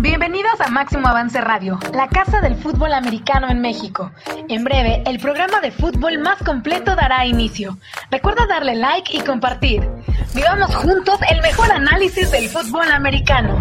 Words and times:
Bienvenidos 0.00 0.60
a 0.60 0.68
Máximo 0.68 1.08
Avance 1.08 1.40
Radio, 1.40 1.76
la 1.92 2.06
casa 2.08 2.40
del 2.40 2.54
fútbol 2.54 2.92
americano 2.92 3.50
en 3.50 3.60
México. 3.60 4.12
En 4.48 4.62
breve, 4.62 5.02
el 5.04 5.18
programa 5.18 5.60
de 5.60 5.72
fútbol 5.72 6.18
más 6.18 6.40
completo 6.44 6.94
dará 6.94 7.26
inicio. 7.26 7.76
Recuerda 8.08 8.46
darle 8.46 8.76
like 8.76 9.16
y 9.16 9.20
compartir. 9.22 9.88
Vivamos 10.36 10.72
juntos 10.76 11.18
el 11.28 11.42
mejor 11.42 11.72
análisis 11.72 12.30
del 12.30 12.48
fútbol 12.48 12.88
americano. 12.92 13.60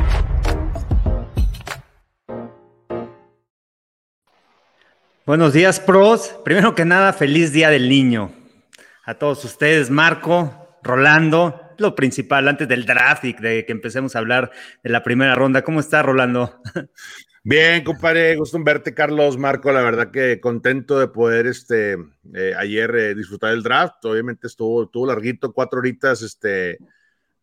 Buenos 5.25 5.53
días, 5.53 5.79
pros. 5.79 6.35
Primero 6.45 6.75
que 6.75 6.85
nada, 6.85 7.13
feliz 7.13 7.51
Día 7.51 7.71
del 7.71 7.89
Niño. 7.89 8.29
A 9.03 9.15
todos 9.15 9.43
ustedes, 9.43 9.89
Marco, 9.89 10.53
Rolando, 10.83 11.66
lo 11.79 11.95
principal 11.95 12.47
antes 12.47 12.67
del 12.67 12.85
draft 12.85 13.23
y 13.25 13.33
de 13.33 13.65
que 13.65 13.71
empecemos 13.71 14.15
a 14.15 14.19
hablar 14.19 14.51
de 14.83 14.89
la 14.89 15.03
primera 15.03 15.35
ronda. 15.35 15.63
¿Cómo 15.63 15.79
está, 15.79 16.01
Rolando? 16.03 16.61
Bien, 17.43 17.81
compadre, 17.85 18.35
gusto 18.35 18.57
en 18.57 18.65
verte, 18.65 18.93
Carlos, 18.93 19.37
Marco, 19.37 19.71
la 19.71 19.81
verdad 19.81 20.11
que 20.11 20.41
contento 20.41 20.99
de 20.99 21.07
poder 21.07 21.47
este, 21.47 21.97
eh, 22.33 22.53
ayer 22.57 22.93
eh, 22.93 23.15
disfrutar 23.15 23.51
del 23.51 23.63
draft. 23.63 24.03
Obviamente 24.03 24.47
estuvo, 24.47 24.83
estuvo 24.83 25.07
larguito, 25.07 25.53
cuatro 25.53 25.79
horitas, 25.79 26.21
este, 26.23 26.77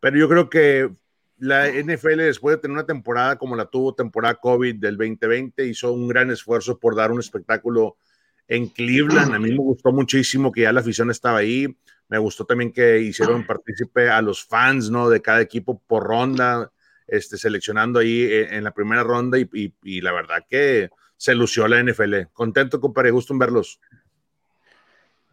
pero 0.00 0.18
yo 0.18 0.28
creo 0.28 0.50
que 0.50 0.90
la 1.38 1.68
NFL, 1.68 2.18
después 2.18 2.56
de 2.56 2.60
tener 2.60 2.74
una 2.74 2.86
temporada 2.86 3.36
como 3.36 3.56
la 3.56 3.64
tuvo 3.64 3.94
temporada 3.94 4.34
COVID 4.34 4.76
del 4.76 4.98
2020, 4.98 5.66
hizo 5.66 5.92
un 5.92 6.06
gran 6.06 6.30
esfuerzo 6.30 6.78
por 6.78 6.94
dar 6.94 7.10
un 7.10 7.20
espectáculo 7.20 7.96
en 8.46 8.68
Cleveland. 8.68 9.34
A 9.34 9.38
mí 9.38 9.50
me 9.50 9.56
gustó 9.56 9.92
muchísimo 9.92 10.52
que 10.52 10.62
ya 10.62 10.72
la 10.72 10.80
afición 10.80 11.10
estaba 11.10 11.38
ahí. 11.38 11.74
Me 12.08 12.18
gustó 12.18 12.44
también 12.44 12.72
que 12.72 13.00
hicieron 13.00 13.46
partícipe 13.46 14.10
a 14.10 14.20
los 14.20 14.44
fans, 14.44 14.90
¿no? 14.90 15.08
De 15.08 15.22
cada 15.22 15.40
equipo 15.40 15.80
por 15.86 16.04
ronda, 16.04 16.70
este, 17.06 17.36
seleccionando 17.36 17.98
ahí 17.98 18.28
en, 18.30 18.64
la 18.64 18.72
primera 18.72 19.02
ronda 19.02 19.38
y, 19.38 20.00
la 20.00 20.12
verdad 20.12 20.44
que 20.48 20.90
se 21.16 21.34
lució 21.34 21.66
la 21.66 21.82
NFL. 21.82 22.14
Contento, 22.32 22.80
compadre, 22.80 23.10
gusto 23.10 23.32
en 23.32 23.38
verlos. 23.38 23.80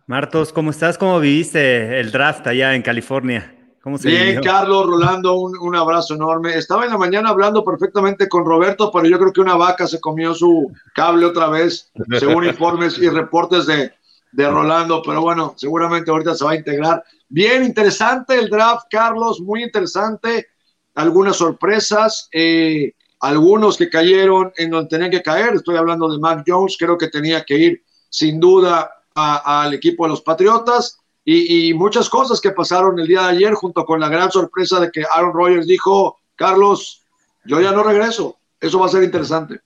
Martos, 0.07 0.51
¿cómo 0.53 0.71
estás? 0.71 0.97
¿Cómo 0.97 1.19
viviste 1.19 1.99
el 1.99 2.11
draft 2.11 2.47
allá 2.47 2.75
en 2.75 2.81
California? 2.81 3.57
¿Cómo 3.81 3.97
se 3.97 4.09
Bien, 4.09 4.41
Carlos, 4.41 4.85
Rolando, 4.85 5.35
un, 5.35 5.57
un, 5.57 5.75
abrazo 5.75 6.13
enorme. 6.13 6.55
Estaba 6.55 6.85
en 6.85 6.91
la 6.91 6.97
mañana 6.97 7.29
hablando 7.29 7.63
perfectamente 7.63 8.29
con 8.29 8.45
Roberto, 8.45 8.91
pero 8.91 9.07
yo 9.07 9.17
creo 9.17 9.33
que 9.33 9.41
una 9.41 9.55
vaca 9.55 9.87
se 9.87 9.99
comió 9.99 10.35
su 10.35 10.71
cable 10.93 11.25
otra 11.25 11.49
vez, 11.49 11.91
según 12.19 12.45
informes 12.45 12.97
y 12.99 13.09
reportes 13.09 13.65
de, 13.65 13.91
de 14.31 14.49
Rolando, 14.49 15.01
pero 15.05 15.21
bueno, 15.21 15.53
seguramente 15.57 16.11
ahorita 16.11 16.35
se 16.35 16.45
va 16.45 16.51
a 16.51 16.55
integrar. 16.55 17.03
Bien 17.27 17.63
interesante 17.63 18.35
el 18.35 18.49
draft, 18.49 18.87
Carlos, 18.89 19.41
muy 19.41 19.63
interesante. 19.63 20.47
Algunas 20.95 21.37
sorpresas, 21.37 22.27
eh, 22.31 22.93
algunos 23.19 23.77
que 23.77 23.89
cayeron 23.89 24.51
en 24.57 24.71
donde 24.71 24.89
tenían 24.89 25.11
que 25.11 25.21
caer. 25.21 25.55
Estoy 25.55 25.77
hablando 25.77 26.09
de 26.09 26.19
Mac 26.19 26.43
Jones, 26.45 26.75
creo 26.77 26.97
que 26.97 27.07
tenía 27.07 27.43
que 27.43 27.57
ir 27.57 27.83
sin 28.09 28.39
duda 28.39 28.91
al 29.15 29.73
equipo 29.73 30.05
de 30.05 30.09
los 30.09 30.21
Patriotas. 30.21 30.97
Y, 31.23 31.69
y, 31.69 31.73
muchas 31.75 32.09
cosas 32.09 32.41
que 32.41 32.49
pasaron 32.51 32.99
el 32.99 33.07
día 33.07 33.21
de 33.21 33.29
ayer, 33.29 33.53
junto 33.53 33.85
con 33.85 33.99
la 33.99 34.09
gran 34.09 34.31
sorpresa 34.31 34.79
de 34.79 34.89
que 34.89 35.03
Aaron 35.13 35.33
Rodgers 35.33 35.67
dijo: 35.67 36.17
Carlos, 36.35 37.03
yo 37.45 37.61
ya 37.61 37.71
no 37.71 37.83
regreso. 37.83 38.37
Eso 38.59 38.79
va 38.79 38.87
a 38.87 38.89
ser 38.89 39.03
interesante. 39.03 39.61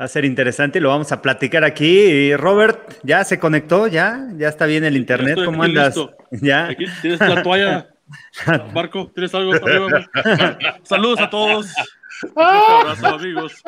Va 0.00 0.06
a 0.06 0.08
ser 0.08 0.24
interesante, 0.24 0.80
lo 0.80 0.88
vamos 0.88 1.12
a 1.12 1.20
platicar 1.20 1.62
aquí. 1.62 2.34
Robert, 2.34 2.94
¿ya 3.02 3.22
se 3.22 3.38
conectó? 3.38 3.86
¿Ya? 3.86 4.28
¿Ya 4.38 4.48
está 4.48 4.64
bien 4.64 4.82
el 4.84 4.96
internet? 4.96 5.38
¿Cómo 5.44 5.62
andas? 5.62 5.94
¿Ya? 6.30 6.68
Aquí 6.68 6.86
tienes 7.02 7.20
la 7.20 7.42
toalla. 7.42 7.90
Marco, 8.74 9.10
¿tienes 9.14 9.34
algo? 9.34 9.52
Saludos 10.84 11.20
a 11.20 11.28
todos. 11.28 11.74
Un 12.22 12.42
abrazo, 12.42 13.06
amigos. 13.08 13.62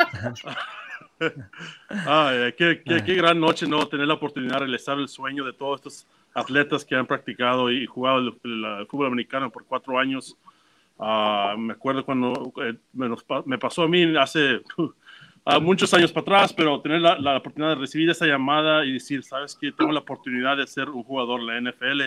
Ay, 2.07 2.55
qué, 2.57 2.83
qué, 2.83 3.15
gran 3.15 3.39
noche, 3.39 3.67
¿no? 3.67 3.87
Tener 3.87 4.07
la 4.07 4.15
oportunidad 4.15 4.55
de 4.55 4.61
realizar 4.61 4.99
el 4.99 5.09
sueño 5.09 5.45
de 5.45 5.53
todos 5.53 5.81
estos 5.81 6.07
atletas 6.33 6.87
que 6.87 6.97
han 6.97 7.07
practicado 7.07 7.71
y 7.71 7.85
jugado 7.85 8.21
el, 8.21 8.87
fútbol 8.89 9.09
americano 9.09 9.51
por 9.51 9.67
cuatro 9.67 9.99
años. 9.99 10.35
Uh, 10.97 11.59
me 11.59 11.75
acuerdo 11.75 12.07
cuando 12.07 12.55
eh, 12.63 12.75
me, 12.95 13.15
me, 13.45 13.59
pasó 13.59 13.83
a 13.83 13.89
mí 13.89 14.17
hace 14.17 14.63
muchos 15.61 15.93
años 15.93 16.13
para 16.13 16.23
atrás, 16.23 16.53
pero 16.53 16.81
tener 16.81 17.01
la, 17.01 17.19
la, 17.19 17.37
oportunidad 17.37 17.71
de 17.71 17.81
recibir 17.81 18.09
esa 18.11 18.27
llamada 18.27 18.85
y 18.85 18.93
decir, 18.93 19.25
sabes 19.25 19.57
que 19.57 19.73
tengo 19.73 19.91
la 19.91 20.01
oportunidad 20.01 20.57
de 20.57 20.67
ser 20.67 20.89
un 20.89 21.03
jugador 21.03 21.41
de 21.41 21.47
la 21.47 21.71
NFL, 21.71 22.03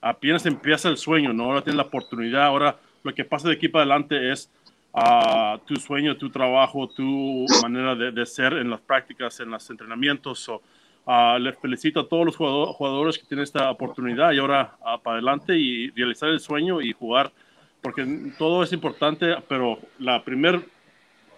apenas 0.00 0.44
empieza 0.46 0.88
el 0.88 0.98
sueño, 0.98 1.32
¿no? 1.32 1.44
Ahora 1.44 1.62
tienes 1.62 1.76
la 1.76 1.84
oportunidad, 1.84 2.44
ahora 2.44 2.78
lo 3.02 3.14
que 3.14 3.24
pasa 3.24 3.48
de 3.48 3.54
aquí 3.54 3.68
para 3.68 3.82
adelante 3.82 4.30
es 4.30 4.50
uh, 4.92 5.58
tu 5.64 5.76
sueño, 5.76 6.16
tu 6.16 6.30
trabajo, 6.30 6.88
tu 6.88 7.46
manera 7.62 7.94
de, 7.94 8.12
de, 8.12 8.26
ser 8.26 8.54
en 8.54 8.70
las 8.70 8.80
prácticas, 8.80 9.40
en 9.40 9.50
los 9.50 9.68
entrenamientos. 9.70 10.40
So, 10.40 10.62
uh, 11.06 11.38
les 11.38 11.56
felicito 11.58 12.00
a 12.00 12.08
todos 12.08 12.26
los 12.26 12.36
jugadores 12.36 13.18
que 13.18 13.24
tienen 13.24 13.44
esta 13.44 13.70
oportunidad 13.70 14.32
y 14.32 14.38
ahora 14.38 14.76
uh, 14.80 15.00
para 15.02 15.14
adelante 15.14 15.56
y 15.56 15.90
realizar 15.90 16.28
el 16.28 16.40
sueño 16.40 16.80
y 16.82 16.92
jugar, 16.92 17.32
porque 17.80 18.32
todo 18.38 18.62
es 18.62 18.72
importante, 18.72 19.34
pero 19.48 19.78
la 19.98 20.22
primer, 20.22 20.60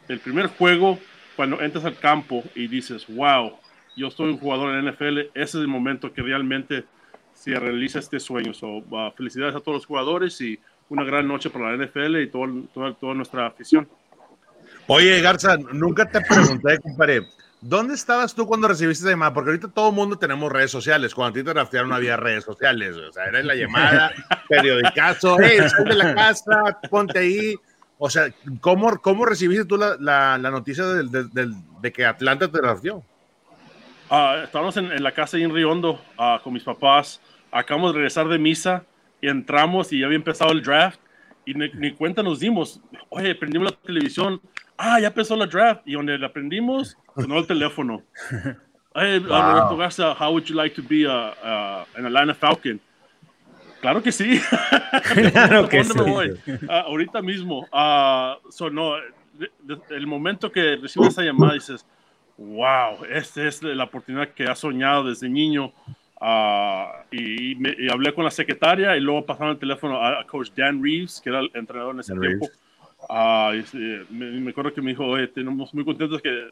el 0.08 0.18
primer 0.20 0.48
juego 0.48 0.98
cuando 1.38 1.62
entras 1.62 1.84
al 1.84 1.96
campo 1.96 2.42
y 2.56 2.66
dices, 2.66 3.06
wow, 3.06 3.52
yo 3.94 4.10
soy 4.10 4.30
un 4.30 4.38
jugador 4.38 4.74
en 4.74 4.84
la 4.84 4.90
NFL, 4.90 5.18
ese 5.18 5.30
es 5.34 5.54
el 5.54 5.68
momento 5.68 6.12
que 6.12 6.20
realmente 6.20 6.84
se 7.32 7.54
realiza 7.54 8.00
este 8.00 8.18
sueño. 8.18 8.52
So, 8.52 8.78
uh, 8.78 9.12
felicidades 9.16 9.54
a 9.54 9.60
todos 9.60 9.76
los 9.76 9.86
jugadores 9.86 10.40
y 10.40 10.58
una 10.88 11.04
gran 11.04 11.28
noche 11.28 11.48
para 11.48 11.76
la 11.76 11.86
NFL 11.86 12.16
y 12.16 12.26
todo, 12.28 12.94
toda 13.00 13.14
nuestra 13.14 13.46
afición. 13.46 13.88
Oye, 14.88 15.20
Garza, 15.20 15.56
nunca 15.72 16.10
te 16.10 16.20
pregunté, 16.22 16.80
compadre, 16.80 17.28
¿dónde 17.60 17.94
estabas 17.94 18.34
tú 18.34 18.44
cuando 18.44 18.66
recibiste 18.66 19.04
esa 19.04 19.10
llamada? 19.10 19.32
Porque 19.32 19.50
ahorita 19.50 19.68
todo 19.68 19.90
el 19.90 19.94
mundo 19.94 20.18
tenemos 20.18 20.50
redes 20.50 20.72
sociales. 20.72 21.14
Cuando 21.14 21.38
a 21.38 21.40
ti 21.40 21.44
te 21.44 21.54
draftearon 21.54 21.90
no 21.90 21.94
había 21.94 22.16
redes 22.16 22.42
sociales. 22.42 22.96
O 22.96 23.12
sea, 23.12 23.26
era 23.26 23.44
la 23.44 23.54
llamada, 23.54 24.12
periodicazo, 24.48 25.36
hey, 25.40 25.58
sal 25.68 25.84
de 25.84 25.94
la 25.94 26.14
casa, 26.16 26.80
ponte 26.90 27.20
ahí. 27.20 27.54
O 27.98 28.08
sea, 28.08 28.32
¿cómo, 28.60 28.96
cómo 29.00 29.24
recibiste 29.24 29.64
tú 29.64 29.76
la, 29.76 29.96
la, 30.38 30.50
noticia 30.50 30.84
de, 30.84 31.92
que 31.92 32.06
Atlanta 32.06 32.50
te 32.50 32.58
drafteó? 32.58 33.02
Uh, 34.10 34.44
estábamos 34.44 34.76
en, 34.76 35.02
la 35.02 35.12
casa 35.12 35.36
en 35.36 35.52
Riondo 35.52 36.00
uh, 36.16 36.40
con 36.42 36.52
mis 36.52 36.62
papás. 36.62 37.20
Acabamos 37.50 37.92
de 37.92 37.96
regresar 37.96 38.28
de 38.28 38.38
misa 38.38 38.84
y 39.20 39.28
entramos 39.28 39.92
y 39.92 40.00
ya 40.00 40.06
había 40.06 40.16
empezado 40.16 40.52
el 40.52 40.62
draft 40.62 41.00
y 41.44 41.54
ni, 41.54 41.92
cuenta 41.92 42.22
nos 42.22 42.40
dimos. 42.40 42.80
Oye, 43.08 43.34
prendimos 43.34 43.72
la 43.72 43.76
televisión. 43.78 44.40
Ah, 44.76 45.00
ya 45.00 45.08
empezó 45.08 45.34
la 45.34 45.46
draft. 45.46 45.80
Y 45.84 45.94
donde 45.94 46.18
la 46.18 46.32
prendimos, 46.32 46.96
sonó 47.16 47.38
el 47.38 47.46
teléfono. 47.46 48.02
Hey, 48.94 49.20
wow. 49.20 49.52
Roberto 49.52 49.76
Garza, 49.76 50.14
how 50.18 50.32
would 50.32 50.48
you 50.48 50.56
like 50.56 50.74
to 50.74 50.82
be 50.82 51.04
a, 51.04 51.86
an 51.94 52.06
Atlanta 52.06 52.34
Falcon? 52.34 52.80
Claro 53.80 54.02
que 54.02 54.12
sí. 54.12 54.40
claro 55.32 55.68
que 55.68 55.84
sí. 55.84 55.92
Ah, 56.68 56.84
ahorita 56.86 57.22
mismo. 57.22 57.66
Uh, 57.72 58.50
so, 58.50 58.70
no, 58.70 58.94
el 59.90 60.06
momento 60.06 60.50
que 60.50 60.76
recibes 60.76 61.08
esa 61.08 61.22
llamada 61.22 61.54
dices, 61.54 61.86
wow, 62.36 63.04
esta 63.10 63.46
es 63.46 63.62
la 63.62 63.84
oportunidad 63.84 64.28
que 64.30 64.44
has 64.44 64.58
soñado 64.58 65.04
desde 65.04 65.28
niño. 65.28 65.72
Uh, 66.20 67.04
y, 67.12 67.54
me, 67.56 67.76
hablé 67.92 68.12
con 68.12 68.24
la 68.24 68.30
secretaria 68.30 68.96
y 68.96 69.00
luego 69.00 69.24
pasaron 69.24 69.52
el 69.52 69.58
teléfono 69.58 70.04
a, 70.04 70.24
coach 70.26 70.50
Dan 70.56 70.82
Reeves, 70.82 71.20
que 71.20 71.30
era 71.30 71.40
el 71.40 71.50
entrenador 71.54 71.94
en 71.94 72.00
ese 72.00 72.14
tiempo. 72.14 72.48
Uh, 73.08 73.52
me, 74.10 74.50
acuerdo 74.50 74.74
que 74.74 74.82
me 74.82 74.90
dijo, 74.90 75.04
oye, 75.04 75.28
tenemos 75.28 75.72
muy 75.72 75.84
contentos 75.84 76.20
que 76.20 76.48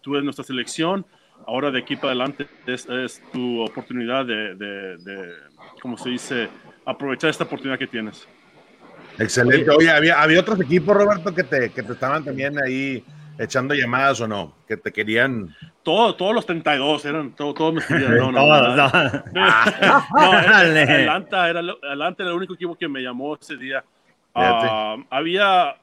tú 0.00 0.14
eres 0.14 0.24
nuestra 0.24 0.44
selección. 0.44 1.04
Ahora 1.46 1.70
de 1.70 1.78
aquí 1.78 1.96
para 1.96 2.08
adelante 2.08 2.46
es, 2.66 2.88
es 2.88 3.22
tu 3.32 3.60
oportunidad 3.60 4.26
de, 4.26 4.54
de, 4.56 4.96
de, 4.98 5.34
¿cómo 5.80 5.96
se 5.96 6.10
dice? 6.10 6.48
Aprovechar 6.88 7.28
esta 7.28 7.44
oportunidad 7.44 7.78
que 7.78 7.86
tienes. 7.86 8.26
Excelente. 9.18 9.70
Oye, 9.70 9.90
¿había, 9.90 10.20
había 10.20 10.40
otros 10.40 10.60
equipos, 10.60 10.96
Roberto, 10.96 11.34
que 11.34 11.44
te, 11.44 11.70
que 11.70 11.82
te 11.82 11.92
estaban 11.92 12.24
también 12.24 12.58
ahí 12.58 13.04
echando 13.38 13.74
llamadas 13.74 14.20
o 14.22 14.28
no? 14.28 14.54
Que 14.66 14.76
te 14.76 14.90
querían. 14.90 15.54
Todo, 15.82 16.14
todos 16.14 16.34
los 16.34 16.46
32 16.46 17.04
eran, 17.04 17.32
todo, 17.32 17.52
todos 17.52 17.74
me 17.74 17.82
querían. 17.82 18.16
No, 18.16 18.32
no, 18.32 18.46
no. 18.46 18.74
no. 19.34 19.44
Atlanta, 20.16 21.50
era, 21.50 21.60
Atlanta 21.60 22.22
era 22.22 22.30
el 22.30 22.36
único 22.36 22.54
equipo 22.54 22.74
que 22.74 22.88
me 22.88 23.02
llamó 23.02 23.36
ese 23.38 23.56
día. 23.56 23.84
Uh, 24.34 25.04
había. 25.10 25.76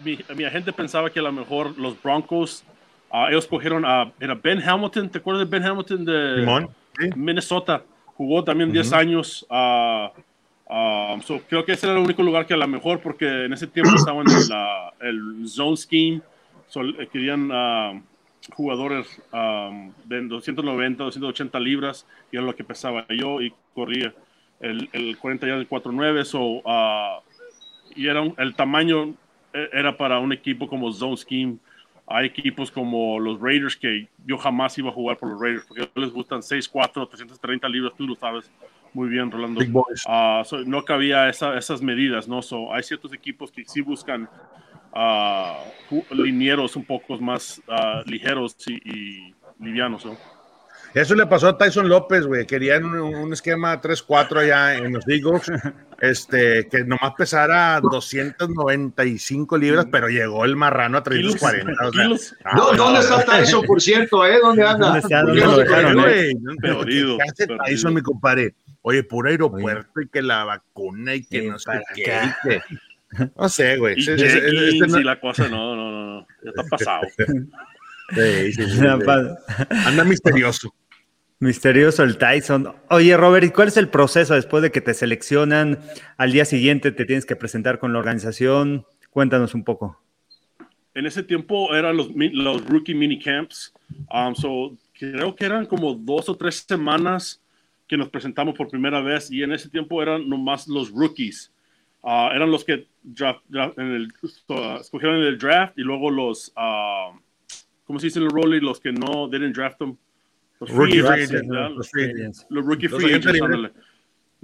Mi, 0.00 0.18
mi, 0.34 0.44
agente 0.44 0.72
pensaba 0.72 1.08
que 1.08 1.20
a 1.20 1.22
lo 1.22 1.32
mejor 1.32 1.78
los 1.78 2.02
Broncos, 2.02 2.64
uh, 3.10 3.28
ellos 3.28 3.46
cogieron 3.46 3.84
a. 3.84 4.10
Era 4.18 4.34
Ben 4.34 4.60
Hamilton, 4.66 5.08
¿te 5.08 5.18
acuerdas 5.18 5.48
de 5.48 5.58
Ben 5.58 5.64
Hamilton 5.64 6.04
de 6.04 6.68
Minnesota? 7.14 7.82
Jugó 8.16 8.44
también 8.44 8.72
10 8.72 8.92
años. 8.92 9.46
Uh, 9.50 10.08
uh, 10.72 11.40
creo 11.48 11.64
que 11.64 11.72
ese 11.72 11.86
era 11.86 11.96
el 11.96 12.04
único 12.04 12.22
lugar 12.22 12.46
que 12.46 12.54
a 12.54 12.56
lo 12.56 12.68
mejor, 12.68 13.00
porque 13.00 13.44
en 13.44 13.52
ese 13.52 13.66
tiempo 13.66 13.94
estaban 13.96 14.26
en 14.28 14.48
la, 14.48 14.92
el 15.00 15.48
zone 15.48 15.76
scheme, 15.76 16.20
eh, 16.98 17.08
querían 17.12 17.50
uh, 17.50 18.02
jugadores 18.54 19.06
de 20.04 20.22
290, 20.22 21.04
280 21.04 21.60
libras, 21.60 22.06
y 22.30 22.36
era 22.36 22.44
lo 22.44 22.54
que 22.54 22.64
pesaba 22.64 23.06
yo, 23.08 23.40
y 23.40 23.52
corría 23.74 24.14
el, 24.60 24.88
el 24.92 25.16
40 25.16 25.46
ya 25.46 25.54
del 25.56 25.66
49, 25.66 26.24
so, 26.24 26.62
y 27.96 28.06
era 28.06 28.22
el 28.38 28.54
tamaño 28.54 29.14
e, 29.54 29.70
era 29.72 29.96
para 29.96 30.18
un 30.18 30.32
equipo 30.32 30.68
como 30.68 30.92
Zone 30.92 31.16
Scheme. 31.16 31.56
Hay 32.06 32.26
equipos 32.26 32.70
como 32.70 33.18
los 33.18 33.40
Raiders 33.40 33.76
que 33.76 34.08
yo 34.26 34.36
jamás 34.36 34.76
iba 34.78 34.90
a 34.90 34.92
jugar 34.92 35.16
por 35.16 35.30
los 35.30 35.40
Raiders 35.40 35.64
porque 35.66 35.88
les 35.94 36.12
gustan 36.12 36.40
6'4, 36.40 37.08
330 37.08 37.68
libras, 37.68 37.94
tú 37.96 38.06
lo 38.06 38.14
sabes 38.14 38.50
muy 38.94 39.08
bien, 39.08 39.30
Rolando. 39.30 39.60
Uh, 39.60 40.44
so, 40.44 40.64
no 40.64 40.84
cabía 40.84 41.28
esa, 41.28 41.58
esas 41.58 41.82
medidas, 41.82 42.28
¿no? 42.28 42.42
So, 42.42 42.72
hay 42.72 42.82
ciertos 42.84 43.12
equipos 43.12 43.50
que 43.50 43.64
sí 43.64 43.80
buscan 43.80 44.28
uh, 44.94 46.14
linieros 46.14 46.76
un 46.76 46.84
poco 46.84 47.18
más 47.18 47.60
uh, 47.66 48.08
ligeros 48.08 48.56
y, 48.68 48.74
y 48.88 49.34
livianos, 49.58 50.06
¿no? 50.06 50.16
Eso 50.94 51.16
le 51.16 51.26
pasó 51.26 51.48
a 51.48 51.58
Tyson 51.58 51.88
López, 51.88 52.24
güey. 52.24 52.46
Querían 52.46 52.84
un, 52.84 53.14
un 53.16 53.32
esquema 53.32 53.80
3-4 53.80 54.38
allá 54.38 54.76
en 54.76 54.92
los 54.92 55.04
Eagles, 55.08 55.50
este, 56.00 56.68
que 56.68 56.84
nomás 56.84 57.14
pesara 57.18 57.80
295 57.80 59.58
libras, 59.58 59.86
pero 59.90 60.08
llegó 60.08 60.44
el 60.44 60.54
marrano 60.54 60.98
a 60.98 61.02
340. 61.02 61.88
O 61.88 61.92
sea, 61.92 62.52
no, 62.54 62.72
¿Dónde 62.74 63.00
está 63.00 63.24
Tyson, 63.24 63.66
por 63.66 63.82
cierto? 63.82 64.24
Eh? 64.24 64.38
¿Dónde 64.40 64.62
anda? 64.62 64.86
¿Dónde 64.86 65.00
está? 65.00 65.22
¿Dónde 65.22 65.40
lo 65.40 65.56
dejaron, 65.58 65.94
güey? 65.94 66.32
¿Qué 66.62 67.18
hace 67.28 67.46
Tyson, 67.66 67.94
mi 67.94 68.00
compadre? 68.00 68.54
Oye, 68.82 69.02
puro 69.02 69.30
aeropuerto 69.30 70.00
y 70.00 70.08
que 70.08 70.22
la 70.22 70.44
vacuna 70.44 71.14
y 71.14 71.24
que 71.24 71.42
no 71.48 71.58
sé 71.58 71.72
qué. 71.96 72.04
Que, 72.44 72.62
no 73.36 73.48
sé, 73.48 73.78
güey. 73.78 73.94
Y, 73.96 74.02
es, 74.02 74.08
es, 74.08 74.34
es, 74.34 74.88
no... 74.92 75.00
la 75.00 75.18
cosa, 75.18 75.48
no, 75.48 75.74
no, 75.74 75.90
no, 75.90 76.26
ya 76.42 76.50
está 76.50 76.62
pasado. 76.70 77.02
sí, 77.16 78.52
sí, 78.52 78.70
sí, 78.70 78.86
Anda 79.86 80.04
misterioso. 80.04 80.74
Misterioso 81.40 82.02
el 82.04 82.16
Tyson. 82.16 82.74
Oye, 82.90 83.16
Robert, 83.16 83.44
¿y 83.44 83.50
cuál 83.50 83.68
es 83.68 83.76
el 83.76 83.88
proceso 83.88 84.34
después 84.34 84.62
de 84.62 84.70
que 84.70 84.80
te 84.80 84.94
seleccionan? 84.94 85.80
Al 86.16 86.32
día 86.32 86.44
siguiente 86.44 86.92
te 86.92 87.04
tienes 87.04 87.26
que 87.26 87.36
presentar 87.36 87.78
con 87.78 87.92
la 87.92 87.98
organización. 87.98 88.86
Cuéntanos 89.10 89.54
un 89.54 89.64
poco. 89.64 90.00
En 90.94 91.06
ese 91.06 91.22
tiempo 91.22 91.74
eran 91.74 91.96
los, 91.96 92.08
los 92.14 92.64
rookie 92.66 92.94
mini 92.94 93.18
camps. 93.18 93.74
Um, 94.12 94.34
so, 94.34 94.76
creo 94.98 95.34
que 95.34 95.44
eran 95.44 95.66
como 95.66 95.94
dos 95.94 96.28
o 96.28 96.36
tres 96.36 96.64
semanas 96.66 97.42
que 97.88 97.96
nos 97.96 98.08
presentamos 98.08 98.54
por 98.54 98.68
primera 98.68 99.00
vez 99.00 99.30
y 99.30 99.42
en 99.42 99.52
ese 99.52 99.68
tiempo 99.68 100.00
eran 100.00 100.28
nomás 100.28 100.68
los 100.68 100.90
rookies. 100.90 101.52
Uh, 102.00 102.30
eran 102.32 102.50
los 102.50 102.64
que 102.64 102.86
draft, 103.02 103.42
en 103.76 103.92
el, 103.92 104.12
escogieron 104.80 105.16
en 105.16 105.24
el 105.24 105.38
draft 105.38 105.76
y 105.78 105.82
luego 105.82 106.10
los, 106.10 106.52
uh, 106.56 107.18
¿cómo 107.84 107.98
se 107.98 108.06
dice 108.06 108.20
en 108.20 108.26
el? 108.26 108.58
Los 108.60 108.78
que 108.78 108.92
no 108.92 109.28
didn't 109.28 109.54
draft 109.54 109.78
them. 109.78 109.96
Los 110.68 110.76
rookie 110.76 111.00
free 111.00 111.22
agents, 111.22 111.48
los, 111.48 111.90
free 111.90 112.04
agents. 112.10 112.46
Los 112.48 112.64
rookie 112.64 112.88
free 112.88 113.06
agents, 113.06 113.26
agentes 113.26 113.72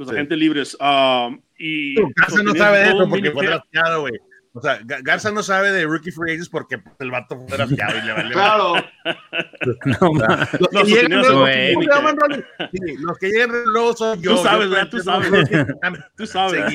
los 0.00 0.08
sí. 0.08 0.14
agentes 0.14 0.38
libres. 0.38 0.76
Um, 0.80 1.40
y 1.58 1.94
Garza 2.16 2.42
no 2.42 2.54
sabe 2.54 2.78
de 2.78 2.88
eso 2.88 3.08
porque 3.08 3.30
fue 3.30 3.46
drafteado, 3.46 4.00
güey. 4.00 4.14
O 4.52 4.60
sea, 4.60 4.80
Garza 4.82 5.30
no 5.30 5.44
sabe 5.44 5.70
de 5.70 5.84
rookie 5.84 6.10
free 6.10 6.32
agents 6.32 6.48
porque 6.48 6.82
el 6.98 7.10
vato 7.12 7.36
fue 7.46 7.56
drafteado 7.56 7.98
y 7.98 8.02
le 8.02 8.12
vale. 8.12 8.32
Claro. 8.32 8.74
no, 9.84 10.12
los, 10.58 10.68
que 10.70 10.90
llegan, 10.90 11.22
los 12.98 13.18
que 13.18 13.28
llegan 13.28 13.50
luego 13.66 13.94
son 13.94 14.20
yo. 14.20 14.30
Tú 14.36 14.42
sabes, 14.42 14.70
¿verdad? 14.70 14.88
Tú 14.90 14.98
sabes. 14.98 15.30
Tú 16.16 16.26
sabes. 16.26 16.72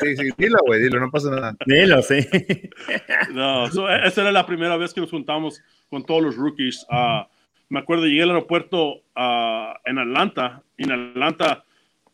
Sí, 0.00 0.16
sí, 0.16 0.30
dilo, 0.36 0.58
güey, 0.66 0.82
dilo, 0.82 1.00
no 1.00 1.10
pasa 1.10 1.30
nada. 1.30 1.56
Dilo, 1.64 2.02
sí. 2.02 2.18
No, 3.32 3.70
so, 3.70 3.88
esa 3.88 4.20
era 4.20 4.32
la 4.32 4.44
primera 4.44 4.76
vez 4.76 4.92
que 4.92 5.00
nos 5.00 5.10
juntamos 5.10 5.62
con 5.88 6.04
todos 6.04 6.22
los 6.22 6.36
rookies. 6.36 6.84
Uh, 6.90 7.24
me 7.68 7.80
acuerdo, 7.80 8.06
llegué 8.06 8.22
al 8.22 8.30
aeropuerto 8.30 9.02
uh, 9.16 9.74
en 9.84 9.98
Atlanta. 9.98 10.62
Y 10.76 10.84
en 10.84 10.92
Atlanta 10.92 11.64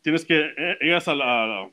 tienes 0.02 0.24
que, 0.24 0.52
eh, 0.56 0.78
llegas 0.80 1.08
a 1.08 1.14
la, 1.14 1.68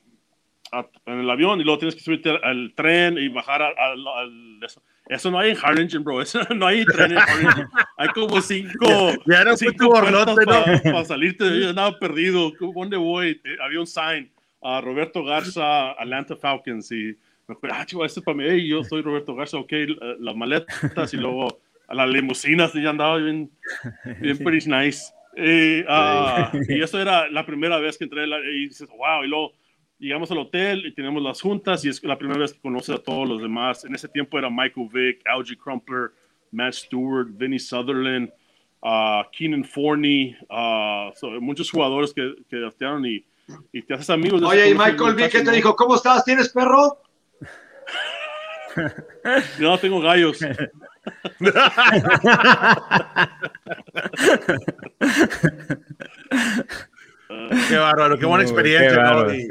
a, 0.72 0.86
en 1.06 1.20
el 1.20 1.30
avión 1.30 1.60
y 1.60 1.64
luego 1.64 1.78
tienes 1.78 1.94
que 1.94 2.02
subirte 2.02 2.30
al 2.42 2.72
tren 2.74 3.18
y 3.18 3.28
bajar 3.28 3.62
al, 3.62 4.58
eso. 4.62 4.82
eso. 5.06 5.30
no 5.30 5.38
hay 5.38 5.50
en 5.50 5.56
Harlingen, 5.62 6.04
bro. 6.04 6.20
Eso 6.20 6.40
no 6.54 6.66
hay 6.66 6.84
tren 6.84 7.12
en 7.12 7.18
Harlingen. 7.18 7.68
Hay 7.96 8.08
como 8.08 8.40
cinco, 8.40 8.86
ya 9.26 9.44
no 9.44 9.56
cinco 9.56 9.88
borlote, 9.88 10.44
para 10.44 10.80
pa 10.82 11.04
salirte. 11.04 11.60
Yo 11.60 11.70
andaba 11.70 11.98
perdido. 11.98 12.52
¿Dónde 12.74 12.96
voy? 12.96 13.40
Había 13.62 13.80
un 13.80 13.86
sign. 13.86 14.30
Uh, 14.62 14.82
Roberto 14.82 15.24
Garza, 15.24 15.92
Atlanta 15.92 16.36
Falcons. 16.36 16.92
Y 16.92 17.16
me 17.46 17.54
acuerdo, 17.54 17.76
ah, 17.78 17.86
chico, 17.86 18.04
este 18.04 18.20
es 18.20 18.26
para 18.26 18.36
mí. 18.36 18.44
Hey, 18.46 18.68
yo 18.68 18.84
soy 18.84 19.00
Roberto 19.00 19.34
Garza. 19.34 19.56
Ok, 19.56 19.72
las 20.18 20.36
maletas 20.36 21.14
y 21.14 21.16
luego 21.16 21.60
a 21.90 21.94
las 21.94 22.08
limusinas. 22.08 22.74
Y 22.74 22.82
ya 22.82 22.90
andaba 22.90 23.18
bien, 23.18 23.50
bien 24.20 24.38
pretty 24.44 24.70
nice. 24.70 25.12
Y, 25.36 25.82
uh, 25.82 26.50
y, 26.68 26.82
eso 26.82 27.00
era 27.00 27.28
la 27.28 27.44
primera 27.44 27.78
vez 27.78 27.98
que 27.98 28.04
entré 28.04 28.24
y 28.26 28.68
dices, 28.68 28.88
wow, 28.88 29.22
y 29.24 29.28
luego 29.28 29.52
llegamos 29.98 30.30
al 30.30 30.38
hotel 30.38 30.86
y 30.86 30.94
tenemos 30.94 31.22
las 31.22 31.40
juntas 31.40 31.84
y 31.84 31.88
es 31.88 32.02
la 32.02 32.18
primera 32.18 32.40
vez 32.40 32.54
que 32.54 32.60
conoces 32.60 32.96
a 32.96 32.98
todos 32.98 33.28
los 33.28 33.40
demás. 33.40 33.84
En 33.84 33.94
ese 33.94 34.08
tiempo 34.08 34.38
era 34.38 34.48
Michael 34.50 34.88
Vick, 34.92 35.22
Algie 35.26 35.56
Crumpler, 35.56 36.12
Matt 36.50 36.74
Stewart, 36.74 37.28
Vinny 37.30 37.58
Sutherland, 37.58 38.32
uh, 38.82 39.22
Keenan 39.30 39.64
Forney, 39.64 40.36
uh, 40.50 41.14
so, 41.14 41.30
muchos 41.40 41.70
jugadores 41.70 42.12
que, 42.12 42.34
que 42.48 42.56
draftearon 42.56 43.06
y, 43.06 43.24
y, 43.72 43.82
te 43.82 43.94
haces 43.94 44.10
amigos. 44.10 44.40
De 44.40 44.46
Oye, 44.46 44.70
y 44.70 44.74
Michael 44.74 45.14
Vick, 45.14 45.30
¿qué 45.30 45.42
te 45.42 45.52
dijo? 45.52 45.76
¿Cómo 45.76 45.94
estás? 45.94 46.24
¿Tienes 46.24 46.48
perro? 46.48 47.02
no, 49.58 49.78
tengo 49.78 50.00
gallos. 50.00 50.38
qué 57.68 57.76
bárbaro, 57.76 58.18
qué 58.18 58.26
buena 58.26 58.44
experiencia. 58.44 58.90
Qué 58.90 58.96
bárbaro, 58.96 59.28
¿no? 59.28 59.34
y, 59.34 59.42
sí. 59.42 59.48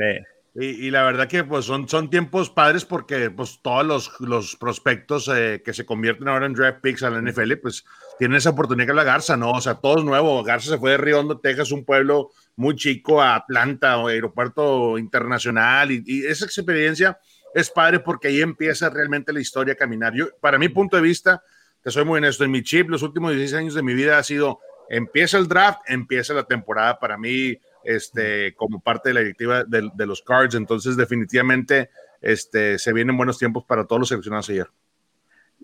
y, 0.56 0.66
y, 0.88 0.92
la 0.92 1.04
verdad 1.04 1.28
que 1.28 1.44
pues 1.44 1.66
son, 1.66 1.88
son 1.90 2.10
tiempos 2.10 2.50
padres 2.50 2.86
porque 2.86 3.30
pues 3.32 3.60
todos 3.62 3.86
los, 3.86 4.12
los 4.20 4.56
prospectos 4.56 5.30
eh, 5.34 5.62
que 5.64 5.74
se 5.74 5.86
convierten 5.86 6.28
ahora 6.28 6.46
en 6.46 6.54
draft 6.54 6.82
picks 6.82 7.04
a 7.04 7.10
la 7.10 7.22
NFL 7.22 7.54
pues 7.62 7.86
tienen 8.18 8.38
esa 8.38 8.50
oportunidad 8.52 8.88
que 8.88 8.94
la 8.94 9.04
Garza, 9.04 9.38
¿no? 9.38 9.52
O 9.52 9.62
sea, 9.62 9.76
todo 9.76 10.00
es 10.00 10.04
nuevo. 10.04 10.44
Garza 10.44 10.72
se 10.72 10.78
fue 10.78 10.92
de 10.92 10.98
Riondo, 10.98 11.40
Texas, 11.40 11.72
un 11.72 11.86
pueblo 11.86 12.32
muy 12.56 12.76
chico, 12.76 13.22
a 13.22 13.36
Atlanta, 13.36 13.98
o 13.98 14.08
aeropuerto 14.08 14.98
internacional 14.98 15.92
y, 15.92 16.04
y 16.06 16.26
esa 16.26 16.46
experiencia 16.46 17.18
es 17.54 17.70
padre 17.70 18.00
porque 18.00 18.30
ahí 18.30 18.42
empieza 18.42 18.90
realmente 18.90 19.34
la 19.34 19.40
historia 19.40 19.74
a 19.74 19.78
caminar. 19.78 20.14
Yo, 20.14 20.28
para 20.40 20.58
mi 20.58 20.70
punto 20.70 20.96
de 20.96 21.02
vista, 21.02 21.44
te 21.82 21.92
soy 21.92 22.06
muy 22.06 22.18
honesto, 22.18 22.44
en 22.44 22.52
mi 22.52 22.64
chip 22.64 22.90
los 22.90 23.04
últimos 23.04 23.32
16 23.32 23.60
años 23.60 23.74
de 23.74 23.84
mi 23.84 23.94
vida 23.94 24.18
ha 24.18 24.24
sido, 24.24 24.60
empieza 24.90 25.38
el 25.38 25.48
draft, 25.48 25.82
empieza 25.88 26.34
la 26.34 26.44
temporada 26.44 27.00
para 27.00 27.18
mí 27.18 27.58
este, 27.84 28.54
como 28.56 28.82
parte 28.82 29.10
de 29.10 29.14
la 29.14 29.20
directiva 29.22 29.64
de, 29.64 29.90
de 29.94 30.06
los 30.06 30.22
Cards, 30.22 30.56
entonces 30.56 30.98
definitivamente 30.98 31.90
este, 32.22 32.78
se 32.78 32.94
vienen 32.94 33.18
buenos 33.18 33.38
tiempos 33.38 33.64
para 33.64 33.86
todos 33.86 34.00
los 34.02 34.10
seleccionados 34.10 34.50
ayer. 34.50 34.68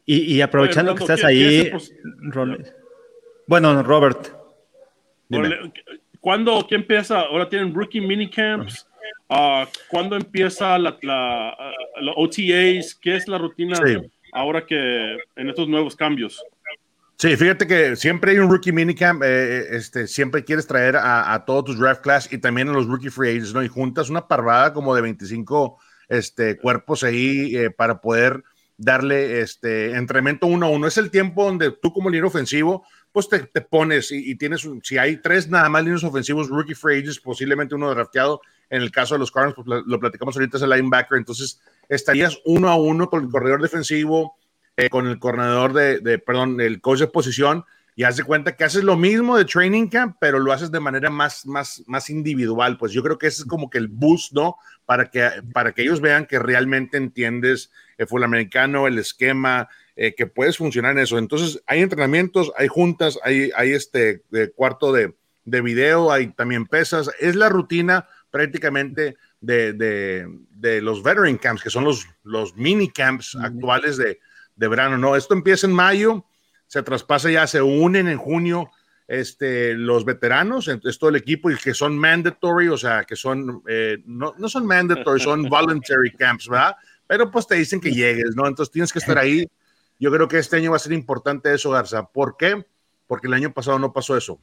Y, 0.05 0.35
y 0.35 0.41
aprovechando 0.41 0.91
Oye, 0.91 0.97
que 0.97 1.03
estás 1.03 1.23
ahí, 1.23 1.71
bueno, 3.47 3.83
Robert. 3.83 4.27
Dime. 5.27 5.71
¿Cuándo 6.19 6.65
qué 6.67 6.75
empieza? 6.75 7.21
Ahora 7.21 7.47
tienen 7.47 7.73
rookie 7.73 8.01
minicamps. 8.01 8.87
Uh, 9.27 9.65
¿Cuándo 9.89 10.15
empieza 10.15 10.77
la, 10.77 10.97
la, 11.01 11.55
la, 11.99 12.11
OTAs? 12.15 12.95
¿Qué 12.95 13.15
es 13.15 13.27
la 13.27 13.39
rutina 13.39 13.75
sí. 13.77 13.97
ahora 14.31 14.65
que 14.65 15.17
en 15.35 15.49
estos 15.49 15.67
nuevos 15.67 15.95
cambios? 15.95 16.43
Sí, 17.17 17.35
fíjate 17.37 17.65
que 17.65 17.95
siempre 17.95 18.31
hay 18.31 18.39
un 18.39 18.49
rookie 18.49 18.73
minicamp, 18.73 19.23
eh, 19.23 19.65
este, 19.71 20.05
siempre 20.05 20.43
quieres 20.43 20.67
traer 20.67 20.97
a, 20.97 21.33
a, 21.33 21.45
todos 21.45 21.63
tus 21.65 21.79
draft 21.79 22.03
class 22.03 22.31
y 22.31 22.37
también 22.37 22.67
a 22.69 22.73
los 22.73 22.87
rookie 22.87 23.09
free 23.09 23.29
agents, 23.29 23.53
¿no? 23.53 23.63
Y 23.63 23.67
juntas 23.69 24.09
una 24.09 24.27
parvada 24.27 24.73
como 24.73 24.93
de 24.93 25.01
25 25.01 25.79
este, 26.09 26.57
cuerpos 26.57 27.03
ahí 27.03 27.55
eh, 27.55 27.71
para 27.71 28.01
poder 28.01 28.43
darle 28.77 29.39
este 29.39 29.95
entrenamiento 29.95 30.45
uno 30.45 30.65
a 30.65 30.69
uno. 30.69 30.87
Es 30.87 30.97
el 30.97 31.09
tiempo 31.09 31.45
donde 31.45 31.71
tú 31.71 31.93
como 31.93 32.09
líder 32.09 32.25
ofensivo, 32.25 32.85
pues 33.13 33.29
te, 33.29 33.39
te 33.39 33.61
pones 33.61 34.11
y, 34.11 34.31
y, 34.31 34.35
tienes, 34.35 34.67
si 34.83 34.97
hay 34.97 35.17
tres 35.17 35.49
nada 35.49 35.69
más 35.69 35.83
líneas 35.83 36.03
ofensivos, 36.03 36.49
rookie 36.49 36.75
free 36.75 36.99
agents, 36.99 37.19
posiblemente 37.21 37.75
uno 37.75 37.89
drafteado, 37.89 38.41
en 38.69 38.81
el 38.81 38.91
caso 38.91 39.15
de 39.15 39.19
los 39.19 39.31
Cardinals, 39.31 39.55
pues 39.55 39.83
lo 39.85 39.99
platicamos 39.99 40.35
ahorita, 40.35 40.57
es 40.57 40.63
el 40.63 40.69
linebacker, 40.69 41.17
entonces 41.17 41.61
estarías 41.89 42.39
uno 42.45 42.69
a 42.69 42.75
uno 42.75 43.09
con 43.09 43.23
el 43.23 43.29
corredor 43.29 43.61
defensivo, 43.61 44.37
eh, 44.77 44.89
con 44.89 45.07
el 45.07 45.19
corredor 45.19 45.73
de, 45.73 45.99
de, 45.99 46.19
perdón, 46.19 46.59
el 46.59 46.81
coach 46.81 46.99
de 46.99 47.07
posición, 47.07 47.65
y 47.97 48.03
haz 48.03 48.17
de 48.17 48.23
cuenta 48.23 48.57
que 48.57 48.65
haces 48.65 48.83
lo 48.83 48.97
mismo 48.97 49.37
de 49.37 49.45
training 49.45 49.87
camp, 49.87 50.17
pero 50.19 50.39
lo 50.39 50.51
haces 50.51 50.69
de 50.69 50.81
manera 50.81 51.09
más, 51.09 51.45
más, 51.45 51.81
más 51.87 52.09
individual. 52.09 52.77
Pues 52.77 52.91
yo 52.91 53.01
creo 53.01 53.17
que 53.17 53.27
ese 53.27 53.43
es 53.43 53.47
como 53.47 53.69
que 53.69 53.77
el 53.77 53.87
boost, 53.87 54.33
¿no? 54.33 54.57
Para 54.85 55.09
que, 55.09 55.29
para 55.53 55.71
que 55.71 55.83
ellos 55.83 56.01
vean 56.01 56.25
que 56.25 56.37
realmente 56.37 56.97
entiendes 56.97 57.71
el 57.97 58.07
fútbol 58.07 58.25
americano, 58.25 58.87
el 58.87 58.99
esquema, 58.99 59.69
eh, 59.95 60.13
que 60.13 60.27
puedes 60.27 60.57
funcionar 60.57 60.91
en 60.91 61.03
eso. 61.03 61.17
Entonces, 61.17 61.63
hay 61.67 61.81
entrenamientos, 61.81 62.51
hay 62.57 62.67
juntas, 62.67 63.17
hay, 63.23 63.51
hay 63.55 63.71
este 63.71 64.23
de 64.29 64.51
cuarto 64.51 64.91
de, 64.91 65.15
de 65.45 65.61
video, 65.61 66.11
hay 66.11 66.27
también 66.27 66.65
pesas. 66.65 67.09
Es 67.21 67.37
la 67.37 67.47
rutina 67.47 68.09
prácticamente 68.35 69.15
de, 69.39 69.71
de, 69.71 70.27
de 70.49 70.81
los 70.81 71.01
veteran 71.01 71.37
camps, 71.37 71.63
que 71.63 71.69
son 71.69 71.85
los, 71.85 72.05
los 72.23 72.53
mini 72.55 72.89
camps 72.89 73.35
actuales 73.35 73.95
de, 73.95 74.19
de 74.57 74.67
verano. 74.67 74.97
No, 74.97 75.15
esto 75.15 75.33
empieza 75.33 75.67
en 75.67 75.73
mayo 75.73 76.25
se 76.67 76.83
traspasa 76.83 77.29
ya, 77.29 77.47
se 77.47 77.61
unen 77.61 78.07
en 78.07 78.17
junio 78.17 78.69
este, 79.07 79.75
los 79.75 80.03
veteranos, 80.03 80.67
es 80.67 80.99
todo 80.99 81.09
el 81.09 81.15
equipo 81.15 81.51
y 81.51 81.55
que 81.55 81.73
son 81.73 81.97
mandatory, 81.97 82.69
o 82.69 82.77
sea, 82.77 83.03
que 83.03 83.15
son, 83.15 83.61
eh, 83.67 83.99
no, 84.05 84.33
no, 84.37 84.49
son 84.49 84.65
mandatory, 84.65 85.21
son 85.21 85.43
voluntary 85.49 86.11
camps, 86.11 86.49
¿verdad? 86.49 86.75
pero 87.07 87.29
pues 87.29 87.45
te 87.45 87.55
dicen 87.55 87.79
que 87.79 87.91
llegues, 87.91 88.35
¿no? 88.35 88.47
Entonces 88.47 88.71
tienes 88.71 88.91
que 88.91 88.99
estar 88.99 89.17
ahí. 89.17 89.47
Yo 89.99 90.11
creo 90.11 90.27
que 90.27 90.39
este 90.39 90.57
año 90.57 90.71
va 90.71 90.77
a 90.77 90.79
ser 90.79 90.91
importante 90.91 91.53
eso, 91.53 91.69
Garza. 91.69 92.07
¿Por 92.07 92.35
qué? 92.35 92.65
Porque 93.05 93.27
el 93.27 93.33
año 93.33 93.53
pasado 93.53 93.77
no 93.77 93.93
pasó 93.93 94.17
eso. 94.17 94.41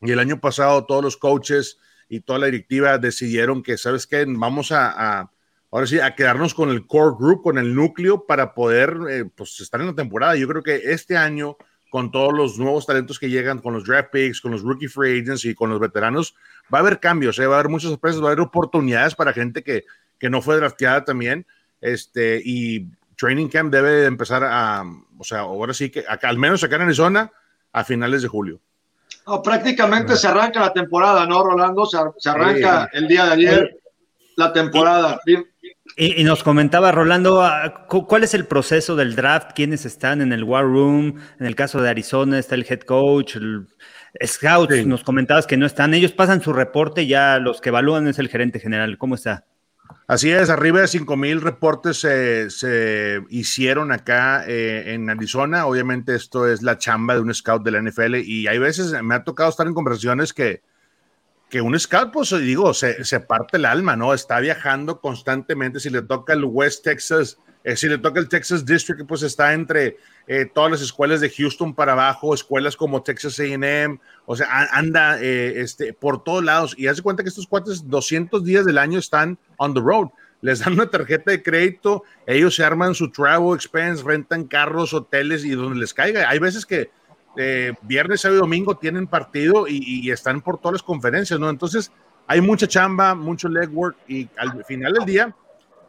Y 0.00 0.12
el 0.12 0.20
año 0.20 0.40
pasado 0.40 0.86
todos 0.86 1.02
los 1.02 1.16
coaches 1.16 1.78
y 2.08 2.20
toda 2.20 2.38
la 2.38 2.46
directiva 2.46 2.98
decidieron 2.98 3.62
que, 3.62 3.76
¿sabes 3.76 4.06
qué? 4.06 4.24
Vamos 4.26 4.72
a, 4.72 5.30
ahora 5.70 5.86
sí, 5.86 6.00
a 6.00 6.14
quedarnos 6.14 6.54
con 6.54 6.70
el 6.70 6.86
core 6.86 7.16
group, 7.18 7.42
con 7.42 7.58
el 7.58 7.74
núcleo 7.74 8.26
para 8.26 8.54
poder, 8.54 8.96
eh, 9.10 9.24
pues, 9.24 9.60
estar 9.60 9.80
en 9.80 9.88
la 9.88 9.94
temporada. 9.94 10.36
Yo 10.36 10.48
creo 10.48 10.62
que 10.62 10.76
este 10.92 11.16
año, 11.16 11.56
con 11.90 12.10
todos 12.10 12.32
los 12.32 12.58
nuevos 12.58 12.86
talentos 12.86 13.18
que 13.18 13.30
llegan, 13.30 13.60
con 13.60 13.74
los 13.74 13.84
draft 13.84 14.10
picks, 14.10 14.40
con 14.40 14.52
los 14.52 14.62
rookie 14.62 14.88
free 14.88 15.20
agents 15.20 15.44
y 15.44 15.54
con 15.54 15.70
los 15.70 15.80
veteranos, 15.80 16.34
va 16.72 16.78
a 16.78 16.80
haber 16.80 17.00
cambios, 17.00 17.38
¿eh? 17.38 17.46
va 17.46 17.56
a 17.56 17.58
haber 17.60 17.70
muchas 17.70 17.90
sorpresas, 17.90 18.20
va 18.20 18.26
a 18.26 18.32
haber 18.32 18.40
oportunidades 18.40 19.14
para 19.14 19.32
gente 19.32 19.62
que, 19.62 19.84
que 20.18 20.30
no 20.30 20.42
fue 20.42 20.56
drafteada 20.56 21.04
también. 21.04 21.46
Este, 21.80 22.40
y 22.44 22.88
Training 23.16 23.48
Camp 23.48 23.72
debe 23.72 24.06
empezar 24.06 24.44
a, 24.44 24.84
o 25.18 25.24
sea, 25.24 25.40
ahora 25.40 25.74
sí 25.74 25.90
que 25.90 26.04
al 26.06 26.38
menos 26.38 26.62
acá 26.64 26.76
en 26.76 26.82
Arizona, 26.82 27.32
a 27.72 27.84
finales 27.84 28.22
de 28.22 28.28
julio. 28.28 28.60
Prácticamente 29.42 30.16
se 30.16 30.26
arranca 30.28 30.60
la 30.60 30.72
temporada, 30.72 31.26
¿no, 31.26 31.42
Rolando? 31.42 31.86
Se, 31.86 32.28
arranca 32.28 32.88
el 32.92 33.06
día 33.06 33.26
de 33.26 33.32
ayer 33.32 33.76
la 34.36 34.52
temporada. 34.52 35.18
Y, 35.96 36.22
nos 36.22 36.44
comentaba 36.44 36.92
Rolando, 36.92 37.42
ah, 37.42 37.86
¿cuál 37.88 38.22
es 38.22 38.34
el 38.34 38.46
proceso 38.46 38.94
del 38.94 39.16
draft? 39.16 39.50
¿Quiénes 39.54 39.84
están 39.84 40.20
en 40.20 40.32
el 40.32 40.44
War 40.44 40.64
Room? 40.64 41.20
En 41.40 41.46
el 41.46 41.56
caso 41.56 41.82
de 41.82 41.90
Arizona 41.90 42.38
está 42.38 42.54
el 42.54 42.66
head 42.68 42.80
coach, 42.80 43.36
el 43.36 43.66
scout. 44.24 44.70
Nos 44.86 45.02
comentabas 45.02 45.46
que 45.46 45.56
no 45.56 45.66
están. 45.66 45.94
Ellos 45.94 46.12
pasan 46.12 46.40
su 46.40 46.52
reporte, 46.52 47.06
ya 47.06 47.38
los 47.38 47.60
que 47.60 47.70
evalúan 47.70 48.06
es 48.06 48.18
el 48.18 48.28
gerente 48.28 48.60
general. 48.60 48.96
¿Cómo 48.96 49.16
está? 49.16 49.44
Así 50.08 50.30
es, 50.30 50.48
arriba 50.48 50.80
de 50.80 50.88
5 50.88 51.18
mil 51.18 51.42
reportes 51.42 51.98
se, 52.00 53.20
hicieron 53.28 53.92
acá 53.92 54.42
eh, 54.48 54.94
en 54.94 55.10
Arizona. 55.10 55.66
Obviamente 55.66 56.14
esto 56.14 56.48
es 56.48 56.62
la 56.62 56.78
chamba 56.78 57.12
de 57.12 57.20
un 57.20 57.34
scout 57.34 57.62
de 57.62 57.72
la 57.72 57.82
NFL 57.82 58.14
y 58.24 58.46
hay 58.46 58.58
veces 58.58 59.02
me 59.02 59.14
ha 59.14 59.22
tocado 59.22 59.50
estar 59.50 59.66
en 59.66 59.74
conversaciones 59.74 60.32
que, 60.32 60.62
que 61.50 61.60
un 61.60 61.78
scout, 61.78 62.10
pues 62.10 62.30
digo, 62.30 62.72
se, 62.72 63.04
se 63.04 63.20
parte 63.20 63.58
el 63.58 63.66
alma, 63.66 63.96
¿no? 63.96 64.14
Está 64.14 64.40
viajando 64.40 65.02
constantemente. 65.02 65.78
Si 65.78 65.90
le 65.90 66.00
toca 66.00 66.32
el 66.32 66.44
West 66.44 66.84
Texas, 66.84 67.36
eh, 67.64 67.76
si 67.76 67.88
le 67.88 67.98
toca 67.98 68.20
el 68.20 68.28
Texas 68.28 68.64
District, 68.64 69.06
pues 69.06 69.22
está 69.22 69.52
entre 69.52 69.98
eh, 70.26 70.46
todas 70.46 70.70
las 70.70 70.80
escuelas 70.80 71.20
de 71.20 71.30
Houston 71.30 71.74
para 71.74 71.92
abajo, 71.92 72.32
escuelas 72.32 72.76
como 72.76 73.02
Texas 73.02 73.40
AM, 73.40 73.98
o 74.26 74.36
sea, 74.36 74.68
anda 74.72 75.20
eh, 75.20 75.60
este, 75.60 75.92
por 75.92 76.22
todos 76.22 76.44
lados 76.44 76.74
y 76.78 76.86
hace 76.86 77.02
cuenta 77.02 77.22
que 77.22 77.28
estos 77.28 77.46
cuates 77.46 77.88
200 77.88 78.44
días 78.44 78.64
del 78.64 78.78
año 78.78 78.98
están 78.98 79.38
on 79.56 79.74
the 79.74 79.80
road. 79.80 80.08
Les 80.40 80.60
dan 80.60 80.74
una 80.74 80.88
tarjeta 80.88 81.32
de 81.32 81.42
crédito, 81.42 82.04
ellos 82.24 82.54
se 82.54 82.62
arman 82.62 82.94
su 82.94 83.10
travel 83.10 83.54
expense, 83.56 84.04
rentan 84.04 84.44
carros, 84.44 84.94
hoteles 84.94 85.44
y 85.44 85.50
donde 85.50 85.80
les 85.80 85.92
caiga. 85.92 86.28
Hay 86.28 86.38
veces 86.38 86.64
que 86.64 86.90
viernes, 87.82 88.22
sábado 88.22 88.38
y 88.38 88.40
domingo 88.40 88.76
tienen 88.76 89.06
partido 89.06 89.68
y, 89.68 89.80
y, 89.80 90.10
están 90.10 90.40
por 90.40 90.58
todas 90.58 90.72
las 90.74 90.82
conferencias, 90.82 91.38
¿no? 91.38 91.48
Entonces, 91.50 91.92
hay 92.26 92.40
mucha 92.40 92.66
chamba, 92.66 93.14
mucho 93.14 93.48
legwork 93.48 93.96
y 94.08 94.28
al 94.36 94.64
final 94.64 94.92
del 94.92 95.04
día, 95.04 95.34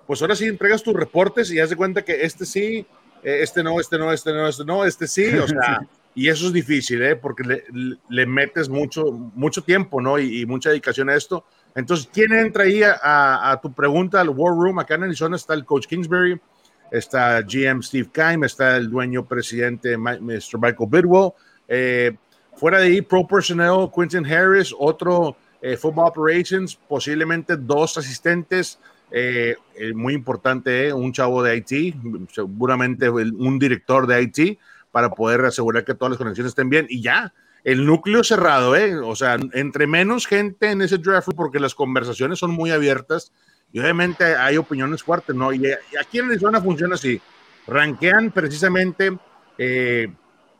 pues 0.09 0.23
ahora 0.23 0.35
sí 0.35 0.47
entregas 0.47 0.81
tus 0.81 0.95
reportes 0.95 1.51
y 1.51 1.59
haz 1.59 1.69
de 1.69 1.75
cuenta 1.75 2.03
que 2.03 2.23
este 2.23 2.43
sí, 2.43 2.83
eh, 3.21 3.41
este 3.43 3.61
no, 3.61 3.79
este 3.79 3.99
no, 3.99 4.11
este 4.11 4.33
no, 4.33 4.47
este 4.47 4.65
no, 4.65 4.83
este 4.83 5.05
sí, 5.05 5.27
o 5.37 5.47
sea, 5.47 5.81
y 6.15 6.29
eso 6.29 6.47
es 6.47 6.53
difícil, 6.53 7.03
¿eh? 7.03 7.15
Porque 7.15 7.43
le, 7.43 7.63
le 8.09 8.25
metes 8.25 8.69
mucho, 8.69 9.11
mucho 9.35 9.61
tiempo, 9.61 10.01
¿no? 10.01 10.17
Y, 10.17 10.47
mucha 10.47 10.71
dedicación 10.71 11.11
a 11.11 11.15
esto. 11.15 11.45
Entonces, 11.75 12.09
¿quién 12.11 12.33
entra 12.33 12.63
ahí 12.63 12.81
a, 12.81 13.51
a, 13.51 13.61
tu 13.61 13.71
pregunta 13.71 14.19
al 14.19 14.29
War 14.29 14.51
Room? 14.55 14.79
Acá 14.79 14.95
en 14.95 15.03
Arizona 15.03 15.35
está 15.35 15.53
el 15.53 15.63
coach 15.63 15.85
Kingsbury, 15.85 16.41
está 16.89 17.39
GM 17.43 17.83
Steve 17.83 18.09
Keim, 18.11 18.43
está 18.45 18.77
el 18.77 18.89
dueño 18.89 19.27
presidente 19.27 19.95
Mr. 19.95 20.57
Michael 20.59 20.89
Bidwell. 20.89 21.33
Eh, 21.67 22.17
fuera 22.55 22.79
de 22.79 22.87
ahí, 22.87 23.01
Pro 23.03 23.27
Personnel, 23.27 23.87
Quentin 23.95 24.25
Harris, 24.25 24.73
otro 24.75 25.37
eh, 25.61 25.77
Football 25.77 26.07
Operations, 26.07 26.75
posiblemente 26.75 27.55
dos 27.55 27.95
asistentes, 27.95 28.79
eh, 29.11 29.55
eh, 29.75 29.93
muy 29.93 30.13
importante, 30.13 30.87
eh, 30.87 30.93
un 30.93 31.11
chavo 31.11 31.41
de 31.41 31.57
IT, 31.57 31.95
seguramente 32.31 33.09
un 33.09 33.57
director 33.57 34.05
de 34.05 34.21
IT, 34.21 34.59
para 34.91 35.09
poder 35.09 35.45
asegurar 35.45 35.83
que 35.83 35.95
todas 35.95 36.11
las 36.11 36.17
conexiones 36.17 36.51
estén 36.51 36.69
bien 36.69 36.85
y 36.89 37.01
ya. 37.01 37.33
El 37.63 37.85
núcleo 37.85 38.23
cerrado, 38.23 38.75
¿eh? 38.75 38.95
o 38.95 39.15
sea, 39.15 39.37
entre 39.53 39.85
menos 39.85 40.27
gente 40.27 40.71
en 40.71 40.81
ese 40.81 40.97
draft, 40.97 41.29
porque 41.35 41.59
las 41.59 41.75
conversaciones 41.75 42.39
son 42.39 42.51
muy 42.51 42.71
abiertas 42.71 43.33
y 43.73 43.79
obviamente 43.79 44.23
hay 44.23 44.57
opiniones 44.57 45.03
fuertes, 45.03 45.35
¿no? 45.35 45.51
Y, 45.51 45.63
aquí 45.99 46.19
en 46.19 46.25
Arizona 46.25 46.61
funciona 46.61 46.95
así: 46.95 47.19
ranquean 47.67 48.31
precisamente 48.31 49.17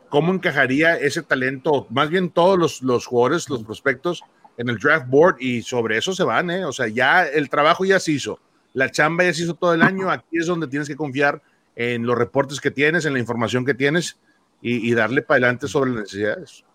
cómo 0.10 0.34
encajaría 0.34 0.98
ese 0.98 1.22
talento, 1.22 1.88
más 1.90 2.10
bien 2.10 2.32
todos 2.32 2.60
los, 2.60 2.82
los 2.82 3.06
jugadores, 3.06 3.50
los 3.50 3.64
prospectos, 3.64 4.24
en 4.60 4.68
el 4.68 4.78
draft 4.78 5.08
board 5.08 5.38
y 5.40 5.62
sobre 5.62 5.98
eso 5.98 6.14
se 6.14 6.24
van, 6.24 6.52
¿eh? 6.52 6.66
O 6.66 6.74
sea, 6.74 6.88
ya 6.90 7.26
el 7.26 7.50
trabajo 7.50 7.86
ya 7.86 7.98
se 7.98 8.12
hizo, 8.12 8.40
la 8.74 8.92
chamba 8.92 9.24
ya 9.24 9.34
se 9.34 9.44
hizo 9.44 9.56
todo 9.56 9.74
el 9.74 9.82
año, 9.82 10.12
aquí 10.12 10.38
es 10.38 10.48
donde 10.48 10.68
tienes 10.68 10.90
que 10.90 10.98
confiar 10.98 11.42
en 11.78 12.06
los 12.06 12.18
reportes 12.18 12.60
que 12.60 12.70
tienes, 12.70 13.06
en 13.06 13.14
la 13.14 13.20
información 13.20 13.66
que 13.66 13.74
tienes 13.74 14.20
y, 14.62 14.94
darle 14.94 15.22
para 15.22 15.38
adelante 15.38 15.70
sobre 15.70 15.92
las 15.92 16.02
necesidades. 16.02 16.66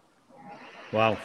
Wow. 0.92 1.18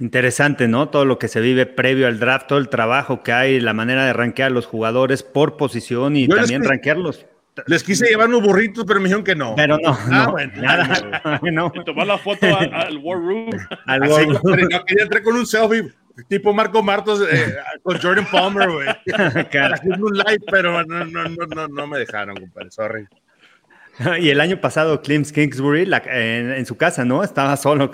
Interesante, 0.00 0.66
¿no? 0.66 0.88
Todo 0.88 1.04
lo 1.04 1.18
que 1.18 1.28
se 1.28 1.42
vive 1.42 1.66
previo 1.66 2.06
al 2.06 2.18
draft, 2.18 2.46
todo 2.46 2.58
el 2.58 2.70
trabajo 2.70 3.22
que 3.22 3.32
hay, 3.32 3.60
la 3.60 3.74
manera 3.74 4.06
de 4.06 4.14
rankear 4.14 4.46
a 4.46 4.54
los 4.54 4.64
jugadores 4.64 5.22
por 5.22 5.58
posición 5.58 6.16
y 6.16 6.26
también 6.26 6.64
rankearlos 6.64 7.26
les 7.66 7.82
quise 7.82 8.06
llevar 8.06 8.28
unos 8.28 8.42
burritos, 8.42 8.84
pero 8.86 9.00
me 9.00 9.04
dijeron 9.04 9.24
que 9.24 9.34
no. 9.34 9.54
Pero 9.56 9.78
no, 9.78 9.90
ah, 9.90 10.24
no, 10.26 10.32
bueno, 10.32 10.52
nada, 10.56 11.40
no. 11.42 11.72
Y 11.74 11.84
tomar 11.84 12.06
la 12.06 12.18
foto 12.18 12.46
al, 12.46 12.98
War 12.98 13.18
Room. 13.18 13.50
Al 13.86 14.00
War 14.02 14.24
Room. 14.26 14.40
No 14.70 14.84
quería 14.84 15.04
entrar 15.04 15.22
con 15.22 15.36
un 15.36 15.46
selfie 15.46 15.92
tipo 16.28 16.52
Marco 16.52 16.82
Martos 16.82 17.20
eh, 17.30 17.56
con 17.82 18.00
Jordan 18.00 18.26
Palmer, 18.30 18.70
güey. 18.70 18.88
un 20.00 20.16
live, 20.16 20.44
pero 20.50 20.84
no, 20.84 21.04
no, 21.04 21.28
no, 21.28 21.68
no, 21.68 21.86
me 21.86 21.98
dejaron, 21.98 22.36
compadre, 22.36 22.70
sorry. 22.70 23.06
Y 24.20 24.28
el 24.28 24.40
año 24.40 24.60
pasado, 24.60 25.00
Clint 25.00 25.30
Kingsbury 25.30 25.86
la, 25.86 26.02
en, 26.06 26.52
en, 26.52 26.66
su 26.66 26.76
casa, 26.76 27.04
¿no? 27.04 27.24
Estaba 27.24 27.56
solo. 27.56 27.90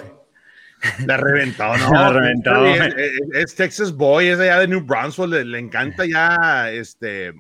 La 1.06 1.16
reventó, 1.16 1.76
¿no? 1.76 1.92
La 1.92 2.08
reventó. 2.10 2.66
Es, 2.66 2.94
es, 3.32 3.54
Texas 3.54 3.92
Boy, 3.92 4.28
es 4.28 4.40
allá 4.40 4.58
de 4.60 4.68
New 4.68 4.80
Brunswick, 4.80 5.28
le, 5.28 5.44
le 5.44 5.58
encanta 5.60 6.04
ya 6.04 6.70
este 6.70 7.32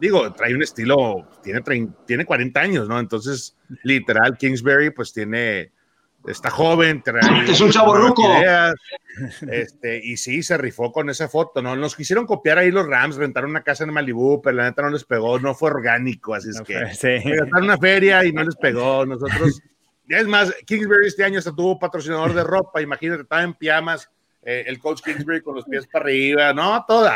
digo, 0.00 0.32
trae 0.32 0.54
un 0.54 0.62
estilo, 0.62 1.26
tiene, 1.42 1.62
tiene 2.06 2.24
40 2.24 2.60
años, 2.60 2.88
¿no? 2.88 2.98
Entonces, 2.98 3.56
literal, 3.82 4.36
Kingsbury, 4.36 4.90
pues 4.90 5.12
tiene, 5.12 5.72
está 6.26 6.50
joven, 6.50 7.02
trae, 7.02 7.20
es 7.50 7.60
un 7.60 7.70
chavo 7.70 7.96
ruco. 7.96 8.22
este, 9.50 10.00
y 10.04 10.16
sí, 10.16 10.42
se 10.42 10.56
rifó 10.56 10.92
con 10.92 11.10
esa 11.10 11.28
foto, 11.28 11.62
¿no? 11.62 11.76
Nos 11.76 11.96
quisieron 11.96 12.26
copiar 12.26 12.58
ahí 12.58 12.70
los 12.70 12.86
Rams, 12.86 13.16
rentaron 13.16 13.50
una 13.50 13.62
casa 13.62 13.84
en 13.84 13.92
Malibu, 13.92 14.40
pero 14.42 14.56
la 14.56 14.64
neta 14.64 14.82
no 14.82 14.90
les 14.90 15.04
pegó, 15.04 15.38
no 15.38 15.54
fue 15.54 15.70
orgánico, 15.70 16.34
así 16.34 16.50
es 16.50 16.60
que 16.62 16.94
sí. 16.94 17.30
una 17.60 17.78
feria 17.78 18.24
y 18.24 18.32
no 18.32 18.44
les 18.44 18.56
pegó. 18.56 19.04
Nosotros, 19.06 19.60
es 20.08 20.26
más, 20.26 20.54
Kingsbury 20.66 21.08
este 21.08 21.24
año 21.24 21.38
hasta 21.38 21.54
tuvo 21.54 21.78
patrocinador 21.78 22.34
de 22.34 22.44
ropa, 22.44 22.80
imagínate, 22.80 23.22
estaba 23.22 23.42
en 23.42 23.54
pijamas 23.54 24.10
eh, 24.42 24.64
el 24.66 24.78
coach 24.78 25.02
Kingsbury 25.02 25.42
con 25.42 25.54
los 25.54 25.64
pies 25.64 25.86
para 25.86 26.04
arriba, 26.04 26.52
no, 26.52 26.84
todo 26.86 27.08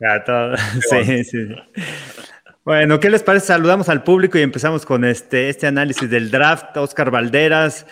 todo. 0.24 0.56
Sí, 0.88 1.24
sí. 1.24 1.48
Bueno, 2.64 3.00
¿qué 3.00 3.10
les 3.10 3.22
parece? 3.22 3.46
Saludamos 3.46 3.88
al 3.88 4.02
público 4.02 4.38
y 4.38 4.42
empezamos 4.42 4.84
con 4.84 5.04
este, 5.04 5.48
este 5.48 5.66
análisis 5.66 6.08
del 6.10 6.30
draft. 6.30 6.76
Oscar 6.76 7.10
Valderas, 7.10 7.86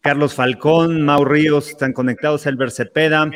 Carlos 0.00 0.34
Falcón, 0.34 1.02
Mau 1.02 1.24
Ríos 1.24 1.70
están 1.70 1.92
conectados, 1.92 2.46
Elber 2.46 2.70
Cepeda, 2.70 3.30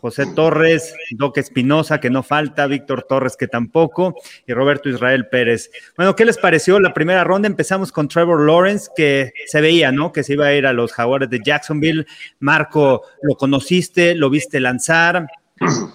José 0.00 0.24
Torres, 0.34 0.94
Doc 1.10 1.36
Espinosa, 1.36 2.00
que 2.00 2.08
no 2.08 2.22
falta, 2.22 2.66
Víctor 2.66 3.02
Torres, 3.02 3.36
que 3.36 3.48
tampoco, 3.48 4.14
y 4.46 4.52
Roberto 4.54 4.88
Israel 4.88 5.28
Pérez. 5.28 5.70
Bueno, 5.96 6.16
¿qué 6.16 6.24
les 6.24 6.38
pareció 6.38 6.80
la 6.80 6.94
primera 6.94 7.22
ronda? 7.22 7.46
Empezamos 7.46 7.92
con 7.92 8.08
Trevor 8.08 8.46
Lawrence, 8.46 8.90
que 8.96 9.32
se 9.46 9.60
veía, 9.60 9.92
¿no? 9.92 10.10
Que 10.12 10.22
se 10.22 10.32
iba 10.32 10.46
a 10.46 10.54
ir 10.54 10.66
a 10.66 10.72
los 10.72 10.92
Jaguares 10.92 11.28
de 11.28 11.40
Jacksonville. 11.44 12.06
Marco, 12.38 13.02
lo 13.22 13.34
conociste, 13.34 14.14
lo 14.14 14.30
viste 14.30 14.58
lanzar. 14.60 15.26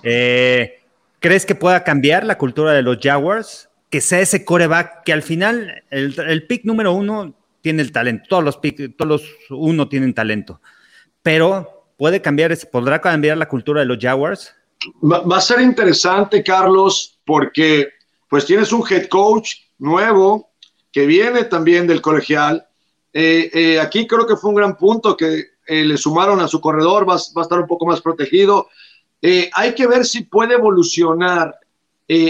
Eh, 0.04 0.82
¿Crees 1.20 1.48
que 1.48 1.56
pueda 1.56 1.84
cambiar 1.84 2.24
la 2.24 2.38
cultura 2.38 2.74
de 2.74 2.84
los 2.84 3.00
Jaguars? 3.02 3.70
Que 3.90 4.00
sea 4.00 4.20
ese 4.20 4.46
coreback 4.46 5.04
que 5.04 5.12
al 5.12 5.24
final, 5.24 5.84
el, 5.90 6.46
pick 6.46 6.66
número 6.66 6.94
uno 6.94 7.34
tiene 7.62 7.82
el 7.82 7.92
talento, 7.92 8.26
todos 8.30 8.44
los 8.44 8.58
pick, 8.58 8.96
todos 8.96 9.10
los 9.10 9.36
uno 9.50 9.90
tienen 9.90 10.14
talento, 10.14 10.62
pero 11.24 11.75
puede 11.98 12.22
cambiar, 12.22 12.56
podrá 12.72 13.00
cambiar 13.00 13.38
la 13.38 13.48
cultura 13.48 13.82
de 13.82 13.86
los 13.86 13.98
Jaguars? 14.00 14.54
Va, 15.04 15.38
a 15.38 15.42
ser 15.42 15.62
interesante, 15.62 16.44
Carlos, 16.44 17.20
porque 17.26 17.90
pues 18.30 18.46
tienes 18.46 18.72
un 18.72 18.84
head 18.90 19.08
coach 19.08 19.56
nuevo 19.80 20.50
que 20.92 21.06
viene 21.06 21.46
también 21.46 21.88
del 21.88 22.02
colegial. 22.02 22.66
Eh, 23.14 23.50
eh, 23.54 23.80
aquí 23.80 24.08
creo 24.08 24.28
que 24.28 24.36
fue 24.36 24.50
un 24.50 24.56
gran 24.56 24.78
punto 24.78 25.16
que 25.16 25.46
eh, 25.68 25.84
le 25.84 25.98
sumaron 25.98 26.40
a 26.40 26.48
su 26.48 26.62
corredor, 26.62 27.08
va, 27.10 27.16
va, 27.16 27.42
a 27.42 27.44
estar 27.44 27.60
un 27.60 27.68
poco 27.68 27.86
más 27.86 28.02
protegido. 28.02 28.68
hay 29.54 29.74
que 29.74 29.88
ver 29.88 30.06
si 30.06 30.22
puede 30.22 30.54
evolucionar 30.54 31.58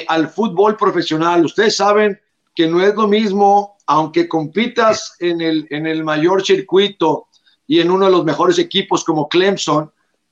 al 0.08 0.30
fútbol 0.30 0.78
profesional. 0.78 1.44
Ustedes 1.44 1.76
saben 1.76 2.20
que 2.56 2.68
no 2.68 2.82
es 2.82 2.96
lo 2.96 3.08
mismo, 3.08 3.76
aunque 3.86 4.30
compitas 4.30 5.18
en 5.20 5.42
el, 5.42 5.68
en 5.72 5.86
el 5.86 6.06
mayor 6.06 6.46
circuito 6.46 7.25
y 7.68 7.80
en 7.80 7.92
uno 7.92 8.06
de 8.06 8.12
los 8.12 8.26
mejores 8.26 8.60
equipos 8.60 9.04
como 9.04 9.28
Clemson, 9.28 9.92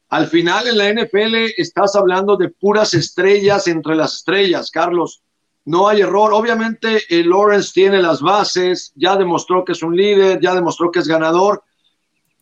al 0.10 0.28
final 0.28 0.68
en 0.68 0.78
la 0.78 0.94
NFL 0.94 1.54
estás 1.58 1.96
hablando 1.96 2.38
de 2.38 2.50
puras 2.50 2.94
estrellas 2.94 3.68
entre 3.68 3.96
las 3.96 4.18
estrellas, 4.18 4.70
Carlos. 4.70 5.24
No 5.66 5.88
hay 5.88 6.02
error. 6.02 6.34
Obviamente, 6.34 7.02
el 7.10 7.30
Lawrence 7.30 7.72
tiene 7.74 8.02
las 8.02 8.22
bases, 8.22 8.92
ya 8.96 9.16
demostró 9.16 9.66
que 9.66 9.72
es 9.72 9.82
un 9.82 9.96
líder, 9.96 10.40
ya 10.40 10.54
demostró 10.54 10.92
que 10.92 11.00
es 11.00 11.08
ganador, 11.08 11.64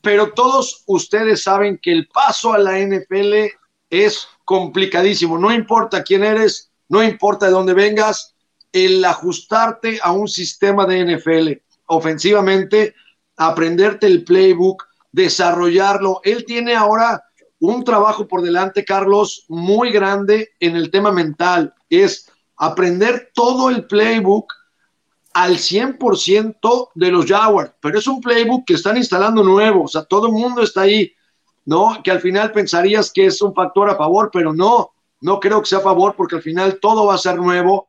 pero 0.01 0.33
todos 0.33 0.83
ustedes 0.88 1.43
saben 1.43 1.79
que 1.81 1.91
el 1.91 2.07
paso 2.07 2.53
a 2.53 2.57
la 2.57 2.79
NFL 2.79 3.53
es 3.89 4.27
complicadísimo. 4.43 5.38
No 5.38 5.53
importa 5.53 6.03
quién 6.03 6.24
eres, 6.24 6.71
no 6.89 7.03
importa 7.03 7.45
de 7.45 7.51
dónde 7.51 7.74
vengas, 7.74 8.36
el 8.74 9.03
ajustarte 9.05 10.00
a 10.01 10.12
un 10.12 10.27
sistema 10.27 10.86
de 10.86 11.05
NFL 11.05 11.51
ofensivamente, 11.86 12.95
aprenderte 13.48 14.05
el 14.05 14.24
playbook, 14.24 14.83
desarrollarlo. 15.12 16.21
Él 16.24 16.45
tiene 16.45 16.75
ahora 16.75 17.24
un 17.60 17.83
trabajo 17.83 18.27
por 18.27 18.41
delante, 18.41 18.86
Carlos, 18.86 19.45
muy 19.48 19.91
grande 19.91 20.50
en 20.60 20.75
el 20.75 20.91
tema 20.91 21.12
mental. 21.12 21.74
Es 21.89 22.29
aprender 22.55 23.31
todo 23.33 23.69
el 23.69 23.86
playbook 23.86 24.53
al 25.33 25.57
100% 25.57 26.89
de 26.93 27.12
los 27.12 27.25
Jaguars, 27.25 27.71
pero 27.81 27.98
es 27.98 28.05
un 28.05 28.21
playbook 28.21 28.65
que 28.65 28.74
están 28.74 28.98
instalando 28.98 29.43
nuevo, 29.43 29.86
o 29.86 29.88
sea, 29.88 30.03
todo 30.03 30.27
el 30.27 30.33
mundo 30.33 30.62
está 30.62 30.81
ahí, 30.81 31.13
¿no? 31.65 31.98
Que 32.03 32.12
al 32.12 32.19
final 32.19 32.51
pensarías 32.51 33.12
que 33.12 33.25
es 33.25 33.41
un 33.41 33.55
factor 33.55 33.89
a 33.89 33.95
favor, 33.95 34.29
pero 34.31 34.53
no, 34.53 34.91
no 35.21 35.39
creo 35.39 35.62
que 35.62 35.67
sea 35.67 35.79
a 35.79 35.81
favor 35.81 36.15
porque 36.15 36.36
al 36.36 36.41
final 36.41 36.79
todo 36.81 37.05
va 37.05 37.15
a 37.15 37.17
ser 37.17 37.38
nuevo. 37.38 37.88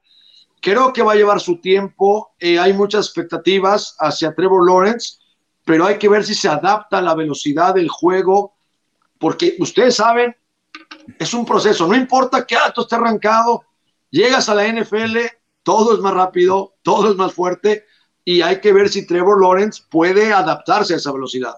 Creo 0.61 0.92
que 0.92 1.02
va 1.02 1.12
a 1.12 1.16
llevar 1.16 1.40
su 1.40 1.61
tiempo, 1.61 2.30
eh, 2.38 2.59
hay 2.59 2.73
muchas 2.73 3.06
expectativas 3.06 3.97
hacia 3.99 4.35
Trevor 4.35 4.64
Lawrence, 4.64 5.16
pero 5.64 5.87
hay 5.87 5.99
que 5.99 6.09
ver 6.09 6.25
si 6.25 6.35
se 6.35 6.49
adapta 6.49 6.99
a 6.99 7.02
la 7.02 7.14
velocidad 7.14 7.75
del 7.75 7.88
juego, 7.88 8.54
porque 9.19 9.57
ustedes 9.59 9.97
saben, 9.97 10.37
es 11.19 11.35
un 11.35 11.45
proceso, 11.45 11.87
no 11.87 11.95
importa 11.95 12.47
qué 12.47 12.57
alto 12.57 12.83
esté 12.83 12.97
arrancado, 12.97 13.64
llegas 14.11 14.49
a 14.49 14.54
la 14.54 14.66
NFL, 14.66 15.19
todo 15.62 15.95
es 15.95 16.00
más 16.00 16.14
rápido, 16.14 16.75
todo 16.83 17.11
es 17.11 17.16
más 17.16 17.33
fuerte 17.33 17.87
y 18.25 18.42
hay 18.42 18.61
que 18.61 18.73
ver 18.73 18.88
si 18.88 19.07
Trevor 19.07 19.40
Lawrence 19.40 19.83
puede 19.88 20.33
adaptarse 20.33 20.95
a 20.95 20.97
esa 20.97 21.12
velocidad. 21.12 21.54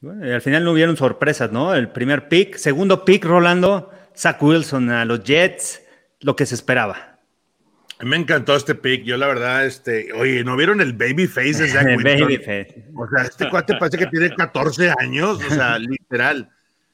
Bueno, 0.00 0.32
al 0.32 0.42
final 0.42 0.64
no 0.64 0.72
hubieron 0.72 0.96
sorpresas, 0.96 1.50
¿no? 1.52 1.74
El 1.74 1.90
primer 1.90 2.28
pick, 2.28 2.56
segundo 2.56 3.04
pick, 3.04 3.24
Rolando, 3.24 3.90
Zach 4.16 4.42
Wilson 4.42 4.90
a 4.90 5.04
los 5.04 5.24
Jets, 5.24 5.82
lo 6.20 6.36
que 6.36 6.46
se 6.46 6.54
esperaba. 6.54 7.15
Me 8.02 8.16
encantó 8.16 8.54
este 8.56 8.74
pick. 8.74 9.04
Yo, 9.04 9.16
la 9.16 9.26
verdad, 9.26 9.64
este, 9.64 10.12
oye, 10.12 10.44
¿no 10.44 10.56
vieron 10.56 10.80
el 10.80 10.92
baby 10.92 11.26
face 11.26 11.62
de 11.62 11.68
Zach 11.68 11.86
Wilson? 11.96 12.28
O 12.94 13.08
sea, 13.08 13.24
este 13.24 13.48
cuate 13.48 13.76
parece 13.78 13.98
que 13.98 14.06
tiene 14.06 14.34
14 14.34 14.92
años, 14.98 15.40
o 15.42 15.54
sea, 15.54 15.78
literal. 15.78 16.50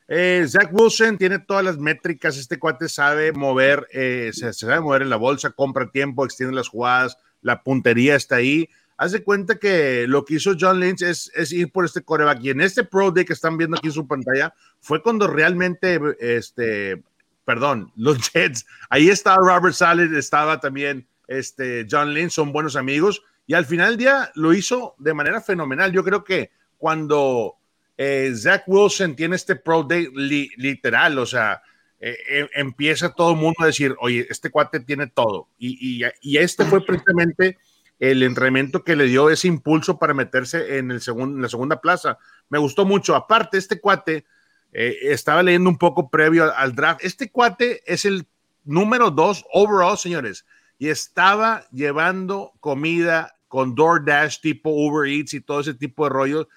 Eh, 0.07 0.45
Zach 0.47 0.69
Wilson 0.73 1.19
tiene 1.19 1.39
todas 1.39 1.65
las 1.65 1.79
métricas, 1.79 2.37
este 2.37 2.59
cuate 2.59 2.89
sabe 2.89 3.33
mover, 3.33 3.89
eh, 3.93 4.31
se, 4.33 4.53
sabe 4.53 4.81
mover 4.81 5.03
en 5.03 5.11
la 5.11 5.17
bolsa, 5.17 5.51
compra 5.51 5.91
tiempo, 5.91 6.25
extiende 6.25 6.55
las 6.55 6.69
jugadas, 6.69 7.17
la 7.41 7.63
puntería 7.63 8.15
está 8.15 8.37
ahí. 8.37 8.69
Haz 8.97 9.13
de 9.13 9.25
cuenta 9.25 9.57
que 9.57 10.07
lo 10.07 10.25
que 10.25 10.35
hizo 10.35 10.53
John 10.59 10.79
Lynch 10.79 11.03
es, 11.03 11.53
ir 11.53 11.73
por 11.73 11.85
este 11.85 12.03
coreback 12.03 12.45
y 12.45 12.51
en 12.51 12.61
este 12.61 12.85
Pro 12.85 13.11
Day 13.11 13.25
que 13.25 13.33
están 13.33 13.57
viendo 13.57 13.77
aquí 13.77 13.89
en 13.89 13.95
su 13.95 14.07
pantalla 14.07 14.55
fue 14.79 15.03
cuando 15.03 15.27
realmente, 15.27 15.99
este, 16.21 17.03
perdón, 17.45 17.93
los 17.97 18.19
Jets, 18.33 18.67
ahí 18.89 19.09
estaba 19.09 19.39
Robert 19.41 19.75
Saleh, 19.75 20.17
estaba 20.17 20.61
también 20.61 21.07
este, 21.29 21.87
John 21.91 22.13
Lynch, 22.13 22.33
son 22.33 22.53
buenos 22.53 22.77
amigos 22.77 23.23
y 23.47 23.55
al 23.55 23.67
final 23.67 23.91
del 23.91 23.99
día 23.99 24.33
lo 24.35 24.53
hizo 24.53 24.95
de 24.99 25.15
manera 25.15 25.41
fenomenal. 25.41 25.93
Yo 25.93 26.05
creo 26.05 26.25
que 26.25 26.51
cuando 26.79 27.57
eh, 27.97 28.33
Zach 28.35 28.65
Wilson 28.67 29.17
tiene 29.17 29.37
este 29.37 29.57
Pro 29.57 29.83
Day 29.83 30.09
literal, 30.57 31.19
o 31.19 31.27
sea, 31.27 31.63
eh, 32.01 32.17
eh, 32.29 32.49
empieza 32.55 33.15
todo 33.15 33.31
el 33.33 33.37
mundo 33.37 33.59
a 33.61 33.67
decir, 33.67 33.95
oye, 34.01 34.27
este 34.29 34.51
cuate 34.51 34.81
tiene 34.81 35.07
todo. 35.07 35.49
Y, 35.59 36.03
este 36.37 36.65
fue 36.65 36.85
precisamente 36.85 37.59
el 38.01 38.25
entrenamiento 38.25 38.83
que 38.83 38.97
le 38.97 39.05
dio 39.05 39.31
ese 39.31 39.47
impulso 39.47 39.99
para 39.99 40.15
meterse 40.15 40.79
en, 40.79 40.89
la 40.89 41.49
segunda 41.49 41.81
plaza. 41.81 42.19
Me 42.49 42.59
gustó 42.59 42.85
mucho. 42.85 43.15
Aparte, 43.15 43.57
este 43.57 43.81
cuate, 43.81 44.25
estaba 44.73 45.43
leyendo 45.43 45.71
un 45.71 45.79
poco 45.79 46.09
previo 46.11 46.45
al, 46.45 46.53
al, 46.57 46.75
draft, 46.75 47.05
este 47.05 47.31
cuate 47.31 47.83
es 47.87 48.05
el 48.05 48.27
número 48.65 49.11
dos 49.11 49.45
overall, 49.53 49.99
señores, 49.99 50.45
y 50.79 50.89
estaba 50.89 51.65
llevando 51.71 52.53
comida 52.61 53.37
con 53.49 53.75
DoorDash 53.75 54.41
tipo 54.41 54.71
Uber 54.71 55.07
Eats 55.07 55.35
y 55.35 55.41
todo 55.41 55.61
ese 55.61 55.75
tipo 55.75 56.05
de 56.05 56.11
rollos 56.11 56.49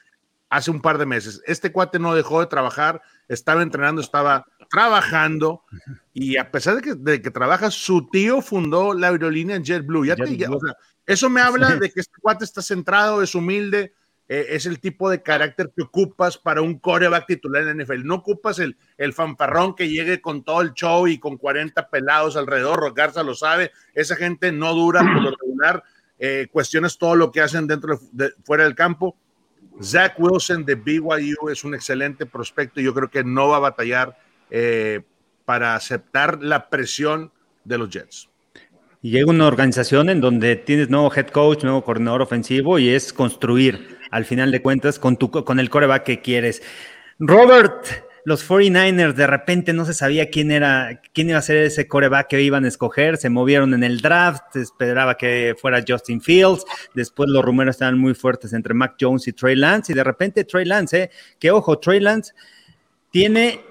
hace 0.50 0.72
un 0.72 0.82
par 0.82 0.98
de 0.98 1.06
meses. 1.06 1.42
Este 1.46 1.72
cuate 1.72 2.00
no 2.00 2.16
dejó 2.16 2.40
de 2.40 2.48
trabajar, 2.48 3.02
estaba 3.28 3.62
entrenando, 3.62 4.02
estaba 4.02 4.46
trabajando 4.70 5.64
y 6.14 6.38
a 6.38 6.52
pesar 6.52 6.82
de 6.82 7.22
que, 7.22 7.32
trabaja, 7.32 7.70
su 7.70 8.08
tío 8.08 8.42
fundó 8.42 8.94
la 8.94 9.10
aerolínea 9.10 9.62
JetBlue. 9.62 10.06
Ya 10.06 10.16
eso 11.06 11.30
me 11.30 11.42
habla 11.42 11.76
de 11.76 11.92
que 11.92 12.00
este 12.00 12.20
cuate 12.22 12.46
está 12.46 12.62
centrado, 12.62 13.22
es 13.22 13.36
humilde, 13.36 13.94
eh, 14.28 14.48
es 14.50 14.66
el 14.66 14.80
tipo 14.80 15.10
de 15.10 15.22
carácter 15.22 15.72
que 15.76 15.84
ocupas 15.84 16.38
para 16.38 16.62
un 16.62 16.80
coreback 16.80 17.28
titular 17.28 17.68
en 17.68 17.78
la 17.78 17.84
NFL. 17.84 18.06
No 18.06 18.16
ocupas 18.16 18.60
el, 18.60 18.78
el 18.98 19.14
fanfarrón 19.14 19.76
que 19.76 19.90
llegue 19.90 20.22
con 20.22 20.44
todo 20.44 20.62
el 20.62 20.74
show 20.74 21.08
y 21.08 21.20
con 21.20 21.38
40 21.38 21.90
pelados 21.90 22.36
alrededor. 22.36 22.94
Garza 22.94 23.24
lo 23.24 23.36
sabe, 23.36 23.72
esa 23.94 24.16
gente 24.16 24.52
no 24.52 24.74
dura 24.74 25.02
por 25.02 25.22
lo 25.22 25.32
regular. 25.32 25.84
Eh, 26.18 26.48
cuestiones 26.52 26.98
todo 26.98 27.16
lo 27.16 27.32
que 27.32 27.42
hacen 27.42 27.68
dentro 27.68 28.00
de, 28.14 28.32
fuera 28.46 28.64
del 28.64 28.74
campo 28.74 29.18
Zach 29.82 30.14
Wilson 30.18 30.66
de 30.66 30.76
BYU 30.76 31.50
es 31.52 31.64
un 31.64 31.76
excelente 31.76 32.26
prospecto 32.26 32.80
yo 32.80 32.94
creo 32.94 33.10
que 33.10 33.24
no 33.24 33.50
va 33.50 33.58
a 33.58 33.60
batallar 33.60 34.18
eh, 34.50 35.02
para 35.44 35.76
aceptar 35.76 36.42
la 36.42 36.70
presión 36.70 37.32
de 37.64 37.78
los 37.78 37.90
Jets. 37.90 38.30
Y 39.02 39.12
llega 39.12 39.30
una 39.30 39.48
organización 39.48 40.10
en 40.10 40.22
donde 40.22 40.56
tienes 40.56 40.90
nuevo 40.90 41.14
head 41.14 41.28
coach, 41.28 41.64
nuevo 41.64 41.84
coordinador 41.84 42.22
ofensivo 42.22 42.80
y 42.80 42.90
es 42.90 43.14
construir, 43.14 43.98
al 44.12 44.26
final 44.26 44.52
de 44.52 44.62
cuentas, 44.62 45.00
con, 45.00 45.18
tu, 45.18 45.32
con 45.32 45.60
el 45.60 45.70
coreback 45.70 46.04
que 46.04 46.22
quieres. 46.22 46.62
Robert, 47.20 47.86
los 48.26 48.48
49ers 48.50 49.14
de 49.14 49.28
repente 49.28 49.72
no 49.72 49.86
se 49.86 49.94
sabía 49.94 50.30
quién 50.30 50.52
era, 50.52 51.02
quién 51.14 51.30
iba 51.30 51.38
a 51.38 51.44
ser 51.44 51.58
ese 51.58 51.88
coreback 51.88 52.28
que 52.28 52.42
iban 52.42 52.66
a 52.66 52.68
escoger, 52.68 53.18
se 53.18 53.30
movieron 53.30 53.74
en 53.74 53.84
el 53.84 54.02
draft, 54.02 54.56
esperaba 54.56 55.16
que 55.16 55.56
fuera 55.60 55.84
Justin 55.88 56.20
Fields, 56.20 56.66
después 56.96 57.30
los 57.30 57.46
rumores 57.46 57.76
estaban 57.76 58.00
muy 58.00 58.16
fuertes 58.16 58.52
entre 58.54 58.74
Mac 58.74 58.96
Jones 59.00 59.28
y 59.28 59.34
Trey 59.34 59.56
Lance, 59.56 59.94
y 59.94 59.96
de 59.96 60.04
repente 60.04 60.44
Trey 60.44 60.66
Lance, 60.66 61.04
¿eh? 61.04 61.10
que 61.40 61.52
ojo, 61.52 61.78
Trey 61.78 62.00
Lance 62.00 62.34
tiene 63.12 63.62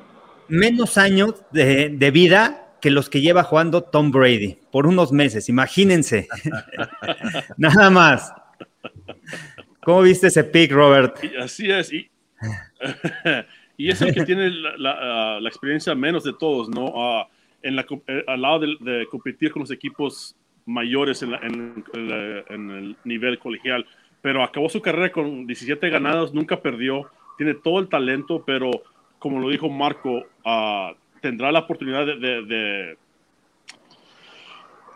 menos 0.47 0.99
años 0.99 1.35
de, 1.51 1.89
de 1.91 2.11
vida 2.13 2.65
que 2.81 2.91
los 2.91 3.11
que 3.11 3.21
lleva 3.21 3.43
jugando 3.43 3.83
Tom 3.83 4.13
Brady 4.13 4.59
por 4.71 4.87
unos 4.87 5.11
meses, 5.11 5.49
imagínense. 5.49 6.29
Nada 7.57 7.91
más. 7.91 8.33
¿Cómo 9.85 10.03
viste 10.03 10.29
ese 10.29 10.45
pick, 10.45 10.73
Robert? 10.73 11.17
Así 11.41 11.71
es. 11.71 11.93
Y... 11.93 12.11
y 13.77 13.91
es 13.91 14.01
el 14.03 14.15
que 14.15 14.25
tiene 14.25 14.51
la, 14.51 15.41
la, 15.41 15.49
experiencia 15.49 15.95
menos 15.95 16.25
de 16.25 16.33
todos, 16.33 16.69
¿no? 16.69 16.87
Uh, 16.87 17.25
en 17.63 17.77
la, 17.77 17.87
eh, 18.07 18.25
al 18.27 18.43
lado 18.43 18.61
de, 18.61 19.07
competir 19.11 19.51
con 19.51 19.61
los 19.61 19.71
equipos 19.71 20.37
mayores 20.67 21.23
en, 21.23 21.35
en, 21.35 21.85
en, 22.49 22.71
el 22.71 22.97
nivel 23.05 23.39
colegial, 23.39 23.87
pero 24.23 24.43
acabó 24.43 24.69
su 24.69 24.81
carrera 24.81 25.11
con 25.13 25.47
17 25.47 25.91
ganados, 25.91 26.33
nunca 26.33 26.61
perdió, 26.61 27.11
tiene 27.37 27.55
todo 27.55 27.81
el 27.81 27.89
talento, 27.89 28.43
pero 28.47 28.71
como 29.19 29.41
lo 29.41 29.49
dijo 29.49 29.69
Marco, 29.69 30.27
uh, 30.45 30.95
tendrá 31.21 31.51
la 31.51 31.61
oportunidad 31.61 32.07
de, 32.07 32.43
de, 32.43 32.99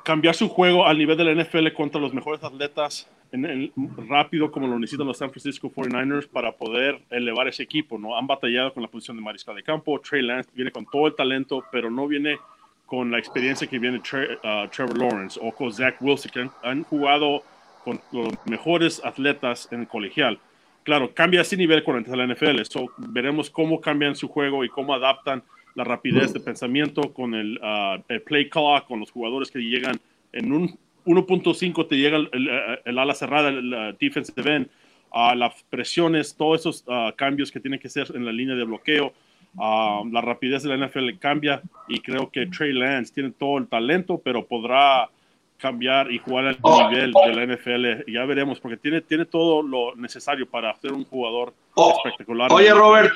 cambiar 0.09 0.35
su 0.35 0.49
juego 0.49 0.87
al 0.87 0.97
nivel 0.97 1.19
de 1.19 1.25
la 1.25 1.45
NFL 1.45 1.69
contra 1.77 2.01
los 2.01 2.15
mejores 2.15 2.43
atletas 2.43 3.07
en 3.31 3.71
rápido 4.09 4.51
como 4.51 4.67
lo 4.67 4.79
necesitan 4.79 5.07
los 5.07 5.19
San 5.19 5.29
Francisco 5.29 5.71
49ers 5.71 6.27
para 6.27 6.51
poder 6.51 7.03
elevar 7.11 7.47
ese 7.47 7.65
equipo. 7.65 7.99
¿no? 7.99 8.17
Han 8.17 8.27
batallado 8.27 8.73
con 8.73 8.83
la 8.83 8.89
posición 8.89 9.19
de 9.19 9.23
mariscal 9.23 9.55
de 9.55 9.63
campo. 9.63 10.01
Trey 10.01 10.23
Lance 10.23 10.49
viene 10.55 10.71
con 10.71 10.87
todo 10.87 11.09
el 11.09 11.15
talento, 11.15 11.63
pero 11.71 11.91
no 11.91 12.09
viene 12.09 12.39
con 12.87 13.11
la 13.11 13.19
experiencia 13.19 13.67
que 13.67 13.79
viene 13.79 13.99
uh, 13.99 14.69
Trevor 14.75 14.97
Lawrence 14.97 15.39
o 15.43 15.53
con 15.53 15.71
Zach 15.75 15.97
Wilson, 16.01 16.51
han, 16.63 16.85
jugado 16.85 17.43
con 17.85 18.01
los 18.11 18.33
mejores 18.47 19.05
atletas 19.05 19.69
en 19.71 19.81
el 19.81 19.89
colegial. 19.89 20.39
Claro, 20.85 21.13
cambia 21.13 21.43
ese 21.43 21.59
nivel 21.59 21.85
a 21.87 22.17
la 22.17 22.27
NFL. 22.27 22.63
So, 22.63 22.87
veremos 22.97 23.51
cómo 23.51 23.79
cambian 23.79 24.17
su 24.17 24.27
juego 24.27 24.65
y 24.65 24.71
cómo 24.71 24.95
adaptan 24.95 25.43
la 25.79 25.85
rapidez 25.85 26.33
de 26.33 26.41
pensamiento 26.41 27.13
con 27.15 27.35
el, 27.35 27.59
uh, 27.63 28.03
el 28.09 28.21
play 28.23 28.49
clock, 28.49 28.87
con 28.89 28.99
los 29.01 29.13
jugadores 29.13 29.51
que 29.51 29.61
llegan 29.61 29.99
en 30.33 30.53
un 30.53 30.79
1.5 31.07 31.89
te 31.89 31.97
llega 31.97 32.19
el, 32.19 32.99
ala 32.99 33.15
cerrada, 33.15 33.49
el, 33.49 33.97
defensive 33.99 34.55
end, 34.57 34.69
a 35.13 35.35
las 35.35 35.63
presiones, 35.71 36.37
todos 36.37 36.61
esos 36.61 36.85
cambios 37.17 37.51
que 37.51 37.61
tienen 37.61 37.81
que 37.81 37.89
ser 37.89 38.09
en 38.15 38.27
la 38.27 38.33
línea 38.33 38.55
de 38.57 38.65
bloqueo. 38.65 39.13
Ah, 39.59 40.03
la 40.13 40.21
rapidez 40.21 40.63
de 40.65 40.77
la 40.77 40.87
NFL 40.87 41.19
cambia 41.19 41.63
y 41.89 42.01
creo 42.01 42.31
que 42.31 42.47
Trey 42.47 42.73
Lance 42.75 43.15
tiene 43.15 43.31
todo 43.31 43.57
el 43.57 43.69
talento, 43.69 44.21
pero 44.23 44.45
podrá 44.45 45.09
cambiar 45.57 46.13
y 46.13 46.19
jugar 46.19 46.47
al 46.49 46.59
Oh. 46.61 46.91
nivel 46.91 47.13
de 47.13 47.35
la 47.35 47.43
NFL. 47.45 48.05
Ya 48.13 48.25
veremos, 48.27 48.61
porque 48.61 48.77
tiene, 48.77 49.01
tiene 49.01 49.25
todo 49.25 49.63
lo 49.63 49.97
necesario 49.97 50.47
para 50.47 50.75
ser 50.77 50.93
un 50.93 51.05
jugador 51.05 51.55
Oh. 51.75 51.95
espectacular. 51.97 52.53
Oye, 52.53 52.73
Robert, 52.75 53.13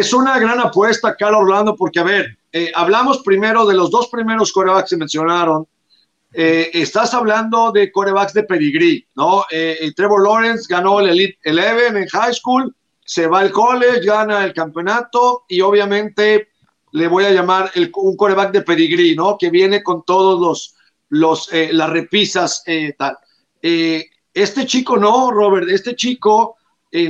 es 0.00 0.12
una 0.12 0.40
gran 0.40 0.58
apuesta, 0.58 1.14
Carlos 1.14 1.42
Orlando, 1.42 1.76
porque, 1.76 2.00
a 2.00 2.02
ver, 2.02 2.36
eh, 2.52 2.72
hablamos 2.74 3.18
primero 3.22 3.64
de 3.64 3.74
los 3.76 3.92
dos 3.92 4.08
primeros 4.08 4.50
corebacks 4.50 4.90
que 4.90 4.96
mencionaron. 4.96 5.68
Eh, 6.32 6.68
estás 6.72 7.14
hablando 7.14 7.70
de 7.70 7.92
corebacks 7.92 8.32
de 8.32 8.42
pedigrí, 8.42 9.06
¿no? 9.14 9.44
Eh, 9.52 9.92
Trevor 9.94 10.24
Lawrence 10.24 10.66
ganó 10.68 10.98
el 10.98 11.10
Elite 11.10 11.38
11 11.46 11.86
en 11.96 12.08
high 12.08 12.34
school, 12.34 12.74
se 13.04 13.28
va 13.28 13.38
al 13.38 13.52
college, 13.52 14.00
gana 14.04 14.44
el 14.44 14.52
campeonato 14.52 15.44
y 15.48 15.60
obviamente 15.60 16.48
le 16.90 17.06
voy 17.06 17.26
a 17.26 17.30
llamar 17.30 17.70
el- 17.76 17.92
un 17.94 18.16
coreback 18.16 18.50
de 18.50 18.62
pedigrí, 18.62 19.14
¿no? 19.14 19.38
Que 19.38 19.48
viene 19.50 19.80
con 19.84 20.02
todos 20.04 20.40
los, 20.40 20.74
los 21.10 21.50
las 21.70 21.90
repisas, 21.90 22.64
eh, 22.66 22.94
tal. 22.98 23.16
Este 23.62 24.66
chico 24.66 24.96
no, 24.96 25.30
Robert, 25.30 25.68
este 25.68 25.94
chico 25.94 26.56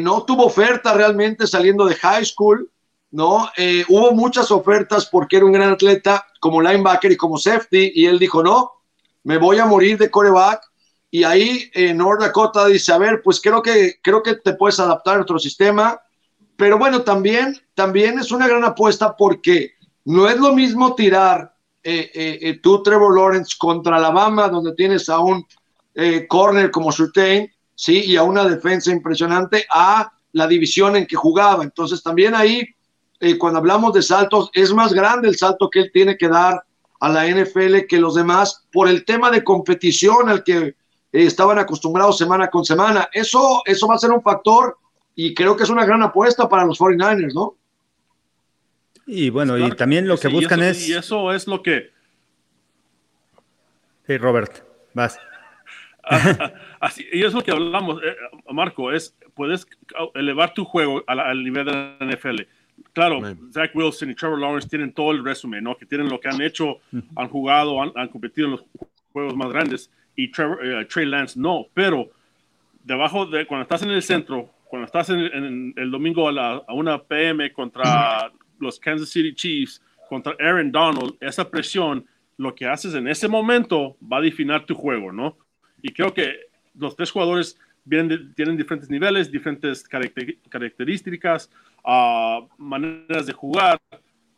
no 0.00 0.24
tuvo 0.24 0.44
oferta 0.46 0.92
realmente 0.92 1.46
saliendo 1.46 1.86
de 1.86 1.94
high 1.94 2.26
school, 2.26 2.70
¿no? 3.14 3.48
Eh, 3.56 3.84
hubo 3.88 4.12
muchas 4.12 4.50
ofertas 4.50 5.06
porque 5.06 5.36
era 5.36 5.46
un 5.46 5.52
gran 5.52 5.70
atleta 5.70 6.26
como 6.40 6.60
linebacker 6.60 7.12
y 7.12 7.16
como 7.16 7.38
safety, 7.38 7.92
y 7.94 8.06
él 8.06 8.18
dijo, 8.18 8.42
no, 8.42 8.72
me 9.22 9.38
voy 9.38 9.58
a 9.58 9.66
morir 9.66 9.98
de 9.98 10.10
coreback. 10.10 10.60
Y 11.10 11.22
ahí 11.22 11.70
eh, 11.74 11.94
North 11.94 12.20
Dakota 12.20 12.66
dice, 12.66 12.92
a 12.92 12.98
ver, 12.98 13.22
pues 13.22 13.40
creo 13.40 13.62
que, 13.62 14.00
creo 14.02 14.22
que 14.22 14.34
te 14.34 14.54
puedes 14.54 14.80
adaptar 14.80 15.14
a 15.14 15.16
nuestro 15.18 15.38
sistema, 15.38 16.00
pero 16.56 16.78
bueno, 16.78 17.02
también, 17.02 17.56
también 17.74 18.18
es 18.18 18.30
una 18.32 18.48
gran 18.48 18.64
apuesta 18.64 19.16
porque 19.16 19.74
no 20.04 20.28
es 20.28 20.36
lo 20.38 20.52
mismo 20.52 20.94
tirar 20.94 21.54
eh, 21.82 22.10
eh, 22.14 22.38
eh, 22.40 22.60
tú, 22.60 22.82
Trevor 22.82 23.14
Lawrence, 23.14 23.54
contra 23.58 23.96
Alabama, 23.96 24.48
donde 24.48 24.74
tienes 24.74 25.08
a 25.08 25.20
un 25.20 25.46
eh, 25.94 26.26
corner 26.26 26.70
como 26.70 26.90
Surtain, 26.90 27.48
¿sí? 27.74 28.04
Y 28.06 28.16
a 28.16 28.22
una 28.22 28.44
defensa 28.44 28.90
impresionante, 28.90 29.66
a 29.70 30.10
la 30.32 30.46
división 30.46 30.96
en 30.96 31.06
que 31.06 31.14
jugaba. 31.14 31.62
Entonces, 31.62 32.02
también 32.02 32.34
ahí, 32.34 32.66
eh, 33.24 33.38
cuando 33.38 33.58
hablamos 33.58 33.92
de 33.94 34.02
saltos, 34.02 34.50
es 34.52 34.72
más 34.72 34.92
grande 34.92 35.28
el 35.28 35.36
salto 35.36 35.70
que 35.70 35.80
él 35.80 35.90
tiene 35.92 36.16
que 36.16 36.28
dar 36.28 36.64
a 37.00 37.08
la 37.08 37.26
NFL 37.26 37.86
que 37.88 37.98
los 37.98 38.14
demás 38.14 38.66
por 38.72 38.88
el 38.88 39.04
tema 39.04 39.30
de 39.30 39.42
competición 39.44 40.28
al 40.28 40.42
que 40.44 40.56
eh, 40.56 40.74
estaban 41.12 41.58
acostumbrados 41.58 42.18
semana 42.18 42.48
con 42.48 42.64
semana. 42.64 43.08
Eso, 43.12 43.62
eso 43.66 43.86
va 43.88 43.94
a 43.94 43.98
ser 43.98 44.10
un 44.10 44.22
factor 44.22 44.78
y 45.14 45.34
creo 45.34 45.56
que 45.56 45.62
es 45.64 45.70
una 45.70 45.84
gran 45.84 46.02
apuesta 46.02 46.48
para 46.48 46.64
los 46.64 46.78
49ers, 46.78 47.34
¿no? 47.34 47.56
Y 49.06 49.28
bueno, 49.30 49.58
y 49.58 49.70
también 49.72 50.08
lo 50.08 50.16
que 50.16 50.28
sí, 50.28 50.34
y 50.34 50.40
buscan 50.40 50.60
eso- 50.62 50.70
es. 50.70 50.88
Y 50.88 50.94
eso 50.94 51.32
es 51.32 51.46
lo 51.46 51.62
que... 51.62 51.90
Sí, 54.06 54.16
Robert, 54.18 54.62
vas. 54.94 55.18
Así, 56.80 57.06
y 57.12 57.24
es 57.24 57.32
lo 57.32 57.42
que 57.42 57.50
hablamos, 57.50 58.02
eh, 58.02 58.14
Marco, 58.52 58.92
es 58.92 59.14
puedes 59.34 59.66
elevar 60.14 60.52
tu 60.54 60.64
juego 60.64 61.02
a 61.06 61.14
la- 61.14 61.28
al 61.30 61.42
nivel 61.42 61.64
de 61.64 61.72
la 61.72 61.96
NFL. 62.00 62.42
Claro. 62.92 63.20
Zach 63.52 63.70
Wilson 63.74 64.10
y 64.10 64.14
Trevor 64.14 64.40
Lawrence 64.40 64.68
tienen 64.68 64.92
todo 64.92 65.10
el 65.10 65.24
resumen, 65.24 65.64
¿no? 65.64 65.76
Que 65.76 65.86
tienen 65.86 66.08
lo 66.08 66.20
que 66.20 66.28
han 66.28 66.40
hecho, 66.40 66.78
han 67.16 67.28
jugado, 67.28 67.82
han, 67.82 67.92
han 67.96 68.08
competido 68.08 68.46
en 68.46 68.52
los 68.52 68.64
juegos 69.12 69.36
más 69.36 69.52
grandes 69.52 69.90
y 70.16 70.30
Trevor, 70.30 70.64
eh, 70.64 70.84
Trey 70.86 71.06
Lance 71.06 71.38
no, 71.38 71.66
pero 71.74 72.10
debajo 72.82 73.26
de 73.26 73.46
cuando 73.46 73.62
estás 73.62 73.82
en 73.82 73.90
el 73.90 74.02
centro, 74.02 74.50
cuando 74.68 74.86
estás 74.86 75.10
en, 75.10 75.18
en 75.18 75.74
el 75.76 75.90
domingo 75.90 76.28
a, 76.28 76.32
la, 76.32 76.62
a 76.66 76.74
una 76.74 77.02
PM 77.02 77.52
contra 77.52 78.30
los 78.58 78.78
Kansas 78.78 79.08
City 79.08 79.34
Chiefs, 79.34 79.82
contra 80.08 80.34
Aaron 80.38 80.70
Donald, 80.70 81.16
esa 81.20 81.48
presión, 81.48 82.04
lo 82.36 82.54
que 82.54 82.66
haces 82.66 82.94
en 82.94 83.08
ese 83.08 83.28
momento 83.28 83.96
va 84.00 84.18
a 84.18 84.20
definir 84.20 84.60
tu 84.66 84.74
juego, 84.74 85.12
¿no? 85.12 85.36
Y 85.82 85.92
creo 85.92 86.12
que 86.12 86.34
los 86.74 86.96
tres 86.96 87.10
jugadores 87.10 87.58
vienen 87.84 88.32
tienen 88.34 88.56
diferentes 88.56 88.88
niveles, 88.90 89.30
diferentes 89.30 89.88
caracter- 89.88 90.38
características, 90.48 91.50
ah, 91.84 92.40
maneras 92.58 93.26
de 93.26 93.32
jugar, 93.32 93.78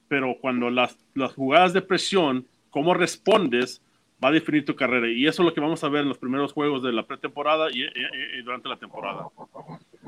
pero 0.09 0.37
cuando 0.41 0.71
las, 0.71 0.97
las 1.15 1.35
jugadas 1.35 1.73
de 1.73 1.83
presión, 1.83 2.47
cómo 2.71 2.95
respondes, 2.95 3.81
va 4.23 4.29
a 4.29 4.33
definir 4.33 4.65
tu 4.65 4.75
carrera. 4.75 5.09
Y 5.09 5.27
eso 5.27 5.43
es 5.43 5.47
lo 5.49 5.55
que 5.55 5.61
vamos 5.61 5.83
a 5.85 5.89
ver 5.89 6.03
en 6.03 6.09
los 6.09 6.19
primeros 6.19 6.53
juegos 6.53 6.83
de 6.83 6.93
la 6.93 7.05
pretemporada 7.07 7.69
y, 7.71 7.83
y- 7.83 8.39
y 8.39 8.43
durante 8.43 8.69
la 8.69 8.77
temporada. 8.77 9.27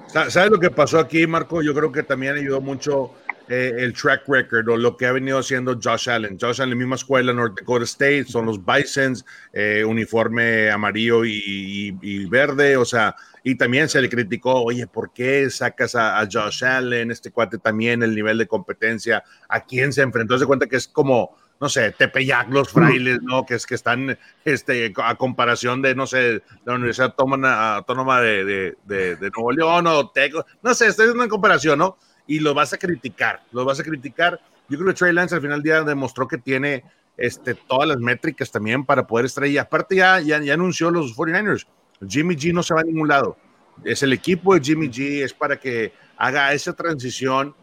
Sa- 0.06 0.30
¿Sabes 0.30 0.50
lo 0.50 0.58
que 0.58 0.70
pasó 0.70 0.98
aquí, 0.98 1.26
Marco? 1.26 1.62
Yo 1.62 1.74
creo 1.74 1.92
que 1.92 2.02
también 2.02 2.36
ayudó 2.36 2.60
mucho 2.60 3.12
eh, 3.48 3.72
el 3.78 3.94
track 3.94 4.28
record 4.28 4.68
o 4.68 4.76
lo 4.76 4.96
que 4.96 5.06
ha 5.06 5.12
venido 5.12 5.38
haciendo 5.38 5.78
Josh 5.82 6.10
Allen. 6.10 6.38
Josh 6.38 6.60
Allen, 6.60 6.76
misma 6.76 6.96
escuela, 6.96 7.32
North 7.32 7.58
Dakota 7.58 7.84
State, 7.84 8.26
son 8.26 8.46
los 8.46 8.64
Bisons, 8.64 9.24
eh, 9.52 9.84
uniforme 9.84 10.70
amarillo 10.70 11.24
y, 11.24 12.26
verde, 12.26 12.76
o 12.76 12.84
sea, 12.84 13.14
y 13.42 13.54
también 13.54 13.88
se 13.88 14.02
le 14.02 14.10
criticó, 14.10 14.62
oye, 14.62 14.86
¿por 14.86 15.12
qué 15.12 15.48
sacas 15.48 15.94
a, 15.94 16.26
Josh 16.30 16.64
Allen, 16.64 17.10
este 17.10 17.30
cuate 17.30 17.58
también, 17.58 18.02
el 18.02 18.14
nivel 18.14 18.36
de 18.36 18.46
competencia? 18.46 19.24
¿A 19.48 19.64
quién 19.64 19.92
se 19.92 20.02
enfrentó? 20.02 20.38
Se 20.38 20.44
cuenta 20.44 20.66
que 20.66 20.76
es 20.76 20.86
como, 20.86 21.34
no 21.58 21.70
sé, 21.70 21.92
Tepeyac, 21.92 22.50
los 22.50 22.68
frailes, 22.68 23.22
¿no? 23.22 23.46
Que 23.46 23.54
es 23.54 23.64
que 23.64 23.76
están 23.76 24.18
este, 24.44 24.92
a 25.02 25.14
comparación 25.14 25.80
de, 25.80 25.94
no 25.94 26.06
sé, 26.06 26.42
la 26.66 26.74
Universidad 26.74 27.14
Autónoma, 27.18 27.76
Autónoma 27.76 28.20
de, 28.20 28.44
de, 28.44 28.76
de, 28.84 29.16
de 29.16 29.30
Nuevo 29.30 29.52
León 29.52 29.86
o 29.86 30.10
Teco, 30.10 30.44
no 30.62 30.74
sé, 30.74 30.88
estoy 30.88 31.04
haciendo 31.04 31.22
una 31.22 31.30
comparación, 31.30 31.78
¿no? 31.78 31.96
Y 32.28 32.38
lo 32.38 32.54
vas 32.54 32.72
a 32.72 32.78
criticar, 32.78 33.42
lo 33.50 33.64
vas 33.64 33.80
a 33.80 33.82
criticar. 33.82 34.40
Yo 34.68 34.78
creo 34.78 34.90
que 34.90 34.94
Trey 34.94 35.12
Lance 35.12 35.34
al 35.34 35.40
final 35.40 35.60
del 35.60 35.64
día 35.64 35.82
demostró 35.82 36.28
que 36.28 36.38
tiene 36.38 36.84
este, 37.16 37.54
todas 37.54 37.88
las 37.88 37.98
métricas 37.98 38.52
también 38.52 38.84
para 38.84 39.04
poder 39.04 39.26
estar 39.26 39.42
ahí. 39.42 39.58
Aparte 39.58 39.96
ya, 39.96 40.20
ya, 40.20 40.40
ya 40.40 40.54
anunció 40.54 40.92
los 40.92 41.16
49ers, 41.16 41.66
Jimmy 42.06 42.36
G 42.36 42.52
no 42.52 42.62
se 42.62 42.74
va 42.74 42.82
a 42.82 42.84
ningún 42.84 43.08
lado. 43.08 43.36
Es 43.82 44.04
el 44.04 44.12
equipo 44.12 44.54
de 44.54 44.60
Jimmy 44.60 44.88
G, 44.88 45.24
es 45.24 45.34
para 45.34 45.58
que 45.58 45.92
haga 46.16 46.52
esa 46.52 46.72
transición 46.74 47.54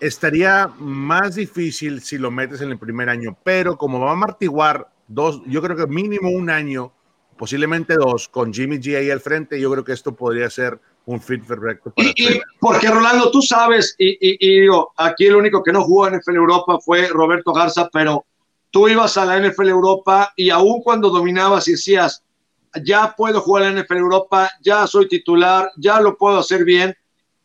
estaría 0.00 0.66
más 0.78 1.34
difícil 1.34 2.00
si 2.00 2.18
lo 2.18 2.30
metes 2.30 2.62
en 2.62 2.70
el 2.70 2.78
primer 2.78 3.08
año, 3.08 3.36
pero 3.44 3.76
como 3.76 4.00
va 4.00 4.10
a 4.10 4.12
amortiguar 4.14 4.90
dos, 5.06 5.42
yo 5.46 5.60
creo 5.62 5.76
que 5.76 5.86
mínimo 5.86 6.30
un 6.30 6.50
año, 6.50 6.92
posiblemente 7.36 7.94
dos, 7.94 8.28
con 8.28 8.52
Jimmy 8.52 8.78
G 8.78 8.96
ahí 8.96 9.10
al 9.10 9.20
frente, 9.20 9.60
yo 9.60 9.70
creo 9.70 9.84
que 9.84 9.92
esto 9.92 10.16
podría 10.16 10.48
ser 10.48 10.80
un 11.06 11.20
fit 11.20 11.44
perfecto 11.44 11.90
para 11.90 12.08
Y, 12.16 12.40
porque 12.60 12.88
Rolando, 12.88 13.30
tú 13.30 13.42
sabes, 13.42 13.94
y, 13.98 14.10
y- 14.10 14.36
y 14.40 14.60
digo, 14.60 14.92
aquí 14.96 15.26
el 15.26 15.36
único 15.36 15.62
que 15.62 15.72
no 15.72 15.82
jugó 15.82 16.06
en 16.08 16.14
NFL 16.16 16.36
Europa 16.36 16.78
fue 16.84 17.08
Roberto 17.08 17.52
Garza, 17.52 17.88
pero 17.92 18.24
tú 18.70 18.88
ibas 18.88 19.16
a 19.16 19.24
la 19.24 19.38
NFL 19.40 19.68
Europa 19.68 20.32
y 20.36 20.50
aún 20.50 20.82
cuando 20.82 21.10
dominabas 21.10 21.66
y 21.68 21.72
decías, 21.72 22.22
ya 22.84 23.14
puedo 23.16 23.40
jugar 23.40 23.64
en 23.64 23.74
la 23.76 23.82
NFL 23.82 23.96
Europa, 23.96 24.50
ya 24.62 24.86
soy 24.86 25.08
titular, 25.08 25.70
ya 25.76 26.00
lo 26.00 26.16
puedo 26.16 26.38
hacer 26.38 26.64
bien, 26.64 26.94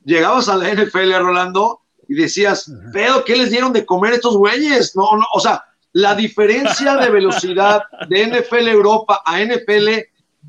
llegabas 0.04 0.48
a 0.50 0.56
la 0.58 0.70
NFL, 0.72 1.14
Rolando, 1.18 1.82
y 2.08 2.14
decías, 2.14 2.72
pero 2.94 3.24
¿qué 3.26 3.36
les 3.36 3.50
dieron 3.50 3.74
de 3.74 3.84
comer 3.86 4.14
estos 4.14 4.38
güeyes? 4.38 4.96
No, 4.96 5.18
no, 5.18 5.26
o 5.34 5.40
sea, 5.40 5.64
la 5.94 6.14
diferencia 6.14 6.98
de 6.98 7.10
velocidad 7.10 7.82
de 8.10 8.28
NFL 8.28 8.68
Europa 8.68 9.24
a 9.26 9.40
NFL 9.42 9.88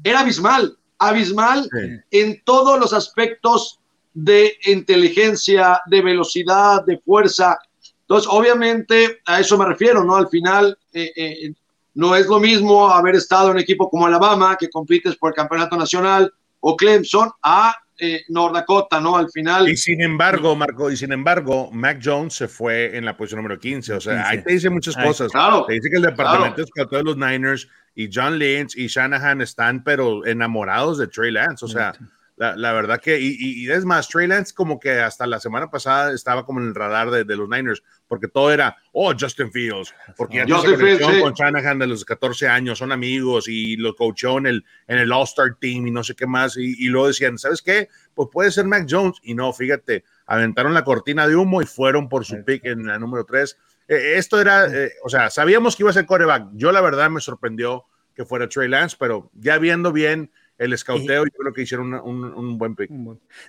era 0.04 0.20
abismal, 0.20 0.76
abismal 0.98 1.68
Sí. 1.72 2.00
en 2.10 2.42
todos 2.44 2.78
los 2.78 2.92
aspectos 2.92 3.80
de 4.14 4.56
inteligencia, 4.66 5.80
de 5.86 6.00
velocidad, 6.02 6.84
de 6.84 6.98
fuerza. 6.98 7.58
Entonces, 8.02 8.28
obviamente, 8.32 9.20
a 9.26 9.40
eso 9.40 9.58
me 9.58 9.66
refiero, 9.66 10.04
¿no? 10.04 10.16
Al 10.16 10.28
final, 10.28 10.78
eh, 10.92 11.12
eh, 11.16 11.52
no 11.94 12.14
es 12.14 12.26
lo 12.26 12.38
mismo 12.38 12.88
haber 12.88 13.16
estado 13.16 13.46
en 13.48 13.56
un 13.56 13.60
equipo 13.60 13.90
como 13.90 14.06
Alabama, 14.06 14.56
que 14.56 14.70
compites 14.70 15.16
por 15.16 15.30
el 15.30 15.34
campeonato 15.34 15.76
nacional, 15.76 16.32
o 16.60 16.76
Clemson, 16.76 17.30
a 17.42 17.74
eh, 17.98 18.24
North 18.28 18.54
Dakota, 18.54 19.00
¿no? 19.00 19.16
Al 19.16 19.30
final. 19.30 19.68
Y 19.68 19.76
sin 19.76 20.02
embargo, 20.02 20.54
Marco, 20.54 20.90
y 20.90 20.96
sin 20.96 21.12
embargo, 21.12 21.70
Mac 21.72 22.00
Jones 22.02 22.34
se 22.34 22.48
fue 22.48 22.96
en 22.96 23.04
la 23.04 23.16
posición 23.16 23.42
número 23.42 23.58
15. 23.58 23.94
O 23.94 24.00
sea, 24.00 24.14
15. 24.16 24.28
ahí 24.28 24.42
te 24.42 24.52
dice 24.52 24.70
muchas 24.70 24.96
Ay, 24.96 25.06
cosas. 25.06 25.32
claro, 25.32 25.64
Te 25.66 25.74
dice 25.74 25.88
que 25.90 25.96
el 25.96 26.02
departamento 26.02 26.62
de 26.62 27.02
los 27.02 27.16
Niners 27.16 27.68
y 27.94 28.10
John 28.12 28.38
Lynch 28.38 28.76
y 28.76 28.88
Shanahan 28.88 29.40
están, 29.40 29.82
pero 29.82 30.26
enamorados 30.26 30.98
de 30.98 31.08
Trey 31.08 31.32
Lance. 31.32 31.64
O 31.64 31.68
sea, 31.68 31.94
la, 32.36 32.54
la 32.54 32.72
verdad 32.72 33.00
que, 33.00 33.18
y, 33.18 33.36
y- 33.40 33.70
es 33.70 33.84
más, 33.84 34.08
Trey 34.08 34.26
Lance 34.26 34.54
como 34.54 34.78
que 34.78 35.00
hasta 35.00 35.26
la 35.26 35.40
semana 35.40 35.70
pasada 35.70 36.12
estaba 36.12 36.44
como 36.44 36.60
en 36.60 36.68
el 36.68 36.74
radar 36.74 37.10
de, 37.10 37.24
de 37.24 37.36
los 37.36 37.48
Niners, 37.48 37.82
porque 38.06 38.28
todo 38.28 38.52
era, 38.52 38.76
oh, 38.92 39.14
Justin 39.18 39.50
Fields, 39.50 39.94
porque 40.16 40.38
ya 40.38 40.46
Justin 40.46 40.76
Fields, 40.78 41.06
sí. 41.06 41.20
con 41.20 41.32
Shanahan 41.32 41.78
de 41.78 41.86
los 41.86 42.04
14 42.04 42.46
años, 42.48 42.78
son 42.78 42.92
amigos 42.92 43.48
y 43.48 43.76
lo 43.76 43.96
coachó 43.96 44.38
en 44.38 44.46
el, 44.46 44.64
en 44.86 44.98
el 44.98 45.10
All-Star 45.12 45.56
Team 45.58 45.86
y 45.86 45.90
no 45.90 46.04
sé 46.04 46.14
qué 46.14 46.26
más, 46.26 46.56
y, 46.58 46.74
y 46.78 46.88
luego 46.88 47.08
decían, 47.08 47.38
¿sabes 47.38 47.62
qué? 47.62 47.88
Pues 48.14 48.28
puede 48.30 48.50
ser 48.50 48.66
Mac 48.66 48.86
Jones, 48.88 49.16
y 49.22 49.34
no, 49.34 49.52
fíjate, 49.52 50.04
aventaron 50.26 50.74
la 50.74 50.84
cortina 50.84 51.26
de 51.26 51.36
humo 51.36 51.62
y 51.62 51.66
fueron 51.66 52.08
por 52.08 52.24
su 52.26 52.44
pick 52.44 52.66
en 52.66 52.86
la 52.86 52.98
número 52.98 53.24
3. 53.24 53.56
esto 53.88 54.40
era, 54.40 54.66
eh, 54.66 54.92
o 55.04 55.08
sea, 55.08 55.30
sabíamos 55.30 55.74
que 55.74 55.84
iba 55.84 55.90
a 55.90 55.94
ser 55.94 56.04
coreback. 56.06 56.48
Yo 56.52 56.70
la 56.72 56.80
verdad 56.80 57.08
me 57.08 57.20
sorprendió 57.20 57.84
que 58.14 58.24
fuera 58.24 58.48
Trey 58.48 58.68
Lance, 58.68 58.96
pero 58.98 59.30
ya 59.34 59.58
viendo 59.58 59.92
bien 59.92 60.30
el 60.58 60.72
escauteo, 60.72 61.24
yo 61.24 61.30
creo 61.38 61.52
que 61.52 61.62
hicieron 61.62 61.94
un, 61.94 62.58
buen 62.58 62.74
pick. 62.74 62.90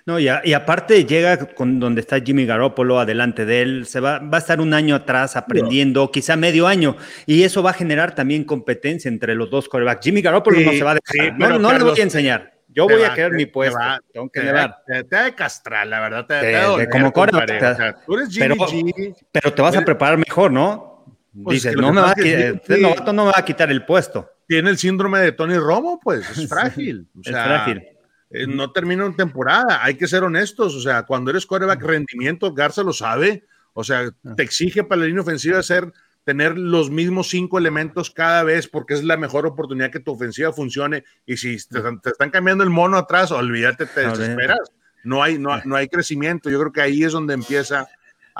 No, 0.04 0.18
y, 0.18 0.28
y, 0.44 0.52
aparte 0.52 1.04
llega 1.04 1.38
con 1.54 1.80
donde 1.80 2.00
está 2.00 2.20
Jimmy 2.20 2.44
Garoppolo 2.44 3.00
adelante 3.00 3.46
de 3.46 3.62
él, 3.62 3.86
se 3.86 4.00
va, 4.00 4.18
va 4.18 4.38
a 4.38 4.40
estar 4.40 4.60
un 4.60 4.74
año 4.74 4.94
atrás 4.94 5.36
aprendiendo, 5.36 6.10
quizá 6.10 6.36
medio 6.36 6.66
año, 6.66 6.96
y 7.26 7.44
eso 7.44 7.62
va 7.62 7.70
a 7.70 7.74
generar 7.74 8.14
también 8.14 8.44
competencia 8.44 9.08
entre 9.08 9.34
los 9.34 9.50
dos 9.50 9.68
corebacks. 9.68 10.04
Jimmy 10.04 10.20
Garoppolo 10.20 10.60
no 10.60 10.72
se 10.72 10.84
va 10.84 10.92
a 10.92 10.94
dejar, 10.94 11.38
no, 11.38 11.58
no 11.58 11.72
le 11.72 11.84
voy 11.84 11.98
a 11.98 12.02
enseñar. 12.02 12.54
Yo 12.68 12.84
voy 12.84 13.02
a 13.02 13.14
querer 13.14 13.32
mi 13.32 13.46
puesto. 13.46 13.78
tengo 14.12 14.28
que 14.28 14.40
llevar. 14.40 14.76
Te, 14.86 15.02
te, 15.04 15.16
de 15.16 15.34
castrar, 15.34 15.86
la 15.86 16.00
verdad. 16.00 16.26
Te, 16.26 16.34
de, 16.34 16.88
como 16.90 17.12
coreback. 17.12 18.04
tú 18.04 18.16
eres 18.16 18.28
Jimmy 18.28 18.54
pero, 18.56 18.66
G. 18.66 19.16
pero 19.32 19.52
te 19.54 19.62
vas 19.62 19.76
a 19.76 19.84
preparar 19.84 20.18
mejor, 20.18 20.52
¿no? 20.52 21.06
Pues 21.42 21.62
Dices, 21.62 21.76
no 21.76 21.92
me 21.92 22.00
va 22.00 22.10
a, 22.10 22.12
este 22.12 22.78
novato 22.78 23.12
no 23.12 23.26
me 23.26 23.32
va 23.32 23.38
a 23.38 23.44
quitar 23.44 23.70
el 23.70 23.84
puesto 23.84 24.30
tiene 24.48 24.70
el 24.70 24.78
síndrome 24.78 25.20
de 25.20 25.32
Tony 25.32 25.58
Romo, 25.58 26.00
pues 26.02 26.28
es 26.36 26.48
frágil. 26.48 27.06
O 27.16 27.22
sea, 27.22 27.38
es 27.38 27.44
frágil. 27.44 27.82
Eh, 28.30 28.46
no 28.46 28.72
termina 28.72 29.06
una 29.06 29.16
temporada, 29.16 29.84
hay 29.84 29.94
que 29.94 30.08
ser 30.08 30.24
honestos. 30.24 30.74
O 30.74 30.80
sea, 30.80 31.04
cuando 31.04 31.30
eres 31.30 31.46
quarterback 31.46 31.82
rendimiento, 31.82 32.52
Garza 32.52 32.82
lo 32.82 32.92
sabe. 32.92 33.44
O 33.74 33.84
sea, 33.84 34.10
ah. 34.24 34.34
te 34.34 34.42
exige 34.42 34.82
para 34.82 35.02
la 35.02 35.06
línea 35.06 35.22
ofensiva 35.22 35.62
ser 35.62 35.92
tener 36.24 36.58
los 36.58 36.90
mismos 36.90 37.30
cinco 37.30 37.56
elementos 37.56 38.10
cada 38.10 38.42
vez 38.42 38.68
porque 38.68 38.92
es 38.92 39.02
la 39.02 39.16
mejor 39.16 39.46
oportunidad 39.46 39.90
que 39.90 40.00
tu 40.00 40.12
ofensiva 40.12 40.52
funcione. 40.52 41.04
Y 41.24 41.36
si 41.36 41.56
te, 41.68 41.78
están 42.04 42.30
cambiando 42.30 42.64
el 42.64 42.70
mono 42.70 42.96
atrás, 42.96 43.30
olvídate, 43.30 43.86
te 43.86 44.00
desesperas. 44.00 44.72
No 45.04 45.22
hay, 45.22 45.38
no, 45.38 45.58
no 45.64 45.76
hay 45.76 45.88
crecimiento. 45.88 46.50
Yo 46.50 46.58
creo 46.58 46.72
que 46.72 46.82
ahí 46.82 47.04
es 47.04 47.12
donde 47.12 47.34
empieza 47.34 47.86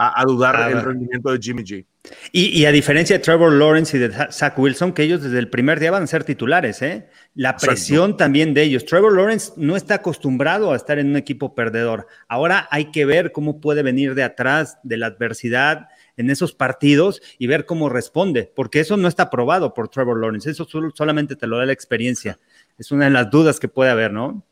a, 0.01 0.25
dudar 0.25 0.71
el 0.71 0.81
rendimiento 0.81 1.33
de 1.33 1.39
Jimmy 1.43 1.65
G. 1.65 1.85
Y, 2.31 2.65
a 2.67 2.71
diferencia 2.71 3.19
de 3.19 3.23
Trevor 3.23 3.53
Lawrence 3.53 3.97
y 3.97 4.01
de 4.01 4.11
Zach 4.31 4.57
Wilson, 4.57 4.93
que 4.93 5.03
ellos 5.03 5.23
desde 5.23 5.41
el 5.41 5.51
primer 5.51 5.81
día 5.81 5.91
van 5.91 6.05
a 6.05 6.07
ser 6.07 6.23
titulares, 6.23 6.81
¿eh? 6.83 7.09
La 7.35 7.57
presión 7.57 8.17
también 8.17 8.55
de 8.55 8.63
ellos. 8.63 8.85
Trevor 8.85 9.17
Lawrence 9.17 9.53
no 9.57 9.75
está 9.75 9.95
acostumbrado 9.95 10.73
a 10.73 10.77
estar 10.77 11.01
en 11.01 11.09
un 11.09 11.17
equipo 11.17 11.55
perdedor. 11.57 12.07
Ahora 12.29 12.69
hay 12.71 12.93
que 12.93 13.05
ver 13.07 13.33
cómo 13.33 13.61
puede 13.61 13.83
venir 13.83 14.15
de 14.15 14.23
atrás 14.23 14.79
de 14.85 14.99
la 14.99 15.07
adversidad 15.07 15.89
en 16.17 16.31
esos 16.31 16.55
partidos 16.55 17.21
y 17.37 17.49
ver 17.49 17.67
cómo 17.67 17.89
responde, 17.89 18.53
porque 18.55 18.79
eso 18.79 18.97
no 18.97 19.09
está 19.09 19.31
probado 19.31 19.75
por 19.75 19.89
Trevor 19.89 20.21
Lawrence. 20.21 20.49
Eso 20.49 20.67
solamente 20.95 21.35
te 21.35 21.49
lo 21.49 21.59
da 21.59 21.67
la 21.67 21.73
experiencia. 21.73 22.39
Es 22.79 22.93
una 22.93 23.07
de 23.07 23.11
las 23.11 23.31
dudas 23.31 23.59
que 23.59 23.69
puede 23.69 23.91
haber, 23.91 24.13
¿no? 24.13 24.45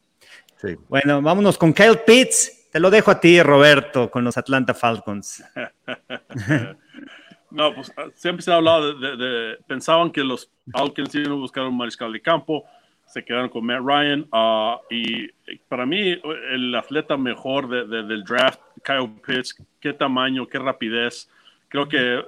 Sí. 0.61 0.77
Bueno, 0.89 1.23
vámonos 1.23 1.57
con 1.57 1.73
Kyle 1.73 2.01
Pitts. 2.05 2.56
Te 2.77 2.81
lo 2.81 2.91
dejo 2.91 3.11
a 3.11 3.19
ti, 3.19 3.43
Roberto, 3.43 4.11
con 4.11 4.23
los 4.23 4.37
Atlanta 4.37 4.75
Falcons. 4.75 5.43
no, 7.51 7.75
pues 7.75 7.91
ah, 7.97 8.09
siempre 8.12 8.43
se 8.43 8.53
ha 8.53 8.57
hablado 8.57 8.93
de, 8.93 9.57
pensaban 9.67 10.11
que 10.11 10.23
los 10.23 10.51
Falcons 10.71 11.15
iban 11.15 11.33
a 11.33 11.35
buscar 11.37 11.65
un 11.65 11.79
mariscal 11.79 12.12
de 12.12 12.21
campo, 12.21 12.67
se 13.07 13.25
quedaron 13.25 13.49
con 13.49 13.65
Matt 13.65 13.81
Ryan 13.83 14.29
ah, 14.31 14.79
y 14.91 15.27
para 15.71 15.87
mí 15.87 16.21
el 16.51 16.75
atleta 16.75 17.17
mejor 17.17 17.67
del 17.67 18.25
draft, 18.25 18.61
Kyle 18.85 19.11
Pitts, 19.27 19.57
qué 19.81 19.95
tamaño, 19.95 20.47
qué 20.47 20.59
rapidez, 20.59 21.31
creo 21.69 21.89
que 21.89 22.23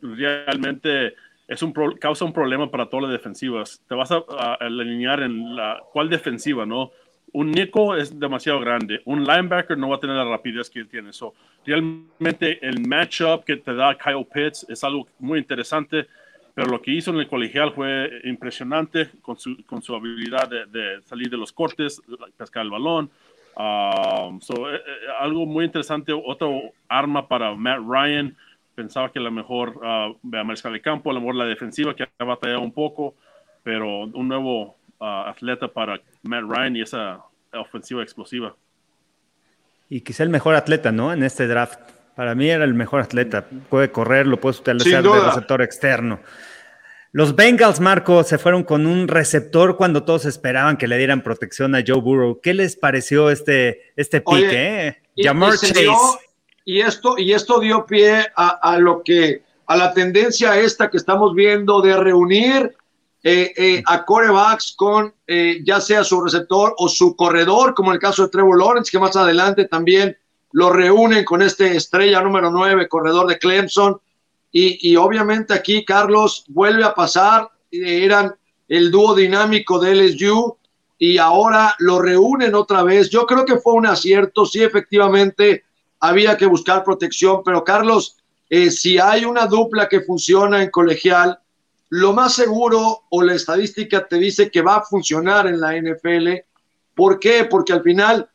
realmente 0.00 1.16
es 1.46 1.62
un 1.62 1.74
causa 2.00 2.24
un 2.24 2.32
problema 2.32 2.70
para 2.70 2.86
todas 2.86 3.10
las 3.10 3.12
defensivas. 3.12 3.82
Te 3.86 3.94
vas 3.94 4.10
a, 4.10 4.24
a 4.38 4.54
alinear 4.54 5.20
en 5.20 5.54
la 5.54 5.82
cuál 5.92 6.08
defensiva, 6.08 6.64
¿no? 6.64 6.92
Un 7.32 7.50
Nico 7.50 7.96
es 7.96 8.18
demasiado 8.18 8.60
grande. 8.60 9.00
Un 9.06 9.24
linebacker 9.24 9.76
no 9.76 9.88
va 9.88 9.96
a 9.96 10.00
tener 10.00 10.16
la 10.16 10.24
rapidez 10.24 10.68
que 10.68 10.80
él 10.80 10.88
tiene. 10.88 11.12
So, 11.12 11.34
realmente 11.64 12.58
el 12.66 12.86
matchup 12.86 13.44
que 13.44 13.56
te 13.56 13.74
da 13.74 13.96
Kyle 13.96 14.26
Pitts 14.32 14.66
es 14.68 14.84
algo 14.84 15.08
muy 15.18 15.38
interesante, 15.38 16.06
pero 16.54 16.68
lo 16.68 16.82
que 16.82 16.90
hizo 16.90 17.10
en 17.10 17.20
el 17.20 17.28
colegial 17.28 17.72
fue 17.72 18.20
impresionante 18.24 19.08
con 19.22 19.38
su, 19.38 19.64
con 19.64 19.82
su 19.82 19.94
habilidad 19.94 20.48
de, 20.48 21.00
salir 21.04 21.30
de 21.30 21.38
los 21.38 21.52
cortes, 21.52 22.02
pescar 22.36 22.64
el 22.64 22.70
balón. 22.70 23.10
Um, 23.56 24.40
so, 24.40 24.70
eh, 24.70 24.76
eh, 24.76 24.80
algo 25.20 25.44
muy 25.46 25.64
interesante, 25.66 26.12
otro 26.12 26.72
arma 26.88 27.26
para 27.28 27.54
Matt 27.54 27.80
Ryan. 27.86 28.36
Pensaba 28.74 29.10
que 29.10 29.20
la 29.20 29.30
mejor 29.30 29.78
uh, 29.78 30.18
Mariscal 30.22 30.72
de 30.72 30.80
campo, 30.80 31.10
a 31.10 31.14
lo 31.14 31.20
mejor 31.20 31.36
la 31.36 31.44
defensiva 31.44 31.94
que 31.94 32.04
ha 32.18 32.24
batallado 32.24 32.60
un 32.60 32.72
poco, 32.72 33.14
pero 33.62 34.04
un 34.04 34.28
nuevo 34.28 34.76
atleta 35.02 35.68
para 35.68 36.00
Matt 36.22 36.44
Ryan 36.48 36.76
y 36.76 36.82
esa 36.82 37.24
ofensiva 37.52 38.02
explosiva. 38.02 38.54
Y 39.88 40.00
quizá 40.00 40.22
el 40.22 40.30
mejor 40.30 40.54
atleta, 40.54 40.92
¿no? 40.92 41.12
En 41.12 41.22
este 41.22 41.46
draft. 41.46 41.78
Para 42.16 42.34
mí 42.34 42.48
era 42.48 42.64
el 42.64 42.74
mejor 42.74 43.00
atleta. 43.00 43.46
Puede 43.68 43.90
correr, 43.90 44.26
lo 44.26 44.40
puede 44.40 44.58
utilizar 44.58 45.02
de 45.02 45.20
receptor 45.20 45.62
externo. 45.62 46.20
Los 47.14 47.36
Bengals, 47.36 47.78
Marco, 47.78 48.24
se 48.24 48.38
fueron 48.38 48.64
con 48.64 48.86
un 48.86 49.06
receptor 49.06 49.76
cuando 49.76 50.02
todos 50.02 50.24
esperaban 50.24 50.78
que 50.78 50.88
le 50.88 50.96
dieran 50.96 51.22
protección 51.22 51.74
a 51.74 51.82
Joe 51.86 52.00
Burrow. 52.00 52.40
¿Qué 52.40 52.54
les 52.54 52.74
pareció 52.74 53.28
este, 53.28 53.92
este 53.96 54.22
pick, 54.22 54.48
eh? 54.50 55.02
y, 55.14 55.24
Chase. 55.24 55.86
y, 56.64 56.80
esto, 56.80 57.18
y 57.18 57.32
esto 57.32 57.60
dio 57.60 57.84
pie 57.84 58.28
a, 58.34 58.48
a, 58.48 58.78
lo 58.78 59.02
que, 59.02 59.42
a 59.66 59.76
la 59.76 59.92
tendencia 59.92 60.58
esta 60.58 60.88
que 60.88 60.96
estamos 60.96 61.34
viendo 61.34 61.82
de 61.82 61.98
reunir 61.98 62.74
eh, 63.24 63.52
eh, 63.56 63.82
a 63.86 64.04
corebacks 64.04 64.74
con 64.76 65.14
eh, 65.28 65.60
ya 65.64 65.80
sea 65.80 66.02
su 66.02 66.20
receptor 66.20 66.74
o 66.76 66.88
su 66.88 67.14
corredor, 67.14 67.72
como 67.72 67.92
el 67.92 68.00
caso 68.00 68.24
de 68.24 68.30
Trevor 68.30 68.58
Lawrence, 68.58 68.90
que 68.90 68.98
más 68.98 69.14
adelante 69.14 69.66
también 69.66 70.16
lo 70.50 70.70
reúnen 70.70 71.24
con 71.24 71.40
este 71.40 71.76
estrella 71.76 72.20
número 72.20 72.50
9, 72.50 72.88
corredor 72.88 73.28
de 73.28 73.38
Clemson. 73.38 74.00
Y, 74.54 74.96
obviamente 74.96 75.54
aquí 75.54 75.82
Carlos 75.82 76.44
vuelve 76.48 76.84
a 76.84 76.94
pasar, 76.94 77.48
eran 77.70 78.34
el 78.68 78.90
dúo 78.90 79.14
dinámico 79.14 79.78
de 79.78 79.94
LSU 79.94 80.58
y 80.98 81.16
ahora 81.16 81.74
lo 81.78 82.02
reúnen 82.02 82.54
otra 82.54 82.82
vez. 82.82 83.08
Yo 83.08 83.24
creo 83.24 83.46
que 83.46 83.56
fue 83.56 83.72
un 83.72 83.86
acierto, 83.86 84.44
sí, 84.44 84.62
efectivamente 84.62 85.64
había 86.00 86.36
que 86.36 86.44
buscar 86.44 86.84
protección, 86.84 87.40
pero 87.42 87.64
Carlos, 87.64 88.18
si 88.50 88.98
hay 88.98 89.24
una 89.24 89.46
dupla 89.46 89.88
que 89.88 90.02
funciona 90.02 90.62
en 90.62 90.70
colegial, 90.70 91.38
lo 91.94 92.14
más 92.14 92.32
seguro 92.32 93.02
o 93.10 93.22
la 93.22 93.34
estadística 93.34 94.08
te 94.08 94.16
dice 94.16 94.50
que 94.50 94.62
va 94.62 94.76
a 94.76 94.82
funcionar 94.82 95.46
en 95.46 95.60
la 95.60 95.76
NFL. 95.76 96.42
¿Por 96.94 97.20
qué? 97.20 97.44
Porque 97.44 97.74
al 97.74 97.82
final 97.82 98.30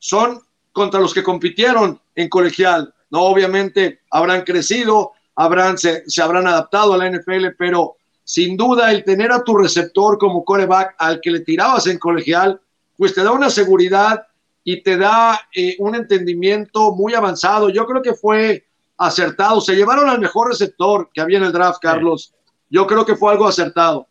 son 0.00 0.40
contra 0.72 0.98
los 0.98 1.14
que 1.14 1.22
compitieron 1.22 2.00
en 2.16 2.28
colegial. 2.28 2.92
No, 3.10 3.20
obviamente 3.20 4.00
habrán 4.10 4.42
crecido, 4.42 5.12
habrán, 5.36 5.78
se, 5.78 6.02
habrán 6.20 6.48
adaptado 6.48 6.94
a 6.94 6.98
la 6.98 7.08
NFL, 7.08 7.50
pero 7.56 7.94
sin 8.24 8.56
duda 8.56 8.90
el 8.90 9.04
tener 9.04 9.30
a 9.30 9.44
tu 9.44 9.56
receptor 9.56 10.18
como 10.18 10.44
coreback 10.44 10.96
al 10.98 11.20
que 11.20 11.30
le 11.30 11.40
tirabas 11.40 11.86
en 11.86 11.96
colegial, 11.96 12.60
pues 12.96 13.14
te 13.14 13.22
da 13.22 13.30
una 13.30 13.50
seguridad 13.50 14.26
y 14.64 14.82
te 14.82 14.96
da 14.96 15.40
eh, 15.54 15.76
un 15.78 15.94
entendimiento 15.94 16.90
muy 16.90 17.14
avanzado. 17.14 17.68
Yo 17.68 17.86
creo 17.86 18.02
que 18.02 18.14
fue 18.14 18.66
acertado. 18.96 19.60
Se 19.60 19.76
llevaron 19.76 20.08
al 20.08 20.18
mejor 20.18 20.48
receptor 20.48 21.08
que 21.14 21.20
había 21.20 21.38
en 21.38 21.44
el 21.44 21.52
draft, 21.52 21.78
Carlos 21.80 22.34
yo 22.70 22.86
creo 22.86 23.04
que 23.04 23.16
fue 23.16 23.32
algo 23.32 23.46
acertado. 23.46 24.08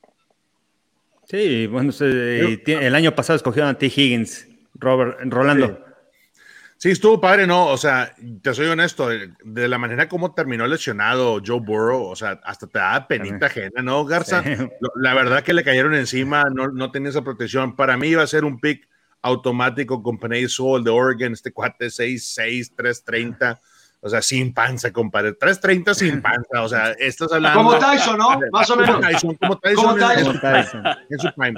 Sí, 1.26 1.68
bueno, 1.68 1.92
el 2.00 2.96
año 2.96 3.16
pasado 3.16 3.38
escogieron 3.38 3.70
a 3.70 3.78
T. 3.78 3.86
Higgins, 3.86 4.48
Robert, 4.74 5.20
Rolando. 5.26 5.86
Sí. 6.78 6.90
estuvo 6.90 7.22
padre, 7.22 7.46
¿no? 7.46 7.68
O 7.68 7.78
sea, 7.78 8.16
te 8.42 8.54
soy 8.54 8.66
honesto, 8.66 9.10
de 9.10 9.68
la 9.68 9.78
manera 9.78 10.10
como 10.10 10.34
terminó 10.34 10.66
lesionado 10.66 11.40
Joe 11.46 11.60
Burrow, 11.60 12.04
o 12.04 12.16
sea, 12.16 12.40
hasta 12.44 12.66
te 12.68 12.80
da 12.80 13.08
penita 13.08 13.46
ajena, 13.46 13.84
¿no, 13.84 14.06
Garza? 14.06 14.44
La 14.96 15.14
verdad 15.14 15.44
que 15.44 15.54
le 15.54 15.64
cayeron 15.64 15.94
encima, 15.94 16.46
no, 16.52 16.70
no 16.70 16.92
tenía 16.92 17.10
esa 17.10 17.24
protección. 17.24 17.76
Para 17.76 17.96
mí 17.96 18.08
iba 18.08 18.24
a 18.24 18.28
ser 18.28 18.44
un 18.44 18.60
pick 18.60 18.88
automático 19.22 20.02
con 20.02 20.18
Penny 20.18 20.48
Soul 20.48 20.84
de 20.84 20.90
Oregon, 20.90 21.34
este 21.34 21.52
cuate 21.52 21.88
6'6, 21.88 22.74
330. 22.76 23.62
O 24.02 24.08
sea, 24.08 24.22
sin 24.22 24.54
panza, 24.54 24.94
compadre. 24.94 25.34
330 25.34 25.94
sin 25.94 26.22
panza. 26.24 26.64
O 26.64 26.70
sea, 26.70 26.92
estás 26.92 27.32
hablando. 27.32 27.60
Como 27.60 27.78
Tyson, 27.78 28.18
¿no? 28.18 28.40
Más 28.52 28.70
o 28.70 28.76
menos. 28.78 29.02
como 29.40 29.58
Tyson. 29.58 30.00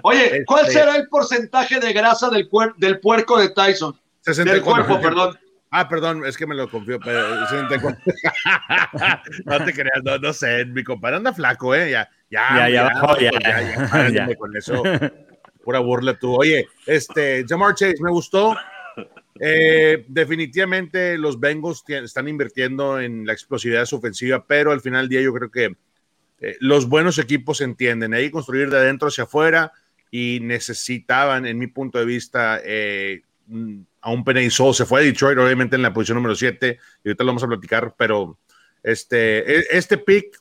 Oye, 0.04 0.44
¿cuál 0.46 0.66
este 0.66 0.80
será 0.80 0.96
el 0.96 1.08
porcentaje 1.08 1.80
de 1.80 1.94
grasa 1.94 2.30
del, 2.30 2.50
del 2.78 3.00
puerco 3.00 3.40
de 3.40 3.50
Tyson? 3.50 3.96
64. 4.22 4.54
Del 4.54 4.64
cuerpo, 4.64 5.02
perdón. 5.02 5.38
Ah, 5.74 5.88
perdón, 5.88 6.26
es 6.26 6.36
que 6.36 6.46
me 6.46 6.56
lo 6.56 6.70
confío. 6.70 7.00
Pero 7.00 7.48
64. 7.48 8.02
no 9.46 9.66
te 9.66 9.74
creas, 9.74 10.04
no, 10.04 10.18
no, 10.18 10.34
sé. 10.34 10.66
Mi 10.66 10.84
compadre 10.84 11.18
anda 11.18 11.34
flaco, 11.34 11.74
¿eh? 11.76 11.92
Ya, 11.92 12.10
ya, 12.30 12.70
ya, 12.70 12.92
ya, 13.20 13.32
ya, 13.32 14.10
ya, 14.10 14.10
ya, 14.28 14.36
con 14.36 14.56
eso. 14.58 14.84
Pura 15.64 15.80
burla 15.80 16.18
tú. 16.18 16.36
Oye, 16.36 16.68
este, 16.88 17.46
Jamar 17.48 17.76
Chase, 17.76 18.02
me 18.02 18.12
gustó. 18.12 18.56
Eh, 19.44 20.06
definitivamente 20.08 21.18
los 21.18 21.40
Bengals 21.40 21.84
están 21.88 22.28
invirtiendo 22.28 23.00
en 23.00 23.26
la 23.26 23.34
explosividad 23.34 23.80
de 23.80 23.86
su 23.88 23.96
ofensiva, 23.96 24.46
pero 24.46 24.72
al 24.72 24.82
final 24.82 25.02
del 25.02 25.10
día 25.10 25.22
yo 25.22 25.34
creo 25.34 25.50
que 25.50 25.76
eh, 26.42 26.58
los 26.60 26.88
buenos 26.88 27.18
equipos 27.18 27.60
entienden 27.62 28.14
ahí 28.14 28.30
construir 28.30 28.70
de 28.70 28.78
adentro 28.78 29.08
hacia 29.08 29.24
afuera 29.24 29.72
y 30.12 30.40
necesitaban, 30.44 31.48
en 31.48 31.58
mi 31.58 31.66
punto 31.66 31.98
de 31.98 32.06
vista, 32.06 32.62
eh, 32.64 33.24
a 34.02 34.12
un 34.12 34.24
Penny. 34.24 34.52
Se 34.52 34.86
fue 34.86 35.02
a 35.02 35.04
Detroit, 35.04 35.40
obviamente, 35.40 35.76
en 35.76 35.82
la 35.82 35.92
posición 35.92 36.18
número 36.18 36.36
7, 36.36 36.78
y 37.04 37.10
ahorita 37.10 37.24
lo 37.24 37.30
vamos 37.30 37.44
a 37.44 37.48
platicar, 37.48 37.96
pero 37.98 38.38
este, 38.84 39.60
e, 39.60 39.64
este 39.72 39.98
pick, 39.98 40.38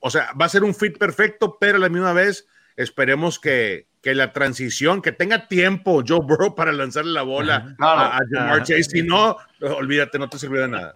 o 0.00 0.10
sea, 0.10 0.30
va 0.38 0.44
a 0.44 0.50
ser 0.50 0.62
un 0.62 0.74
fit 0.74 0.98
perfecto, 0.98 1.56
pero 1.58 1.76
a 1.76 1.80
la 1.80 1.88
misma 1.88 2.12
vez 2.12 2.46
esperemos 2.76 3.38
que 3.38 3.86
que 4.04 4.14
la 4.14 4.34
transición, 4.34 5.00
que 5.00 5.12
tenga 5.12 5.48
tiempo 5.48 6.04
Joe 6.06 6.20
Burrow 6.20 6.54
para 6.54 6.72
lanzarle 6.72 7.12
la 7.12 7.22
bola 7.22 7.74
a, 7.80 8.20
Jamar 8.30 8.62
Chase. 8.62 8.84
Si 8.84 9.02
no, 9.02 9.38
olvídate, 9.62 10.18
no 10.18 10.28
te 10.28 10.38
sirvió 10.38 10.60
de 10.60 10.68
nada. 10.68 10.92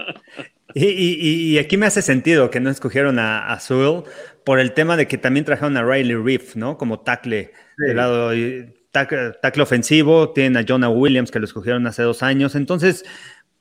Y, 0.75 1.57
aquí 1.57 1.79
me 1.79 1.87
hace 1.87 2.03
sentido 2.03 2.51
que 2.51 2.61
no 2.61 2.68
escogieron 2.68 3.18
a, 3.18 3.51
a 3.51 3.59
por 4.44 4.61
el 4.61 4.75
tema 4.75 4.99
de 4.99 5.09
que 5.09 5.16
también 5.16 5.47
trajeron 5.47 5.79
a 5.79 5.83
Riley 5.83 6.16
Reef, 6.16 6.55
¿no? 6.55 6.77
Como 6.77 7.01
tackle 7.01 7.53
del 7.79 7.97
lado 7.97 8.31
tackle, 8.92 9.62
ofensivo. 9.62 10.31
Tienen 10.35 10.59
a 10.59 10.64
Jonah 10.68 10.90
Williams 10.90 11.31
que 11.31 11.38
lo 11.38 11.47
escogieron 11.47 11.87
hace 11.87 12.03
dos 12.03 12.23
años. 12.23 12.55
Entonces, 12.55 13.07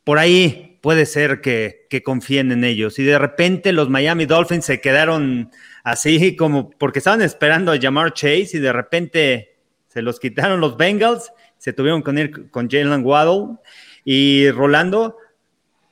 por 0.03 0.19
ahí 0.19 0.77
puede 0.81 1.05
ser 1.05 1.39
que, 1.39 1.87
que 1.89 2.03
confíen 2.03 2.51
en 2.51 2.65
ellos. 2.65 2.99
Y 2.99 3.03
de 3.03 3.17
repente 3.17 3.71
los 3.71 3.89
Miami 3.89 4.25
Dolphins 4.25 4.65
se 4.65 4.81
quedaron 4.81 5.51
así 5.87 6.35
como 6.35 6.69
porque 6.71 6.99
estaban 6.99 7.21
esperando 7.21 7.71
a 7.71 7.77
llamar 7.77 8.11
Chase 8.11 8.49
y 8.53 8.59
de 8.59 8.73
repente 8.73 9.55
se 9.87 10.01
los 10.01 10.19
quitaron 10.19 10.59
los 10.59 10.75
Bengals, 10.75 11.31
se 11.57 11.71
tuvieron 11.71 12.01
con 12.01 12.17
ir 12.17 12.51
con 12.51 12.69
Jalen 12.69 13.05
Waddle 13.05 13.55
y 14.03 14.51
Rolando, 14.51 15.15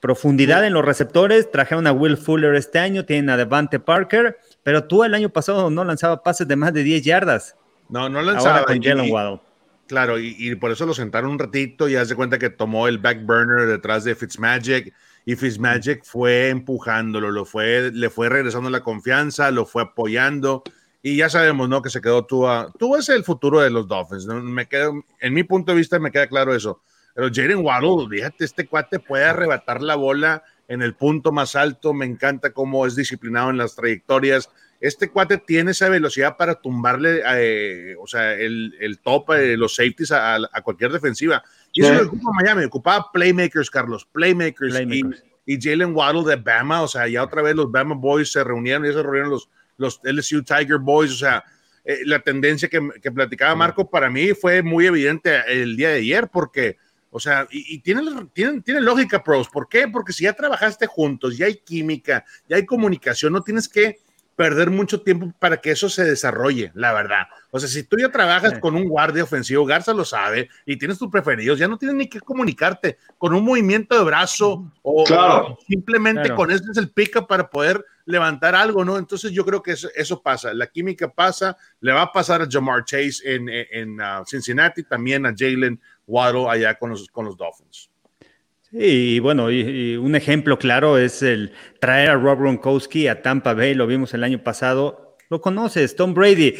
profundidad 0.01 0.65
en 0.65 0.73
los 0.73 0.83
receptores, 0.83 1.49
trajeron 1.49 1.87
a 1.87 1.93
Will 1.93 2.17
Fuller 2.17 2.55
este 2.55 2.77
año, 2.77 3.05
tienen 3.05 3.29
a 3.29 3.37
Devante 3.37 3.79
Parker, 3.79 4.37
pero 4.63 4.83
tú 4.83 5.05
el 5.05 5.13
año 5.13 5.29
pasado 5.29 5.69
no 5.69 5.85
lanzaba 5.85 6.21
pases 6.21 6.45
de 6.45 6.57
más 6.57 6.73
de 6.73 6.83
10 6.83 7.01
yardas. 7.01 7.55
No, 7.87 8.09
no 8.09 8.21
lanzaba. 8.21 8.65
con 8.65 8.83
Jalen 8.83 9.09
Waddle. 9.09 9.39
Claro, 9.87 10.19
y, 10.19 10.53
por 10.55 10.71
eso 10.71 10.85
lo 10.85 10.93
sentaron 10.93 11.31
un 11.31 11.39
ratito 11.39 11.87
y 11.87 11.95
hace 11.95 12.15
cuenta 12.15 12.37
que 12.37 12.49
tomó 12.49 12.89
el 12.89 12.97
back 12.97 13.23
burner 13.23 13.67
detrás 13.67 14.03
de 14.03 14.15
Fitzmagic 14.15 14.93
y 15.25 15.35
Fitzmagic 15.35 16.03
fue 16.03 16.49
empujándolo, 16.49 17.31
lo 17.31 17.45
fue, 17.45 17.91
le 17.91 18.09
fue 18.09 18.29
regresando 18.29 18.69
la 18.69 18.81
confianza, 18.81 19.49
lo 19.51 19.65
fue 19.65 19.81
apoyando 19.81 20.63
y 21.01 21.17
ya 21.17 21.29
sabemos, 21.29 21.67
¿no? 21.67 21.81
Que 21.81 21.89
se 21.89 22.01
quedó 22.01 22.25
tú 22.25 22.45
tú 22.79 22.95
es 22.95 23.09
el 23.09 23.23
futuro 23.23 23.59
de 23.61 23.69
los 23.69 23.87
Dolphins, 23.87 24.25
Me 24.25 24.67
quedo, 24.67 25.03
en 25.19 25.33
mi 25.33 25.43
punto 25.43 25.71
de 25.71 25.77
vista 25.77 25.99
me 25.99 26.11
queda 26.11 26.27
claro 26.27 26.55
eso. 26.55 26.81
Pero 27.13 27.29
Jaden 27.33 27.63
Waddle, 27.63 28.07
fíjate, 28.09 28.43
este 28.43 28.67
cuate 28.67 28.99
puede 28.99 29.25
arrebatar 29.25 29.81
la 29.81 29.95
bola 29.95 30.43
en 30.67 30.81
el 30.81 30.95
punto 30.95 31.31
más 31.31 31.55
alto, 31.55 31.93
me 31.93 32.05
encanta 32.05 32.51
cómo 32.51 32.85
es 32.85 32.95
disciplinado 32.95 33.49
en 33.49 33.57
las 33.57 33.75
trayectorias. 33.75 34.49
Este 34.81 35.09
cuate 35.09 35.37
tiene 35.37 35.71
esa 35.71 35.89
velocidad 35.89 36.37
para 36.37 36.55
tumbarle, 36.55 37.21
eh, 37.37 37.95
o 37.99 38.07
sea, 38.07 38.33
el, 38.33 38.75
el 38.79 38.99
top, 38.99 39.31
eh, 39.31 39.55
los 39.57 39.75
safeties 39.75 40.11
a, 40.11 40.35
a, 40.35 40.61
cualquier 40.61 40.91
defensiva. 40.91 41.43
Y 41.75 41.83
eso 41.83 41.93
lo 41.93 42.07
ocupa 42.07 42.31
Miami, 42.41 42.63
ocupaba 42.63 43.11
playmakers, 43.11 43.69
Carlos, 43.69 44.05
playmakers. 44.05 44.75
Y, 45.45 45.61
Jalen 45.61 45.93
Waddle 45.93 46.23
de 46.23 46.37
Bama, 46.37 46.81
o 46.81 46.87
sea, 46.87 47.07
ya 47.07 47.21
otra 47.21 47.43
vez 47.43 47.53
los 47.55 47.71
Bama 47.71 47.93
Boys 47.93 48.31
se 48.31 48.43
reunieron 48.43 48.83
y 48.85 48.93
se 48.93 49.03
reunieron 49.03 49.29
los, 49.29 49.47
los 49.77 50.01
LSU 50.03 50.41
Tiger 50.41 50.79
Boys, 50.79 51.11
o 51.11 51.17
sea, 51.17 51.43
eh, 51.83 51.99
la 52.05 52.19
tendencia 52.19 52.67
que, 52.67 52.89
que 52.99 53.11
platicaba 53.11 53.53
Marco 53.53 53.87
para 53.87 54.09
mí 54.09 54.33
fue 54.33 54.63
muy 54.63 54.87
evidente 54.87 55.39
el 55.47 55.77
día 55.77 55.89
de 55.89 55.97
ayer, 55.97 56.29
porque, 56.29 56.77
o 57.11 57.19
sea, 57.19 57.47
y, 57.51 57.75
y 57.75 57.79
tiene, 57.79 58.01
tiene, 58.33 58.61
tiene, 58.61 58.81
lógica, 58.81 59.23
pros. 59.23 59.49
¿Por 59.49 59.69
qué? 59.69 59.87
Porque 59.87 60.13
si 60.13 60.23
ya 60.23 60.33
trabajaste 60.33 60.87
juntos, 60.87 61.37
ya 61.37 61.45
hay 61.45 61.57
química, 61.57 62.25
ya 62.49 62.55
hay 62.55 62.65
comunicación, 62.65 63.33
no 63.33 63.41
tienes 63.41 63.69
que 63.69 63.99
perder 64.35 64.69
mucho 64.69 65.01
tiempo 65.01 65.33
para 65.39 65.57
que 65.57 65.71
eso 65.71 65.89
se 65.89 66.03
desarrolle, 66.03 66.71
la 66.75 66.93
verdad. 66.93 67.27
O 67.51 67.59
sea, 67.59 67.69
si 67.69 67.83
tú 67.83 67.97
ya 67.97 68.11
trabajas 68.11 68.59
con 68.59 68.75
un 68.75 68.89
guardia 68.89 69.23
ofensivo, 69.23 69.65
Garza 69.65 69.93
lo 69.93 70.03
sabe, 70.03 70.49
y 70.65 70.77
tienes 70.77 70.99
tus 70.99 71.09
preferidos, 71.09 71.57
ya 71.57 71.67
no 71.67 71.77
tienes 71.77 71.95
ni 71.95 72.09
que 72.09 72.19
comunicarte 72.19 72.97
con 73.17 73.33
un 73.33 73.45
movimiento 73.45 73.97
de 73.97 74.03
brazo 74.03 74.71
o, 74.81 75.57
simplemente 75.67 76.33
con 76.35 76.51
eso 76.51 76.63
es 76.69 76.77
el 76.77 76.89
pica 76.89 77.25
para 77.25 77.49
poder 77.49 77.83
levantar 78.05 78.55
algo, 78.55 78.83
¿no? 78.83 78.97
Entonces 78.97 79.31
yo 79.31 79.45
creo 79.45 79.63
que 79.63 79.73
eso, 79.73 80.21
pasa, 80.21 80.53
la 80.53 80.67
química 80.67 81.09
pasa, 81.09 81.57
le 81.79 81.93
va 81.93 82.03
a 82.03 82.11
pasar 82.11 82.41
a 82.41 82.47
Jamar 82.49 82.83
Chase 82.83 83.21
en, 83.23 83.47
en, 83.49 84.01
uh, 84.01 84.25
Cincinnati, 84.25 84.83
también 84.83 85.25
a 85.25 85.33
Jalen 85.35 85.79
Waddle 86.05 86.49
allá 86.49 86.75
con 86.75 86.91
los, 86.91 87.07
con 87.07 87.25
los 87.25 87.37
Dolphins. 87.37 87.89
Y 88.77 89.19
bueno, 89.19 89.49
y, 89.51 89.95
un 89.95 90.15
ejemplo 90.15 90.59
claro 90.59 90.97
es 90.97 91.23
el 91.23 91.53
traer 91.79 92.09
a 92.09 92.15
Rob 92.15 92.39
Gronkowski 92.39 93.07
a 93.07 93.21
Tampa 93.21 93.53
Bay, 93.53 93.73
lo 93.73 93.87
vimos 93.87 94.13
el 94.13 94.23
año 94.23 94.43
pasado. 94.43 95.15
Lo 95.29 95.39
conoces, 95.39 95.95
Tom 95.95 96.13
Brady 96.13 96.55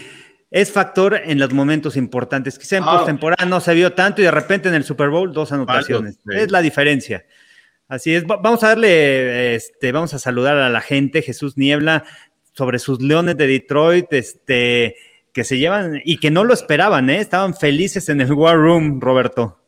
es 0.50 0.72
factor 0.72 1.20
en 1.22 1.40
los 1.40 1.52
momentos 1.52 1.98
importantes. 1.98 2.58
Quizá 2.58 2.78
en 2.78 2.84
ah. 2.84 2.98
postemporada 2.98 3.46
no 3.46 3.60
se 3.60 3.74
vio 3.74 3.92
tanto 3.92 4.22
y 4.22 4.26
de 4.26 4.32
repente 4.32 4.70
en 4.70 4.76
el 4.76 4.86
Super 4.86 5.10
Bowl 5.10 5.34
dos 5.34 5.52
anotaciones. 5.52 6.20
Es 6.32 6.52
la 6.52 6.62
diferencia. 6.62 7.26
Así 7.90 8.16
es. 8.16 8.26
Vamos 8.26 8.64
a 8.64 8.70
darle, 8.70 9.56
este, 9.56 9.92
vamos 9.92 10.14
a 10.14 10.20
saludar 10.20 10.58
a 10.58 10.70
la 10.70 10.82
gente, 10.82 11.22
Jesús 11.22 11.58
Niebla, 11.58 12.06
sobre 12.54 12.80
sus 12.80 13.02
Leones 13.02 13.36
de 13.36 13.48
Detroit, 13.48 14.12
este, 14.14 14.96
que 15.34 15.44
se 15.44 15.58
llevan 15.58 16.02
y 16.06 16.18
que 16.18 16.32
no 16.32 16.46
lo 16.46 16.54
esperaban, 16.54 17.10
¿eh? 17.10 17.20
estaban 17.20 17.54
felices 17.54 18.08
en 18.08 18.22
el 18.22 18.32
War 18.32 18.56
Room, 18.56 19.02
Roberto 19.02 19.65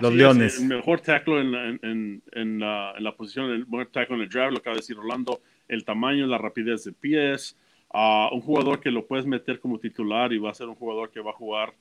los 0.00 0.14
Leones. 0.14 0.60
el 0.60 0.68
mejor 0.68 1.00
tackle 1.00 1.40
en, 1.40 2.22
en, 2.32 2.60
la, 2.60 3.14
posición, 3.16 3.50
el 3.50 3.66
mejor 3.66 3.86
tackle 3.86 4.16
en 4.16 4.22
el 4.22 4.28
draft, 4.28 4.52
lo 4.52 4.58
acaba 4.58 4.74
de 4.74 4.80
decir 4.80 4.98
Orlando, 4.98 5.40
el 5.68 5.84
tamaño, 5.84 6.26
la 6.26 6.38
rapidez 6.38 6.84
de 6.84 6.92
pies, 6.92 7.56
uh, 7.92 8.34
un 8.34 8.40
jugador 8.40 8.80
que 8.80 8.90
lo 8.90 9.06
puedes 9.06 9.26
meter 9.26 9.60
como 9.60 9.78
titular 9.78 10.32
y 10.32 10.38
va 10.38 10.50
a 10.50 10.54
ser 10.54 10.68
un 10.68 10.74
jugador 10.74 11.10
que 11.10 11.20
va 11.20 11.30
a 11.30 11.34
jugar 11.34 11.74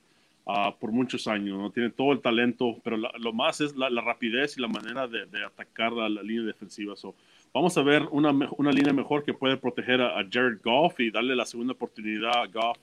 uh, 0.45 0.71
por 0.79 0.91
muchos 0.91 1.27
años, 1.27 1.57
¿no? 1.57 1.71
Tiene 1.71 1.89
todo 1.89 2.11
el 2.11 2.21
talento, 2.21 2.77
pero 2.83 2.97
lo 2.97 3.33
más 3.33 3.61
es 3.61 3.75
la, 3.75 3.89
rapidez 4.01 4.57
y 4.57 4.61
la 4.61 4.67
manera 4.67 5.07
de, 5.07 5.27
atacar 5.45 5.91
la, 5.93 6.09
la, 6.09 6.23
línea 6.23 6.43
defensiva. 6.43 6.95
So, 6.95 7.15
vamos 7.53 7.77
a 7.77 7.83
ver 7.83 8.03
una, 8.11 8.31
una 8.57 8.71
línea 8.71 8.93
mejor 8.93 9.23
que 9.23 9.33
puede 9.33 9.57
proteger 9.57 10.01
a, 10.01 10.25
Jared 10.31 10.59
Goff 10.63 10.99
y 10.99 11.11
darle 11.11 11.35
la 11.35 11.45
segunda 11.45 11.73
oportunidad 11.73 12.35
a 12.35 12.47
Goff 12.47 12.77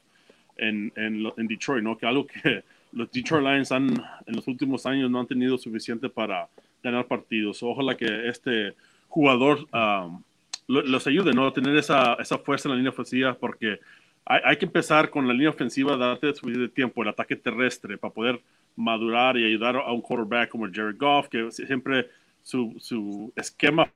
en, 0.56 0.92
en 0.96 1.46
Detroit, 1.46 1.82
¿no? 1.82 1.96
Que 1.96 2.06
algo 2.06 2.26
que 2.26 2.62
los 2.92 3.10
Detroit 3.10 3.44
Lions 3.44 3.72
han, 3.72 3.88
en 4.26 4.36
los 4.36 4.46
últimos 4.46 4.86
años 4.86 5.10
no 5.10 5.20
han 5.20 5.26
tenido 5.26 5.58
suficiente 5.58 6.08
para 6.08 6.48
ganar 6.82 7.06
partidos. 7.06 7.62
Ojalá 7.62 7.96
que 7.96 8.28
este 8.28 8.74
jugador 9.08 9.66
um, 9.72 10.22
los 10.66 11.06
ayude, 11.06 11.32
¿no? 11.32 11.46
A 11.46 11.52
tener 11.52 11.76
esa, 11.76 12.14
esa, 12.14 12.38
fuerza 12.38 12.68
en 12.68 12.70
la 12.70 12.76
línea 12.76 12.90
ofensiva, 12.90 13.34
porque 13.34 13.80
hay, 14.24 14.40
hay, 14.44 14.56
que 14.56 14.66
empezar 14.66 15.10
con 15.10 15.26
la 15.26 15.34
línea 15.34 15.50
ofensiva, 15.50 15.96
darte 15.96 16.34
suficiente 16.34 16.68
tiempo, 16.68 17.02
el 17.02 17.08
ataque 17.08 17.36
terrestre, 17.36 17.98
para 17.98 18.12
poder 18.12 18.40
madurar 18.76 19.36
y 19.36 19.44
ayudar 19.44 19.76
a 19.76 19.92
un 19.92 20.00
quarterback 20.00 20.48
como 20.48 20.66
Jared 20.72 20.96
Goff, 20.96 21.28
que 21.28 21.50
siempre 21.50 22.08
su, 22.42 22.74
su 22.78 23.32
esquema 23.36 23.90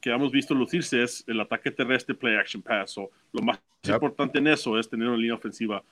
que 0.00 0.10
hemos 0.10 0.30
visto 0.30 0.54
lucirse 0.54 1.02
es 1.02 1.24
el 1.26 1.40
ataque 1.40 1.70
terrestre, 1.70 2.14
play 2.14 2.36
action 2.36 2.62
pass. 2.62 2.96
lo 3.32 3.42
más 3.42 3.58
importante 3.86 4.38
en 4.38 4.48
eso 4.48 4.78
es 4.78 4.88
tener 4.88 5.08
una 5.08 5.16
línea 5.16 5.34
ofensiva 5.34 5.82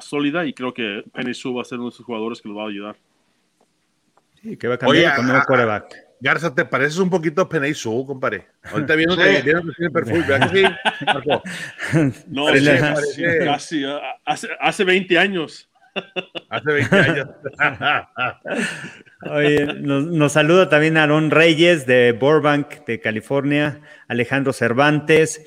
sólida 0.00 0.44
y 0.46 0.52
creo 0.52 0.74
que 0.74 1.04
Penny 1.12 1.34
Su 1.34 1.54
va 1.54 1.62
a 1.62 1.64
ser 1.64 1.78
uno 1.78 1.88
de 1.88 1.94
esos 1.94 2.04
jugadores 2.04 2.40
que 2.40 2.48
lo 2.48 2.56
va 2.56 2.64
a 2.64 2.68
ayudar. 2.68 2.96
Sí, 4.42 4.56
que 4.56 4.68
va 4.68 4.74
a 4.74 4.78
cambiar 4.78 5.16
con 5.16 5.26
nuevo 5.26 5.42
quarterback. 5.46 6.06
Garza, 6.18 6.54
¿te 6.54 6.64
pareces 6.64 6.98
un 6.98 7.10
poquito 7.10 7.42
a 7.42 7.48
Penny 7.48 7.74
Su, 7.74 8.04
compadre? 8.06 8.46
Ahorita 8.64 8.94
viendo 8.94 9.16
que 9.16 9.42
tiene 9.42 9.90
perfil, 9.90 10.24
¿verdad 10.26 10.50
que 10.50 10.58
sí? 10.58 12.14
No, 12.26 12.46
casi, 13.44 13.84
hace, 14.24 14.48
hace 14.58 14.84
20 14.84 15.18
años. 15.18 15.70
Hace 16.48 16.72
20 16.72 16.96
años. 16.96 17.28
Oye, 19.30 19.66
nos, 19.80 20.04
nos, 20.04 20.32
saluda 20.32 20.68
también 20.68 20.96
Aaron 20.96 21.30
Reyes 21.30 21.86
de 21.86 22.12
Burbank, 22.12 22.84
de 22.86 23.00
California, 23.00 23.80
Alejandro 24.08 24.52
Cervantes. 24.52 25.42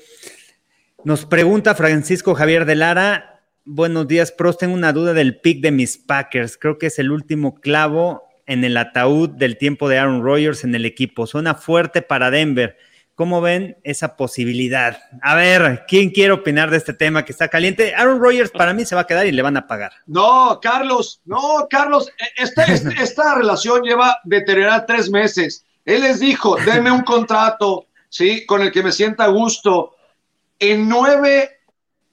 Nos 1.04 1.24
pregunta 1.26 1.74
Francisco 1.74 2.34
Javier 2.34 2.64
de 2.64 2.76
Lara, 2.76 3.39
Buenos 3.66 4.08
días, 4.08 4.32
pros. 4.32 4.56
Tengo 4.56 4.72
una 4.72 4.92
duda 4.92 5.12
del 5.12 5.38
pick 5.38 5.60
de 5.60 5.70
mis 5.70 5.98
Packers. 5.98 6.56
Creo 6.56 6.78
que 6.78 6.86
es 6.86 6.98
el 6.98 7.10
último 7.12 7.60
clavo 7.60 8.22
en 8.46 8.64
el 8.64 8.76
ataúd 8.78 9.28
del 9.28 9.58
tiempo 9.58 9.88
de 9.88 9.98
Aaron 9.98 10.22
Rodgers 10.22 10.64
en 10.64 10.74
el 10.74 10.86
equipo. 10.86 11.26
Suena 11.26 11.54
fuerte 11.54 12.00
para 12.00 12.30
Denver. 12.30 12.78
¿Cómo 13.14 13.42
ven 13.42 13.76
esa 13.84 14.16
posibilidad? 14.16 14.98
A 15.20 15.34
ver, 15.34 15.84
¿quién 15.86 16.08
quiere 16.08 16.32
opinar 16.32 16.70
de 16.70 16.78
este 16.78 16.94
tema 16.94 17.26
que 17.26 17.32
está 17.32 17.48
caliente? 17.48 17.94
Aaron 17.94 18.18
Rodgers 18.18 18.50
para 18.50 18.72
mí 18.72 18.86
se 18.86 18.94
va 18.94 19.02
a 19.02 19.06
quedar 19.06 19.26
y 19.26 19.32
le 19.32 19.42
van 19.42 19.58
a 19.58 19.66
pagar. 19.66 19.92
No, 20.06 20.58
Carlos, 20.62 21.20
no, 21.26 21.66
Carlos, 21.68 22.08
e, 22.18 22.42
esta, 22.42 22.64
esta 23.02 23.34
relación 23.34 23.82
lleva 23.82 24.20
deteriorada 24.24 24.86
tres 24.86 25.10
meses. 25.10 25.66
Él 25.84 26.00
les 26.00 26.18
dijo, 26.18 26.56
denme 26.64 26.90
un 26.90 27.02
contrato, 27.02 27.88
¿sí? 28.08 28.46
Con 28.46 28.62
el 28.62 28.72
que 28.72 28.82
me 28.82 28.90
sienta 28.90 29.24
a 29.24 29.28
gusto. 29.28 29.96
En 30.58 30.88
nueve 30.88 31.59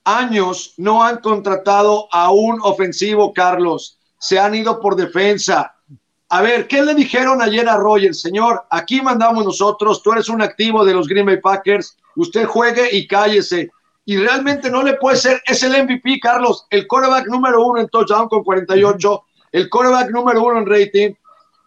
años 0.08 0.74
no 0.78 1.04
han 1.04 1.18
contratado 1.18 2.08
a 2.12 2.32
un 2.32 2.60
ofensivo, 2.64 3.34
Carlos. 3.34 4.00
Se 4.18 4.40
han 4.40 4.56
ido 4.56 4.80
por 4.80 4.96
defensa. 4.96 5.76
A 6.30 6.42
ver, 6.42 6.68
¿qué 6.68 6.82
le 6.82 6.96
dijeron 6.96 7.42
ayer 7.42 7.68
a 7.68 7.78
Roger? 7.78 8.16
Señor, 8.16 8.66
aquí 8.70 9.02
mandamos 9.02 9.46
nosotros, 9.46 10.02
tú 10.02 10.14
eres 10.14 10.30
un 10.30 10.42
activo 10.42 10.84
de 10.86 10.94
los 10.94 11.08
Green 11.08 11.26
Bay 11.26 11.40
Packers, 11.42 11.98
usted 12.16 12.46
juegue 12.46 12.90
y 12.92 13.06
cállese. 13.08 13.70
Y 14.06 14.18
realmente 14.18 14.70
no 14.70 14.84
le 14.84 14.94
puede 14.94 15.18
ser, 15.18 15.42
es 15.46 15.64
el 15.64 15.84
MVP, 15.84 16.20
Carlos, 16.22 16.66
el 16.70 16.88
quarterback 16.88 17.28
número 17.28 17.66
uno 17.66 17.82
en 17.82 17.90
touchdown 17.90 18.30
con 18.30 18.44
48, 18.44 19.24
el 19.52 19.70
quarterback 19.70 20.10
número 20.12 20.44
uno 20.44 20.60
en 20.60 20.66
rating, 20.66 21.14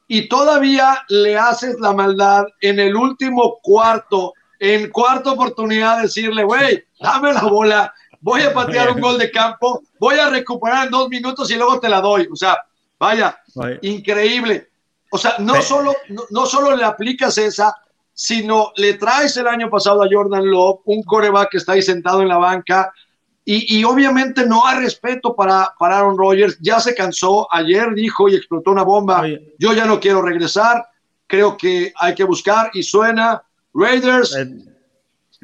y 0.09 0.29
todavía 0.29 0.99
le 1.09 1.37
haces 1.39 1.79
la 1.81 1.93
maldad 1.93 2.47
en 2.63 2.81
el 2.81 2.97
último 2.97 3.59
cuarto, 3.63 4.33
en 4.59 4.91
cuarta 4.91 5.33
oportunidad, 5.33 6.03
decirle, 6.03 6.45
güey, 6.45 6.83
dame 7.01 7.33
la 7.33 7.43
bola, 7.43 7.95
voy 8.21 8.43
a 8.43 8.53
patear 8.53 8.91
un 8.93 9.01
gol 9.01 9.19
de 9.19 9.31
campo, 9.31 9.83
voy 9.99 10.19
a 10.19 10.31
recuperar 10.31 10.87
en 10.87 10.91
dos 10.91 11.09
minutos 11.09 11.51
y 11.51 11.57
luego 11.57 11.81
te 11.81 11.89
la 11.89 12.01
doy. 12.01 12.29
O 12.31 12.37
sea, 12.37 12.59
vaya, 12.99 13.39
increíble. 13.83 14.69
O 15.11 15.19
sea, 15.19 15.37
no 15.39 15.61
solo, 15.63 15.95
no, 16.31 16.47
solo 16.47 16.77
le 16.77 16.85
aplicas 16.85 17.37
esa, 17.39 17.75
sino 18.13 18.73
le 18.77 18.95
traes 18.95 19.37
el 19.37 19.49
año 19.49 19.69
pasado 19.69 20.03
a 20.03 20.09
Jordan 20.11 20.49
Love, 20.49 20.81
un 20.85 21.03
coreback 21.03 21.51
que 21.51 21.57
está 21.59 21.73
ahí 21.73 21.83
sentado 21.83 22.23
en 22.23 22.29
la 22.29 22.37
banca, 22.37 22.93
y, 23.53 23.83
obviamente 23.83 24.47
no 24.47 24.65
hay 24.65 24.79
respeto 24.79 25.35
para, 25.35 25.75
para 25.77 25.99
Aaron 25.99 26.17
Rodgers. 26.17 26.57
Ya 26.61 26.79
se 26.79 26.95
cansó. 26.95 27.49
Ayer 27.51 27.93
dijo 27.95 28.29
y 28.29 28.37
explotó 28.37 28.71
una 28.71 28.85
bomba. 28.85 29.25
Yo 29.59 29.73
ya 29.73 29.87
no 29.87 29.99
quiero 29.99 30.23
regresar. 30.23 30.87
Creo 31.27 31.57
que 31.57 31.93
hay 31.97 32.15
que 32.15 32.23
buscar. 32.23 32.71
Y 32.75 32.85
suena 32.85 33.43
Raiders, 33.75 34.37
eh. 34.37 34.47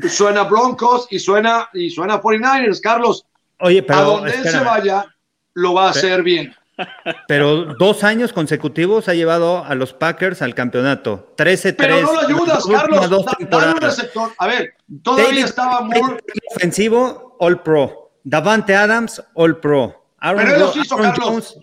Suena 0.09 0.45
Broncos 0.45 1.07
y 1.11 1.19
suena, 1.19 1.69
y 1.73 1.91
suena 1.91 2.21
49ers. 2.21 2.81
Carlos, 2.81 3.27
Oye, 3.61 3.83
pero, 3.83 3.99
a 3.99 4.03
donde 4.03 4.31
él 4.33 4.45
se 4.49 4.61
vaya, 4.61 5.07
lo 5.55 5.75
va 5.75 5.87
a 5.87 5.91
hacer 5.91 6.23
bien. 6.23 6.55
Pero 7.27 7.75
dos 7.75 8.05
años 8.05 8.35
consecutivos 8.35 9.09
ha 9.09 9.15
llevado 9.15 9.65
a 9.65 9.75
los 9.75 9.95
Packers 9.95 10.43
al 10.43 10.55
campeonato. 10.55 11.35
13-3. 11.39 11.75
Pero 11.79 12.01
no 12.03 12.13
lo 12.13 12.21
ayudas, 12.21 12.65
Carlos. 12.67 13.81
receptor. 13.81 14.33
A 14.37 14.47
ver, 14.47 14.75
todavía 15.03 15.47
estaba 15.47 15.81
muy. 15.81 16.19
Ofensivo, 16.55 17.37
All 17.41 17.63
Pro. 17.63 18.13
Davante 18.25 18.75
Adams, 18.75 19.23
All 19.35 19.59
Pro. 19.59 20.07
Pero 20.21 20.41
él 20.41 20.61
los 20.61 20.77
hizo, 20.77 20.97
Carlos. 20.97 21.59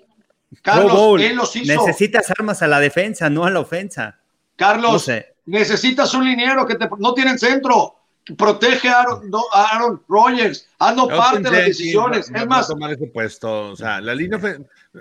Carlos, 0.63 1.21
él 1.21 1.35
los 1.35 1.55
hizo. 1.55 1.73
Necesitas 1.73 2.31
armas 2.31 2.63
a 2.63 2.67
la 2.67 2.79
defensa, 2.79 3.29
no 3.29 3.45
a 3.45 3.51
la 3.51 3.59
ofensa. 3.59 4.17
Carlos, 4.55 5.11
necesitas 5.45 6.13
un 6.13 6.25
liniero 6.25 6.65
que 6.65 6.75
te, 6.75 6.89
no 6.97 7.13
tienen 7.13 7.37
centro 7.37 8.02
protege 8.37 8.87
a 8.89 9.01
Aaron, 9.01 9.29
no, 9.29 9.43
Aaron 9.53 10.01
Rodgers, 10.07 10.67
hazno 10.79 11.07
parte 11.07 11.39
de 11.39 11.51
las 11.51 11.65
decisiones. 11.65 12.31
es 12.33 12.47
más, 12.47 12.67
tomar 12.67 12.91
ese 12.91 13.07
puesto. 13.07 13.71
O 13.71 13.75
sea, 13.75 14.01
la 14.01 14.15
línea 14.15 14.39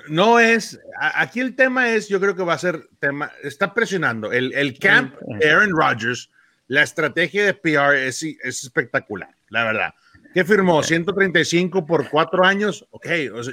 no 0.09 0.39
es. 0.39 0.79
Aquí 0.99 1.41
el 1.41 1.55
tema 1.55 1.91
es, 1.91 2.09
yo 2.09 2.21
creo 2.21 2.35
que 2.35 2.43
va 2.43 2.55
a 2.55 2.59
ser 2.59 2.89
tema. 2.99 3.31
Está 3.43 3.73
presionando 3.75 4.33
el, 4.33 4.53
el 4.55 4.79
camp 4.79 5.15
Aaron 5.45 5.71
Rodgers. 5.71 6.31
La 6.69 6.83
estrategia 6.83 7.45
de 7.45 7.55
PR 7.55 7.95
es, 7.97 8.23
es 8.23 8.65
espectacular, 8.65 9.35
la 9.49 9.65
verdad. 9.65 9.95
¿Qué 10.33 10.45
firmó? 10.45 10.83
135 10.83 11.85
por 11.85 12.09
cuatro 12.09 12.45
años. 12.45 12.87
Ok, 12.91 13.07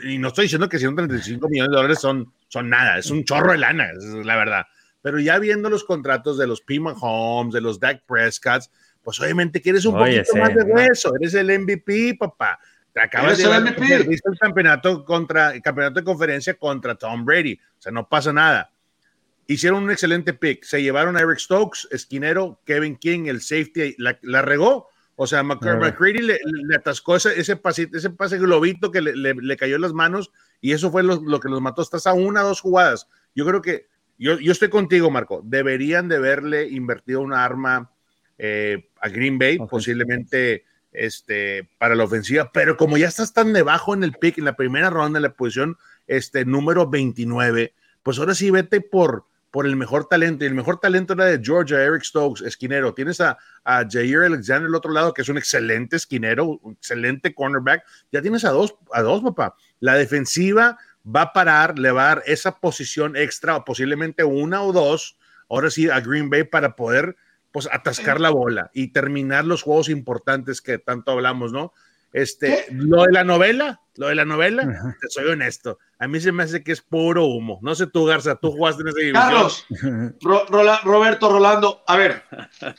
y 0.03 0.17
no 0.17 0.29
estoy 0.29 0.43
diciendo 0.45 0.69
que 0.69 0.79
135 0.79 1.49
millones 1.49 1.71
de 1.71 1.75
dólares 1.75 1.99
son, 1.99 2.31
son 2.47 2.69
nada, 2.69 2.97
es 2.97 3.11
un 3.11 3.25
chorro 3.25 3.51
de 3.51 3.57
lana, 3.57 3.91
es 3.91 4.05
la 4.25 4.37
verdad. 4.37 4.65
Pero 5.01 5.19
ya 5.19 5.39
viendo 5.39 5.69
los 5.69 5.83
contratos 5.83 6.37
de 6.37 6.47
los 6.47 6.61
Pima 6.61 6.93
Homes, 6.93 7.53
de 7.53 7.61
los 7.61 7.79
Dak 7.79 8.03
Prescotts, 8.05 8.69
pues 9.03 9.19
obviamente 9.19 9.61
quieres 9.61 9.85
un 9.85 9.97
poquito 9.97 10.35
más 10.35 10.53
de 10.53 10.63
hueso, 10.63 11.13
eres 11.19 11.33
el 11.33 11.59
MVP, 11.59 12.15
papá. 12.19 12.59
Te 12.93 13.01
acabas 13.01 13.37
de 13.37 13.43
el, 13.43 13.61
MVP? 13.61 13.95
el 13.95 14.39
campeonato 14.39 15.05
contra 15.05 15.53
el 15.53 15.61
campeonato 15.61 15.99
de 15.99 16.03
conferencia 16.03 16.55
contra 16.55 16.95
Tom 16.95 17.23
Brady, 17.23 17.53
o 17.53 17.81
sea, 17.81 17.91
no 17.91 18.07
pasa 18.07 18.33
nada. 18.33 18.71
Hicieron 19.47 19.83
un 19.83 19.91
excelente 19.91 20.33
pick, 20.33 20.63
se 20.63 20.81
llevaron 20.81 21.17
a 21.17 21.21
Eric 21.21 21.39
Stokes, 21.39 21.87
esquinero, 21.91 22.61
Kevin 22.65 22.95
King, 22.97 23.25
el 23.25 23.41
safety, 23.41 23.95
la, 23.97 24.41
regó. 24.43 24.89
O 25.15 25.27
sea, 25.27 25.43
McCready 25.43 26.21
le, 26.21 26.37
atascó 26.75 27.15
ese, 27.15 27.39
ese, 27.39 27.55
pasito, 27.55 27.97
ese 27.97 28.11
pase 28.11 28.37
globito 28.37 28.91
que 28.91 29.01
le, 29.01 29.15
le, 29.15 29.57
cayó 29.57 29.75
en 29.75 29.81
las 29.81 29.91
manos 29.91 30.31
y 30.61 30.71
eso 30.71 30.91
fue 30.91 31.03
lo, 31.03 31.19
lo, 31.21 31.39
que 31.39 31.49
los 31.49 31.61
mató. 31.61 31.81
Estás 31.81 32.05
a 32.05 32.13
una 32.13 32.43
o 32.43 32.49
dos 32.49 32.61
jugadas. 32.61 33.07
Yo 33.35 33.45
creo 33.45 33.61
que, 33.61 33.87
yo, 34.19 34.39
yo 34.39 34.51
estoy 34.51 34.69
contigo, 34.69 35.09
Marco. 35.09 35.41
Deberían 35.43 36.07
de 36.09 36.17
haberle 36.17 36.67
invertido 36.69 37.21
una 37.21 37.43
arma 37.43 37.91
eh, 38.37 38.88
a 39.01 39.09
Green 39.09 39.37
Bay, 39.37 39.57
posiblemente 39.69 40.65
este, 40.91 41.69
para 41.77 41.95
la 41.95 42.03
ofensiva, 42.03 42.51
pero 42.51 42.77
como 42.77 42.97
ya 42.97 43.07
estás 43.07 43.33
tan 43.33 43.53
debajo 43.53 43.93
en 43.93 44.03
el 44.03 44.13
pick, 44.13 44.37
en 44.37 44.45
la 44.45 44.55
primera 44.55 44.89
ronda, 44.89 45.19
en 45.19 45.23
la 45.23 45.33
posición 45.33 45.77
este, 46.07 46.45
número 46.45 46.89
29, 46.89 47.73
pues 48.03 48.17
ahora 48.17 48.33
sí 48.33 48.49
vete 48.49 48.81
por, 48.81 49.25
por 49.51 49.65
el 49.65 49.75
mejor 49.75 50.07
talento, 50.07 50.43
y 50.43 50.47
el 50.47 50.55
mejor 50.55 50.79
talento 50.79 51.13
era 51.13 51.25
de 51.25 51.39
Georgia, 51.43 51.81
Eric 51.81 52.03
Stokes, 52.03 52.43
esquinero. 52.45 52.93
Tienes 52.93 53.21
a, 53.21 53.37
a 53.63 53.85
Jair 53.89 54.23
Alexander 54.23 54.67
al 54.67 54.75
otro 54.75 54.91
lado, 54.91 55.13
que 55.13 55.21
es 55.21 55.29
un 55.29 55.37
excelente 55.37 55.95
esquinero, 55.95 56.59
un 56.61 56.73
excelente 56.73 57.33
cornerback. 57.33 57.83
Ya 58.11 58.21
tienes 58.21 58.45
a 58.45 58.51
dos, 58.51 58.75
a 58.91 59.01
dos, 59.01 59.21
papá. 59.21 59.55
La 59.79 59.95
defensiva 59.95 60.77
va 61.05 61.21
a 61.23 61.33
parar, 61.33 61.77
le 61.77 61.91
va 61.91 62.03
a 62.03 62.15
dar 62.15 62.23
esa 62.25 62.59
posición 62.59 63.15
extra, 63.15 63.63
posiblemente 63.63 64.23
una 64.23 64.61
o 64.61 64.71
dos, 64.71 65.17
ahora 65.49 65.69
sí, 65.69 65.89
a 65.89 65.99
Green 65.99 66.29
Bay 66.29 66.43
para 66.43 66.75
poder 66.75 67.15
pues 67.51 67.67
atascar 67.71 68.21
la 68.21 68.29
bola 68.29 68.69
y 68.73 68.91
terminar 68.91 69.45
los 69.45 69.63
juegos 69.63 69.89
importantes 69.89 70.61
que 70.61 70.77
tanto 70.77 71.11
hablamos, 71.11 71.51
¿no? 71.51 71.73
Este, 72.11 72.65
lo 72.71 73.03
de 73.03 73.11
la 73.11 73.23
novela, 73.23 73.81
lo 73.95 74.07
de 74.07 74.15
la 74.15 74.25
novela, 74.25 74.63
te 74.99 75.09
soy 75.09 75.25
honesto, 75.25 75.77
a 75.99 76.07
mí 76.07 76.19
se 76.19 76.31
me 76.31 76.43
hace 76.43 76.63
que 76.63 76.71
es 76.71 76.81
puro 76.81 77.25
humo. 77.25 77.59
No 77.61 77.75
sé 77.75 77.85
tú, 77.85 78.05
Garza, 78.05 78.35
tú 78.35 78.51
jugaste 78.51 78.81
en 78.81 78.87
ese 78.87 78.99
división. 78.99 79.23
Carlos, 79.23 79.65
Roberto 80.83 81.31
Rolando, 81.31 81.83
a 81.85 81.97
ver, 81.97 82.23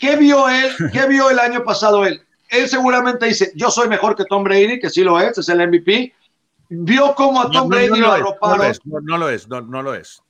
¿qué 0.01 0.17
vio 0.17 0.49
él? 0.49 0.73
¿Qué 0.93 1.07
vio 1.07 1.31
el 1.31 1.39
año 1.39 1.63
pasado 1.63 2.05
él? 2.05 2.23
Él 2.49 2.69
seguramente 2.69 3.27
dice, 3.27 3.53
yo 3.55 3.71
soy 3.71 3.89
mejor 3.89 4.17
que 4.17 4.25
Tom 4.25 4.43
Brady, 4.43 4.81
que 4.81 4.91
sí 4.91 5.05
lo 5.05 5.21
es, 5.21 5.39
es 5.39 5.49
el 5.49 5.69
MVP. 5.69 6.13
Vio 6.71 7.15
cómo 7.15 7.43
a 7.43 7.51
Tom 7.51 7.69
Brady 7.69 8.01
lo 8.01 8.13
arroparon. 8.13 8.73
No 8.85 9.17
lo 9.17 9.29
es, 9.29 9.47
no, 9.47 9.61
no 9.61 9.83
lo 9.83 9.95
es. 9.95 10.21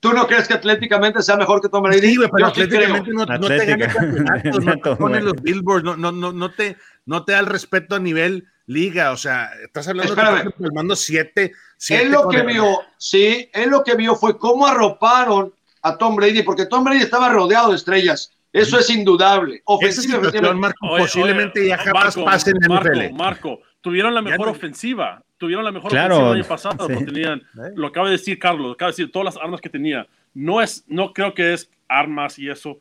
¿Tú 0.00 0.12
no 0.12 0.26
crees 0.26 0.46
que 0.46 0.54
atléticamente 0.54 1.22
sea 1.22 1.36
mejor 1.36 1.60
que 1.60 1.68
Tom 1.68 1.82
Brady? 1.82 2.14
Sí, 2.14 2.18
pero 2.32 2.46
atléticamente 2.46 3.10
no, 3.10 3.26
no, 3.26 3.40
te 3.40 3.66
gana 3.66 3.92
campeonatos, 3.92 4.64
no 4.64 4.76
te 4.80 4.96
ponen 4.96 5.24
los 5.24 5.42
billboards, 5.42 5.84
no, 5.84 5.96
no, 5.96 6.12
no, 6.12 6.32
no, 6.32 6.50
te, 6.52 6.76
no 7.04 7.24
te 7.24 7.32
da 7.32 7.40
el 7.40 7.46
respeto 7.46 7.96
a 7.96 7.98
nivel 7.98 8.46
liga, 8.66 9.10
o 9.12 9.16
sea, 9.16 9.50
estás 9.64 9.88
hablando 9.88 10.12
Espérame. 10.12 10.52
de 10.56 10.70
mando 10.72 10.94
siete, 10.94 11.52
siete 11.76 12.04
Él 12.04 12.12
lo 12.12 12.28
que 12.28 12.42
vio, 12.42 12.80
sí, 12.96 13.50
él 13.52 13.70
lo 13.70 13.82
que 13.82 13.96
vio 13.96 14.14
fue 14.14 14.38
cómo 14.38 14.66
arroparon 14.66 15.52
a 15.82 15.96
Tom 15.96 16.14
Brady, 16.14 16.42
porque 16.42 16.66
Tom 16.66 16.84
Brady 16.84 17.02
estaba 17.02 17.30
rodeado 17.30 17.70
de 17.70 17.76
estrellas. 17.76 18.32
Eso 18.52 18.78
es 18.78 18.88
indudable. 18.90 19.62
Ofensivamente. 19.64 20.40
Marco, 20.54 20.88
posiblemente 20.96 21.66
ya 21.66 21.76
jamás 21.78 22.16
pase 22.16 22.50
en 22.50 22.62
el 22.62 22.68
Marco, 22.68 23.14
Marco, 23.14 23.60
tuvieron 23.80 24.14
la 24.14 24.22
mejor 24.22 24.48
ofensiva 24.48 25.22
tuvieron 25.38 25.64
la 25.64 25.72
mejor 25.72 25.90
claro, 25.90 26.16
ofensiva 26.16 26.32
el 26.32 26.40
año 26.40 26.48
pasado, 26.48 26.86
tenían, 26.86 27.42
lo 27.74 27.86
acaba 27.86 28.06
de 28.08 28.12
decir 28.12 28.38
Carlos, 28.38 28.74
acaba 28.74 28.90
de 28.90 28.92
decir 28.92 29.12
todas 29.12 29.34
las 29.34 29.42
armas 29.42 29.60
que 29.60 29.70
tenía. 29.70 30.06
No 30.34 30.60
es, 30.60 30.84
no 30.88 31.12
creo 31.12 31.32
que 31.32 31.54
es 31.54 31.70
armas 31.88 32.38
y 32.38 32.50
eso, 32.50 32.78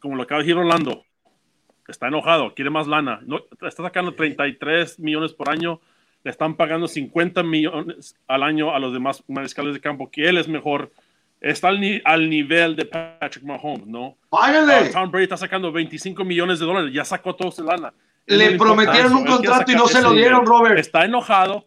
como 0.00 0.16
lo 0.16 0.24
acaba 0.24 0.40
de 0.40 0.46
decir 0.46 0.58
Orlando. 0.58 1.04
Está 1.88 2.08
enojado, 2.08 2.54
quiere 2.54 2.70
más 2.70 2.86
lana. 2.86 3.20
No, 3.24 3.40
está 3.62 3.82
sacando 3.82 4.14
33 4.14 4.98
millones 5.00 5.32
por 5.32 5.50
año, 5.50 5.80
le 6.22 6.30
están 6.30 6.54
pagando 6.54 6.86
50 6.86 7.42
millones 7.42 8.16
al 8.28 8.42
año 8.42 8.74
a 8.74 8.78
los 8.78 8.92
demás 8.92 9.24
mariscales 9.26 9.74
de 9.74 9.80
campo, 9.80 10.10
que 10.10 10.28
él 10.28 10.36
es 10.36 10.48
mejor. 10.48 10.92
Está 11.40 11.68
al, 11.68 12.02
al 12.04 12.28
nivel 12.28 12.76
de 12.76 12.84
Patrick 12.84 13.42
Mahomes, 13.44 13.86
¿no? 13.86 14.16
¡Págale! 14.28 14.90
Tom 14.90 15.10
Brady 15.10 15.24
está 15.24 15.38
sacando 15.38 15.72
25 15.72 16.22
millones 16.22 16.58
de 16.58 16.66
dólares, 16.66 16.92
ya 16.92 17.04
sacó 17.04 17.34
todo 17.34 17.50
su 17.50 17.64
lana. 17.64 17.94
Le 18.26 18.56
prometieron 18.56 19.14
un 19.14 19.24
contrato 19.24 19.72
y 19.72 19.74
no 19.74 19.88
se 19.88 20.02
lo 20.02 20.12
dieron, 20.12 20.44
Robert. 20.46 20.78
Está 20.78 21.04
enojado, 21.04 21.66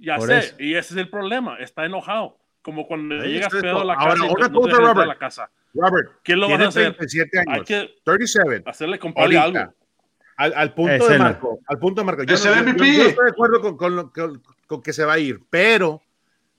ya 0.00 0.18
sé, 0.20 0.54
y 0.58 0.74
ese 0.74 0.94
es 0.94 1.00
el 1.00 1.10
problema, 1.10 1.56
está 1.58 1.84
enojado. 1.84 2.38
Como 2.62 2.88
cuando 2.88 3.14
le 3.14 3.28
llegas 3.28 3.52
pedo 3.52 3.82
a 3.82 3.84
la 3.84 3.94
casa. 3.94 4.24
Ahora, 4.24 4.48
no 4.48 4.60
Robert. 4.66 5.06
La 5.06 5.18
casa. 5.18 5.50
Robert, 5.72 6.10
¿qué 6.24 6.34
lo 6.34 6.48
vas 6.48 6.60
a 6.60 6.68
hacer? 6.68 6.96
37 6.96 7.38
años, 7.38 7.54
Hay 7.54 7.64
que 7.64 7.94
37. 8.02 8.68
Hacerle 8.68 8.98
comprarle 8.98 9.38
algo. 9.38 9.72
Al, 10.36 10.52
al, 10.52 10.74
punto 10.74 11.08
de 11.08 11.18
Marco, 11.18 11.60
al 11.66 11.78
punto 11.78 12.00
de 12.00 12.04
Marco. 12.04 12.22
Yo, 12.24 12.34
no, 12.34 12.44
yo, 12.44 12.84
yo, 12.84 13.08
estoy 13.08 13.24
de 13.24 13.30
acuerdo 13.30 13.60
con, 13.60 13.76
con, 13.76 14.10
con, 14.10 14.42
con, 14.66 14.82
que 14.82 14.92
se 14.92 15.04
va 15.04 15.14
a 15.14 15.18
ir, 15.18 15.42
pero 15.48 16.02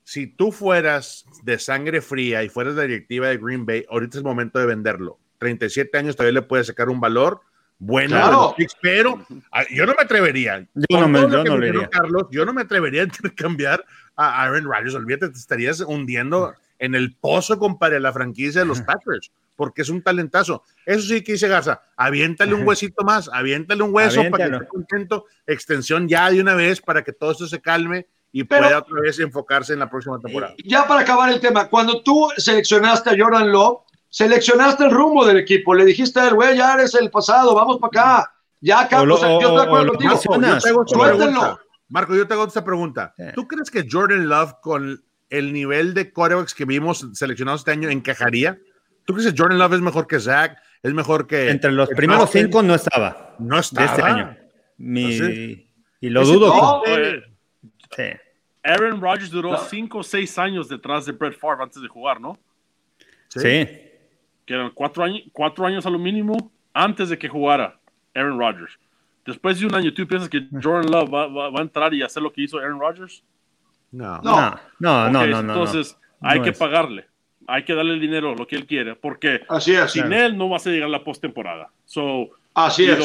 si 0.04 0.28
tú 0.28 0.54
fueras 0.54 1.26
de 1.44 1.60
sangre 1.60 2.02
fría 2.02 2.42
y 2.42 2.50
fueras 2.50 2.76
la 2.76 2.84
directiva 2.84 3.28
de 3.28 3.38
Green 3.38 3.66
Bay, 3.66 3.86
ahorita 3.90 4.12
es 4.12 4.18
el 4.20 4.24
momento 4.24 4.58
de 4.58 4.66
venderlo. 4.66 5.20
37 5.40 5.98
años 5.98 6.16
todavía 6.16 6.40
le 6.40 6.48
puede 6.48 6.64
sacar 6.64 6.90
un 6.90 7.02
valor 7.02 7.42
bueno, 7.80 8.10
claro. 8.10 8.56
pero 8.82 9.26
ah, 9.52 9.64
yo 9.70 9.86
no 9.86 9.94
me 9.94 10.04
atrevería. 10.04 10.68
Yo 10.74 11.00
no 11.00 11.08
me, 11.08 11.22
yo 11.22 11.44
no 11.44 11.58
le 11.58 11.90
Carlos, 11.90 12.28
yo 12.32 12.46
no 12.46 12.54
me 12.54 12.62
atrevería 12.62 13.04
a 13.04 13.30
cambiar 13.36 13.86
a 14.16 14.44
Aaron 14.44 14.66
Rodgers. 14.66 14.96
Olvídate, 14.96 15.30
te 15.30 15.38
estarías 15.38 15.82
hundiendo 15.82 16.54
en 16.80 16.96
el 16.96 17.16
pozo, 17.16 17.60
compadre, 17.60 18.00
la 18.00 18.14
franquicia 18.14 18.62
de 18.62 18.68
los 18.68 18.82
Packers, 18.84 19.32
porque 19.56 19.84
es 19.84 19.90
un 19.90 20.02
talentazo. 20.02 20.64
Eso 20.86 21.08
sí 21.08 21.24
que 21.24 21.34
dice 21.34 21.48
Garza, 21.48 21.82
aviéntale 21.96 22.54
un 22.54 22.68
huesito 22.68 23.04
más, 23.04 23.30
aviéntale 23.32 23.84
un 23.84 23.94
hueso 23.94 24.24
para 24.32 24.50
que 24.50 24.56
esté 24.56 24.68
contento, 24.68 25.26
extensión 25.46 26.08
ya 26.08 26.30
de 26.32 26.42
una 26.42 26.56
vez 26.56 26.82
para 26.82 27.04
que 27.04 27.14
todo 27.14 27.32
esto 27.32 27.48
se 27.48 27.62
calme 27.62 28.08
y 28.32 28.44
pueda 28.44 28.80
otra 28.80 29.02
vez 29.02 29.20
enfocarse 29.20 29.74
en 29.74 29.80
la 29.80 29.90
próxima 29.90 30.20
temporada. 30.20 30.56
Ya 30.64 30.88
para 30.88 31.02
acabar 31.02 31.32
el 31.32 31.40
tema, 31.40 31.70
cuando 31.70 32.02
tú 32.02 32.30
seleccionaste 32.38 33.10
a 33.10 33.16
Jordan 33.18 33.52
Love, 33.52 33.82
seleccionaste 34.18 34.84
el 34.84 34.90
rumbo 34.90 35.24
del 35.24 35.38
equipo, 35.38 35.76
le 35.76 35.86
dijiste 35.86 36.20
a 36.20 36.30
él, 36.30 36.34
güey, 36.34 36.58
ya 36.58 36.74
eres 36.74 36.96
el 36.96 37.12
pasado, 37.12 37.54
vamos 37.54 37.78
para 37.78 38.18
acá. 38.22 38.34
Ya 38.60 38.80
acá, 38.80 39.04
yo 39.06 39.16
te 39.20 39.62
acuerdo 39.62 39.94
contigo. 39.94 41.60
Marco, 41.90 42.16
yo 42.16 42.28
te 42.28 42.34
hago 42.34 42.46
esta 42.46 42.64
pregunta. 42.64 43.14
¿Tú 43.36 43.48
crees 43.48 43.70
que 43.70 43.86
Jordan 43.90 44.28
Love, 44.28 44.56
con 44.64 45.04
el 45.30 45.54
nivel 45.54 45.94
de 45.94 46.12
quarterbacks 46.12 46.56
que 46.56 46.66
vimos 46.66 47.08
seleccionados 47.14 47.62
este 47.62 47.72
año, 47.72 47.90
encajaría? 47.90 48.58
¿Tú 49.06 49.14
crees 49.14 49.32
que 49.32 49.40
Jordan 49.40 49.60
Love 49.60 49.74
es 49.74 49.82
mejor 49.82 50.08
que 50.08 50.20
Zach? 50.20 50.58
¿Es 50.82 50.94
mejor 50.96 51.28
que. 51.28 51.52
Entre 51.52 51.72
los 51.72 51.88
primeros 51.90 52.32
cinco 52.32 52.64
no 52.64 52.74
estaba. 52.74 53.36
No 53.38 53.60
estaba. 53.60 53.86
este 53.86 54.02
año. 54.02 54.36
Mi, 54.78 55.68
Y 56.02 56.10
lo 56.10 56.26
dudo. 56.26 56.82
Sí. 57.96 58.04
Aaron 58.64 59.00
Rodgers 59.00 59.30
duró 59.30 59.56
5 59.56 59.98
o 59.98 60.04
6 60.04 60.38
años 60.40 60.68
detrás 60.68 61.06
de 61.06 61.14
Brett 61.14 61.40
Favre 61.40 61.64
antes 61.64 61.82
de 61.82 61.88
jugar, 61.88 62.20
¿no? 62.20 62.38
Sí. 63.30 63.87
Que 64.48 64.56
eran 64.56 64.72
4 64.74 65.04
años, 65.04 65.22
cuatro 65.32 65.66
años 65.68 65.86
a 65.86 65.90
lo 65.92 66.00
mínimo 66.00 66.52
antes 66.74 67.10
de 67.10 67.20
que 67.20 67.28
jugara 67.30 67.78
Aaron 68.16 68.40
Rodgers. 68.40 68.80
Después 69.26 69.60
de 69.60 69.66
un 69.68 69.76
año, 69.76 69.94
¿tú 69.94 70.08
piensas 70.08 70.30
que 70.30 70.48
Jordan 70.64 70.90
Love 70.90 71.14
va, 71.14 71.28
va- 71.28 71.50
va 71.52 71.60
a 71.60 71.62
entrar 71.62 71.94
y 71.94 72.02
hacer 72.02 72.24
lo 72.24 72.32
que 72.34 72.42
hizo 72.44 72.58
Aaron 72.58 72.80
Rodgers? 72.80 73.24
No. 73.92 74.20
No. 74.22 74.52
No, 74.80 75.10
no, 75.10 75.10
no, 75.12 75.20
Ok, 75.22 75.28
no, 75.28 75.44
no. 75.44 75.54
Entonces, 75.54 75.98
hay 76.22 76.40
No 76.40 76.44
que 76.46 76.50
es. 76.52 76.58
pagarle. 76.58 77.06
Hay 77.46 77.64
que 77.64 77.74
darle 77.76 77.94
el 77.94 78.00
dinero, 78.02 78.36
lo 78.36 78.48
que 78.48 78.56
él 78.56 78.66
quiere, 78.66 78.96
porque 78.96 79.42
Así 79.50 79.74
es, 79.74 79.92
sin 79.92 80.12
él 80.12 80.38
no 80.38 80.50
vas 80.50 80.66
a 80.66 80.70
llegar 80.70 80.88
a 80.88 80.92
la 80.92 81.04
postemporada. 81.04 81.70
So, 81.86 82.30
así 82.54 82.84
y 82.84 82.90
es. 82.90 83.00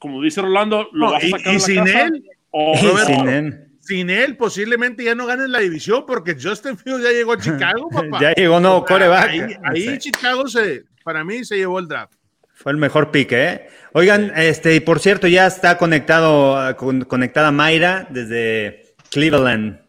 como 0.00 0.20
dice 0.22 0.40
Rolando, 0.42 0.88
lo 0.92 1.06
No, 1.06 1.12
vas 1.12 1.22
a 1.22 1.26
y- 1.26 1.30
sacar 1.30 1.46
y 1.46 1.50
de 1.50 1.52
la 1.54 1.60
sin 1.60 1.76
casa, 1.84 2.02
él, 2.06 2.24
o- 2.50 2.72
Y 2.74 2.76
sin 3.06 3.28
él. 3.28 3.65
Sin 3.86 4.10
él, 4.10 4.36
posiblemente 4.36 5.04
ya 5.04 5.14
no 5.14 5.26
ganen 5.26 5.52
la 5.52 5.60
división 5.60 6.04
porque 6.06 6.36
Justin 6.40 6.76
Fields 6.76 7.04
ya 7.04 7.10
llegó 7.10 7.32
a 7.34 7.38
Chicago, 7.38 7.88
papá. 7.92 8.18
Ya 8.20 8.32
llegó 8.34 8.58
nuevo 8.60 8.78
O 8.82 8.86
sea, 8.86 8.96
coreback. 8.96 9.28
Ahí, 9.30 9.40
ahí 9.64 9.82
Sí. 9.90 9.98
Chicago 9.98 10.48
se, 10.48 10.84
para 11.04 11.22
mí 11.24 11.44
se 11.44 11.56
llevó 11.56 11.78
el 11.78 11.86
draft. 11.88 12.14
Fue 12.54 12.72
el 12.72 12.78
mejor 12.78 13.10
pique, 13.12 13.44
¿eh? 13.44 13.68
Oigan, 13.92 14.32
este, 14.34 14.74
y 14.74 14.80
por 14.80 14.98
cierto, 14.98 15.26
ya 15.28 15.46
está 15.46 15.78
conectado, 15.78 16.74
con- 16.76 17.04
conectada 17.04 17.52
Mayra 17.52 18.06
desde 18.10 18.94
Cleveland. 19.10 19.80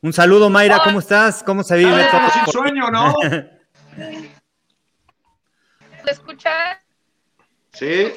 Un 0.00 0.12
saludo, 0.12 0.50
Mayra, 0.50 0.80
¿cómo 0.84 0.98
estás? 1.00 1.42
¿Cómo 1.42 1.62
se 1.64 1.76
vive 1.76 1.90
Dale, 1.90 2.08
todo? 2.10 2.30
sin 2.30 2.46
sueño, 2.52 2.90
¿no? 2.90 3.14
¿Lo 6.04 6.10
escuchan? 6.10 6.76
Sí. 7.72 8.12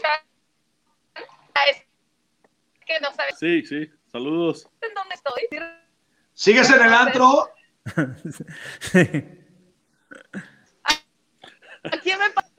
Ah, 1.55 1.61
Es 1.72 1.78
que 2.86 2.99
no 2.99 3.11
sabes 3.13 3.39
Sí, 3.39 3.63
sí. 3.65 3.89
Saludos. 4.18 4.68
en 4.82 4.93
dónde 4.95 5.13
estoy. 5.13 5.43
¿Sigues 6.34 6.68
en 6.72 6.82
el 6.82 6.91
antro? 6.91 7.53
¿A 11.84 11.97
quién 12.01 12.18
me 12.18 12.30
pa- 12.32 12.49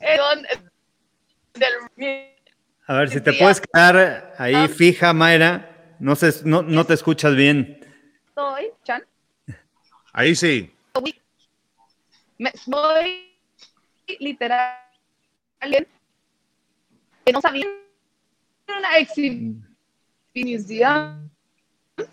Eh, 0.00 0.18
¿dónde? 0.18 0.48
Del... 1.54 1.72
A 2.86 2.98
ver 2.98 3.08
si 3.08 3.22
te 3.22 3.32
puedes 3.32 3.62
quedar 3.62 4.34
ahí 4.36 4.68
fija, 4.68 5.14
Mayra. 5.14 5.94
No, 5.98 6.16
se, 6.16 6.46
no, 6.46 6.60
no 6.60 6.84
te 6.84 6.92
escuchas 6.92 7.34
bien. 7.34 7.80
Estoy, 8.28 8.72
Chan. 8.84 9.02
Ahí 10.12 10.36
sí. 10.36 10.70
Me, 12.36 12.52
voy 12.66 13.34
literal 14.20 14.76
que 17.26 17.32
no 17.32 17.40
sabía 17.40 17.66
una 18.78 18.98
exhibición 18.98 19.64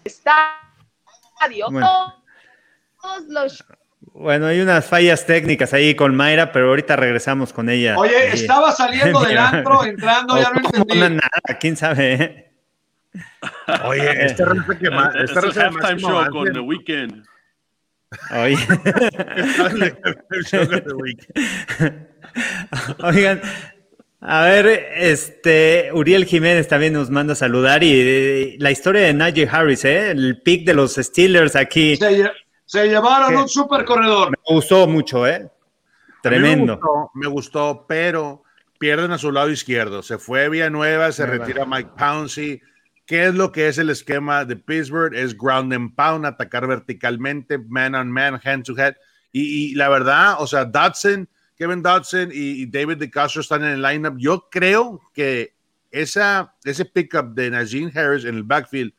estadio 0.04 1.70
Bueno. 1.70 2.24
todos 3.00 3.24
los 3.28 3.64
Bueno, 4.14 4.48
hay 4.48 4.60
unas 4.62 4.86
fallas 4.86 5.26
técnicas 5.28 5.72
ahí 5.74 5.94
con 5.96 6.16
Mayra, 6.16 6.52
pero 6.52 6.70
ahorita 6.70 6.96
regresamos 6.96 7.54
con 7.54 7.70
ella. 7.70 7.96
Oye, 7.98 8.34
estaba 8.34 8.72
saliendo 8.72 9.22
del 9.22 9.38
antro, 9.40 9.86
entrando, 9.86 10.36
ya 10.38 10.50
no 10.50 10.62
entendí. 10.66 11.00
no, 11.00 11.10
nada, 11.10 11.60
quién 11.60 11.78
sabe. 11.78 12.14
¿eh? 12.14 12.52
Oye, 13.86 14.26
este 14.26 14.46
raza 14.46 14.80
que 14.80 14.90
más. 14.90 15.16
Es 15.16 15.22
Este 15.30 15.40
el 15.40 15.46
raza 15.46 15.60
de 15.60 15.66
halftime 15.68 16.00
show 16.00 16.26
con 16.32 16.54
The 16.54 16.60
Weeknd. 16.60 17.24
Oye. 18.32 18.58
El 20.32 20.46
show 20.46 20.66
de 20.66 20.82
The 20.82 20.94
Weeknd. 20.94 22.08
Oigan, 23.04 23.42
a 24.26 24.44
ver, 24.46 24.68
este, 24.96 25.90
Uriel 25.94 26.26
Jiménez 26.26 26.68
también 26.68 26.94
nos 26.94 27.10
manda 27.10 27.34
a 27.34 27.36
saludar 27.36 27.84
y 27.84 27.92
eh, 27.94 28.56
la 28.60 28.72
historia 28.72 29.02
de 29.02 29.14
Najee 29.14 29.48
Harris, 29.52 29.84
¿eh? 29.86 30.12
el 30.12 30.42
pick 30.42 30.66
de 30.66 30.74
los 30.74 30.96
Steelers 30.96 31.56
aquí, 31.56 31.98
Se, 31.98 32.10
lle- 32.10 32.32
se 32.66 32.88
llevaron 32.88 33.30
¿Qué? 33.32 33.36
un 33.38 33.50
super 33.50 33.84
corredor. 33.86 34.30
me 34.32 34.38
gustó 34.56 34.88
mucho, 34.88 35.28
¿eh? 35.28 35.50
Tremendo. 36.22 36.76
Me 36.76 36.82
gustó, 36.82 37.12
me 37.16 37.28
gustó, 37.28 37.86
pero 37.88 38.44
pierden 38.80 39.12
a 39.12 39.18
su 39.18 39.32
lado 39.32 39.50
izquierdo. 39.50 40.02
Se 40.04 40.18
fue 40.18 40.48
Villanueva, 40.50 41.12
se 41.12 41.28
Nueva. 41.28 41.46
retira 41.46 41.66
Mike 41.66 41.90
Pouncey. 41.98 42.62
¿Qué 43.06 43.26
es 43.26 43.36
lo 43.36 43.52
que 43.52 43.68
es 43.68 43.78
el 43.78 43.90
esquema 43.90 44.46
de 44.46 44.56
Pittsburgh? 44.56 45.14
Es 45.14 45.38
ground 45.38 45.74
and 45.74 45.94
pound, 45.96 46.26
atacar 46.26 46.66
verticalmente, 46.68 47.58
man 47.58 47.96
on 47.96 48.10
man, 48.10 48.40
hand 48.44 48.64
to 48.64 48.74
head. 48.78 48.96
Y, 49.34 49.72
y 49.72 49.76
la 49.76 49.90
verdad, 49.90 50.36
o 50.40 50.48
sea, 50.48 50.64
Dodson, 50.64 51.28
Kevin 51.64 51.82
Dodson 51.82 52.30
y, 52.34 52.66
David 52.66 52.98
DeCastro 52.98 53.40
están 53.40 53.64
en 53.64 53.70
el 53.70 53.82
lineup. 53.82 54.18
Yo 54.18 54.50
creo 54.52 55.00
que 55.14 55.56
esa, 55.92 56.54
ese 56.66 56.84
pickup 56.84 57.34
de 57.34 57.52
Najee 57.52 57.90
Harris 57.96 58.26
en 58.26 58.36
el 58.36 58.44
backfield 58.44 58.92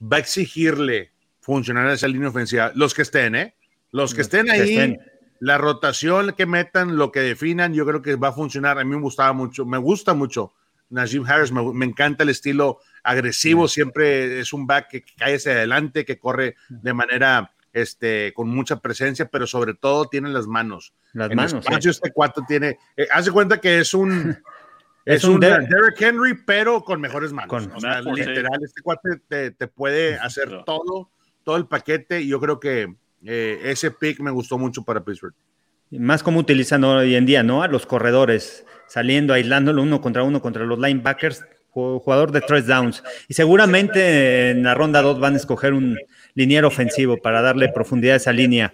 va 0.00 0.16
a 0.16 0.20
exigirle 0.20 1.12
funcionar 1.38 1.86
esa 1.90 2.08
línea 2.08 2.30
ofensiva. 2.30 2.72
Los 2.74 2.94
que 2.94 3.02
estén, 3.02 3.34
¿eh? 3.34 3.54
Los 3.90 4.14
que 4.14 4.22
estén 4.22 4.46
que 4.46 4.52
ahí, 4.52 4.70
estén. 4.70 5.00
la 5.38 5.58
rotación 5.58 6.32
que 6.32 6.46
metan, 6.46 6.96
lo 6.96 7.12
que 7.12 7.20
definan, 7.20 7.74
yo 7.74 7.84
creo 7.84 8.00
que 8.00 8.16
va 8.16 8.28
a 8.28 8.32
funcionar. 8.32 8.78
A 8.78 8.84
mí 8.84 8.96
me 8.96 9.02
gustaba 9.02 9.34
mucho, 9.34 9.66
me 9.66 9.76
gusta 9.76 10.14
mucho 10.14 10.54
Najee 10.88 11.20
Harris, 11.26 11.52
me, 11.52 11.74
me 11.74 11.84
encanta 11.84 12.22
el 12.22 12.30
estilo 12.30 12.78
agresivo, 13.02 13.68
siempre 13.68 14.40
es 14.40 14.54
un 14.54 14.66
back 14.66 14.88
que 14.88 15.04
cae 15.14 15.34
hacia 15.34 15.52
adelante, 15.52 16.06
que 16.06 16.18
corre 16.18 16.56
de 16.70 16.94
manera, 16.94 17.52
este, 17.72 18.32
con 18.34 18.48
mucha 18.48 18.80
presencia, 18.80 19.26
pero 19.26 19.46
sobre 19.46 19.74
todo 19.74 20.06
tiene 20.06 20.28
las 20.30 20.46
manos. 20.46 20.92
Las 21.12 21.30
En 21.30 21.36
manos. 21.36 21.52
espacio, 21.54 21.90
¿eh? 21.90 21.92
este 21.92 22.10
cuatro 22.12 22.44
tiene, 22.46 22.78
eh, 22.96 23.06
hace 23.10 23.30
cuenta 23.30 23.60
que 23.60 23.78
es 23.80 23.94
un, 23.94 24.36
Es 25.04 25.18
es, 25.18 25.24
un 25.24 25.34
un, 25.36 25.40
Der- 25.40 25.66
Derrick 25.68 26.00
Henry, 26.02 26.34
pero 26.46 26.82
con 26.84 27.00
mejores 27.00 27.32
manos. 27.32 27.48
Con- 27.48 27.72
o 27.72 27.80
sea, 27.80 28.02
literal, 28.02 28.60
este 28.62 28.82
cuate 28.82 29.08
te, 29.26 29.50
te 29.52 29.66
puede 29.66 30.16
hacer 30.16 30.48
Claro. 30.48 30.64
todo, 30.64 31.10
todo 31.44 31.56
el 31.56 31.66
paquete, 31.66 32.20
y 32.20 32.28
yo 32.28 32.38
creo 32.40 32.60
que 32.60 32.94
eh, 33.24 33.58
ese 33.64 33.90
pick 33.90 34.20
me 34.20 34.30
gustó 34.30 34.58
mucho 34.58 34.82
para 34.82 35.02
Pittsburgh. 35.02 35.34
Más 35.92 36.22
como 36.22 36.38
utilizan 36.40 36.84
hoy 36.84 37.14
en 37.14 37.24
día, 37.24 37.42
¿no? 37.42 37.62
A 37.62 37.68
los 37.68 37.86
corredores, 37.86 38.66
saliendo, 38.86 39.32
aislándolo 39.32 39.82
uno 39.82 40.02
contra 40.02 40.22
uno 40.24 40.42
contra 40.42 40.64
los 40.66 40.78
linebackers, 40.78 41.42
ju- 41.72 41.98
jugador 42.02 42.30
de 42.30 42.42
tres 42.42 42.66
downs. 42.66 43.02
Y 43.28 43.32
seguramente 43.32 44.50
en 44.50 44.62
la 44.62 44.74
ronda 44.74 45.00
2 45.00 45.18
van 45.20 45.32
a 45.32 45.36
escoger 45.38 45.72
un 45.72 45.96
liniero 46.38 46.68
ofensivo 46.68 47.16
para 47.16 47.42
darle 47.42 47.68
profundidad 47.68 48.14
a 48.14 48.18
esa 48.18 48.32
línea. 48.32 48.72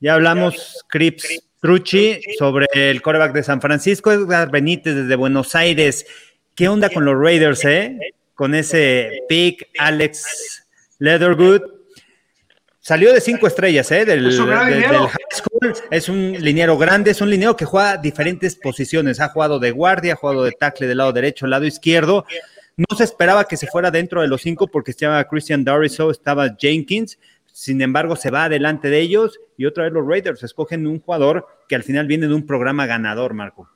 Ya 0.00 0.14
hablamos, 0.14 0.84
Crips 0.88 1.42
Trucci, 1.62 2.20
sobre 2.38 2.66
el 2.74 3.00
coreback 3.00 3.32
de 3.32 3.42
San 3.42 3.60
Francisco, 3.62 4.12
Edgar 4.12 4.50
Benítez 4.50 4.94
desde 4.94 5.16
Buenos 5.16 5.54
Aires. 5.54 6.04
¿Qué 6.54 6.68
onda 6.68 6.90
con 6.90 7.06
los 7.06 7.18
Raiders, 7.18 7.64
eh? 7.64 7.98
Con 8.34 8.54
ese 8.54 9.22
pick, 9.30 9.68
Alex 9.78 10.66
Leatherwood. 10.98 11.62
Salió 12.82 13.12
de 13.12 13.20
cinco 13.20 13.46
estrellas, 13.46 13.90
¿eh? 13.92 14.04
Del, 14.04 14.26
Es 14.28 14.38
un 14.38 14.46
gran 14.48 14.66
del- 14.68 14.80
liniero. 14.80 15.00
del 15.00 15.08
high 15.08 15.26
school. 15.32 15.74
Es 15.90 16.08
un 16.10 16.32
liniero 16.38 16.76
grande, 16.76 17.10
es 17.12 17.20
un 17.22 17.30
liniero 17.30 17.56
que 17.56 17.64
juega 17.64 17.96
diferentes 17.96 18.56
posiciones. 18.56 19.20
Ha 19.20 19.28
jugado 19.28 19.58
de 19.58 19.70
guardia, 19.70 20.14
ha 20.14 20.16
jugado 20.16 20.44
de 20.44 20.52
tackle 20.52 20.86
del 20.86 20.98
lado 20.98 21.12
derecho, 21.12 21.46
lado 21.46 21.64
izquierdo. 21.66 22.24
No 22.76 22.96
se 22.96 23.04
esperaba 23.04 23.44
que 23.44 23.56
se 23.56 23.66
fuera 23.66 23.90
dentro 23.90 24.22
de 24.22 24.28
los 24.28 24.42
cinco 24.42 24.66
porque 24.66 24.90
estaba 24.92 25.22
Christian 25.24 25.64
Dariso, 25.64 26.10
estaba 26.10 26.56
Jenkins. 26.58 27.18
Sin 27.52 27.82
embargo, 27.82 28.16
se 28.16 28.30
va 28.30 28.44
adelante 28.44 28.88
de 28.88 29.00
ellos 29.00 29.38
y 29.56 29.66
otra 29.66 29.84
vez 29.84 29.92
los 29.92 30.06
Raiders 30.06 30.42
escogen 30.42 30.86
un 30.86 31.00
jugador 31.00 31.46
que 31.68 31.74
al 31.74 31.82
final 31.82 32.06
viene 32.06 32.26
de 32.26 32.34
un 32.34 32.46
programa 32.46 32.86
ganador, 32.86 33.34
Marco. 33.34 33.68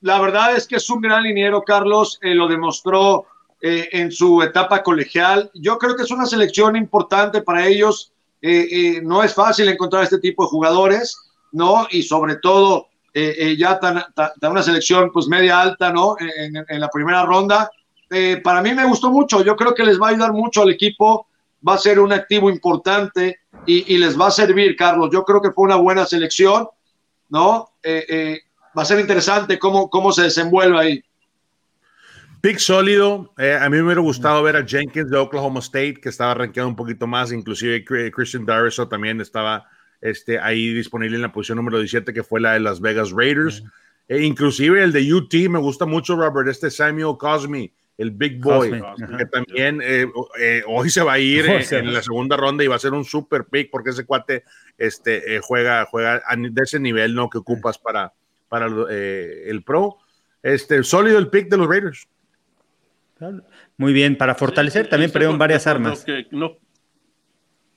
La 0.00 0.20
verdad 0.20 0.56
es 0.56 0.66
que 0.66 0.76
es 0.76 0.90
un 0.90 1.00
gran 1.00 1.22
liniero, 1.22 1.62
Carlos, 1.62 2.18
eh, 2.22 2.34
lo 2.34 2.48
demostró 2.48 3.26
eh, 3.60 3.88
en 3.92 4.10
su 4.10 4.42
etapa 4.42 4.82
colegial. 4.82 5.50
Yo 5.54 5.78
creo 5.78 5.94
que 5.94 6.02
es 6.02 6.10
una 6.10 6.26
selección 6.26 6.76
importante 6.76 7.42
para 7.42 7.66
ellos. 7.66 8.12
Eh, 8.40 9.00
no 9.04 9.22
es 9.22 9.34
fácil 9.34 9.68
encontrar 9.68 10.02
este 10.02 10.18
tipo 10.18 10.42
de 10.42 10.48
jugadores, 10.48 11.16
¿no? 11.52 11.86
Y 11.90 12.02
sobre 12.02 12.36
todo 12.36 12.88
eh, 13.14 13.34
eh, 13.38 13.56
ya 13.56 13.78
tan, 13.78 14.02
una 14.42 14.62
selección 14.62 15.10
pues 15.12 15.28
media 15.28 15.60
alta, 15.60 15.92
¿no? 15.92 16.16
En, 16.18 16.80
la 16.80 16.88
primera 16.88 17.24
ronda. 17.24 17.70
Eh, 18.14 18.42
para 18.44 18.60
mí 18.60 18.74
me 18.74 18.84
gustó 18.84 19.10
mucho. 19.10 19.42
Yo 19.42 19.56
creo 19.56 19.74
que 19.74 19.84
les 19.84 20.00
va 20.00 20.08
a 20.08 20.10
ayudar 20.10 20.32
mucho 20.32 20.62
al 20.62 20.70
equipo. 20.70 21.26
Va 21.66 21.74
a 21.74 21.78
ser 21.78 21.98
un 21.98 22.12
activo 22.12 22.50
importante 22.50 23.40
y, 23.64 23.96
les 23.96 24.20
va 24.20 24.26
a 24.26 24.30
servir, 24.30 24.76
Carlos. 24.76 25.10
Yo 25.12 25.24
creo 25.24 25.40
que 25.40 25.52
fue 25.52 25.64
una 25.64 25.76
buena 25.76 26.04
selección, 26.04 26.68
¿no? 27.30 27.70
Eh, 27.82 28.04
eh, 28.08 28.40
va 28.76 28.82
a 28.82 28.84
ser 28.84 28.98
interesante 29.00 29.58
cómo, 29.58 29.88
cómo 29.88 30.12
se 30.12 30.22
desenvuelve 30.22 30.78
ahí. 30.78 31.04
Pick 32.40 32.58
sólido. 32.58 33.32
a 33.38 33.68
mí 33.70 33.76
me 33.76 33.84
hubiera 33.84 34.00
gustado 34.00 34.42
ver 34.42 34.56
a 34.56 34.66
Jenkins 34.66 35.08
de 35.08 35.16
Oklahoma 35.16 35.60
State, 35.60 36.00
que 36.02 36.08
estaba 36.08 36.34
rankeado 36.34 36.68
un 36.68 36.76
poquito 36.76 37.06
más. 37.06 37.30
Inclusive 37.32 37.84
Christian 37.84 38.44
Dariso 38.44 38.88
también 38.88 39.20
estaba 39.20 39.64
este, 40.02 40.38
ahí 40.38 40.74
disponible 40.74 41.16
en 41.16 41.22
la 41.22 41.32
posición 41.32 41.56
número 41.56 41.78
17, 41.78 42.12
que 42.12 42.22
fue 42.22 42.40
la 42.40 42.52
de 42.52 42.60
Las 42.60 42.80
Vegas 42.80 43.10
Raiders. 43.12 43.64
E 44.08 44.22
inclusive 44.22 44.82
el 44.82 44.92
de 44.92 45.14
UT 45.14 45.32
me 45.48 45.58
gusta 45.60 45.86
mucho, 45.86 46.16
Robert, 46.16 46.48
este 46.48 46.70
Samuel 46.70 47.16
Cosme, 47.18 47.72
el 47.96 48.10
Big 48.10 48.40
Boy, 48.40 48.80
Cosme, 48.80 49.16
que 49.16 49.26
también 49.26 49.80
eh, 49.82 50.06
eh, 50.40 50.62
hoy 50.66 50.90
se 50.90 51.02
va 51.02 51.14
a 51.14 51.18
ir 51.18 51.46
eh, 51.48 51.64
en 51.70 51.94
la 51.94 52.02
segunda 52.02 52.36
ronda 52.36 52.64
y 52.64 52.66
va 52.66 52.74
a 52.76 52.80
ser 52.80 52.92
un 52.92 53.04
super 53.04 53.44
pick 53.44 53.70
porque 53.70 53.90
ese 53.90 54.04
cuate 54.04 54.42
este, 54.76 55.36
eh, 55.36 55.40
juega, 55.40 55.84
juega 55.86 56.20
de 56.36 56.62
ese 56.62 56.80
nivel 56.80 57.14
¿no? 57.14 57.30
que 57.30 57.38
ocupas 57.38 57.78
para, 57.78 58.12
para 58.48 58.66
eh, 58.90 59.44
el 59.46 59.62
pro. 59.62 59.98
este, 60.42 60.82
sólido 60.82 61.18
el 61.18 61.28
pick 61.28 61.48
de 61.48 61.56
los 61.56 61.68
Raiders. 61.68 62.08
Muy 63.76 63.92
bien, 63.92 64.16
para 64.18 64.34
fortalecer 64.34 64.86
Sí, 64.86 64.90
también 64.90 65.12
perdieron 65.12 65.38
varias 65.38 65.66
armas. 65.68 66.04
que 66.04 66.26
no- 66.32 66.56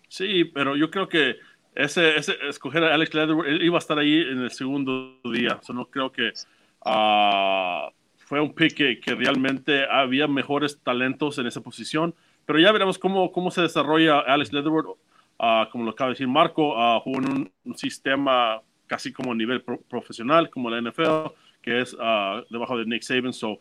sí, 0.10 0.46
pero 0.46 0.76
yo 0.76 0.90
creo 0.90 1.08
que 1.08 1.36
ese, 1.76 2.16
ese 2.18 2.36
escoger 2.50 2.84
a 2.84 2.94
Alex 2.94 3.14
Leatherwood, 3.14 3.48
él 3.48 3.62
iba 3.64 3.78
a 3.78 3.80
estar 3.80 3.98
ahí 4.00 4.22
en 4.22 4.40
el 4.42 4.52
segundo 4.52 5.20
día. 5.26 5.60
So, 5.62 5.74
no 5.74 5.86
creo 5.86 6.12
que 6.12 6.32
ah, 6.84 7.90
fue 8.18 8.40
un 8.42 8.54
pick 8.54 8.74
que, 8.76 9.00
que 9.00 9.16
realmente 9.16 9.86
había 9.90 10.28
mejores 10.28 10.80
talentos 10.82 11.38
en 11.38 11.48
esa 11.48 11.62
posición. 11.62 12.14
Pero 12.46 12.60
ya 12.60 12.72
veremos 12.72 12.98
cómo, 12.98 13.32
cómo 13.32 13.52
se 13.52 13.62
desarrolla 13.62 14.20
Alex 14.20 14.54
Leatherwood. 14.54 14.98
Ah, 15.40 15.68
como 15.72 15.84
lo 15.84 15.92
acaba 15.92 16.10
de 16.10 16.14
decir 16.14 16.28
Marco, 16.28 16.80
ah, 16.82 17.00
jugó 17.04 17.20
en 17.20 17.30
un, 17.30 17.52
un 17.66 17.78
sistema 17.78 18.62
casi 18.88 19.12
como 19.12 19.32
a 19.32 19.36
nivel 19.36 19.62
pro- 19.62 19.82
profesional, 19.90 20.50
como 20.50 20.70
la 20.70 20.80
NFL, 20.80 21.32
que 21.62 21.82
es 21.82 21.96
debajo 22.50 22.78
de 22.78 22.86
Nick 22.86 23.02
Saban. 23.02 23.34
So, 23.34 23.60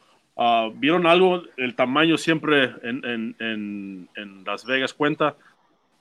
¿Vieron 0.75 1.07
algo? 1.07 1.43
El 1.57 1.75
tamaño 1.75 2.19
siempre 2.19 2.65
en, 2.83 3.05
en, 3.05 3.37
en, 3.39 4.09
en 4.17 4.45
Las 4.45 4.65
Vegas 4.67 4.93
cuenta. 4.93 5.37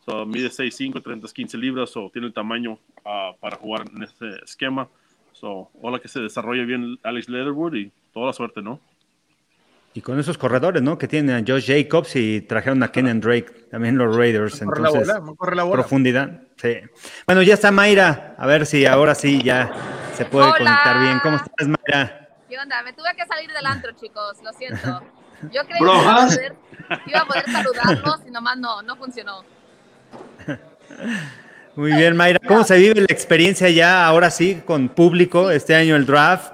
So, 0.05 0.25
mide 0.25 0.49
6'5, 0.49 1.01
30, 1.01 1.27
15 1.27 1.57
libras, 1.57 1.95
o 1.95 2.09
tiene 2.11 2.27
el 2.27 2.33
tamaño 2.33 2.77
ah, 3.05 3.31
para 3.39 3.55
jugar 3.55 3.85
en 3.95 4.03
este 4.03 4.43
esquema. 4.43 4.87
So, 5.31 5.69
hola 5.81 5.99
que 5.99 6.07
se 6.07 6.19
desarrolle 6.19 6.65
bien 6.65 6.97
Alex 7.03 7.29
Leatherwood 7.29 7.75
y 7.75 7.91
toda 8.13 8.27
la 8.27 8.33
suerte, 8.33 8.61
¿no? 8.61 8.79
Y 9.95 10.01
con 10.01 10.19
esos 10.19 10.37
corredores, 10.37 10.81
¿no? 10.81 10.97
Que 10.97 11.07
tienen 11.07 11.35
a 11.35 11.43
Josh 11.47 11.67
Jacobs 11.67 12.15
y 12.15 12.41
trajeron 12.41 12.81
a 12.81 12.91
Kenan 12.91 13.21
Drake, 13.21 13.67
también 13.69 13.97
los 13.97 14.15
Raiders. 14.15 14.59
Corre 14.59 14.81
la 14.81 14.87
Entonces, 14.89 15.19
bola, 15.19 15.35
corre 15.37 15.55
la 15.55 15.63
bola. 15.63 15.81
profundidad. 15.81 16.41
Sí. 16.57 16.77
Bueno, 17.27 17.43
ya 17.43 17.53
está 17.53 17.71
Mayra. 17.71 18.35
A 18.37 18.47
ver 18.47 18.65
si 18.65 18.85
ahora 18.87 19.13
sí 19.13 19.41
ya 19.43 19.71
se 20.15 20.25
puede 20.25 20.47
Hola. 20.47 20.57
conectar 20.57 20.99
bien. 20.99 21.19
¿Cómo 21.21 21.35
estás, 21.37 21.67
Mayra? 21.67 22.29
¿Qué 22.49 22.57
onda? 22.57 22.81
Me 22.81 22.93
tuve 22.93 23.09
que 23.15 23.25
salir 23.27 23.51
del 23.51 23.65
antro, 23.65 23.91
chicos, 23.91 24.41
lo 24.43 24.51
siento. 24.53 25.03
Yo 25.53 25.61
creí 25.65 25.79
que 25.79 25.83
iba 25.83 26.23
a, 26.23 26.27
poder, 26.27 26.55
iba 27.05 27.19
a 27.19 27.25
poder 27.25 27.45
saludarlos 27.51 28.19
y 28.27 28.31
nomás 28.31 28.57
no, 28.57 28.81
no 28.81 28.95
funcionó. 28.95 29.43
Muy 31.75 31.91
bien, 31.93 32.15
Mayra. 32.15 32.39
¿Cómo 32.47 32.63
se 32.63 32.77
vive 32.77 33.01
la 33.01 33.07
experiencia 33.09 33.69
ya 33.69 34.05
ahora 34.05 34.29
sí 34.29 34.61
con 34.65 34.89
público 34.89 35.49
este 35.49 35.75
año 35.75 35.95
el 35.95 36.05
draft? 36.05 36.53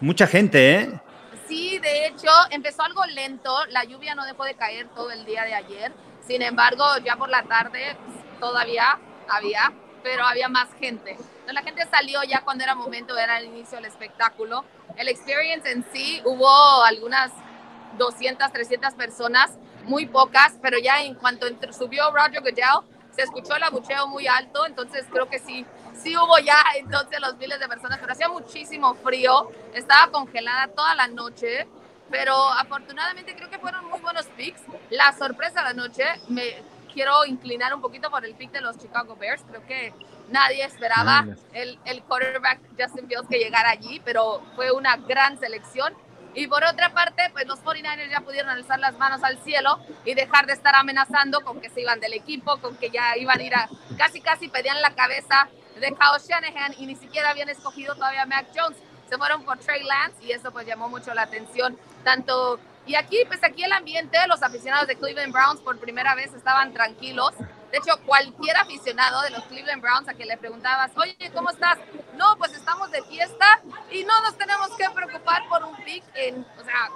Mucha 0.00 0.26
gente, 0.26 0.74
¿eh? 0.74 1.00
Sí, 1.48 1.78
de 1.80 2.06
hecho, 2.06 2.30
empezó 2.50 2.82
algo 2.82 3.04
lento, 3.06 3.54
la 3.70 3.84
lluvia 3.84 4.14
no 4.14 4.24
dejó 4.24 4.44
de 4.44 4.54
caer 4.54 4.86
todo 4.94 5.10
el 5.10 5.24
día 5.24 5.44
de 5.44 5.54
ayer, 5.54 5.92
sin 6.26 6.42
embargo, 6.42 6.84
ya 7.04 7.16
por 7.16 7.28
la 7.28 7.42
tarde 7.42 7.96
pues, 8.06 8.40
todavía 8.40 8.98
había, 9.28 9.72
pero 10.02 10.24
había 10.24 10.48
más 10.48 10.68
gente. 10.78 11.10
Entonces, 11.10 11.54
la 11.54 11.62
gente 11.62 11.86
salió 11.90 12.22
ya 12.22 12.42
cuando 12.42 12.64
era 12.64 12.74
momento, 12.74 13.18
era 13.18 13.38
el 13.38 13.46
inicio 13.46 13.76
del 13.76 13.86
espectáculo. 13.86 14.64
El 14.96 15.08
experience 15.08 15.70
en 15.70 15.84
sí, 15.92 16.22
hubo 16.24 16.84
algunas 16.84 17.32
200, 17.98 18.52
300 18.52 18.94
personas, 18.94 19.50
muy 19.84 20.06
pocas, 20.06 20.56
pero 20.62 20.78
ya 20.78 21.02
en 21.02 21.14
cuanto 21.14 21.46
subió 21.72 22.10
Roger 22.12 22.40
Goodell, 22.40 22.80
se 23.14 23.22
escuchó 23.22 23.56
el 23.56 23.62
abucheo 23.62 24.06
muy 24.08 24.26
alto, 24.26 24.66
entonces 24.66 25.04
creo 25.10 25.28
que 25.28 25.38
sí, 25.38 25.64
sí 25.94 26.16
hubo 26.16 26.38
ya 26.38 26.58
entonces 26.76 27.20
los 27.20 27.36
miles 27.36 27.60
de 27.60 27.68
personas, 27.68 27.98
pero 28.00 28.12
hacía 28.12 28.28
muchísimo 28.28 28.94
frío, 28.94 29.50
estaba 29.74 30.10
congelada 30.10 30.68
toda 30.68 30.94
la 30.94 31.06
noche, 31.08 31.66
pero 32.10 32.34
afortunadamente 32.34 33.34
creo 33.34 33.50
que 33.50 33.58
fueron 33.58 33.86
muy 33.88 34.00
buenos 34.00 34.26
picks. 34.36 34.60
La 34.90 35.12
sorpresa 35.12 35.60
de 35.60 35.68
la 35.68 35.72
noche, 35.74 36.04
me 36.28 36.62
quiero 36.92 37.24
inclinar 37.24 37.74
un 37.74 37.80
poquito 37.80 38.10
por 38.10 38.24
el 38.24 38.34
pick 38.34 38.52
de 38.52 38.60
los 38.60 38.78
Chicago 38.78 39.16
Bears, 39.16 39.42
creo 39.48 39.66
que 39.66 39.94
nadie 40.28 40.64
esperaba 40.64 41.26
el, 41.52 41.78
el 41.84 42.02
quarterback 42.02 42.60
Justin 42.78 43.08
Fields 43.08 43.28
que 43.28 43.38
llegara 43.38 43.70
allí, 43.70 44.00
pero 44.04 44.42
fue 44.56 44.72
una 44.72 44.96
gran 44.96 45.38
selección. 45.38 45.94
Y 46.34 46.46
por 46.46 46.64
otra 46.64 46.92
parte, 46.94 47.22
pues 47.32 47.46
los 47.46 47.62
49ers 47.62 48.10
ya 48.10 48.20
pudieron 48.20 48.50
alzar 48.50 48.78
las 48.78 48.96
manos 48.98 49.22
al 49.22 49.38
cielo 49.38 49.78
y 50.04 50.14
dejar 50.14 50.46
de 50.46 50.54
estar 50.54 50.74
amenazando 50.74 51.42
con 51.42 51.60
que 51.60 51.68
se 51.68 51.82
iban 51.82 52.00
del 52.00 52.14
equipo, 52.14 52.58
con 52.58 52.76
que 52.76 52.90
ya 52.90 53.16
iban 53.18 53.38
a 53.38 53.42
ir 53.42 53.54
a 53.54 53.68
casi 53.98 54.20
casi 54.20 54.48
pedían 54.48 54.80
la 54.80 54.94
cabeza 54.94 55.48
de 55.78 55.88
Kyle 55.88 56.26
Shanahan 56.26 56.74
y 56.78 56.86
ni 56.86 56.96
siquiera 56.96 57.30
habían 57.30 57.48
escogido 57.48 57.94
todavía 57.94 58.22
a 58.22 58.26
Mac 58.26 58.46
Jones. 58.54 58.78
Se 59.08 59.18
fueron 59.18 59.44
por 59.44 59.58
Trey 59.58 59.82
Lance 59.82 60.24
y 60.24 60.32
eso 60.32 60.50
pues 60.52 60.66
llamó 60.66 60.88
mucho 60.88 61.12
la 61.12 61.22
atención. 61.22 61.78
Tanto 62.02 62.58
y 62.86 62.94
aquí 62.94 63.18
pues 63.26 63.44
aquí 63.44 63.62
el 63.62 63.72
ambiente, 63.72 64.18
los 64.26 64.42
aficionados 64.42 64.88
de 64.88 64.96
Cleveland 64.96 65.32
Browns 65.32 65.60
por 65.60 65.78
primera 65.78 66.14
vez 66.14 66.32
estaban 66.32 66.72
tranquilos. 66.72 67.32
De 67.72 67.78
hecho, 67.78 67.98
cualquier 68.04 68.56
aficionado 68.58 69.22
de 69.22 69.30
los 69.30 69.42
Cleveland 69.44 69.80
Browns 69.82 70.06
a 70.08 70.14
que 70.14 70.26
le 70.26 70.36
preguntabas, 70.36 70.90
oye, 70.96 71.16
¿cómo 71.34 71.50
estás? 71.50 71.78
No, 72.14 72.36
pues 72.36 72.52
estamos 72.52 72.90
de 72.90 73.02
fiesta 73.04 73.60
y 73.90 74.04
no 74.04 74.20
nos 74.22 74.36
tenemos 74.36 74.68
que 74.76 74.88
preocupar 74.90 75.48
por 75.48 75.64
un 75.64 75.74
pick 75.82 76.04
en, 76.14 76.46
o 76.60 76.64
sea, 76.64 76.90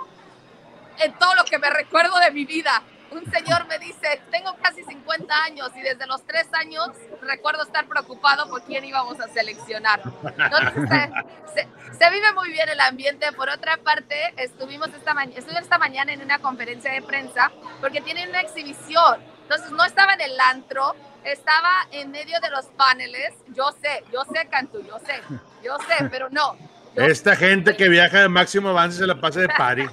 en 0.98 1.12
todo 1.18 1.34
lo 1.34 1.44
que 1.44 1.58
me 1.58 1.70
recuerdo 1.70 2.18
de 2.20 2.30
mi 2.30 2.44
vida. 2.44 2.82
Un 3.10 3.24
señor 3.30 3.66
me 3.68 3.78
dice, 3.78 4.20
tengo 4.30 4.54
casi 4.60 4.82
50 4.82 5.34
años 5.44 5.70
y 5.76 5.80
desde 5.80 6.06
los 6.06 6.26
3 6.26 6.48
años 6.54 6.88
recuerdo 7.22 7.62
estar 7.62 7.86
preocupado 7.86 8.48
por 8.50 8.62
quién 8.64 8.84
íbamos 8.84 9.18
a 9.20 9.28
seleccionar. 9.28 10.00
Entonces, 10.36 11.10
se, 11.54 11.68
se- 11.98 12.10
vive 12.10 12.32
muy 12.34 12.50
bien 12.50 12.68
el 12.68 12.80
ambiente. 12.80 13.30
Por 13.32 13.48
otra 13.48 13.76
parte, 13.78 14.34
estuvimos 14.36 14.88
esta, 14.88 15.14
ma 15.14 15.24
esta 15.24 15.78
mañana 15.78 16.12
en 16.12 16.20
una 16.20 16.40
conferencia 16.40 16.92
de 16.92 17.00
prensa 17.02 17.50
porque 17.80 18.00
tienen 18.00 18.28
una 18.28 18.40
exhibición. 18.40 19.35
Entonces, 19.48 19.70
no 19.70 19.84
estaba 19.84 20.14
en 20.14 20.20
el 20.22 20.40
antro, 20.40 20.94
estaba 21.24 21.86
en 21.92 22.10
medio 22.10 22.40
de 22.40 22.50
los 22.50 22.66
paneles. 22.66 23.32
Yo 23.54 23.70
sé, 23.80 24.02
yo 24.12 24.24
sé, 24.32 24.48
Cantú, 24.48 24.82
yo 24.84 24.98
sé, 25.06 25.20
yo 25.62 25.76
sé, 25.88 26.04
pero 26.10 26.28
no. 26.30 26.56
Yo- 26.96 27.02
Esta 27.04 27.36
gente 27.36 27.76
que 27.76 27.88
viaja 27.88 28.20
de 28.20 28.28
máximo 28.28 28.70
avance 28.70 28.98
se 28.98 29.06
la 29.06 29.20
pasa 29.20 29.40
de 29.40 29.48
party. 29.48 29.86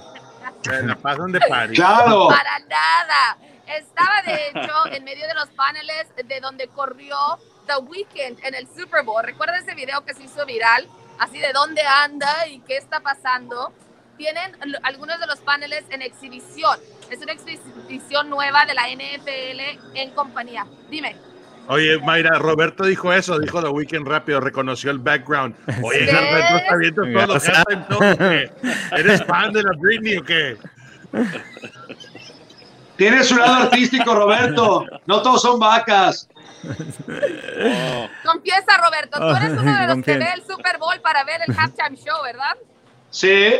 Se 0.64 0.82
la 0.84 0.96
pasan 0.96 1.32
de 1.32 1.40
party. 1.42 1.76
Claro. 1.76 2.30
Para 2.30 2.60
nada. 2.60 3.38
Estaba 3.68 4.22
de 4.26 4.48
hecho 4.50 4.88
en 4.92 5.04
medio 5.04 5.28
de 5.28 5.34
los 5.36 5.50
paneles 5.50 6.08
de 6.26 6.40
donde 6.42 6.68
corrió 6.70 7.16
The 7.68 7.78
Weeknd 7.78 8.44
en 8.44 8.56
el 8.56 8.68
Super 8.68 9.04
Bowl. 9.04 9.24
¿Recuerda 9.24 9.58
ese 9.58 9.74
video 9.76 10.04
que 10.06 10.14
se 10.14 10.24
hizo 10.24 10.46
viral? 10.46 10.88
Así 11.20 11.38
de 11.40 11.52
dónde 11.54 11.82
anda 11.82 12.48
y 12.48 12.60
qué 12.62 12.78
está 12.78 13.00
pasando. 13.02 13.72
Tienen 14.18 14.56
algunos 14.84 15.20
de 15.20 15.28
los 15.28 15.40
paneles 15.40 15.84
en 15.90 16.02
exhibición. 16.02 16.78
Es 17.14 17.22
una 17.22 17.34
exhibición 17.34 18.28
nueva 18.28 18.66
de 18.66 18.74
la 18.74 18.88
NFL 18.88 19.96
en 19.96 20.10
compañía. 20.12 20.66
Dime. 20.90 21.16
Oye, 21.68 22.00
Mayra, 22.00 22.40
Roberto 22.40 22.86
dijo 22.86 23.14
eso, 23.14 23.38
dijo 23.38 23.62
The 23.62 23.70
Weeknd 23.70 24.08
rápido, 24.08 24.40
reconoció 24.40 24.90
el 24.90 24.98
background. 24.98 25.56
Oye. 25.84 26.12
Roberto 26.12 26.58
está 26.58 26.76
viendo 26.76 27.04
todos 27.04 27.28
los 27.28 27.50
halftime 27.50 28.18
¿qué? 28.18 28.52
¿Eres 28.98 29.24
fan 29.26 29.54
de 29.54 29.62
la 29.62 29.72
Britney 29.78 30.18
o 30.18 30.24
qué? 30.24 30.58
Tiene 32.96 33.24
su 33.24 33.38
lado 33.38 33.66
artístico, 33.66 34.16
Roberto. 34.16 34.86
No 35.06 35.22
todos 35.22 35.44
son 35.44 35.60
vacas. 35.60 36.28
Oh, 36.66 38.10
Confiesa, 38.26 38.78
Roberto, 38.84 39.20
tú 39.20 39.36
eres 39.36 39.52
uno 39.52 39.80
de 39.80 39.88
los 39.88 40.04
que 40.04 40.18
ve 40.18 40.34
el 40.34 40.42
Super 40.42 40.80
Bowl 40.80 41.00
para 41.02 41.24
ver 41.26 41.42
el 41.48 41.56
halftime 41.56 41.96
show, 41.96 42.24
¿verdad? 42.24 42.58
Sí. 43.12 43.54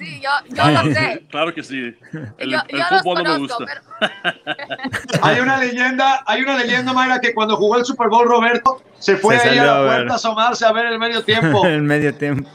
Sí, 0.00 0.20
yo, 0.22 0.30
yo 0.48 0.70
lo 0.70 0.94
sé. 0.94 1.24
claro 1.30 1.54
que 1.54 1.62
sí. 1.62 1.94
El, 2.38 2.50
yo 2.52 2.58
el 2.68 2.78
yo 2.78 2.84
fútbol 3.02 3.22
no 3.22 3.32
me 3.32 3.38
gusta. 3.38 3.56
pero 3.66 5.20
Hay 5.22 5.40
una 5.40 5.58
leyenda, 5.58 6.22
hay 6.26 6.42
una 6.42 6.56
leyenda, 6.56 6.92
Mayra, 6.92 7.20
que 7.20 7.34
cuando 7.34 7.56
jugó 7.56 7.76
el 7.76 7.84
Super 7.84 8.08
Bowl, 8.08 8.26
Roberto 8.26 8.82
se 8.98 9.16
fue 9.16 9.38
Se 9.38 9.50
ahí 9.50 9.58
a 9.58 9.64
la 9.66 9.86
puerta 9.86 10.12
a 10.14 10.16
asomarse 10.16 10.64
a 10.64 10.72
ver 10.72 10.86
el 10.86 10.98
medio 10.98 11.22
tiempo. 11.22 11.66
en 11.66 11.84
medio 11.84 12.14
tiempo. 12.14 12.48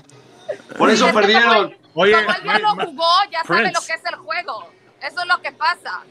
Por 0.78 0.90
eso 0.90 1.06
Es 1.08 1.12
que 1.12 1.14
como 1.14 1.22
perdieron. 1.28 1.68
él- 1.68 1.78
Oye, 1.94 2.12
como 2.14 2.30
él 2.30 2.36
ya 2.44 2.52
May- 2.52 2.62
lo 2.62 2.70
jugó, 2.88 3.08
ya 3.32 3.44
sabe 3.44 3.72
lo 3.72 3.80
que 3.82 3.94
es 3.94 4.06
el 4.12 4.16
juego. 4.16 4.70
Eso 5.02 5.22
es 5.22 5.28
lo 5.28 5.42
que 5.42 5.52
pasa. 5.52 6.02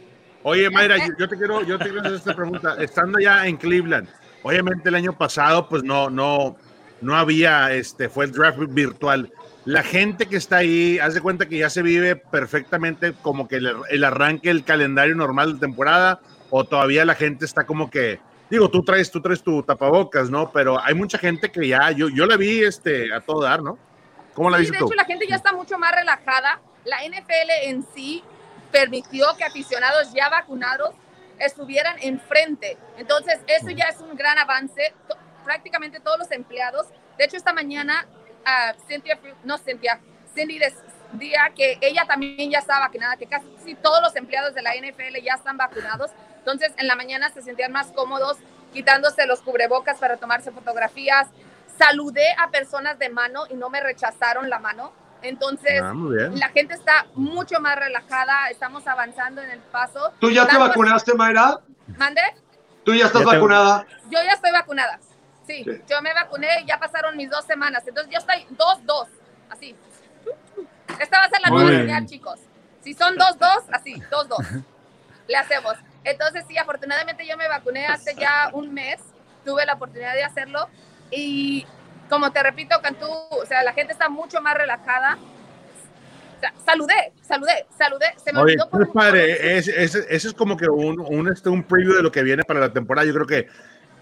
Oye, 0.45 0.71
Mayra, 0.71 0.97
yo, 0.99 1.13
yo 1.19 1.29
te 1.29 1.37
quiero, 1.37 1.63
yo 1.63 1.79
te 1.79 1.85
quiero 1.85 2.01
hacer 2.01 2.15
esta 2.15 2.35
pregunta. 2.35 2.77
Estando 2.79 3.19
ya 3.19 3.47
en 3.47 3.57
Cleveland, 3.57 4.09
obviamente 4.43 4.89
el 4.89 4.95
año 4.95 5.13
pasado, 5.17 5.69
pues 5.69 5.83
no, 5.83 6.09
no, 6.11 6.57
no 7.01 7.17
había, 7.17 7.73
este, 7.73 8.09
fue 8.09 8.27
el 8.27 8.33
draft 8.33 8.59
virtual. 8.69 9.31
La 9.65 9.83
gente 9.83 10.27
que 10.27 10.37
está 10.37 10.59
ahí, 10.59 10.99
haz 10.99 11.15
de 11.15 11.21
cuenta 11.21 11.47
que 11.47 11.59
ya 11.59 11.71
se 11.71 11.83
vive 11.83 12.17
perfectamente 12.17 13.15
como 13.15 13.49
que 13.49 13.57
el, 13.57 13.75
el 13.89 14.05
arranque, 14.05 14.51
el 14.51 14.65
calendario 14.65 15.15
normal 15.15 15.55
de 15.55 15.61
temporada, 15.61 16.21
o 16.51 16.65
todavía 16.65 17.05
la 17.05 17.15
gente 17.15 17.45
está 17.47 17.65
como 17.65 17.91
que, 17.91 18.21
digo, 18.51 18.69
tú 18.71 18.83
traes, 18.85 19.11
tú 19.11 19.23
traes 19.23 19.43
tu 19.43 19.63
tapabocas, 19.63 20.29
¿no? 20.31 20.53
Pero 20.53 20.79
hay 20.81 20.95
mucha 20.95 21.17
gente 21.19 21.51
que 21.51 21.67
ya, 21.67 21.91
yo, 21.93 22.09
yo 22.11 22.27
la 22.27 22.37
vi, 22.37 22.63
este, 22.63 23.13
a 23.13 23.21
todo 23.21 23.43
dar, 23.43 23.63
¿no? 23.63 23.79
¿Cómo 24.35 24.51
la 24.51 24.59
Sí, 24.59 24.63
viste 24.65 24.77
de 24.77 24.81
tú? 24.81 24.87
hecho, 24.87 24.95
la 24.97 25.05
gente 25.05 25.27
ya 25.29 25.37
está 25.37 25.53
mucho 25.53 25.79
más 25.79 25.93
relajada. 25.95 26.61
La 26.85 26.99
NFL 27.09 27.51
en 27.69 27.87
sí 27.95 28.23
permitió 28.71 29.27
que 29.39 29.45
aficionados 29.45 30.13
ya 30.13 30.29
vacunados 30.29 30.91
estuvieran 31.39 31.97
enfrente. 32.03 32.77
Entonces, 32.99 33.39
eso 33.47 33.71
ya 33.71 33.85
es 33.85 33.99
un 34.01 34.15
gran 34.17 34.39
avance. 34.39 34.93
Prácticamente 35.45 36.01
todos 36.01 36.19
los 36.19 36.31
empleados. 36.33 36.87
De 37.17 37.25
hecho, 37.25 37.37
esta 37.37 37.53
mañana, 37.53 38.07
ah, 38.45 38.75
Cynthia, 38.89 39.19
no 39.45 39.59
Cynthia, 39.59 40.01
Cindy 40.35 40.59
decía 40.59 41.51
que 41.55 41.79
ella 41.81 42.05
también 42.07 42.51
ya 42.51 42.59
está 42.59 42.81
vacunada, 42.81 43.17
que 43.17 43.27
casi 43.27 43.75
todos 43.83 44.01
los 44.03 44.17
empleados 44.17 44.55
de 44.55 44.63
la 44.63 44.75
NFL 44.75 45.21
ya 45.23 45.35
están 45.35 45.57
vacunados. 45.57 46.11
Entonces, 46.39 46.73
en 46.77 46.87
la 46.89 46.97
mañana 46.97 47.31
se 47.31 47.41
sentían 47.43 47.73
más 47.73 47.93
cómodos 47.93 48.37
quitándose 48.73 49.27
los 49.27 49.41
cubrebocas 49.41 49.99
para 49.99 50.17
tomarse 50.17 50.51
fotografías. 50.51 51.29
Saludé 51.79 52.27
a 52.39 52.51
personas 52.51 52.99
de 52.99 53.09
mano 53.09 53.45
y 53.49 53.55
no 53.55 53.71
me 53.71 53.81
rechazaron 53.81 54.51
la 54.51 54.59
mano. 54.59 54.93
Entonces, 55.23 55.81
Ah, 55.83 55.93
la 56.35 56.49
gente 56.51 56.75
está 56.75 57.07
mucho 57.15 57.59
más 57.61 57.77
relajada, 57.77 58.49
estamos 58.51 58.87
avanzando 58.87 59.41
en 59.43 59.51
el 59.51 59.61
paso. 59.61 60.13
¿Tú 60.19 60.31
ya 60.31 60.47
te 60.47 60.59
vacunaste, 60.59 61.15
Mayra? 61.15 61.61
¿Mande? 61.97 62.21
¿Tú 62.85 62.95
ya 62.95 63.07
estás 63.07 63.23
Ya 63.23 63.31
te- 63.31 63.37
vacunada? 63.37 63.87
Yo 64.11 64.19
ya 64.23 64.33
estoy 64.33 64.53
vacunada. 64.53 64.99
Sí, 65.47 65.63
Sí. 65.65 65.83
yo 65.89 66.01
me 66.03 66.13
vacuné 66.15 66.49
y 66.63 66.67
ya 66.67 66.79
pasaron 66.79 67.17
mis 67.17 67.31
dos 67.31 67.45
semanas. 67.45 67.83
Entonces 67.87 68.13
yo 68.13 68.19
estoy 68.19 68.47
dos, 68.51 68.85
dos, 68.87 69.09
así. 69.51 69.75
Esta 71.01 71.19
va 71.19 71.25
a 71.25 71.29
ser 71.29 71.41
la 71.43 71.51
nueva 71.51 71.71
señal, 71.71 72.07
chicos. 72.07 72.41
Si 72.83 72.95
son 72.95 73.17
dos, 73.17 73.39
dos, 73.39 73.65
así, 73.73 74.03
dos, 74.11 74.29
dos. 74.29 74.41
Le 75.29 75.37
hacemos. 75.37 75.75
Entonces 76.05 76.45
sí, 76.49 76.57
afortunadamente 76.59 77.27
yo 77.27 77.37
me 77.37 77.49
vacuné 77.49 77.87
hace 77.87 78.15
ya 78.15 78.51
un 78.53 78.73
mes. 78.73 79.01
Tuve 79.45 79.65
la 79.67 79.75
oportunidad 79.75 80.15
de 80.15 80.23
hacerlo. 80.25 80.69
Y 81.11 81.67
como 82.09 82.31
te 82.33 82.43
repito, 82.43 82.81
Cantú, 82.83 83.07
o 83.07 83.47
sea, 83.47 83.63
la 83.63 83.73
gente 83.73 83.93
está 83.93 84.09
mucho 84.09 84.41
más 84.41 84.55
relajada. 84.55 85.19
O 86.37 86.41
sea, 86.41 86.53
saludé, 86.65 87.13
saludé, 87.23 87.67
saludé. 87.77 88.15
Se 88.23 88.33
me 88.33 88.41
Oye, 88.41 88.53
olvidó 88.53 88.69
por 88.69 88.83
es 88.83 88.89
padre, 88.89 89.57
ese 89.59 89.83
es, 89.83 89.95
ese 89.95 90.29
es 90.29 90.35
como 90.35 90.57
que 90.57 90.69
un, 90.69 91.01
un, 91.01 91.33
este, 91.33 91.49
un 91.49 91.63
preview 91.63 91.95
de 91.95 92.03
lo 92.03 92.13
que 92.13 92.23
viene 92.23 92.45
para 92.45 92.61
la 92.61 92.73
temporada. 92.73 93.07
Yo 93.07 93.15
creo 93.15 93.27
que 93.27 93.49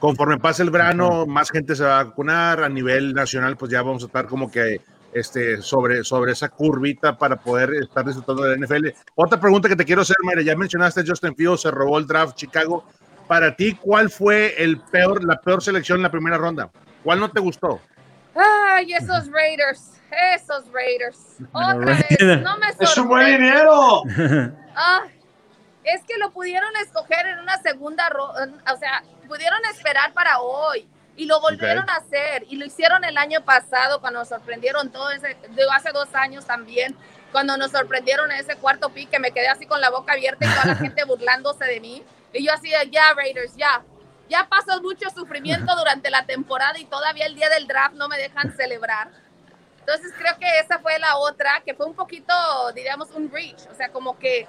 conforme 0.02 0.36
pase 0.36 0.64
el 0.64 0.70
verano, 0.70 1.26
más 1.26 1.48
gente 1.48 1.76
se 1.76 1.84
va 1.84 2.00
a 2.00 2.04
vacunar 2.04 2.64
a 2.64 2.68
nivel 2.68 3.14
nacional, 3.14 3.56
pues 3.56 3.70
ya 3.70 3.82
vamos 3.82 4.02
a 4.02 4.06
estar 4.06 4.26
como 4.26 4.50
que 4.50 4.80
este, 5.12 5.62
sobre, 5.62 6.02
sobre 6.02 6.32
esa 6.32 6.48
curvita 6.48 7.16
para 7.16 7.36
poder 7.36 7.72
estar 7.74 8.04
disfrutando 8.04 8.42
de 8.42 8.56
la 8.56 8.66
NFL. 8.66 8.88
Otra 9.14 9.38
pregunta 9.38 9.68
que 9.68 9.76
te 9.76 9.84
quiero 9.84 10.02
hacer, 10.02 10.16
Mayra, 10.24 10.42
ya 10.42 10.56
mencionaste 10.56 11.02
a 11.02 11.04
Justin 11.06 11.36
Fields, 11.36 11.60
se 11.60 11.70
robó 11.70 12.00
el 12.00 12.08
draft 12.08 12.34
Chicago. 12.34 12.84
Para 13.28 13.54
ti, 13.54 13.78
¿cuál 13.80 14.10
fue 14.10 14.60
el 14.60 14.80
peor, 14.80 15.22
la 15.22 15.40
peor 15.40 15.62
selección 15.62 15.98
en 15.98 16.02
la 16.02 16.10
primera 16.10 16.36
ronda? 16.36 16.68
¿Cuál 17.04 17.20
no 17.20 17.30
te 17.30 17.38
gustó? 17.38 17.80
Ay, 18.34 18.94
esos 18.94 19.30
Raiders, 19.30 20.00
esos 20.34 20.64
Raiders. 20.72 21.36
Otra 21.52 21.74
vez, 21.76 22.42
no 22.42 22.58
me 22.58 22.66
¡Es 22.80 22.98
un 22.98 23.06
buen 23.06 23.38
dinero! 23.38 24.02
Ah, 24.74 25.02
es 25.84 26.02
que 26.08 26.18
lo 26.18 26.32
pudieron 26.32 26.70
escoger 26.84 27.24
en 27.26 27.38
una 27.38 27.56
segunda 27.58 28.08
ronda, 28.08 28.62
o 28.72 28.76
sea, 28.78 29.04
pudieron 29.32 29.64
esperar 29.64 30.12
para 30.12 30.40
hoy 30.40 30.86
y 31.16 31.24
lo 31.24 31.40
volvieron 31.40 31.84
Ok. 31.84 31.90
a 31.90 31.96
hacer 31.96 32.44
y 32.50 32.56
lo 32.56 32.66
hicieron 32.66 33.02
el 33.02 33.16
año 33.16 33.42
pasado 33.42 33.98
cuando 34.02 34.18
nos 34.18 34.28
sorprendieron 34.28 34.90
todo 34.90 35.10
ese, 35.10 35.38
digo, 35.56 35.72
hace 35.72 35.90
dos 35.90 36.14
años 36.14 36.44
también, 36.44 36.94
cuando 37.32 37.56
nos 37.56 37.70
sorprendieron 37.70 38.30
en 38.30 38.40
ese 38.40 38.56
cuarto 38.56 38.90
pick 38.90 39.08
que 39.08 39.18
me 39.18 39.30
quedé 39.32 39.48
así 39.48 39.64
con 39.64 39.80
la 39.80 39.88
boca 39.88 40.12
abierta 40.12 40.44
y 40.44 40.50
toda 40.50 40.66
la 40.66 40.76
gente 40.76 41.04
burlándose 41.06 41.64
de 41.64 41.80
mí 41.80 42.02
y 42.34 42.44
yo 42.44 42.52
así 42.52 42.68
de, 42.68 42.90
ya 42.90 43.14
Raiders, 43.14 43.56
ya, 43.56 43.82
ya 44.28 44.46
pasó 44.50 44.82
mucho 44.82 45.08
sufrimiento 45.08 45.74
durante 45.76 46.10
la 46.10 46.26
temporada 46.26 46.78
y 46.78 46.84
todavía 46.84 47.24
el 47.24 47.34
día 47.34 47.48
del 47.48 47.66
draft 47.66 47.94
no 47.94 48.08
me 48.08 48.18
dejan 48.18 48.54
celebrar. 48.56 49.08
Entonces 49.80 50.12
creo 50.18 50.38
que 50.38 50.58
esa 50.58 50.78
fue 50.78 50.98
la 50.98 51.16
otra, 51.16 51.62
que 51.64 51.72
fue 51.74 51.86
un 51.86 51.94
poquito, 51.94 52.34
diríamos, 52.74 53.10
un 53.12 53.30
reach, 53.30 53.66
o 53.70 53.74
sea, 53.74 53.88
como 53.88 54.18
que 54.18 54.46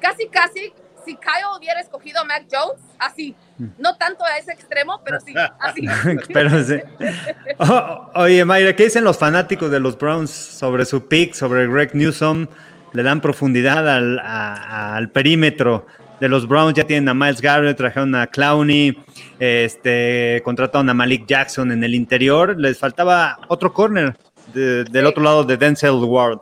casi, 0.00 0.28
casi, 0.28 0.72
si 1.04 1.14
Kyle 1.16 1.46
hubiera 1.58 1.80
escogido 1.80 2.20
a 2.20 2.24
Mac 2.24 2.44
Jones, 2.50 2.80
así, 2.98 3.34
no 3.78 3.96
tanto 3.96 4.24
a 4.24 4.38
ese 4.38 4.52
extremo, 4.52 5.00
pero 5.04 5.20
sí, 5.20 5.34
así. 5.60 5.86
Pero 6.32 6.64
sí. 6.64 6.76
O- 7.58 8.10
oye, 8.14 8.44
Mayra, 8.44 8.74
¿qué 8.74 8.84
dicen 8.84 9.04
los 9.04 9.18
fanáticos 9.18 9.70
de 9.70 9.80
los 9.80 9.98
Browns 9.98 10.30
sobre 10.30 10.84
su 10.84 11.06
pick, 11.08 11.34
sobre 11.34 11.66
Greg 11.66 11.94
Newsom? 11.94 12.46
Le 12.92 13.02
dan 13.02 13.20
profundidad 13.20 13.88
al, 13.88 14.18
a- 14.18 14.96
al 14.96 15.10
perímetro 15.10 15.86
de 16.20 16.28
los 16.28 16.48
Browns. 16.48 16.74
Ya 16.74 16.84
tienen 16.84 17.08
a 17.08 17.14
Miles 17.14 17.40
Garrett, 17.40 17.76
trajeron 17.76 18.14
a 18.14 18.26
Clowney, 18.26 18.98
este, 19.38 20.40
contrataron 20.44 20.88
a 20.90 20.94
Malik 20.94 21.26
Jackson 21.26 21.70
en 21.72 21.84
el 21.84 21.94
interior. 21.94 22.58
Les 22.58 22.78
faltaba 22.78 23.38
otro 23.48 23.72
corner 23.72 24.16
de- 24.54 24.84
del 24.84 25.02
Sí. 25.04 25.08
otro 25.08 25.22
lado 25.22 25.44
de 25.44 25.56
Denzel 25.56 25.90
Ward. 25.92 26.38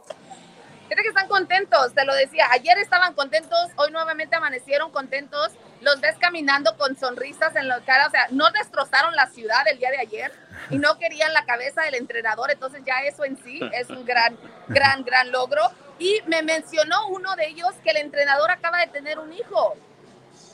Contentos, 1.38 1.94
te 1.94 2.04
lo 2.04 2.12
decía. 2.16 2.46
Ayer 2.50 2.78
estaban 2.78 3.14
contentos, 3.14 3.56
hoy 3.76 3.92
nuevamente 3.92 4.34
amanecieron 4.34 4.90
contentos. 4.90 5.52
Los 5.82 6.00
ves 6.00 6.16
caminando 6.18 6.76
con 6.76 6.96
sonrisas 6.98 7.54
en 7.54 7.68
la 7.68 7.78
cara. 7.82 8.08
O 8.08 8.10
sea, 8.10 8.26
no 8.30 8.50
destrozaron 8.50 9.14
la 9.14 9.26
ciudad 9.28 9.60
el 9.70 9.78
día 9.78 9.90
de 9.92 9.98
ayer 10.00 10.32
y 10.68 10.78
no 10.78 10.98
querían 10.98 11.32
la 11.32 11.44
cabeza 11.44 11.82
del 11.82 11.94
entrenador. 11.94 12.50
Entonces, 12.50 12.82
ya 12.84 13.02
eso 13.02 13.24
en 13.24 13.40
sí 13.44 13.60
es 13.72 13.88
un 13.88 14.04
gran, 14.04 14.36
gran, 14.66 15.04
gran 15.04 15.30
logro. 15.30 15.62
Y 16.00 16.20
me 16.26 16.42
mencionó 16.42 17.06
uno 17.06 17.36
de 17.36 17.46
ellos 17.46 17.70
que 17.84 17.90
el 17.90 17.98
entrenador 17.98 18.50
acaba 18.50 18.78
de 18.78 18.88
tener 18.88 19.20
un 19.20 19.32
hijo. 19.32 19.76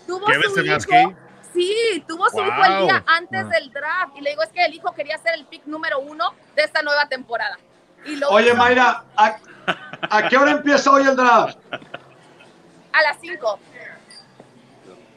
Tuvo 0.07 0.27
¿Qué 0.27 0.35
su 0.51 0.61
hijo. 0.61 1.15
Sí, 1.55 2.05
tuvo 2.07 2.29
su 2.29 2.41
hijo 2.43 2.63
el 2.65 2.73
Wow. 2.73 2.85
día 2.89 3.05
antes 3.07 3.45
Ah. 3.47 3.49
del 3.49 3.73
draft. 3.73 4.17
Y 4.17 4.21
le 4.21 4.31
digo, 4.31 4.43
es 4.43 4.51
que 4.51 4.63
el 4.63 4.75
hijo 4.75 4.93
quería 4.93 5.17
ser 5.17 5.33
el 5.33 5.47
pick 5.47 5.65
número 5.65 5.99
uno 6.01 6.35
de 6.55 6.63
esta 6.63 6.83
nueva 6.83 7.07
temporada. 7.09 7.59
Y 8.05 8.17
lo 8.17 8.29
Oye, 8.29 8.49
hizo 8.49 8.57
Mayra, 8.57 9.03
¿a, 10.11 10.29
qué 10.29 10.37
hora 10.37 10.53
empieza 10.53 10.91
hoy 10.91 11.07
el 11.07 11.17
draft? 11.17 11.59
a 12.93 13.03
las 13.03 13.19
5. 13.21 13.59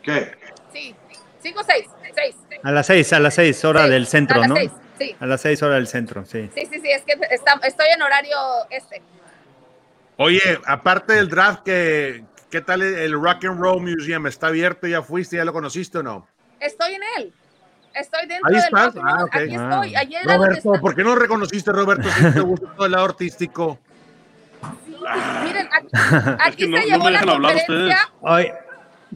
¿Qué? 0.01 0.31
Sí, 0.73 0.95
5 1.41 1.59
o 1.59 1.63
6. 1.63 1.85
6. 2.15 2.35
A 2.63 2.71
las 2.71 2.87
seis, 2.87 3.13
a 3.13 3.19
las 3.19 3.35
seis, 3.35 3.63
hora 3.65 3.87
del 3.87 4.07
centro, 4.07 4.37
a 4.37 4.39
las 4.39 4.49
¿no? 4.49 4.55
seis, 4.55 4.71
sí. 4.97 5.15
A 5.19 5.25
las 5.27 5.41
seis, 5.41 5.61
hora 5.61 5.75
del 5.75 5.87
centro, 5.87 6.25
sí. 6.25 6.49
Sí, 6.55 6.65
sí, 6.71 6.79
sí, 6.81 6.89
es 6.89 7.03
que 7.03 7.13
está- 7.29 7.59
estoy 7.63 7.87
en 7.93 8.01
horario 8.01 8.35
este. 8.71 9.01
Oye, 10.17 10.41
aparte 10.65 11.13
del 11.13 11.29
draft, 11.29 11.61
¿qué, 11.63 12.23
qué 12.49 12.61
tal 12.61 12.81
el 12.81 13.13
Rock 13.13 13.45
and 13.45 13.59
Roll 13.59 13.81
Museum? 13.83 14.25
¿Está 14.25 14.47
abierto? 14.47 14.87
¿Ya 14.87 15.03
fuiste? 15.03 15.35
¿Ya 15.37 15.45
lo 15.45 15.53
conociste 15.53 15.99
o 15.99 16.03
no? 16.03 16.27
Estoy 16.59 16.95
en 16.95 17.01
él. 17.19 17.33
Estoy 17.93 18.27
dentro 18.27 18.47
Ahí 18.49 18.55
del 18.55 18.63
estás. 18.63 18.95
rock 18.95 18.97
and 18.97 19.05
roll. 19.05 19.19
Ah. 19.19 19.25
Aquí 19.31 19.55
Ah. 19.55 19.69
estoy. 19.69 19.95
Ayer 19.95 20.21
Roberto, 20.25 20.73
¿por 20.81 20.95
qué 20.95 21.03
no 21.03 21.15
reconociste, 21.15 21.71
Roberto, 21.71 22.09
si 22.09 22.31
te 22.33 22.39
gusta 22.39 22.73
todo 22.75 22.85
el 22.87 22.91
lado 22.93 23.05
artístico? 23.05 23.79
Miren, 25.43 25.69
aquí, 25.71 25.87
aquí 26.39 26.55
que 26.57 26.67
no- 26.67 26.77
se 26.77 26.83
no 26.83 26.89
llevó 26.89 27.05
me 27.05 27.11
la 27.11 27.19
dejan 27.19 27.29
hablar 27.35 27.51
conferencia. 27.53 28.11
Hoy, 28.21 28.51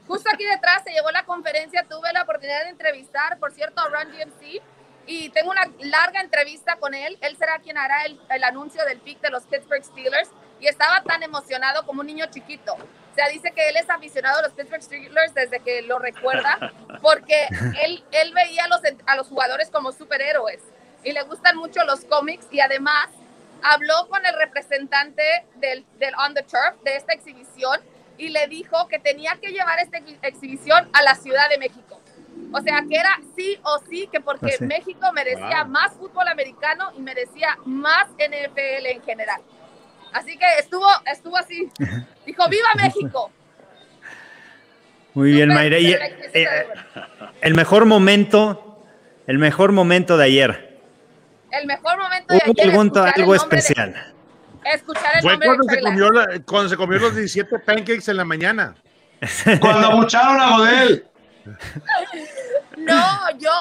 Justo 0.08 0.30
aquí 0.34 0.46
detrás 0.46 0.84
se 0.84 0.92
llevó 0.92 1.12
la 1.12 1.24
conferencia. 1.24 1.86
Tuve 1.90 2.12
la 2.14 2.24
oportunidad 2.24 2.64
de 2.64 2.70
entrevistar, 2.70 3.38
por 3.40 3.52
cierto, 3.54 3.82
a 3.82 3.86
Run 3.90 4.12
DMC. 4.12 4.62
Y 5.08 5.30
tengo 5.30 5.52
una 5.52 5.64
larga 5.80 6.22
entrevista 6.22 6.76
con 6.78 6.94
él. 6.94 7.18
Él 7.22 7.36
será 7.38 7.60
quien 7.60 7.78
hará 7.78 8.04
el, 8.06 8.20
el 8.30 8.44
anuncio 8.44 8.84
del 8.86 9.00
pick 9.00 9.20
de 9.22 9.30
los 9.30 9.44
Pittsburgh 9.44 9.84
Steelers. 9.84 10.30
Y 10.60 10.68
estaba 10.68 11.02
tan 11.04 11.24
emocionado 11.24 11.86
como 11.86 12.02
un 12.02 12.08
niño 12.08 12.26
chiquito. 12.28 12.74
O 12.74 13.16
sea, 13.16 13.28
dice 13.30 13.52
que 13.52 13.68
él 13.70 13.78
es 13.78 13.90
aficionado 13.90 14.40
a 14.40 14.42
los 14.44 14.54
Pittsburgh 14.54 14.82
Steelers 14.84 15.34
desde 15.34 15.60
que 15.60 15.82
lo 15.82 16.00
recuerda, 16.00 16.72
porque 17.02 17.48
él, 17.84 18.04
él 18.12 18.34
veía 18.34 18.64
a 18.66 18.68
los, 18.70 18.80
a 19.06 19.16
los 19.18 19.28
jugadores 19.28 19.70
como 19.70 19.92
superhéroes 19.92 20.62
y 21.04 21.12
le 21.12 21.22
gustan 21.24 21.58
mucho 21.58 21.84
los 21.84 22.06
cómics 22.06 22.46
y 22.52 22.62
además 22.62 23.08
habló 23.64 24.08
con 24.10 24.26
el 24.26 24.34
representante 24.38 25.24
del, 25.56 25.86
del 26.00 26.14
On 26.16 26.34
the 26.34 26.44
Turf 26.44 26.82
de 26.84 26.96
esta 26.96 27.14
exhibición 27.14 27.80
y 28.18 28.30
le 28.30 28.48
dijo 28.48 28.88
que 28.88 29.00
tenía 29.00 29.38
que 29.42 29.50
llevar 29.52 29.80
esta 29.80 29.98
ex- 29.98 30.18
exhibición 30.22 30.88
a 30.94 31.02
la 31.04 31.16
Ciudad 31.16 31.50
de 31.50 31.58
México. 31.58 32.00
O 32.54 32.60
sea, 32.62 32.84
que 32.90 32.98
era 32.98 33.20
sí 33.36 33.58
o 33.64 33.80
sí, 33.90 34.08
que 34.12 34.20
porque 34.20 34.48
Ah, 34.54 34.58
sí. 34.60 34.66
México 34.66 35.12
merecía 35.14 35.64
Wow. 35.64 35.72
más 35.72 35.94
fútbol 35.94 36.28
americano 36.28 36.92
y 36.98 37.00
merecía 37.02 37.58
más 37.66 38.08
NFL 38.18 38.86
en 38.88 39.02
general. 39.04 39.42
Así 40.14 40.38
que 40.38 40.46
estuvo, 40.60 40.86
estuvo 41.06 41.38
así. 41.38 41.70
Dijo, 42.26 42.48
¡Viva 42.50 42.68
México! 42.76 43.32
muy 45.14 45.32
bien, 45.34 45.50
súper 45.50 45.74
eh, 46.34 46.68
bueno. 46.94 47.32
el 47.42 47.54
mejor 47.54 47.86
momento, 47.86 48.84
el 49.28 49.38
mejor 49.40 49.72
momento 49.72 50.18
de 50.18 50.26
ayer. 50.26 50.71
El 51.52 51.68
mejor 51.68 51.98
momento 52.00 52.34
de 52.34 52.42
ayer 52.44 52.66
el 52.70 52.72
algo 52.72 53.32
de- 53.34 53.38
especial. 53.38 54.14
escuchar 54.66 55.16
el 55.16 55.22
Fue 55.22 55.32
nombre 55.34 55.48
cuando 55.48 55.64
de 55.66 55.76
se, 55.76 55.82
comió 55.82 56.12
la- 56.12 56.28
cuando 56.46 56.70
se 56.70 56.78
comió 56.78 57.00
los 57.00 57.16
17 57.16 57.60
pancakes 57.60 58.10
en 58.10 58.18
la 58.18 58.26
mañana. 58.26 58.76
Cuando 59.60 59.88
abucharon 59.92 60.40
a 60.40 60.58
Godel. 60.58 61.06
No, 62.78 63.38
yo, 63.38 63.52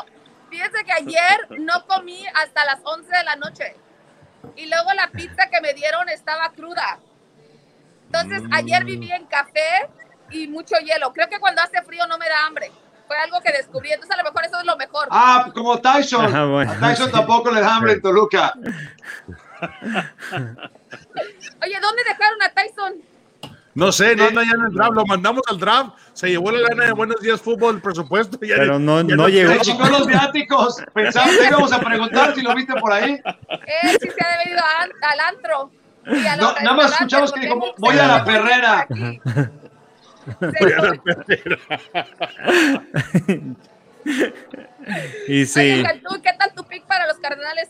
fíjense 0.51 0.84
que 0.84 0.93
ayer 0.93 1.59
no 1.59 1.86
comí 1.86 2.24
hasta 2.34 2.64
las 2.64 2.78
11 2.82 3.09
de 3.14 3.24
la 3.24 3.36
noche. 3.36 3.76
Y 4.57 4.66
luego 4.66 4.93
la 4.95 5.09
pizza 5.09 5.49
que 5.51 5.61
me 5.61 5.74
dieron 5.74 6.09
estaba 6.09 6.51
cruda. 6.53 6.99
Entonces, 8.07 8.43
ayer 8.53 8.84
viví 8.84 9.12
en 9.12 9.26
café 9.26 9.88
y 10.30 10.49
mucho 10.49 10.76
hielo. 10.78 11.12
Creo 11.12 11.28
que 11.28 11.38
cuando 11.38 11.61
hace 11.62 11.82
frío 11.82 12.07
no 12.07 12.16
me 12.18 12.28
da 12.28 12.47
hambre. 12.47 12.70
Fue 13.11 13.18
algo 13.18 13.40
que 13.40 13.50
descubrí. 13.50 13.90
Entonces, 13.90 14.14
a 14.16 14.22
lo 14.22 14.30
mejor 14.30 14.44
eso 14.44 14.61
es 14.61 14.64
lo 14.66 14.76
mejor. 14.76 15.08
Ah, 15.11 15.50
como 15.52 15.80
Tyson. 15.80 16.26
Ajá, 16.26 16.44
bueno. 16.44 16.70
A 16.70 16.76
Tyson 16.78 17.11
tampoco 17.11 17.50
le 17.50 17.61
da 17.61 17.74
hambre 17.74 17.94
en 17.94 18.00
Toluca. 18.02 18.54
Oye, 21.61 21.76
¿dónde 21.82 22.02
dejaron 22.06 22.40
a 22.40 22.48
Tyson? 22.54 22.92
No 23.74 23.90
sé, 23.90 24.14
no 24.14 24.26
anda 24.26 24.42
ya 24.44 24.52
en 24.52 24.61
el 24.66 24.72
draft, 24.74 24.92
lo 24.92 25.04
mandamos 25.06 25.42
al 25.48 25.58
draft, 25.58 25.90
se 26.12 26.28
llevó 26.28 26.52
la 26.52 26.61
lana 26.68 26.84
de 26.84 26.92
Buenos 26.92 27.20
Días 27.20 27.40
Fútbol, 27.40 27.76
el 27.76 27.82
presupuesto. 27.82 28.38
ya 28.42 28.54
Pero 28.56 28.78
no- 28.78 29.00
ya 29.02 29.16
no 29.16 29.28
llegó. 29.28 29.52
Le 29.54 29.61
chingó 29.61 29.86
los 29.88 30.06
viáticos. 30.06 30.76
Pensaba 30.94 31.26
que 31.26 31.48
íbamos 31.48 31.72
a 31.72 31.80
preguntar 31.80 32.32
si 32.36 32.42
lo 32.42 32.54
viste 32.54 32.74
por 32.74 32.92
ahí. 32.92 33.16
Sí 33.16 34.08
se 34.08 34.24
ha 34.24 34.38
debido 34.44 34.62
al 35.02 35.20
antro. 35.20 35.70
y 36.06 36.26
a 36.26 36.36
los 36.36 36.44
No, 36.54 36.61
nada 36.61 36.76
más 36.76 36.92
escuchamos 36.92 37.32
que 37.32 37.40
dijo, 37.40 37.61
se 37.66 37.72
voy 37.78 37.98
a 37.98 38.06
la 38.06 38.24
perrera. 38.24 38.86
Y 45.28 45.32
Oye, 45.32 45.46
sí. 45.46 45.82
¿qué 46.22 46.30
tal 46.38 46.54
tu 46.54 46.64
pick 46.64 46.84
para 46.86 47.06
los 47.06 47.18
Cardenales? 47.18 47.68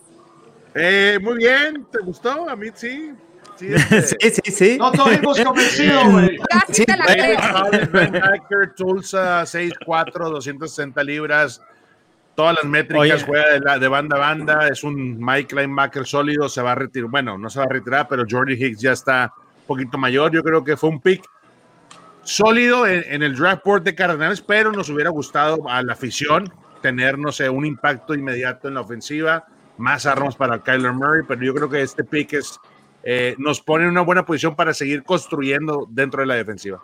Eh, 0.74 1.18
muy 1.20 1.38
bien, 1.38 1.84
¿te 1.90 1.98
gustó? 1.98 2.48
A 2.48 2.54
mí 2.56 2.68
sí. 2.74 3.12
Sí, 3.56 3.74
este, 3.74 4.02
sí, 4.30 4.30
sí, 4.44 4.52
sí, 4.52 4.76
No 4.78 4.90
todos 4.92 5.12
hemos 5.12 5.38
convencido, 5.40 6.04
güey. 6.10 6.38
Casi 6.48 6.74
Sí, 6.74 6.84
te 6.86 6.96
la 6.96 7.04
güey. 7.04 7.16
creo. 7.18 7.38
Linebacker, 7.92 8.74
Tulsa, 8.76 9.42
6'4, 9.42 10.12
260 10.30 11.04
libras. 11.04 11.60
Todas 12.36 12.54
las 12.54 12.64
métricas, 12.64 13.02
Oye. 13.02 13.22
juega 13.26 13.48
de, 13.50 13.60
la- 13.60 13.78
de 13.78 13.88
banda 13.88 14.16
a 14.16 14.20
banda. 14.20 14.68
Es 14.68 14.82
un 14.84 15.18
Mike 15.22 15.54
linebacker 15.54 16.06
sólido. 16.06 16.48
Se 16.48 16.62
va 16.62 16.72
a 16.72 16.76
retirar. 16.76 17.10
Bueno, 17.10 17.36
no 17.36 17.50
se 17.50 17.58
va 17.58 17.66
a 17.66 17.68
retirar, 17.68 18.06
pero 18.08 18.24
Jordi 18.30 18.54
Hicks 18.54 18.80
ya 18.80 18.92
está 18.92 19.34
un 19.36 19.66
poquito 19.66 19.98
mayor. 19.98 20.30
Yo 20.32 20.42
creo 20.42 20.64
que 20.64 20.76
fue 20.76 20.88
un 20.88 21.00
pick 21.00 21.22
sólido 22.30 22.86
en, 22.86 23.04
en 23.08 23.22
el 23.22 23.34
draft 23.36 23.64
board 23.64 23.82
de 23.82 23.94
Cardenales, 23.94 24.40
pero 24.40 24.72
nos 24.72 24.88
hubiera 24.88 25.10
gustado 25.10 25.68
a 25.68 25.82
la 25.82 25.94
afición 25.94 26.52
tener, 26.80 27.18
no 27.18 27.32
sé, 27.32 27.48
un 27.50 27.66
impacto 27.66 28.14
inmediato 28.14 28.68
en 28.68 28.74
la 28.74 28.80
ofensiva, 28.80 29.44
más 29.76 30.06
armas 30.06 30.36
para 30.36 30.62
Kyler 30.62 30.92
Murray, 30.92 31.22
pero 31.26 31.42
yo 31.42 31.54
creo 31.54 31.68
que 31.68 31.82
este 31.82 32.04
pick 32.04 32.34
es, 32.34 32.58
eh, 33.02 33.34
nos 33.38 33.60
pone 33.60 33.84
en 33.84 33.90
una 33.90 34.02
buena 34.02 34.24
posición 34.24 34.54
para 34.54 34.72
seguir 34.74 35.02
construyendo 35.02 35.86
dentro 35.90 36.20
de 36.20 36.26
la 36.26 36.34
defensiva. 36.36 36.80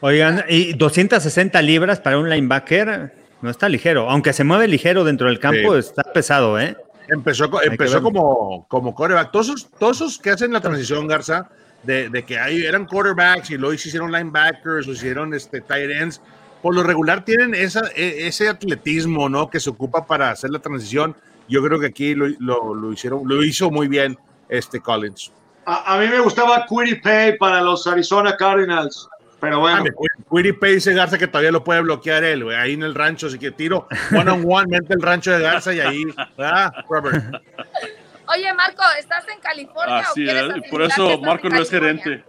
Oigan, 0.00 0.44
y 0.48 0.72
260 0.72 1.62
libras 1.62 2.00
para 2.00 2.18
un 2.18 2.28
linebacker 2.28 3.14
no 3.40 3.50
está 3.50 3.68
ligero, 3.68 4.10
aunque 4.10 4.32
se 4.32 4.44
mueve 4.44 4.66
ligero 4.68 5.04
dentro 5.04 5.28
del 5.28 5.38
campo, 5.38 5.72
Sí. 5.74 5.78
está 5.78 6.02
pesado, 6.02 6.58
¿eh? 6.58 6.76
Empezó, 7.08 7.50
empezó 7.62 8.02
como, 8.02 8.66
como 8.68 8.94
quarterback. 8.94 9.30
Todos 9.32 9.48
esos, 9.48 9.70
todos 9.78 9.96
esos 9.96 10.18
que 10.18 10.30
hacen 10.30 10.52
la 10.52 10.60
transición, 10.60 11.06
Garza, 11.06 11.48
de, 11.82 12.08
de 12.08 12.22
que 12.24 12.38
ahí 12.38 12.64
eran 12.64 12.86
quarterbacks 12.86 13.50
y 13.50 13.56
luego 13.58 13.74
hicieron 13.74 14.12
linebackers 14.12 14.86
o 14.88 14.92
hicieron 14.92 15.34
este, 15.34 15.60
tight 15.60 15.90
ends, 15.90 16.20
por 16.62 16.74
lo 16.74 16.82
regular 16.82 17.24
tienen 17.24 17.54
esa, 17.54 17.82
e- 17.96 18.26
ese 18.28 18.48
atletismo 18.48 19.28
¿no? 19.28 19.50
que 19.50 19.58
se 19.60 19.70
ocupa 19.70 20.06
para 20.06 20.30
hacer 20.30 20.50
la 20.50 20.60
transición. 20.60 21.16
Yo 21.48 21.62
creo 21.62 21.80
que 21.80 21.86
aquí 21.86 22.14
lo, 22.14 22.28
lo- 22.38 22.74
lo 22.74 22.92
hicieron, 22.92 23.22
lo 23.26 23.42
hizo 23.42 23.70
muy 23.70 23.88
bien 23.88 24.16
este 24.48 24.80
Collins. 24.80 25.32
A, 25.66 25.94
a 25.94 26.00
mí 26.00 26.06
me 26.08 26.20
gustaba 26.20 26.66
Quiddy 26.66 26.96
Pay 27.00 27.36
para 27.38 27.60
los 27.60 27.86
Arizona 27.86 28.36
Cardinals, 28.36 29.08
pero 29.40 29.58
bueno. 29.60 29.84
Quiddy 30.30 30.52
Pay 30.52 30.74
dice 30.74 30.92
Garza 30.94 31.18
que 31.18 31.26
todavía 31.26 31.50
lo 31.52 31.64
puede 31.64 31.80
bloquear 31.80 32.22
él, 32.24 32.44
güey, 32.44 32.56
ahí 32.56 32.74
en 32.74 32.82
el 32.84 32.94
rancho, 32.94 33.26
así 33.26 33.38
que 33.38 33.50
tiro 33.50 33.86
one 34.16 34.30
on 34.30 34.44
one, 34.46 34.66
mente 34.68 34.94
el 34.94 35.02
rancho 35.02 35.32
de 35.32 35.40
Garza 35.40 35.72
y 35.74 35.80
ahí, 35.80 36.04
ah, 36.38 36.72
Robert. 36.88 37.24
Oye, 38.32 38.52
Marco, 38.54 38.82
¿estás 38.98 39.26
en 39.28 39.40
California 39.40 39.98
o 40.08 40.10
Así 40.10 40.24
quieres 40.24 40.56
es, 40.56 40.70
por 40.70 40.82
eso 40.82 41.18
Marco 41.18 41.48
no 41.48 41.60
es 41.60 41.70
gerente. 41.70 42.24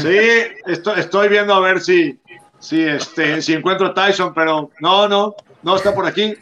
Sí, 0.00 0.18
estoy, 0.66 1.00
estoy 1.00 1.28
viendo 1.28 1.54
a 1.54 1.60
ver 1.60 1.80
si, 1.80 2.18
si, 2.58 2.82
este, 2.82 3.42
si 3.42 3.52
encuentro 3.52 3.88
a 3.88 3.94
Tyson, 3.94 4.32
pero 4.34 4.70
no, 4.80 5.08
no, 5.08 5.34
no 5.62 5.76
está 5.76 5.94
por 5.94 6.06
aquí. 6.06 6.36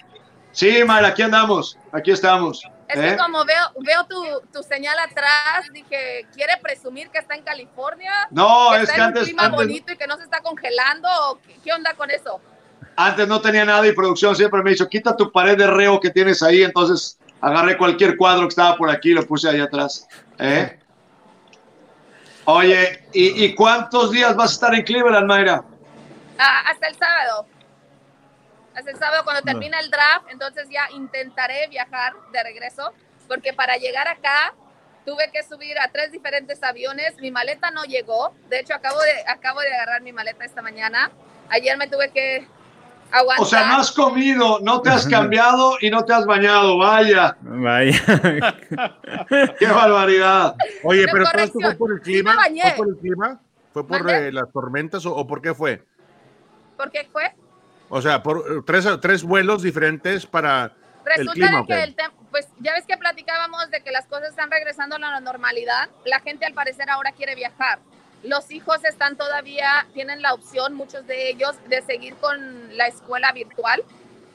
Sí, 0.52 0.82
Mayra, 0.84 1.08
aquí 1.08 1.22
andamos, 1.22 1.76
aquí 1.92 2.12
estamos. 2.12 2.62
Es 2.88 2.98
¿eh? 2.98 3.10
que 3.10 3.16
como 3.16 3.44
veo, 3.44 3.72
veo 3.80 4.04
tu, 4.06 4.24
tu 4.52 4.62
señal 4.62 4.98
atrás, 4.98 5.66
dije, 5.72 6.26
¿quiere 6.34 6.56
presumir 6.62 7.10
que 7.10 7.18
está 7.18 7.34
en 7.34 7.42
California? 7.42 8.28
No, 8.30 8.70
que 8.70 8.76
es 8.76 8.82
está 8.82 8.94
que 8.94 9.00
en 9.00 9.06
antes, 9.06 9.22
un 9.22 9.26
clima 9.26 9.44
antes, 9.44 9.56
bonito 9.56 9.92
y 9.92 9.96
que 9.96 10.06
no 10.06 10.16
se 10.16 10.24
está 10.24 10.40
congelando. 10.40 11.08
¿o 11.30 11.40
qué, 11.40 11.56
qué 11.62 11.72
onda 11.72 11.94
con 11.94 12.10
eso? 12.10 12.40
antes 12.96 13.26
no 13.28 13.40
tenía 13.40 13.64
nada 13.64 13.86
y 13.86 13.92
producción 13.92 14.36
siempre 14.36 14.62
me 14.62 14.70
ha 14.70 14.72
dicho, 14.72 14.88
quita 14.88 15.16
tu 15.16 15.32
pared 15.32 15.56
de 15.56 15.66
reo 15.66 15.98
que 16.00 16.10
tienes 16.10 16.42
ahí, 16.42 16.62
entonces 16.62 17.18
agarré 17.40 17.76
cualquier 17.76 18.16
cuadro 18.16 18.42
que 18.42 18.48
estaba 18.48 18.76
por 18.76 18.90
aquí 18.90 19.10
y 19.10 19.14
lo 19.14 19.26
puse 19.26 19.48
ahí 19.48 19.60
atrás. 19.60 20.06
¿eh? 20.38 20.78
Oye, 22.44 23.04
¿y, 23.12 23.44
y 23.44 23.54
cuántos 23.54 24.10
días 24.10 24.34
vas 24.34 24.50
a 24.50 24.54
estar 24.54 24.74
en 24.74 24.82
Cleveland, 24.82 25.26
Mayra? 25.26 25.64
Ah, 26.38 26.62
hasta 26.70 26.88
el 26.88 26.96
sábado. 26.96 27.46
Hasta 28.74 28.90
el 28.90 28.98
sábado 28.98 29.24
cuando 29.24 29.42
termina 29.42 29.78
el 29.80 29.90
draft, 29.90 30.26
entonces 30.30 30.68
ya 30.70 30.88
intentaré 30.94 31.68
viajar 31.68 32.14
de 32.32 32.42
regreso, 32.42 32.92
porque 33.28 33.52
para 33.52 33.76
llegar 33.76 34.08
acá 34.08 34.54
tuve 35.04 35.30
que 35.32 35.42
subir 35.42 35.78
a 35.78 35.90
tres 35.90 36.12
diferentes 36.12 36.62
aviones. 36.62 37.16
Mi 37.18 37.30
maleta 37.30 37.70
no 37.70 37.84
llegó. 37.84 38.34
De 38.48 38.60
hecho, 38.60 38.74
acabo 38.74 39.00
de, 39.00 39.24
acabo 39.26 39.60
de 39.60 39.74
agarrar 39.74 40.02
mi 40.02 40.12
maleta 40.12 40.44
esta 40.44 40.62
mañana. 40.62 41.10
Ayer 41.48 41.76
me 41.76 41.88
tuve 41.88 42.10
que 42.10 42.46
aguantar. 43.12 43.42
O 43.42 43.44
sea, 43.44 43.66
no 43.66 43.76
has 43.78 43.90
comido, 43.92 44.58
no 44.60 44.80
te 44.82 44.90
has 44.90 45.06
cambiado 45.06 45.76
y 45.80 45.90
no 45.90 46.04
te 46.04 46.12
has 46.12 46.26
bañado, 46.26 46.78
vaya, 46.78 47.36
Vaya. 47.40 48.00
qué 49.58 49.66
barbaridad. 49.66 50.54
Oye, 50.84 51.02
Pero 51.06 51.12
pero 51.12 51.24
todo 51.30 51.42
esto 51.42 51.58
fue 51.60 51.74
por 51.76 51.92
el 51.92 51.98
sí 51.98 52.12
clima. 52.12 52.36
bañé. 52.36 52.62
¿Fue 52.62 52.72
por 52.76 52.88
el 52.88 52.96
clima? 52.96 53.40
¿Fue 53.72 53.86
por 53.86 54.10
eh, 54.10 54.32
las 54.32 54.50
tormentas 54.52 55.06
o, 55.06 55.14
o 55.14 55.26
por 55.26 55.40
qué 55.40 55.54
fue? 55.54 55.84
¿Por 56.76 56.90
qué 56.90 57.08
fue? 57.12 57.32
O 57.88 58.00
sea, 58.02 58.22
por 58.22 58.38
eh, 58.38 58.62
tres, 58.66 58.86
tres 59.00 59.22
vuelos 59.22 59.62
diferentes 59.62 60.26
para 60.26 60.64
el 60.64 60.72
Resulta 61.04 61.32
clima. 61.32 61.50
de 61.50 61.56
¿o 61.58 61.66
que 61.66 61.82
el 61.82 61.96
tem- 61.96 62.10
pues 62.30 62.48
ya 62.60 62.72
ves 62.74 62.84
que 62.86 62.96
platicábamos 62.96 63.70
de 63.70 63.82
que 63.82 63.90
las 63.90 64.06
cosas 64.06 64.28
están 64.30 64.50
regresando 64.50 64.96
a 64.96 64.98
la 64.98 65.20
normalidad. 65.20 65.88
La 66.04 66.20
gente 66.20 66.46
al 66.46 66.54
parecer 66.54 66.88
ahora 66.90 67.12
quiere 67.12 67.34
viajar. 67.34 67.80
Los 68.22 68.50
hijos 68.50 68.84
están 68.84 69.16
todavía, 69.16 69.86
tienen 69.94 70.20
la 70.20 70.34
opción, 70.34 70.74
muchos 70.74 71.06
de 71.06 71.30
ellos, 71.30 71.56
de 71.68 71.82
seguir 71.82 72.14
con 72.16 72.76
la 72.76 72.86
escuela 72.86 73.32
virtual. 73.32 73.82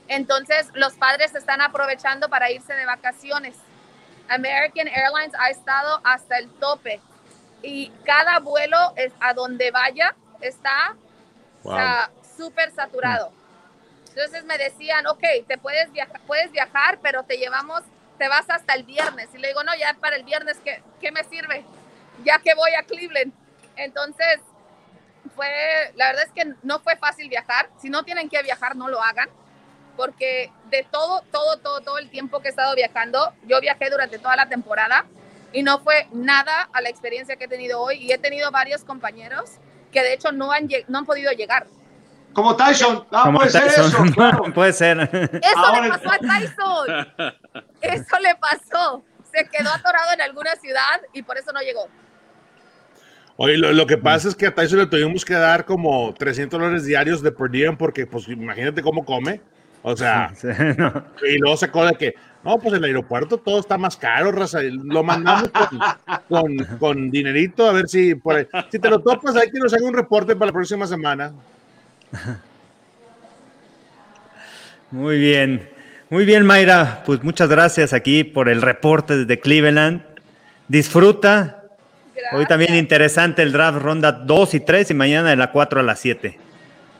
Entonces 0.07 0.69
los 0.73 0.93
padres 0.93 1.35
están 1.35 1.61
aprovechando 1.61 2.29
para 2.29 2.51
irse 2.51 2.73
de 2.73 2.85
vacaciones. 2.85 3.55
American 4.27 4.87
Airlines 4.87 5.33
ha 5.37 5.49
estado 5.49 6.01
hasta 6.03 6.37
el 6.37 6.49
tope 6.49 6.99
y 7.61 7.91
cada 8.03 8.39
vuelo 8.39 8.93
es 8.95 9.13
a 9.19 9.33
donde 9.33 9.71
vaya 9.71 10.15
está 10.41 10.95
sea, 11.63 12.11
súper 12.37 12.71
saturado. 12.71 13.31
Entonces 14.09 14.45
me 14.45 14.57
decían, 14.57 15.05
ok, 15.07 15.23
te 15.47 15.57
puedes 15.57 15.91
viajar, 15.91 16.21
puedes 16.25 16.51
viajar, 16.51 16.99
pero 17.01 17.23
te 17.23 17.37
llevamos, 17.37 17.81
te 18.17 18.27
vas 18.29 18.49
hasta 18.49 18.73
el 18.73 18.83
viernes. 18.83 19.27
Y 19.33 19.39
le 19.39 19.49
digo, 19.49 19.63
no, 19.63 19.75
ya 19.75 19.93
para 19.99 20.15
el 20.15 20.23
viernes, 20.23 20.57
¿qué, 20.63 20.81
qué 21.01 21.11
me 21.11 21.23
sirve? 21.25 21.65
Ya 22.23 22.39
que 22.39 22.53
voy 22.53 22.71
a 22.75 22.83
Cleveland. 22.83 23.33
Entonces, 23.77 24.39
fue, 25.35 25.47
la 25.95 26.07
verdad 26.07 26.23
es 26.25 26.31
que 26.31 26.53
no 26.63 26.79
fue 26.79 26.95
fácil 26.97 27.29
viajar. 27.29 27.69
Si 27.81 27.89
no 27.89 28.03
tienen 28.03 28.29
que 28.29 28.41
viajar, 28.43 28.75
no 28.75 28.87
lo 28.87 29.01
hagan. 29.01 29.29
Porque 29.97 30.51
de 30.69 30.85
todo, 30.91 31.21
todo, 31.31 31.57
todo, 31.59 31.81
todo 31.81 31.97
el 31.97 32.09
tiempo 32.09 32.41
que 32.41 32.47
he 32.47 32.51
estado 32.51 32.75
viajando, 32.75 33.33
yo 33.43 33.61
viajé 33.61 33.89
durante 33.89 34.19
toda 34.19 34.35
la 34.35 34.47
temporada 34.49 35.05
y 35.53 35.63
no 35.63 35.79
fue 35.79 36.07
nada 36.11 36.69
a 36.73 36.81
la 36.81 36.89
experiencia 36.89 37.37
que 37.37 37.45
he 37.45 37.47
tenido 37.47 37.79
hoy. 37.81 37.97
Y 38.03 38.11
he 38.11 38.17
tenido 38.17 38.51
varios 38.51 38.83
compañeros 38.83 39.51
que 39.93 40.01
de 40.01 40.13
hecho 40.13 40.31
no 40.33 40.51
han, 40.51 40.67
lleg- 40.67 40.85
no 40.89 40.97
han 40.99 41.05
podido 41.05 41.31
llegar. 41.31 41.65
Como 42.33 42.57
Tyson, 42.57 43.07
ah, 43.13 43.21
Como 43.23 43.37
puede 43.39 43.51
ser 43.51 43.63
Tyson. 43.63 43.85
eso, 43.85 44.03
claro. 44.15 44.43
Puede 44.53 44.73
ser. 44.73 44.99
Eso 45.41 45.57
Ahora- 45.57 45.81
le 45.81 45.89
pasó 45.89 46.11
a 46.11 46.17
Tyson. 46.19 47.33
Eso 47.81 48.19
le 48.19 48.35
pasó. 48.35 49.03
Se 49.33 49.45
quedó 49.47 49.69
atorado 49.69 50.11
en 50.13 50.21
alguna 50.21 50.55
ciudad 50.57 51.01
y 51.13 51.21
por 51.23 51.37
eso 51.37 51.51
no 51.53 51.61
llegó. 51.61 51.87
Oye, 53.37 53.57
lo, 53.57 53.73
lo 53.73 53.85
que 53.85 53.97
pasa 53.97 54.29
es 54.29 54.35
que 54.35 54.47
a 54.47 54.55
Tyson 54.55 54.79
le 54.79 54.85
tuvimos 54.87 55.25
que 55.25 55.33
dar 55.33 55.65
como 55.65 56.13
300 56.13 56.57
dólares 56.59 56.85
diarios 56.85 57.21
de 57.21 57.31
per 57.31 57.49
diem 57.51 57.75
porque, 57.75 58.07
pues, 58.07 58.27
imagínate 58.29 58.81
cómo 58.81 59.03
come. 59.03 59.41
O 59.81 59.95
sea, 59.95 60.33
Sí, 60.35 60.47
no. 60.77 61.03
y 61.29 61.37
luego 61.37 61.57
sacó 61.57 61.85
de 61.85 61.93
que, 61.95 62.15
no, 62.43 62.57
pues 62.57 62.73
el 62.73 62.83
aeropuerto 62.83 63.37
todo 63.37 63.59
está 63.59 63.77
más 63.77 63.97
caro, 63.97 64.31
raza. 64.31 64.59
Lo 64.63 65.03
mandamos 65.03 65.49
con, 65.49 65.79
con, 66.29 66.77
con 66.79 67.11
dinerito 67.11 67.67
a 67.67 67.73
ver 67.73 67.87
si 67.89 68.15
por 68.15 68.35
ahí. 68.35 68.47
Si 68.71 68.79
te 68.79 68.89
lo 68.89 68.99
topas, 68.99 69.35
hay 69.35 69.51
que 69.51 69.59
nos 69.59 69.73
haga 69.73 69.85
un 69.85 69.93
reporte 69.93 70.35
para 70.35 70.47
la 70.47 70.53
próxima 70.53 70.87
semana. 70.87 71.33
Muy 74.91 75.17
bien. 75.19 75.69
Muy 76.09 76.25
bien, 76.25 76.45
Mayra. 76.45 77.03
Pues 77.05 77.23
muchas 77.23 77.49
gracias 77.49 77.91
aquí 77.93 78.23
por 78.23 78.47
el 78.47 78.61
reporte 78.61 79.17
desde 79.17 79.39
Cleveland. 79.39 80.03
Disfruta. 80.67 81.64
Hoy 82.31 82.45
también 82.45 82.69
Gracias. 82.69 82.83
interesante 82.83 83.41
el 83.41 83.51
draft 83.51 83.79
ronda 83.79 84.11
2 84.11 84.53
y 84.53 84.59
3 84.59 84.91
y 84.91 84.93
mañana 84.93 85.29
de 85.29 85.35
la 85.35 85.51
4 85.51 85.79
a 85.79 85.83
las 85.83 85.99
7. 85.99 86.39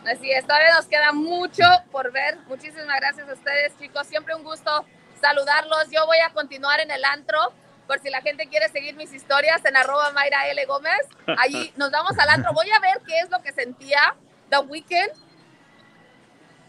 Así 0.05 0.31
es, 0.31 0.45
todavía 0.45 0.75
nos 0.75 0.85
queda 0.85 1.11
mucho 1.13 1.63
por 1.91 2.11
ver. 2.11 2.37
Muchísimas 2.47 2.99
gracias 2.99 3.27
a 3.27 3.33
ustedes, 3.33 3.73
chicos. 3.79 4.05
Siempre 4.07 4.35
un 4.35 4.43
gusto 4.43 4.85
saludarlos. 5.19 5.89
Yo 5.91 6.05
voy 6.05 6.17
a 6.19 6.29
continuar 6.31 6.79
en 6.79 6.91
el 6.91 7.03
antro. 7.03 7.39
Por 7.87 7.99
si 7.99 8.09
la 8.09 8.21
gente 8.21 8.47
quiere 8.47 8.67
seguir 8.69 8.95
mis 8.95 9.13
historias 9.13 9.63
en 9.65 9.75
arroba 9.75 10.11
Mayra 10.11 10.47
L. 10.49 10.65
Gómez. 10.65 11.07
Allí 11.37 11.71
nos 11.77 11.91
vamos 11.91 12.17
al 12.17 12.29
antro. 12.29 12.53
Voy 12.53 12.69
a 12.69 12.79
ver 12.79 13.01
qué 13.05 13.19
es 13.19 13.29
lo 13.29 13.41
que 13.41 13.51
sentía 13.51 14.15
The 14.49 14.59
Weeknd. 14.59 15.11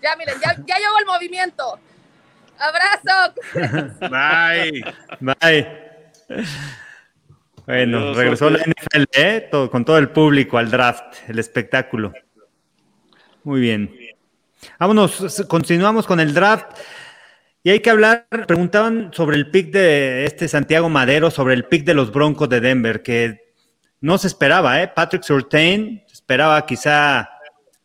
Ya 0.03 0.16
miren, 0.16 0.38
ya, 0.40 0.55
ya 0.64 0.76
llegó 0.76 0.99
el 0.99 1.07
movimiento. 1.07 1.78
Abrazo. 2.59 3.34
Bye. 4.01 4.84
Bye. 5.20 6.76
Bueno, 7.66 7.98
Adiós, 7.98 8.16
regresó 8.16 8.50
la. 8.50 8.58
NFL 8.58 9.04
¿eh? 9.16 9.48
Todo- 9.50 9.70
con 9.70 9.84
todo 9.84 9.98
el 9.98 10.10
público 10.10 10.56
al 10.58 10.70
draft, 10.70 11.16
el 11.28 11.38
espectáculo. 11.38 12.12
Muy 13.44 13.60
bien. 13.60 13.94
Vámonos, 14.78 15.44
continuamos 15.48 16.06
con 16.06 16.20
el 16.20 16.32
draft. 16.32 16.66
Y 17.62 17.70
hay 17.70 17.80
que 17.80 17.90
hablar, 17.90 18.26
preguntaban 18.46 19.10
sobre 19.12 19.36
el 19.36 19.50
pick 19.50 19.72
de 19.72 20.24
este 20.24 20.46
Santiago 20.46 20.88
Madero, 20.88 21.30
sobre 21.32 21.54
el 21.54 21.64
pick 21.64 21.84
de 21.84 21.94
los 21.94 22.12
Broncos 22.12 22.48
de 22.48 22.60
Denver, 22.60 23.02
que 23.02 23.52
no 24.00 24.18
se 24.18 24.28
esperaba, 24.28 24.80
¿eh? 24.82 24.88
Patrick 24.88 25.24
Surtain, 25.24 26.04
se 26.06 26.14
esperaba 26.14 26.64
quizá 26.64 27.28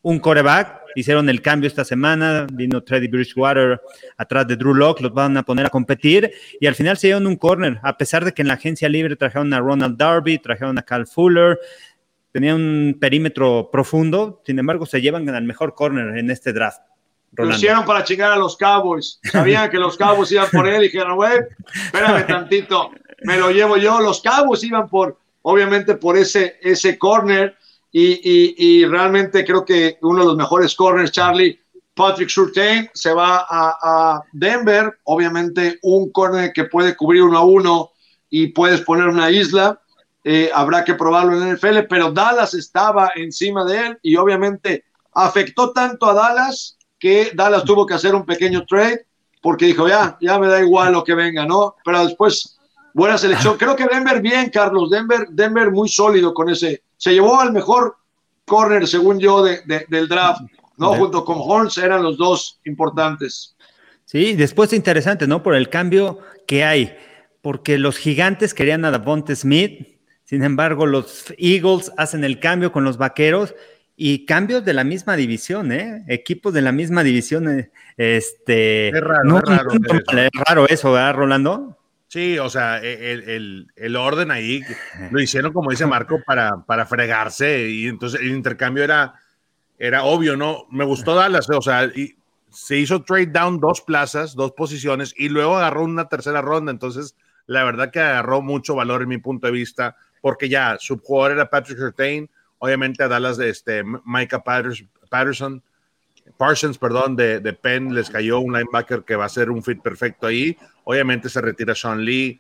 un 0.04 0.20
coreback, 0.20 0.81
hicieron 0.96 1.30
el 1.30 1.42
cambio 1.42 1.68
esta 1.68 1.84
semana, 1.84 2.48
vino 2.52 2.82
Teddy 2.82 3.08
Bridgewater 3.08 3.82
atrás 4.18 4.48
de 4.48 4.56
Drew 4.56 4.74
Locke, 4.74 5.02
los 5.02 5.14
van 5.14 5.38
a 5.38 5.44
poner 5.44 5.66
a 5.66 5.70
competir 5.70 6.32
y 6.60 6.68
al 6.68 6.76
final 6.76 6.98
se 6.98 7.08
dieron 7.08 7.28
un 7.28 7.36
corner, 7.36 7.80
a 7.84 7.98
pesar 7.98 8.26
de 8.26 8.34
que 8.34 8.42
en 8.42 8.48
la 8.48 8.56
agencia 8.56 8.90
libre 8.90 9.16
trajeron 9.16 9.54
a 9.54 9.60
Ronald 9.60 9.98
Darby, 9.98 10.38
trajeron 10.38 10.78
a 10.78 10.84
Cal 10.84 11.08
Fuller, 11.08 11.60
tenían 12.32 12.56
un 12.56 12.98
perímetro 13.00 13.70
profundo, 13.72 14.42
sin 14.46 14.60
embargo 14.60 14.86
se 14.86 15.02
llevan 15.02 15.28
al 15.30 15.44
mejor 15.44 15.76
corner 15.76 16.18
en 16.18 16.32
este 16.32 16.54
draft. 16.54 16.82
Lo 17.34 17.50
hicieron 17.50 17.86
para 17.86 18.04
chingar 18.04 18.32
a 18.32 18.36
los 18.36 18.58
Cowboys. 18.58 19.20
Sabían 19.24 19.70
que 19.70 19.78
los 19.78 19.98
Cowboys 19.98 20.32
iban 20.34 20.50
por 20.52 20.68
él 20.68 20.82
y 20.82 20.86
dijeron, 20.88 21.16
güey, 21.16 21.40
espérame 21.86 22.28
tantito, 22.28 22.92
me 23.24 23.38
lo 23.38 23.52
llevo 23.52 23.78
yo. 23.78 24.02
Los 24.02 24.22
Cowboys 24.22 24.64
iban 24.64 24.90
por, 24.90 25.18
obviamente, 25.44 25.96
por 25.96 26.18
ese, 26.18 26.58
ese 26.62 26.98
corner 26.98 27.56
y, 27.92 28.86
realmente 28.86 29.46
creo 29.46 29.66
que 29.66 29.98
uno 30.02 30.22
de 30.22 30.26
los 30.28 30.38
mejores 30.38 30.76
corners, 30.76 31.12
Charlie, 31.12 31.60
Patrick 31.94 32.30
Surtain, 32.30 32.90
se 32.94 33.14
va 33.14 33.46
a, 33.50 34.22
Denver. 34.32 35.00
Obviamente, 35.04 35.80
un 35.84 36.12
corner 36.12 36.54
que 36.54 36.66
puede 36.66 36.96
cubrir 36.96 37.24
uno 37.24 37.38
a 37.38 37.46
uno 37.46 37.92
y 38.30 38.48
puedes 38.48 38.82
poner 38.82 39.08
una 39.08 39.30
isla. 39.30 39.82
Eh, 40.24 40.52
habrá 40.54 40.86
que 40.86 40.94
probarlo 40.94 41.36
en 41.36 41.48
el 41.48 41.56
NFL, 41.56 41.88
pero 41.90 42.12
Dallas 42.12 42.54
estaba 42.54 43.12
encima 43.16 43.66
de 43.66 43.88
él 43.88 44.00
y 44.04 44.16
obviamente 44.16 44.86
afectó 45.14 45.72
tanto 45.72 46.06
a 46.06 46.14
Dallas 46.14 46.78
que 47.00 47.32
Dallas 47.34 47.66
tuvo 47.66 47.88
que 47.88 47.96
hacer 47.96 48.14
un 48.14 48.26
pequeño 48.26 48.64
trade 48.66 49.08
porque 49.42 49.66
dijo, 49.66 49.88
ya, 49.88 50.18
ya 50.22 50.38
me 50.38 50.48
da 50.48 50.62
igual 50.62 50.94
lo 50.94 51.04
que 51.04 51.16
venga, 51.16 51.46
¿no? 51.46 51.76
Pero 51.84 52.06
después, 52.06 52.60
buena 52.94 53.18
selección. 53.18 53.58
Creo 53.58 53.76
que 53.76 53.88
Denver 53.88 54.22
bien, 54.22 54.50
Carlos. 54.52 54.90
Denver, 54.92 55.28
Denver 55.32 55.72
muy 55.72 55.90
sólido 55.90 56.34
con 56.34 56.50
ese. 56.50 56.84
Se 57.02 57.14
llevó 57.14 57.42
al 57.42 57.52
mejor 57.52 57.96
corner, 58.46 58.88
según 58.88 59.20
yo, 59.20 59.44
de, 59.44 59.62
del 59.90 60.08
draft, 60.08 60.42
¿no? 60.78 60.94
Junto 60.94 61.26
con 61.26 61.38
Horns 61.40 61.76
eran 61.80 62.04
los 62.04 62.16
dos 62.16 62.60
importantes. 62.66 63.56
Sí, 64.06 64.36
después 64.36 64.72
interesante, 64.72 65.26
¿no? 65.26 65.42
Por 65.42 65.56
el 65.56 65.68
cambio 65.68 66.20
que 66.46 66.64
hay. 66.64 66.96
Porque 67.42 67.80
los 67.80 67.98
gigantes 67.98 68.54
querían 68.54 68.86
a 68.86 68.92
Davonte 68.92 69.36
Smith, 69.36 69.98
sin 70.26 70.44
embargo, 70.44 70.86
los 70.86 71.34
Eagles 71.40 71.92
hacen 71.98 72.24
el 72.24 72.40
cambio 72.40 72.72
con 72.72 72.84
los 72.84 73.00
vaqueros 73.00 73.56
y 73.98 74.28
cambios 74.28 74.64
de 74.64 74.76
la 74.76 74.84
misma 74.84 75.16
división, 75.16 75.72
¿eh? 75.72 76.04
Equipos 76.08 76.54
de 76.54 76.62
la 76.62 76.72
misma 76.72 77.04
división. 77.04 77.50
Eh, 77.50 77.72
este, 77.98 78.90
es 78.90 79.02
raro, 79.02 79.40
es 79.40 79.44
raro, 79.44 79.72
es 79.72 80.30
raro 80.48 80.68
eso, 80.70 80.92
¿verdad, 80.92 81.16
Rolando? 81.16 81.80
Sí, 82.12 82.38
o 82.40 82.50
sea, 82.50 82.84
e, 82.84 83.14
el, 83.14 83.96
orden 83.96 84.32
ahí 84.32 84.62
lo 85.12 85.22
hicieron, 85.22 85.54
como 85.54 85.72
dice 85.72 85.86
Marco, 85.86 86.20
para, 86.26 86.58
para 86.66 86.86
fregarse 86.86 87.70
y 87.70 87.88
entonces 87.88 88.20
el 88.20 88.32
intercambio 88.32 88.84
era, 88.84 89.14
era 89.80 90.04
obvio, 90.04 90.36
¿no? 90.36 90.66
Me 90.70 90.84
gustó 90.84 91.16
Dallas, 91.16 91.50
o 91.50 91.62
sea, 91.62 91.86
y 91.86 92.18
se 92.50 92.76
hizo 92.76 93.04
trade 93.04 93.28
down 93.28 93.62
dos 93.62 93.80
plazas, 93.80 94.36
dos 94.36 94.52
posiciones 94.52 95.14
y 95.16 95.30
luego 95.30 95.56
agarró 95.56 95.86
una 95.86 96.10
tercera 96.10 96.42
ronda, 96.42 96.74
entonces 96.74 97.16
la 97.46 97.64
verdad 97.64 97.92
que 97.92 98.02
agarró 98.02 98.42
mucho 98.42 98.76
valor 98.76 99.04
en 99.04 99.08
mi 99.08 99.18
punto 99.18 99.48
de 99.48 99.54
vista, 99.54 99.96
porque 100.20 100.50
ya 100.50 100.76
su 100.82 101.00
jugador 101.00 101.32
era 101.32 101.50
Patrick 101.50 101.78
Sertain, 101.78 102.30
Obviamente 102.64 103.04
a 103.04 103.08
Dallas, 103.08 103.38
de 103.38 103.50
este, 103.50 103.84
Micah 104.06 104.44
Patterson, 104.44 105.64
Parsons, 106.38 106.78
perdón, 106.78 107.16
de, 107.16 107.40
de, 107.40 107.54
Penn 107.54 107.94
les 107.94 108.10
cayó 108.10 108.40
un 108.40 108.54
linebacker 108.54 109.04
que 109.04 109.16
va 109.16 109.26
a 109.26 109.30
ser 109.30 109.50
un 109.50 109.64
fit 109.64 109.82
perfecto 109.82 110.28
ahí. 110.28 110.58
Obviamente 110.84 111.30
se 111.30 111.42
retira 111.42 111.76
Sean 111.76 112.04
Lee. 112.04 112.40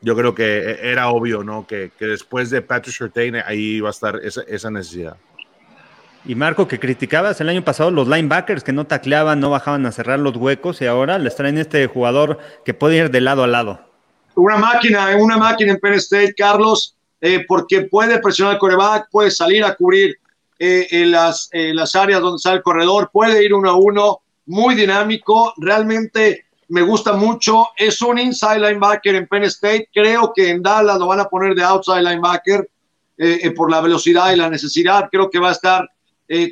Yo 0.00 0.16
creo 0.16 0.34
que 0.34 0.58
e, 0.58 0.90
era 0.90 1.08
obvio, 1.08 1.44
¿no? 1.44 1.66
Que, 1.66 1.90
que 1.98 2.06
después 2.06 2.50
de 2.50 2.62
Patrick 2.62 2.94
Surtain 2.94 3.36
ahí 3.36 3.80
va 3.80 3.88
a 3.88 3.90
estar 3.90 4.16
esa, 4.22 4.42
esa, 4.42 4.70
necesidad. 4.70 5.16
Y 6.24 6.34
Marco, 6.34 6.68
que 6.68 6.78
criticabas 6.78 7.40
el 7.40 7.48
año 7.48 7.62
pasado 7.62 7.90
los 7.90 8.08
linebackers 8.08 8.62
que 8.62 8.72
no 8.72 8.86
tacleaban, 8.86 9.40
no 9.40 9.50
bajaban 9.50 9.84
a 9.86 9.92
cerrar 9.92 10.18
los 10.18 10.36
huecos 10.36 10.80
y 10.80 10.86
ahora 10.86 11.18
les 11.18 11.34
traen 11.34 11.58
este 11.58 11.86
jugador 11.86 12.38
que 12.64 12.74
puede 12.74 12.96
ir 12.96 13.10
de 13.10 13.20
lado 13.20 13.42
a 13.42 13.46
lado. 13.48 13.80
Una 14.34 14.56
máquina, 14.56 15.16
una 15.16 15.36
máquina 15.36 15.72
en 15.72 15.80
Penn 15.80 15.94
State, 15.94 16.34
Carlos. 16.36 16.96
Eh, 17.24 17.44
porque 17.46 17.82
puede 17.82 18.18
presionar 18.18 18.54
al 18.54 18.58
coreback, 18.58 19.08
puede 19.08 19.30
salir 19.30 19.64
a 19.64 19.76
cubrir 19.76 20.16
eh, 20.64 20.86
en, 20.90 21.10
las, 21.10 21.50
las 21.52 21.94
áreas 21.96 22.20
donde 22.20 22.38
sale 22.38 22.58
el 22.58 22.62
corredor, 22.62 23.10
puede 23.12 23.44
ir 23.44 23.52
uno 23.52 23.70
a 23.70 23.76
uno, 23.76 24.20
muy 24.46 24.74
dinámico, 24.74 25.52
realmente 25.56 26.46
me 26.68 26.82
gusta 26.82 27.14
mucho, 27.14 27.66
es 27.76 28.00
un 28.00 28.18
inside 28.18 28.60
linebacker 28.60 29.14
en 29.16 29.26
Penn 29.26 29.44
State, 29.44 29.88
creo 29.92 30.32
que 30.34 30.50
en 30.50 30.62
Dallas 30.62 30.98
lo 30.98 31.08
van 31.08 31.20
a 31.20 31.28
poner 31.28 31.54
de 31.54 31.64
outside 31.64 32.02
linebacker 32.02 32.68
eh, 33.18 33.50
por 33.50 33.70
la 33.70 33.80
velocidad 33.80 34.32
y 34.32 34.36
la 34.36 34.48
necesidad, 34.48 35.08
creo 35.10 35.30
que 35.30 35.38
va 35.38 35.50
a 35.50 35.52
estar 35.52 35.88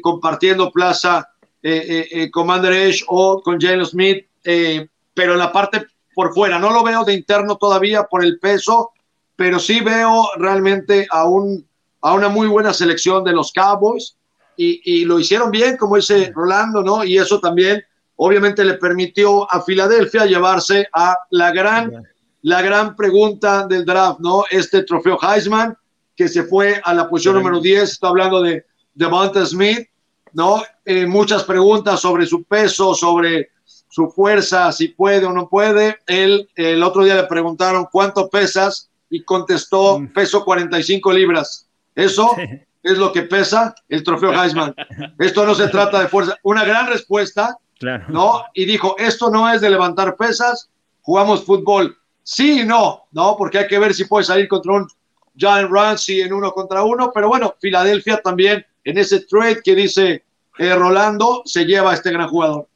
compartiendo 0.02 0.70
plaza 0.70 1.26
con 1.62 2.30
Commander 2.32 2.72
Edge 2.72 3.02
o 3.06 3.40
con 3.40 3.58
Jalen 3.58 3.86
Smith, 3.86 4.26
pero 4.42 5.32
en 5.32 5.38
la 5.38 5.50
parte 5.50 5.86
por 6.14 6.34
fuera, 6.34 6.58
no 6.58 6.70
lo 6.70 6.82
veo 6.82 7.04
de 7.04 7.14
interno 7.14 7.56
todavía 7.56 8.04
por 8.04 8.22
el 8.24 8.38
peso, 8.38 8.90
pero 9.36 9.58
sí 9.58 9.80
veo 9.80 10.28
realmente 10.36 11.06
a, 11.10 11.24
un, 11.26 11.66
a 12.00 12.14
una 12.14 12.28
muy 12.28 12.46
buena 12.48 12.72
selección 12.72 13.24
de 13.24 13.32
los 13.32 13.52
Cowboys 13.52 14.16
y, 14.56 15.04
lo 15.06 15.18
hicieron 15.18 15.50
bien, 15.50 15.78
como 15.78 15.96
dice 15.96 16.32
Rolando, 16.34 16.82
¿no? 16.82 17.02
Y 17.02 17.16
eso 17.16 17.40
también 17.40 17.82
obviamente 18.16 18.62
le 18.62 18.74
permitió 18.74 19.50
a 19.50 19.62
Filadelfia 19.62 20.26
llevarse 20.26 20.86
a 20.92 21.16
la 21.30 21.50
gran, 21.50 22.02
la 22.42 22.60
gran 22.60 22.94
pregunta 22.94 23.66
del 23.66 23.86
draft, 23.86 24.20
¿no? 24.20 24.44
Este 24.50 24.82
trofeo 24.82 25.18
Heisman, 25.22 25.74
que 26.14 26.28
se 26.28 26.42
fue 26.42 26.78
a 26.84 26.92
la 26.92 27.08
posición 27.08 27.36
número 27.36 27.58
10, 27.58 27.90
está 27.90 28.08
hablando 28.08 28.42
de 28.42 28.66
Devonta 28.92 29.46
Smith, 29.46 29.88
¿no? 30.34 30.62
Eh, 30.84 31.06
muchas 31.06 31.44
preguntas 31.44 32.00
sobre 32.00 32.26
su 32.26 32.44
peso, 32.44 32.94
sobre 32.94 33.48
su 33.88 34.10
fuerza, 34.10 34.70
si 34.72 34.88
puede 34.88 35.24
o 35.24 35.32
no 35.32 35.48
puede. 35.48 35.98
Él, 36.06 36.50
el 36.54 36.82
otro 36.82 37.04
día 37.04 37.14
le 37.14 37.24
preguntaron 37.24 37.88
cuánto 37.90 38.28
pesas 38.28 38.90
y 39.08 39.22
contestó 39.24 39.98
mm. 39.98 40.12
peso 40.12 40.44
45 40.44 41.12
libras. 41.12 41.69
Eso 41.94 42.36
es 42.82 42.98
lo 42.98 43.12
que 43.12 43.22
pesa 43.22 43.74
el 43.88 44.02
trofeo 44.02 44.32
Heisman. 44.32 44.74
Esto 45.18 45.44
no 45.46 45.54
se 45.54 45.68
trata 45.68 46.00
de 46.00 46.08
fuerza. 46.08 46.38
Una 46.42 46.64
gran 46.64 46.86
respuesta, 46.86 47.58
¿no? 48.08 48.44
Y 48.54 48.64
dijo, 48.64 48.96
esto 48.98 49.30
no 49.30 49.50
es 49.52 49.60
de 49.60 49.70
levantar 49.70 50.16
pesas, 50.16 50.70
jugamos 51.02 51.44
fútbol. 51.44 51.96
Sí 52.22 52.60
y 52.60 52.64
no, 52.64 53.04
¿no? 53.12 53.36
Porque 53.36 53.58
hay 53.58 53.66
que 53.66 53.78
ver 53.78 53.94
si 53.94 54.04
puede 54.04 54.24
salir 54.24 54.48
contra 54.48 54.72
un 54.72 54.88
John 55.38 55.68
Ramsey 55.72 56.20
en 56.20 56.32
uno 56.32 56.52
contra 56.52 56.82
uno, 56.82 57.10
pero 57.14 57.28
bueno, 57.28 57.54
Filadelfia 57.60 58.20
también 58.22 58.64
en 58.84 58.98
ese 58.98 59.20
trade 59.20 59.60
que 59.62 59.74
dice 59.74 60.24
eh, 60.58 60.74
Rolando 60.74 61.42
se 61.44 61.64
lleva 61.64 61.92
a 61.92 61.94
este 61.94 62.12
gran 62.12 62.28
jugador. 62.28 62.68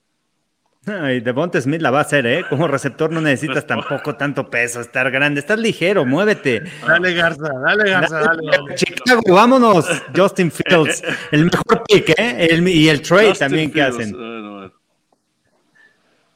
Y 1.17 1.21
Devonta 1.21 1.61
Smith 1.61 1.81
la 1.81 1.91
va 1.91 1.99
a 1.99 2.03
hacer, 2.03 2.27
¿eh? 2.27 2.45
Como 2.49 2.69
receptor 2.69 3.11
no 3.11 3.21
necesitas 3.21 3.67
tampoco 3.69 4.17
tanto 4.17 4.49
peso, 4.49 4.81
estar 4.81 5.11
grande. 5.11 5.41
Estás 5.41 5.59
ligero, 5.59 6.05
muévete. 6.05 6.63
Dale, 6.87 7.15
Garza, 7.15 7.53
dale, 7.65 7.91
Garza, 7.91 8.21
dale. 8.21 8.75
Chicago, 8.75 9.23
vámonos. 9.29 9.87
Justin 10.15 10.51
Fields, 10.51 11.03
el 11.31 11.45
mejor 11.45 11.83
pick, 11.89 12.15
¿eh? 12.19 12.61
y 12.67 12.89
el 12.89 13.03
trade 13.03 13.35
también 13.35 13.71
que 13.71 13.83
hacen. 13.83 14.15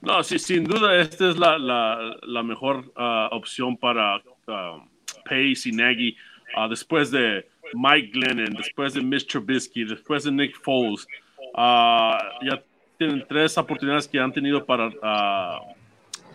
No, 0.00 0.22
sí, 0.22 0.38
sin 0.38 0.64
duda, 0.64 0.96
esta 1.00 1.28
es 1.28 1.36
la, 1.36 1.58
la, 1.58 2.16
la 2.22 2.42
mejor 2.42 2.92
uh, 2.96 3.34
opción 3.34 3.76
para 3.76 4.18
uh, 4.18 4.80
Pace 5.24 5.68
y 5.68 5.72
Nagy. 5.72 6.16
Uh, 6.56 6.68
después 6.68 7.10
de 7.10 7.46
Mike 7.74 8.12
Glennon, 8.12 8.54
después 8.54 8.94
de 8.94 9.02
Mitch 9.02 9.26
Trubisky, 9.26 9.84
después 9.84 10.24
de 10.24 10.32
Nick 10.32 10.56
Foles. 10.62 11.06
ya 11.54 12.62
tienen 12.98 13.24
tres 13.26 13.56
oportunidades 13.56 14.08
que 14.08 14.18
han 14.18 14.32
tenido 14.32 14.66
para 14.66 14.90
ah, 15.02 15.60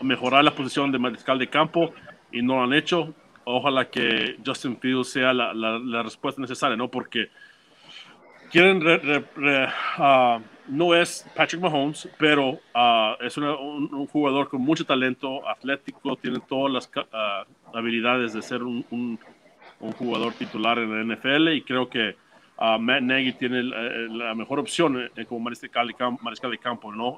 mejorar 0.01 0.43
la 0.43 0.55
posición 0.55 0.91
de 0.91 0.97
mariscal 0.97 1.37
de 1.37 1.49
campo 1.49 1.93
y 2.31 2.41
no 2.41 2.63
han 2.63 2.73
hecho. 2.73 3.13
Ojalá 3.43 3.89
que 3.89 4.37
Justin 4.43 4.77
Fields 4.79 5.09
sea 5.09 5.33
la, 5.33 6.01
respuesta 6.01 6.41
necesaria, 6.41 6.77
¿no? 6.77 6.89
Porque 6.89 7.29
quieren, 8.49 8.81
ah, 9.97 10.39
no 10.69 10.95
es 10.95 11.29
Patrick 11.35 11.61
Mahomes, 11.61 12.07
pero 12.17 12.59
ah, 12.73 13.17
es 13.19 13.37
un, 13.37 14.07
jugador 14.07 14.47
con 14.47 14.61
mucho 14.61 14.85
talento, 14.85 15.47
atlético, 15.47 16.15
tiene 16.15 16.39
todas 16.47 16.71
las 16.71 16.91
habilidades 17.73 18.31
de 18.31 18.41
ser 18.41 18.63
un, 18.63 18.85
un, 18.89 19.19
jugador 19.97 20.31
titular 20.31 20.79
en 20.79 21.09
la 21.09 21.15
NFL 21.15 21.49
y 21.49 21.61
creo 21.61 21.89
que 21.89 22.15
Matt 22.59 23.01
Nagy 23.01 23.33
tiene 23.33 23.63
la, 23.63 24.33
mejor 24.35 24.59
opción 24.59 25.09
eh, 25.15 25.25
como 25.25 25.41
mariscal 25.41 25.87
de, 25.87 25.93
campo, 25.93 26.23
mariscal 26.23 26.51
de 26.51 26.57
campo, 26.57 26.93
¿no? 26.93 27.17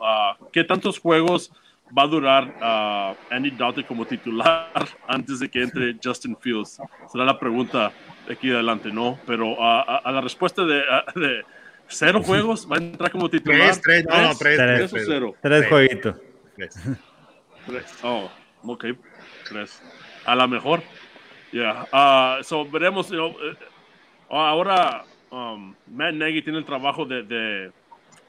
¿Qué 0.52 0.64
tantos 0.64 1.00
juegos 1.00 1.52
va 1.96 2.04
a 2.04 2.08
durar 2.08 3.16
Andy 3.30 3.52
Dalton 3.52 3.84
como 3.84 4.06
titular 4.06 4.72
antes 5.08 5.40
de 5.40 5.50
que 5.50 5.64
entre 5.64 5.96
Justin 6.04 6.36
Fields? 6.38 6.80
Será 7.12 7.26
la 7.26 7.38
pregunta 7.38 7.92
de 8.28 8.34
aquí 8.34 8.52
adelante, 8.52 8.92
¿no? 8.92 9.20
Pero 9.28 9.56
a, 9.60 10.12
la 10.12 10.22
respuesta 10.22 10.64
de, 10.66 11.44
cero 11.88 12.24
juegos, 12.24 12.68
va 12.70 12.78
a 12.78 12.80
entrar 12.80 13.12
como 13.12 13.30
titular. 13.30 13.60
Tres, 13.60 13.82
tres, 13.82 14.06
no, 14.06 14.22
no, 14.22 14.36
tres, 14.36 14.58
tres, 14.58 14.92
tres, 14.92 15.04
cero. 15.06 15.36
tres 15.42 15.68
jueguitos. 15.70 16.16
Tres. 16.56 18.00
Oh, 18.04 18.30
ok, 18.64 18.86
tres. 19.48 19.82
A 20.26 20.36
la 20.36 20.48
mejor. 20.48 20.82
Ya, 21.52 21.86
yeah. 21.92 22.44
so 22.44 22.66
veremos. 22.66 23.10
You 23.10 23.18
know, 23.18 23.30
eh, 23.30 23.56
ahora 24.30 25.06
um, 25.36 25.76
Matt 25.88 26.14
Nagy 26.14 26.42
tiene 26.42 26.60
el 26.60 26.66
trabajo 26.66 27.06
de, 27.06 27.72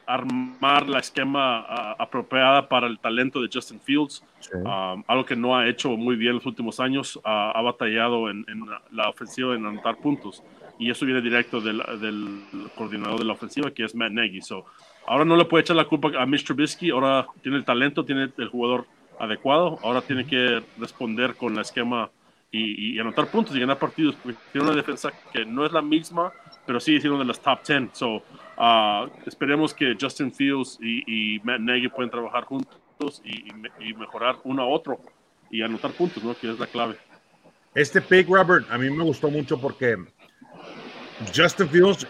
armar 0.09 0.89
la 0.89 1.01
esquema 1.01 1.61
apropiada 1.99 2.69
para 2.69 2.87
el 2.87 2.97
talento 3.01 3.43
de 3.43 3.49
Justin 3.53 3.81
Fields, 3.81 4.23
um, 4.55 5.03
algo 5.09 5.25
que 5.25 5.35
no 5.35 5.57
ha 5.57 5.69
hecho 5.69 5.89
muy 5.97 6.15
bien 6.15 6.31
en 6.31 6.37
los 6.37 6.47
últimos 6.47 6.79
años, 6.79 7.19
ha 7.25 7.61
batallado 7.61 8.31
en, 8.31 8.45
la 8.93 9.09
ofensiva 9.09 9.57
en 9.57 9.67
anotar 9.67 9.97
puntos, 9.97 10.45
y 10.79 10.91
eso 10.91 11.07
viene 11.07 11.21
directo 11.21 11.61
del, 11.61 11.83
del, 12.01 12.69
coordinador 12.77 13.19
de 13.19 13.25
la 13.25 13.33
ofensiva, 13.33 13.73
que 13.73 13.85
es 13.85 13.95
Matt 13.97 14.13
Nagy. 14.13 14.43
So, 14.43 14.65
ahora 15.07 15.25
no 15.25 15.37
le 15.37 15.45
puede 15.45 15.63
echar 15.63 15.75
la 15.75 15.87
culpa 15.87 16.11
a 16.17 16.25
Mr. 16.25 16.45
Trubisky, 16.45 16.91
ahora 16.91 17.27
tiene 17.43 17.57
el 17.57 17.65
talento, 17.65 18.05
tiene 18.05 18.31
el 18.37 18.49
jugador 18.49 18.87
adecuado, 19.19 19.79
ahora 19.83 20.03
tiene 20.03 20.25
que 20.27 20.63
responder 20.79 21.35
con 21.35 21.57
la 21.57 21.63
esquema 21.63 22.11
y, 22.57 22.99
anotar 22.99 23.27
puntos 23.29 23.55
y 23.57 23.61
ganar 23.61 23.79
partidos, 23.79 24.15
porque 24.17 24.39
tiene 24.53 24.67
una 24.67 24.77
defensa 24.77 25.13
que 25.33 25.45
no 25.45 25.65
es 25.67 25.73
la 25.73 25.83
misma, 25.83 26.33
pero 26.65 26.81
sí 26.81 26.97
es 26.97 27.05
uno 27.05 27.19
de 27.19 27.25
los 27.25 27.41
top 27.41 27.61
10. 27.67 27.91
So, 27.93 28.17
uh, 28.17 29.09
esperemos 29.27 29.75
que 29.75 29.97
Justin 30.01 30.33
Fields 30.33 30.79
y, 30.81 31.41
Matt 31.45 31.61
Nagy 31.61 31.89
puedan 31.89 32.11
trabajar 32.11 32.45
juntos 32.45 33.23
y, 33.25 33.53
mejorar 33.95 34.37
uno 34.45 34.63
a 34.63 34.67
otro 34.67 35.01
y 35.51 35.63
anotar 35.63 35.93
puntos, 35.93 36.23
¿no? 36.23 36.35
que 36.35 36.51
es 36.51 36.59
la 36.59 36.67
clave. 36.67 36.97
Este 37.75 38.01
pick, 38.01 38.29
Robert, 38.29 38.67
a 38.71 38.79
mí 38.79 38.89
me 38.91 39.05
gustó 39.05 39.31
mucho 39.31 39.61
porque 39.61 39.97
Justin 41.35 41.69
Fields 41.69 42.07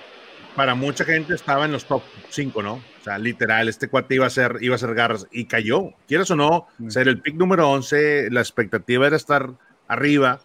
para 0.55 0.75
mucha 0.75 1.05
gente 1.05 1.35
estaba 1.35 1.67
en 1.67 1.73
los 1.73 1.85
top 1.85 2.03
5, 2.31 2.63
¿no? 2.63 2.75
O 2.75 3.05
sea, 3.05 3.19
literal, 3.19 3.69
este 3.69 3.89
cuate 3.89 4.15
iba 4.15 4.27
a 4.27 4.31
ser, 4.31 4.57
iba 4.63 4.75
a 4.75 4.79
ser 4.79 4.95
garras 4.95 5.27
y 5.31 5.45
cayó. 5.45 5.91
Quieres 6.09 6.31
o 6.31 6.37
no, 6.37 6.67
mm. 6.79 6.89
ser 6.89 7.09
el 7.09 7.21
pick 7.21 7.35
número 7.35 7.71
11, 7.71 8.31
la 8.31 8.41
expectativa 8.41 9.07
era 9.07 9.17
estar 9.17 9.53
arriba. 9.89 10.41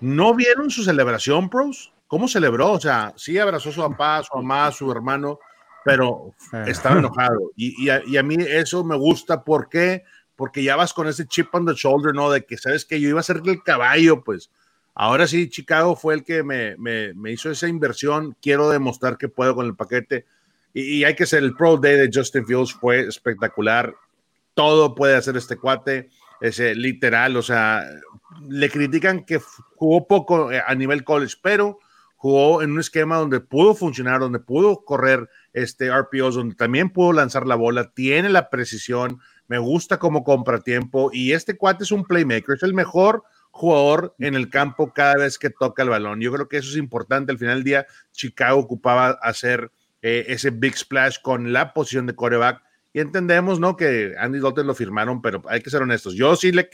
¿No 0.00 0.34
vieron 0.34 0.70
su 0.70 0.82
celebración, 0.84 1.48
pros? 1.48 1.92
¿Cómo 2.06 2.28
celebró? 2.28 2.72
O 2.72 2.80
sea, 2.80 3.12
sí 3.16 3.38
abrazó 3.38 3.70
a 3.70 3.72
su 3.72 3.80
papá, 3.80 4.18
a 4.18 4.22
su 4.22 4.36
mamá, 4.36 4.66
a 4.66 4.72
su 4.72 4.90
hermano, 4.90 5.38
pero 5.84 6.34
ah. 6.52 6.64
estaba 6.66 6.98
enojado. 6.98 7.52
Y, 7.56 7.88
a, 7.88 8.02
y, 8.06 8.16
a, 8.16 8.22
mí 8.22 8.36
eso 8.38 8.84
me 8.84 8.96
gusta. 8.96 9.42
¿Por 9.42 9.68
qué? 9.68 10.04
Porque 10.36 10.62
ya 10.62 10.76
vas 10.76 10.92
con 10.92 11.08
ese 11.08 11.26
chip 11.26 11.54
on 11.54 11.66
the 11.66 11.74
shoulder, 11.74 12.14
¿no? 12.14 12.30
De 12.30 12.44
que 12.44 12.58
sabes 12.58 12.84
que 12.84 13.00
yo 13.00 13.08
iba 13.08 13.20
a 13.20 13.24
ser 13.24 13.42
el 13.44 13.62
caballo, 13.62 14.22
pues. 14.22 14.50
Ahora 14.94 15.26
sí, 15.26 15.50
Chicago 15.50 15.94
fue 15.96 16.14
el 16.14 16.24
que 16.24 16.42
me, 16.42 16.76
me, 16.76 17.12
me 17.14 17.32
hizo 17.32 17.50
esa 17.50 17.68
inversión. 17.68 18.36
Quiero 18.40 18.70
demostrar 18.70 19.18
que 19.18 19.28
puedo 19.28 19.54
con 19.54 19.66
el 19.66 19.74
paquete. 19.74 20.26
Y, 20.72 20.98
y, 20.98 21.04
hay 21.04 21.14
que 21.14 21.26
ser 21.26 21.42
el 21.42 21.54
Pro 21.54 21.76
Day 21.76 21.96
de 21.96 22.10
Justin 22.12 22.46
Fields 22.46 22.72
fue 22.72 23.00
espectacular. 23.00 23.94
Todo 24.54 24.94
puede 24.94 25.16
hacer 25.16 25.36
este 25.36 25.56
cuate. 25.56 26.08
Ese 26.40 26.74
literal, 26.74 27.36
o 27.36 27.42
sea, 27.42 27.84
le 28.48 28.70
critican 28.70 29.24
que 29.24 29.40
jugó 29.76 30.06
poco 30.06 30.52
eh, 30.52 30.62
a 30.66 30.74
nivel 30.74 31.04
college, 31.04 31.36
pero 31.42 31.78
jugó 32.16 32.62
en 32.62 32.72
un 32.72 32.80
esquema 32.80 33.16
donde 33.16 33.40
pudo 33.40 33.74
funcionar, 33.74 34.20
donde 34.20 34.38
pudo 34.38 34.84
correr 34.84 35.28
este 35.52 35.90
RPOs, 35.90 36.34
donde 36.34 36.54
también 36.54 36.90
pudo 36.90 37.12
lanzar 37.12 37.46
la 37.46 37.54
bola, 37.54 37.92
tiene 37.94 38.28
la 38.28 38.50
precisión, 38.50 39.20
me 39.48 39.58
gusta 39.58 39.98
cómo 39.98 40.24
compra 40.24 40.60
tiempo 40.60 41.10
y 41.12 41.32
este 41.32 41.56
cuate 41.56 41.84
es 41.84 41.92
un 41.92 42.04
playmaker, 42.04 42.56
es 42.56 42.62
el 42.62 42.74
mejor 42.74 43.22
jugador 43.56 44.14
en 44.18 44.34
el 44.34 44.50
campo 44.50 44.92
cada 44.92 45.16
vez 45.16 45.38
que 45.38 45.50
toca 45.50 45.82
el 45.82 45.88
balón. 45.88 46.20
Yo 46.20 46.32
creo 46.32 46.48
que 46.48 46.58
eso 46.58 46.68
es 46.68 46.76
importante. 46.76 47.32
Al 47.32 47.38
final 47.38 47.56
del 47.56 47.64
día, 47.64 47.86
Chicago 48.12 48.58
ocupaba 48.60 49.18
hacer 49.22 49.70
eh, 50.02 50.26
ese 50.28 50.50
big 50.50 50.76
splash 50.76 51.16
con 51.22 51.52
la 51.52 51.72
posición 51.72 52.06
de 52.06 52.14
coreback. 52.14 52.62
Y 52.96 53.00
entendemos, 53.00 53.60
¿no? 53.60 53.76
Que 53.76 54.14
Andy 54.18 54.40
Dalton 54.40 54.66
lo 54.66 54.74
firmaron, 54.74 55.20
pero 55.20 55.42
hay 55.48 55.60
que 55.60 55.68
ser 55.68 55.82
honestos. 55.82 56.14
Yo 56.14 56.34
sí 56.34 56.50
le... 56.50 56.70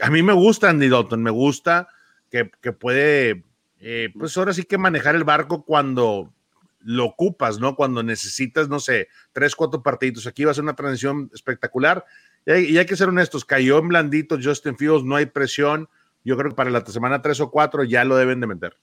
A 0.00 0.10
mí 0.10 0.20
me 0.20 0.32
gusta 0.32 0.68
Andy 0.68 0.88
Dalton, 0.88 1.22
me 1.22 1.30
gusta 1.30 1.86
que, 2.28 2.50
que 2.60 2.72
puede, 2.72 3.44
eh, 3.78 4.08
pues 4.18 4.36
ahora 4.36 4.52
sí 4.52 4.64
que 4.64 4.78
manejar 4.78 5.14
el 5.14 5.22
barco 5.22 5.64
cuando 5.64 6.32
lo 6.80 7.04
ocupas, 7.04 7.60
¿no? 7.60 7.76
Cuando 7.76 8.02
necesitas, 8.02 8.68
no 8.68 8.80
sé, 8.80 9.06
tres, 9.32 9.54
cuatro 9.54 9.80
partidos. 9.80 10.26
Aquí 10.26 10.44
va 10.44 10.50
a 10.50 10.54
ser 10.54 10.64
una 10.64 10.74
transición 10.74 11.30
espectacular. 11.32 12.04
Y 12.46 12.50
hay, 12.50 12.64
y 12.64 12.78
hay 12.78 12.86
que 12.86 12.96
ser 12.96 13.08
honestos, 13.08 13.44
cayó 13.44 13.78
en 13.78 13.88
blandito 13.88 14.38
Justin 14.42 14.76
Fields, 14.76 15.04
no 15.04 15.14
hay 15.14 15.26
presión 15.26 15.88
yo 16.24 16.36
creo 16.36 16.50
que 16.50 16.56
para 16.56 16.70
la 16.70 16.84
semana 16.84 17.22
3 17.22 17.40
o 17.40 17.50
4 17.50 17.84
ya 17.84 18.04
lo 18.04 18.16
deben 18.16 18.40
de 18.40 18.46
meter. 18.46 18.76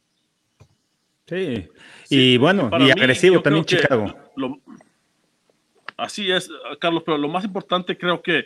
Sí, 1.28 1.68
y 2.10 2.38
bueno, 2.38 2.70
y 2.80 2.90
agresivo 2.90 3.42
también 3.42 3.66
Chicago. 3.66 4.16
Así 5.98 6.32
es, 6.32 6.50
Carlos, 6.80 7.04
pero 7.06 7.18
lo 7.18 7.28
más 7.28 7.44
importante 7.44 7.98
creo 7.98 8.22
que 8.22 8.46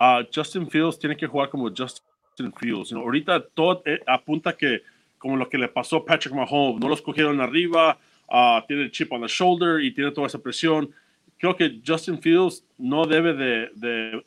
uh, 0.00 0.24
Justin 0.34 0.68
Fields 0.68 0.98
tiene 0.98 1.16
que 1.16 1.26
jugar 1.26 1.48
como 1.48 1.68
Justin 1.68 2.52
Fields. 2.58 2.92
Ahorita 2.92 3.40
todo 3.40 3.82
eh, 3.86 4.00
apunta 4.06 4.56
que 4.56 4.82
como 5.16 5.36
lo 5.36 5.48
que 5.48 5.58
le 5.58 5.68
pasó 5.68 5.96
a 5.96 6.04
Patrick 6.04 6.34
Mahomes, 6.34 6.80
no 6.80 6.88
los 6.88 7.02
cogieron 7.02 7.40
arriba, 7.40 7.98
uh, 8.28 8.64
tiene 8.66 8.84
el 8.84 8.90
chip 8.90 9.12
on 9.12 9.22
the 9.22 9.28
shoulder 9.28 9.82
y 9.82 9.92
tiene 9.92 10.12
toda 10.12 10.26
esa 10.26 10.38
presión. 10.38 10.90
Creo 11.38 11.56
que 11.56 11.80
Justin 11.84 12.20
Fields 12.20 12.64
no 12.76 13.06
debe 13.06 13.32
de, 13.34 13.70
de 13.74 14.24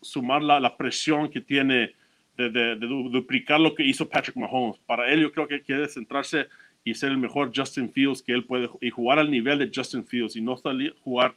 sumar 0.00 0.42
la, 0.42 0.58
la 0.58 0.76
presión 0.76 1.28
que 1.28 1.40
tiene 1.40 1.94
de, 2.36 2.76
duplicar 2.76 3.60
lo 3.60 3.74
que 3.74 3.84
hizo 3.84 4.08
Patrick 4.08 4.36
Mahomes. 4.36 4.78
Para 4.86 5.12
él 5.12 5.20
yo 5.20 5.32
creo 5.32 5.46
que 5.46 5.62
quiere 5.62 5.88
centrarse 5.88 6.48
y 6.84 6.94
ser 6.94 7.10
el 7.10 7.18
mejor 7.18 7.52
Justin 7.54 7.92
Fields 7.92 8.22
que 8.22 8.32
él 8.32 8.44
puede 8.44 8.68
y 8.80 8.90
jugar 8.90 9.18
al 9.18 9.30
nivel 9.30 9.58
de 9.58 9.70
Justin 9.72 10.04
Fields 10.04 10.36
y 10.36 10.40
no 10.40 10.56
salir 10.56 10.94
jugar 11.02 11.34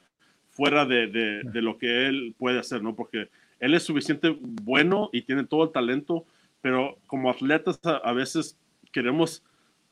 fuera 0.55 0.85
de, 0.85 1.07
de, 1.07 1.61
lo 1.61 1.77
que 1.77 2.07
él 2.07 2.33
puede 2.37 2.59
hacer, 2.59 2.81
¿no? 2.81 2.95
Porque 2.95 3.27
él 3.59 3.73
es 3.73 3.83
suficiente 3.83 4.35
bueno 4.39 5.09
y 5.11 5.21
tiene 5.21 5.43
todo 5.43 5.65
el 5.65 5.71
talento, 5.71 6.25
pero 6.61 6.97
como 7.07 7.29
atletas 7.29 7.79
a, 7.83 8.13
veces 8.13 8.57
queremos 8.93 9.43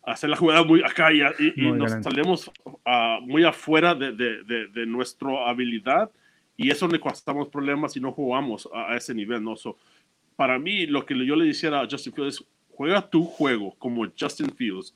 hacer 0.03 0.29
la 0.29 0.37
jugada 0.37 0.63
muy 0.63 0.81
acá 0.81 1.09
y, 1.11 1.19
nos 1.73 1.91
salimos 2.01 2.49
muy 3.21 3.43
afuera 3.43 3.93
de, 3.93 4.13
de, 4.13 4.85
nuestra 4.85 5.49
habilidad 5.49 6.09
y 6.55 6.71
eso 6.71 6.87
le 6.87 6.99
costamos 6.99 7.49
problemas 7.49 7.97
y 7.97 7.99
no 7.99 8.13
jugamos 8.13 8.69
a, 8.73 8.95
ese 8.95 9.13
nivel, 9.13 9.43
¿no? 9.43 9.55
para 10.37 10.57
mí, 10.57 10.87
lo 10.87 11.05
que 11.05 11.13
yo 11.25 11.35
le 11.35 11.45
dijera 11.45 11.81
a 11.81 11.87
Justin 11.89 12.13
Fields 12.13 12.35
es, 12.35 12.45
juega 12.71 13.07
tu 13.07 13.25
juego 13.25 13.75
como 13.77 14.07
Justin 14.19 14.49
Fields. 14.55 14.95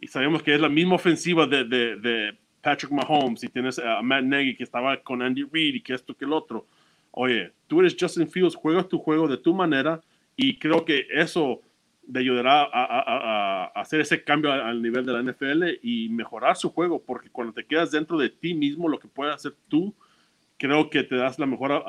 Y 0.00 0.06
sabemos 0.06 0.42
que 0.42 0.54
es 0.54 0.60
la 0.60 0.68
misma 0.68 0.94
ofensiva 0.94 1.46
de, 1.46 1.64
de, 1.64 1.96
de 1.96 2.38
Patrick 2.62 2.92
Mahomes 2.92 3.44
y 3.44 3.48
tienes 3.48 3.78
a 3.78 4.02
Matt 4.02 4.24
Nagy 4.24 4.56
que 4.56 4.64
estaba 4.64 4.96
con 5.02 5.22
Andy 5.22 5.44
Reid 5.44 5.76
y 5.76 5.80
que 5.80 5.94
esto 5.94 6.14
que 6.14 6.24
el 6.24 6.32
otro. 6.32 6.66
Oye, 7.12 7.52
tú 7.66 7.80
eres 7.80 7.96
Justin 7.98 8.28
Fields, 8.28 8.54
juega 8.54 8.82
tu 8.82 8.98
juego 8.98 9.28
de 9.28 9.38
tu 9.38 9.54
manera 9.54 10.00
y 10.36 10.58
creo 10.58 10.84
que 10.84 11.06
eso 11.12 11.60
le 12.10 12.20
ayudará 12.20 12.62
a, 12.62 12.66
a, 12.72 13.64
a, 13.64 13.64
hacer 13.80 14.00
ese 14.00 14.22
cambio 14.24 14.52
al 14.52 14.80
nivel 14.80 15.04
de 15.04 15.12
la 15.12 15.22
NFL 15.22 15.64
y 15.82 16.08
mejorar 16.08 16.56
su 16.56 16.70
juego, 16.70 17.02
porque 17.02 17.28
cuando 17.28 17.52
te 17.52 17.66
quedas 17.66 17.90
dentro 17.90 18.16
de 18.16 18.30
ti 18.30 18.54
mismo, 18.54 18.88
lo 18.88 18.98
que 18.98 19.08
puedes 19.08 19.34
hacer 19.34 19.54
tú, 19.68 19.94
creo 20.58 20.90
que 20.90 21.04
te 21.04 21.16
das 21.16 21.38
la 21.38 21.46
mejor 21.46 21.84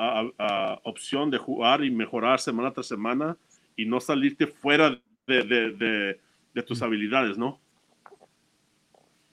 opción 0.84 1.30
de 1.30 1.38
jugar 1.38 1.84
y 1.84 1.90
mejorar 1.90 2.40
semana 2.40 2.72
tras 2.72 2.86
semana 2.86 3.36
y 3.76 3.84
no 3.84 4.00
salirte 4.00 4.46
fuera 4.46 4.98
de, 5.26 6.18
tus 6.66 6.80
habilidades, 6.82 7.36
¿no? 7.36 7.60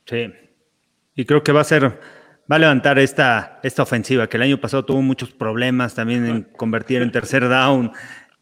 Sí. 0.05 0.31
Y 1.17 1.25
creo 1.25 1.43
que 1.43 1.51
va 1.51 1.61
a 1.61 1.65
ser, 1.65 1.83
va 1.83 2.55
a 2.55 2.59
levantar 2.59 2.99
esta, 2.99 3.59
esta 3.63 3.81
ofensiva, 3.81 4.29
que 4.29 4.37
el 4.37 4.43
año 4.43 4.61
pasado 4.61 4.85
tuvo 4.85 5.01
muchos 5.01 5.31
problemas 5.31 5.95
también 5.95 6.25
en 6.27 6.43
convertir 6.43 7.01
en 7.01 7.11
tercer 7.11 7.49
down. 7.49 7.91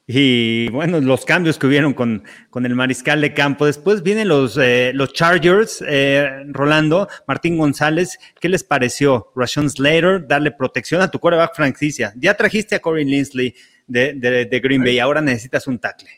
Y 0.05 0.67
bueno, 0.69 0.99
los 0.99 1.23
cambios 1.23 1.57
que 1.57 1.67
hubieron 1.67 1.93
con, 1.93 2.25
con 2.49 2.65
el 2.65 2.75
mariscal 2.75 3.21
de 3.21 3.33
campo. 3.33 3.65
Después 3.65 4.03
vienen 4.03 4.27
los, 4.27 4.57
eh, 4.57 4.91
los 4.93 5.13
Chargers, 5.13 5.83
eh, 5.87 6.43
Rolando, 6.49 7.07
Martín 7.27 7.57
González. 7.57 8.19
¿Qué 8.41 8.49
les 8.49 8.65
pareció? 8.65 9.31
Rashon 9.37 9.69
Slater, 9.69 10.27
darle 10.27 10.51
protección 10.51 11.01
a 11.01 11.09
tu 11.09 11.17
coreback 11.19 11.55
franquicia. 11.55 12.13
Ya 12.17 12.35
trajiste 12.35 12.75
a 12.75 12.81
Corey 12.81 13.05
Linsley 13.05 13.55
de, 13.87 14.13
de, 14.51 14.59
Green 14.59 14.83
Bay, 14.83 14.99
ahora 14.99 15.21
necesitas 15.21 15.65
un 15.65 15.79
tackle. 15.79 16.09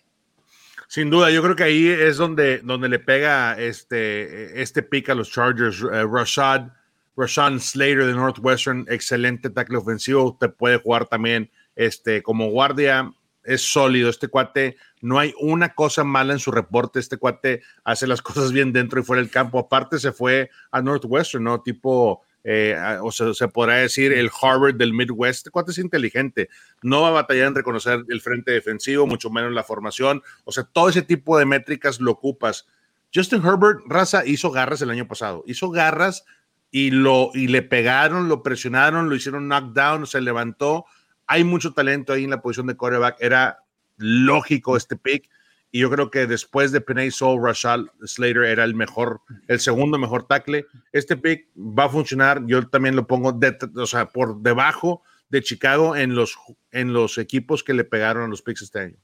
Sin 0.87 1.09
duda, 1.09 1.29
yo 1.31 1.43
creo 1.43 1.55
que 1.55 1.63
ahí 1.63 1.87
es 1.87 2.15
donde, 2.17 2.59
donde 2.59 2.87
le 2.87 2.99
pega 2.99 3.59
este, 3.59 4.61
este 4.61 4.81
pick 4.81 5.09
a 5.09 5.15
los 5.15 5.29
Chargers. 5.29 5.81
Uh, 5.83 6.07
Rashad, 6.07 6.69
Rashawn 7.17 7.59
Slater 7.59 8.05
de 8.05 8.13
Northwestern, 8.13 8.85
excelente 8.89 9.49
tackle 9.49 9.77
ofensivo, 9.77 10.37
te 10.39 10.47
puede 10.47 10.77
jugar 10.77 11.07
también 11.07 11.51
este, 11.75 12.23
como 12.23 12.49
guardia 12.49 13.11
es 13.43 13.61
sólido, 13.61 14.09
este 14.09 14.27
cuate, 14.27 14.75
no 15.01 15.17
hay 15.17 15.33
una 15.39 15.73
cosa 15.73 16.03
mala 16.03 16.33
en 16.33 16.39
su 16.39 16.51
reporte, 16.51 16.99
este 16.99 17.17
cuate 17.17 17.63
hace 17.83 18.05
las 18.05 18.21
cosas 18.23 18.51
bien 18.51 18.73
dentro 18.73 18.99
y 18.99 19.03
fuera 19.03 19.21
del 19.21 19.31
campo, 19.31 19.57
aparte 19.57 19.99
se 19.99 20.11
fue 20.11 20.49
a 20.69 20.81
Northwestern, 20.81 21.43
¿no? 21.43 21.61
Tipo, 21.61 22.23
eh, 22.49 22.77
o 23.01 23.11
sea, 23.11 23.33
se 23.33 23.49
podrá 23.49 23.75
decir 23.75 24.13
el 24.13 24.31
Harvard 24.41 24.75
del 24.75 24.93
Midwest, 24.93 25.39
este 25.39 25.49
cuate 25.49 25.71
es 25.71 25.79
inteligente, 25.79 26.47
no 26.81 27.01
va 27.01 27.09
a 27.09 27.11
batallar 27.11 27.47
en 27.47 27.55
reconocer 27.55 28.05
el 28.07 28.21
frente 28.21 28.53
defensivo, 28.53 29.05
mucho 29.05 29.29
menos 29.29 29.51
la 29.51 29.65
formación, 29.65 30.23
o 30.45 30.53
sea, 30.53 30.63
todo 30.63 30.87
ese 30.87 31.01
tipo 31.01 31.37
de 31.37 31.45
métricas 31.45 31.99
lo 31.99 32.11
ocupas. 32.11 32.65
Justin 33.13 33.45
Herbert, 33.45 33.81
raza, 33.85 34.25
hizo 34.25 34.49
garras 34.49 34.81
el 34.81 34.91
año 34.91 35.09
pasado, 35.09 35.43
hizo 35.45 35.71
garras 35.71 36.23
y, 36.71 36.91
lo, 36.91 37.31
y 37.33 37.49
le 37.49 37.63
pegaron, 37.63 38.29
lo 38.29 38.43
presionaron, 38.43 39.09
lo 39.09 39.15
hicieron 39.15 39.49
knockdown, 39.49 40.07
se 40.07 40.21
levantó, 40.21 40.85
hay 41.25 41.43
mucho 41.43 41.73
talento 41.73 42.13
ahí 42.13 42.23
en 42.23 42.29
la 42.29 42.41
posición 42.41 42.67
de 42.67 42.77
coreback. 42.77 43.17
Era 43.19 43.59
lógico 43.97 44.77
este 44.77 44.95
pick. 44.95 45.29
Y 45.77 45.81
yo 45.81 45.91
creo 45.91 46.09
que 46.09 46.25
después 46.25 46.71
de 46.71 46.81
Penay 46.81 47.11
Soul, 47.11 47.39
Rashad 47.39 47.81
Slater 48.03 48.45
era 48.45 48.63
el 48.63 48.73
mejor, 48.73 49.21
el 49.47 49.59
segundo 49.59 49.99
mejor 49.99 50.25
tackle. 50.25 50.65
Este 50.91 51.15
pick 51.15 51.49
va 51.55 51.83
a 51.83 51.89
funcionar, 51.89 52.41
yo 52.47 52.67
también 52.67 52.95
lo 52.95 53.05
pongo 53.05 53.31
de, 53.31 53.55
o 53.75 53.85
sea, 53.85 54.07
por 54.07 54.41
debajo 54.41 55.03
de 55.29 55.43
Chicago 55.43 55.95
en 55.95 56.15
los, 56.15 56.35
en 56.71 56.93
los 56.93 57.19
equipos 57.19 57.63
que 57.63 57.75
le 57.75 57.83
pegaron 57.83 58.23
a 58.23 58.27
los 58.27 58.41
picks 58.41 58.63
este 58.63 58.79
año. 58.79 58.97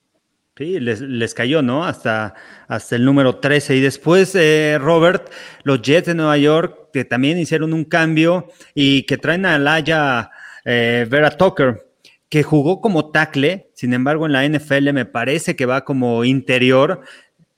Sí, 0.58 0.80
les, 0.80 1.34
cayó, 1.36 1.62
¿no? 1.62 1.86
Hasta, 1.86 2.34
hasta 2.68 2.95
el 2.95 3.06
número 3.06 3.36
13. 3.36 3.76
Y 3.76 3.80
después, 3.80 4.34
eh, 4.34 4.80
Robert, 4.82 5.32
los 5.62 5.80
Jets 5.80 6.08
de 6.08 6.16
Nueva 6.16 6.38
York, 6.40 6.90
que 6.91 7.06
también 7.06 7.38
hicieron 7.38 7.72
un 7.72 7.86
cambio 7.86 8.48
y 8.74 9.04
que 9.04 9.20
traen 9.20 9.45
a 9.45 9.60
Laya 9.60 10.32
eh, 10.66 11.06
Vera 11.08 11.38
Tucker, 11.38 11.86
que 12.34 12.41
jugó 12.41 12.81
como 12.81 13.11
tackle, 13.11 13.69
sin 13.76 13.93
embargo, 13.93 14.26
en 14.26 14.31
la 14.31 14.43
NFL 14.43 14.91
me 14.91 15.05
parece 15.05 15.55
que 15.55 15.68
va 15.68 15.85
como 15.85 16.26
interior. 16.26 17.01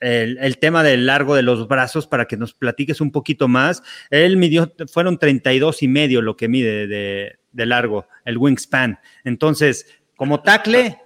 El, 0.02 0.57
tema 0.57 0.84
del 0.84 1.06
largo 1.06 1.34
de 1.34 1.43
los 1.43 1.69
brazos 1.69 2.07
para 2.07 2.26
que 2.26 2.35
nos 2.35 2.53
platiques 2.53 2.99
un 2.99 3.14
poquito 3.14 3.47
más. 3.47 3.84
Él 4.10 4.35
midió, 4.35 4.73
fueron 4.91 5.18
32 5.18 5.81
y 5.81 5.88
medio 5.88 6.22
lo 6.22 6.35
que 6.35 6.49
mide 6.49 6.88
de, 6.88 7.65
largo, 7.65 8.06
el 8.26 8.38
wingspan. 8.38 8.99
Entonces, 9.23 9.88
como 10.18 10.41
tackle, 10.41 10.99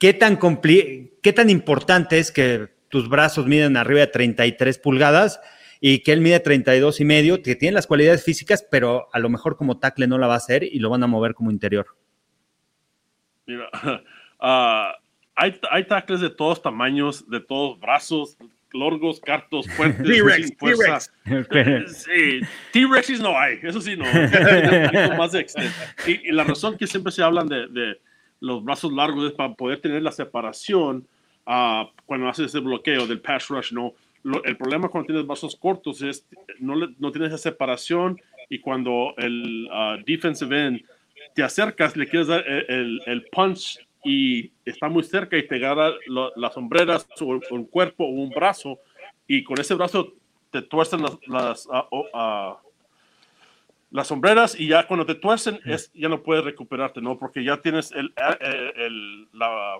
¿qué 0.00 0.14
tan, 0.14 0.38
¿qué 0.40 1.32
tan 1.34 1.50
importante 1.50 2.18
es 2.18 2.32
que 2.32 2.68
tus 2.88 3.10
brazos 3.10 3.46
miden 3.46 3.76
arriba 3.76 4.00
de 4.00 4.06
33 4.06 4.78
pulgadas 4.78 5.38
y 5.82 5.98
que 5.98 6.14
él 6.14 6.22
mide 6.22 6.40
32 6.40 6.98
y 6.98 7.04
medio, 7.04 7.42
que 7.42 7.56
tiene 7.56 7.74
las 7.74 7.86
cualidades 7.86 8.24
físicas, 8.24 8.66
pero 8.70 9.08
a 9.12 9.18
lo 9.18 9.28
mejor 9.28 9.58
como 9.58 9.78
tackle 9.78 10.06
no 10.06 10.16
la 10.16 10.28
va 10.28 10.34
a 10.34 10.38
hacer 10.38 10.64
y 10.64 10.78
lo 10.78 10.88
van 10.88 11.02
a 11.02 11.08
mover 11.08 11.34
como 11.34 11.50
interior? 11.50 11.88
Mira, 13.52 13.70
uh, 14.40 14.92
hay, 15.36 15.60
hay 15.70 15.84
tackles 15.84 16.20
de 16.20 16.30
todos 16.30 16.62
tamaños, 16.62 17.28
de 17.28 17.40
todos 17.40 17.78
brazos, 17.78 18.36
largos, 18.72 19.20
cartos, 19.20 19.66
fuertes, 19.70 20.06
T-Rex, 20.06 20.56
T-Rex. 20.56 22.02
Sí, 22.04 22.40
T-Rexes 22.72 23.20
no 23.20 23.38
hay, 23.38 23.58
eso 23.62 23.80
sí 23.80 23.96
no. 23.96 24.04
más 25.16 25.34
y, 26.06 26.28
y, 26.28 26.32
la 26.32 26.44
razón 26.44 26.76
que 26.76 26.86
siempre 26.86 27.12
se 27.12 27.22
hablan 27.22 27.48
de, 27.48 27.68
de, 27.68 28.00
los 28.40 28.64
brazos 28.64 28.92
largos 28.92 29.26
es 29.26 29.32
para 29.32 29.54
poder 29.54 29.80
tener 29.80 30.02
la 30.02 30.12
separación 30.12 31.06
uh, 31.46 31.84
cuando 32.06 32.28
haces 32.28 32.46
ese 32.46 32.60
bloqueo 32.60 33.06
del 33.06 33.20
pass 33.20 33.48
rush, 33.48 33.72
¿no? 33.72 33.94
el 34.44 34.56
problema 34.56 34.88
cuando 34.88 35.06
tienes 35.06 35.26
brazos 35.26 35.56
cortos 35.56 36.00
es 36.02 36.24
no, 36.60 36.76
no 36.76 37.10
tienes 37.10 37.32
esa 37.32 37.38
separación 37.38 38.20
y 38.48 38.60
cuando 38.60 39.14
el 39.16 39.68
uh, 39.68 40.02
defensive 40.06 40.66
end 40.66 40.82
te 41.34 41.42
acercas, 41.42 41.96
le 41.96 42.06
quieres 42.06 42.28
dar 42.28 42.44
el, 42.46 43.00
el 43.06 43.24
punch 43.26 43.78
y 44.04 44.52
está 44.64 44.88
muy 44.88 45.04
cerca 45.04 45.36
y 45.36 45.46
te 45.46 45.56
agarra 45.56 45.92
las 46.36 46.54
sombreras 46.54 47.06
o 47.20 47.40
un 47.50 47.64
cuerpo 47.66 48.04
o 48.04 48.08
un 48.08 48.30
brazo 48.30 48.78
y 49.26 49.44
con 49.44 49.60
ese 49.60 49.74
brazo 49.74 50.14
te 50.50 50.62
tuercen 50.62 51.02
las, 51.02 51.18
las, 51.26 51.68
las 53.90 54.06
sombreras 54.06 54.58
y 54.58 54.68
ya 54.68 54.86
cuando 54.86 55.06
te 55.06 55.14
tuercen 55.14 55.60
es, 55.64 55.90
ya 55.94 56.08
no 56.08 56.22
puedes 56.22 56.44
recuperarte, 56.44 57.00
¿no? 57.00 57.18
Porque 57.18 57.44
ya 57.44 57.60
tienes 57.60 57.92
el, 57.92 58.12
eh, 58.40 58.72
el, 58.76 59.28
la 59.32 59.78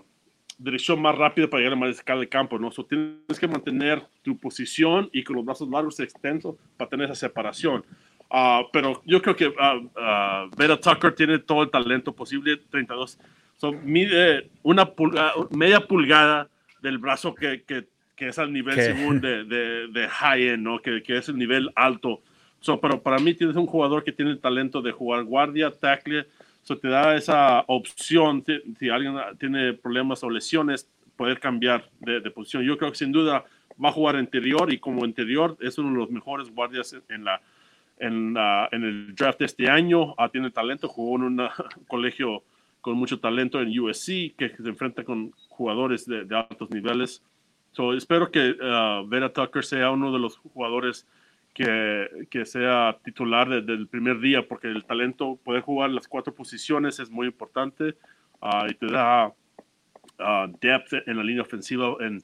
dirección 0.58 1.00
más 1.00 1.16
rápida 1.16 1.48
para 1.48 1.60
llegar 1.60 1.74
a 1.74 1.80
mariscal 1.80 2.20
del 2.20 2.28
campo, 2.28 2.58
¿no? 2.58 2.70
So, 2.70 2.84
tienes 2.84 3.38
que 3.38 3.48
mantener 3.48 4.06
tu 4.22 4.38
posición 4.38 5.10
y 5.12 5.24
con 5.24 5.36
los 5.36 5.44
brazos 5.44 5.68
largos 5.68 5.98
extensos 6.00 6.56
para 6.76 6.88
tener 6.88 7.06
esa 7.06 7.26
separación. 7.26 7.84
Uh, 8.34 8.64
pero 8.72 9.02
yo 9.04 9.20
creo 9.20 9.36
que 9.36 9.48
uh, 9.48 10.50
Vera 10.56 10.80
Tucker 10.80 11.14
tiene 11.14 11.38
todo 11.38 11.64
el 11.64 11.70
talento 11.70 12.14
posible, 12.14 12.56
32 12.70 13.18
mide 13.70 14.50
una 14.62 14.90
media 15.50 15.86
pulgada 15.86 16.48
del 16.80 16.98
brazo 16.98 17.34
que, 17.34 17.62
que, 17.62 17.84
que 18.16 18.28
es 18.28 18.38
al 18.38 18.52
nivel 18.52 18.74
según 18.74 19.20
de, 19.20 19.44
de, 19.44 19.88
de, 19.88 20.08
high 20.08 20.48
end, 20.48 20.64
¿no? 20.64 20.80
Que, 20.80 21.02
que, 21.02 21.18
es 21.18 21.28
el 21.28 21.36
nivel 21.36 21.70
alto. 21.76 22.22
So, 22.60 22.80
pero 22.80 23.02
para 23.02 23.18
mí 23.18 23.34
tienes 23.34 23.56
un 23.56 23.66
jugador 23.66 24.02
que 24.02 24.12
tiene 24.12 24.30
el 24.30 24.40
talento 24.40 24.82
de 24.82 24.92
jugar 24.92 25.24
guardia, 25.24 25.70
tackle, 25.70 26.26
so 26.62 26.78
te 26.78 26.88
da 26.88 27.14
esa 27.14 27.64
opción, 27.68 28.44
si, 28.78 28.88
alguien 28.88 29.14
tiene 29.38 29.74
problemas 29.74 30.22
o 30.24 30.30
lesiones, 30.30 30.88
poder 31.16 31.38
cambiar 31.38 31.88
de, 32.00 32.20
de, 32.20 32.30
posición. 32.30 32.64
Yo 32.64 32.78
creo 32.78 32.90
que 32.92 32.98
sin 32.98 33.12
duda 33.12 33.44
va 33.82 33.90
a 33.90 33.92
jugar 33.92 34.16
interior 34.16 34.72
y 34.72 34.78
como 34.78 35.04
interior 35.04 35.56
es 35.60 35.78
uno 35.78 35.90
de 35.90 35.98
los 35.98 36.10
mejores 36.10 36.50
guardias 36.50 36.96
en 37.08 37.24
la 37.24 37.40
en, 37.98 38.36
en 38.36 38.84
el 38.84 39.14
draft 39.14 39.38
de 39.38 39.46
este 39.46 39.70
año, 39.70 40.14
ah, 40.18 40.28
tiene 40.28 40.50
talento, 40.50 40.88
jugó 40.88 41.16
en 41.16 41.22
un 41.22 41.48
colegio 41.88 42.42
con 42.82 42.96
mucho 42.96 43.20
talento 43.20 43.60
en 43.60 43.78
USC, 43.78 44.34
que 44.36 44.54
se 44.60 44.68
enfrenta 44.68 45.04
con 45.04 45.30
jugadores 45.48 46.04
de, 46.04 46.26
altos 46.34 46.68
niveles. 46.70 47.22
So, 47.70 47.94
espero 47.94 48.30
que 48.30 48.50
uh, 48.50 49.06
Vera 49.08 49.32
Tucker 49.32 49.64
sea 49.64 49.90
uno 49.90 50.12
de 50.12 50.18
los 50.18 50.36
jugadores 50.36 51.06
que, 51.54 52.44
sea 52.44 52.98
titular 53.04 53.48
desde 53.48 53.72
el 53.74 53.86
primer 53.86 54.18
día, 54.18 54.46
porque 54.46 54.66
el 54.66 54.84
talento, 54.84 55.38
poder 55.44 55.62
jugar 55.62 55.90
las 55.90 56.08
cuatro 56.08 56.34
posiciones 56.34 56.98
es 56.98 57.08
muy 57.08 57.28
importante 57.28 57.94
uh, 58.40 58.66
y 58.68 58.74
te 58.74 58.86
da 58.86 59.28
uh, 59.28 60.52
depth 60.60 61.06
en 61.06 61.16
la 61.16 61.22
línea 61.22 61.42
ofensiva 61.42 61.94
en, 62.00 62.20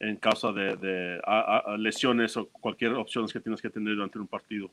en 0.00 0.16
causa 0.16 0.50
de, 0.50 0.76
de 0.76 1.20
lesiones 1.78 2.36
o 2.36 2.48
cualquier 2.48 2.94
opción 2.94 3.28
que 3.28 3.38
tienes 3.38 3.62
que 3.62 3.70
tener 3.70 3.94
durante 3.94 4.18
un 4.18 4.26
partido. 4.26 4.70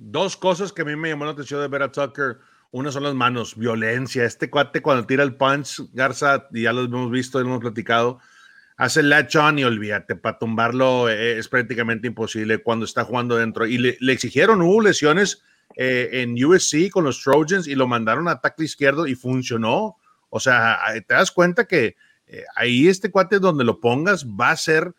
Dos 0.00 0.36
cosas 0.36 0.72
que 0.72 0.82
a 0.82 0.84
mí 0.84 0.96
me 0.96 1.10
llamó 1.10 1.26
la 1.26 1.32
atención 1.32 1.60
de 1.60 1.68
Vera 1.68 1.92
Tucker 1.92 2.38
una 2.70 2.92
son 2.92 3.04
las 3.04 3.14
manos, 3.14 3.56
violencia. 3.56 4.24
Este 4.24 4.50
cuate 4.50 4.82
cuando 4.82 5.06
tira 5.06 5.22
el 5.22 5.34
punch, 5.34 5.80
Garza, 5.92 6.48
ya 6.52 6.72
lo 6.72 6.84
hemos 6.84 7.10
visto, 7.10 7.40
lo 7.40 7.46
hemos 7.46 7.60
platicado, 7.60 8.18
hace 8.76 9.00
el 9.00 9.08
latch 9.08 9.36
on 9.36 9.58
y 9.58 9.64
olvídate, 9.64 10.16
para 10.16 10.38
tumbarlo 10.38 11.08
eh, 11.08 11.38
es 11.38 11.48
prácticamente 11.48 12.06
imposible 12.08 12.58
cuando 12.58 12.84
está 12.84 13.04
jugando 13.04 13.36
dentro. 13.36 13.66
Y 13.66 13.78
le, 13.78 14.12
exigieron, 14.12 14.60
hubo 14.60 14.82
lesiones 14.82 15.42
eh, 15.76 16.10
en 16.12 16.42
USC 16.44 16.90
con 16.90 17.04
los 17.04 17.22
Trojans 17.22 17.66
y 17.66 17.74
lo 17.74 17.86
mandaron 17.86 18.28
a 18.28 18.40
tackle 18.40 18.66
izquierdo 18.66 19.06
y 19.06 19.14
funcionó. 19.14 19.96
O 20.28 20.38
sea, 20.38 20.78
te 21.06 21.14
das 21.14 21.30
cuenta 21.30 21.66
que 21.66 21.96
eh, 22.26 22.44
ahí 22.54 22.86
este 22.86 23.10
cuate 23.10 23.38
donde 23.38 23.64
lo 23.64 23.80
pongas 23.80 24.26
va 24.26 24.50
a 24.50 24.56
ser 24.56 24.94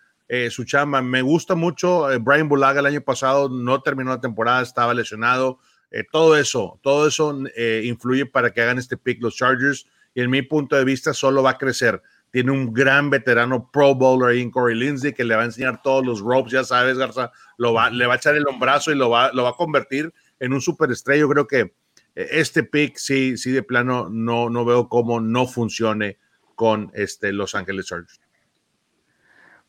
su 0.50 0.64
chamba. 0.64 1.02
Me 1.02 1.22
gusta 1.22 1.56
mucho. 1.56 2.08
Brian 2.22 2.50
Bulaga 2.50 2.80
el 2.80 2.86
año 2.86 3.02
pasado 3.02 3.50
no 3.50 3.82
terminó 3.82 4.12
la 4.12 4.22
temporada, 4.22 4.62
estaba 4.62 4.94
lesionado 4.94 5.60
eh, 5.92 6.04
todo 6.10 6.36
eso, 6.36 6.80
todo 6.84 7.08
eso 7.08 7.36
eh, 7.56 7.82
influye 7.86 8.26
para 8.26 8.52
que 8.52 8.62
hagan 8.62 8.78
este 8.78 8.96
pick 8.96 9.22
los 9.22 9.36
Chargers 9.36 9.88
y 10.14 10.22
en 10.22 10.30
mi 10.30 10.44
punto 10.44 10.76
de 10.76 10.86
vista 10.86 11.14
solo 11.14 11.42
va 11.42 11.52
a 11.52 11.58
crecer. 11.58 12.02
Tiene 12.32 12.52
un 12.52 12.72
gran 12.72 13.10
veterano 13.10 13.72
Pro 13.72 13.96
Bowler 13.96 14.30
ahí 14.30 14.42
en 14.42 14.52
Corey 14.52 14.78
Lindsey 14.78 15.14
que 15.14 15.24
le 15.24 15.36
va 15.36 15.42
a 15.42 15.46
enseñar 15.46 15.82
todos 15.82 16.06
los 16.06 16.20
ropes, 16.20 16.52
ya 16.52 16.64
sabes, 16.64 16.98
Garza, 16.98 17.32
lo 17.58 17.74
va, 17.74 17.90
le 17.90 18.06
va 18.06 18.14
a 18.14 18.18
echar 18.18 18.36
el 18.36 18.48
hombrazo 18.48 18.92
y 18.92 18.96
lo 18.96 19.10
va, 19.10 19.32
lo 19.34 19.44
va 19.44 19.50
a 19.50 19.54
convertir 19.54 20.14
en 20.40 20.54
un 20.54 20.62
superestrella. 20.62 21.22
Yo 21.22 21.30
creo 21.30 21.48
que 21.48 21.60
eh, 21.60 22.28
este 22.32 22.62
pick 22.62 22.98
sí, 22.98 23.36
sí 23.38 23.52
de 23.52 23.64
plano 23.64 24.10
no, 24.12 24.50
no 24.52 24.66
veo 24.66 24.90
cómo 24.90 25.20
no 25.20 25.48
funcione 25.48 26.20
con 26.54 26.92
este 26.94 27.34
Los 27.34 27.56
Ángeles 27.56 27.88
Chargers. 27.88 28.22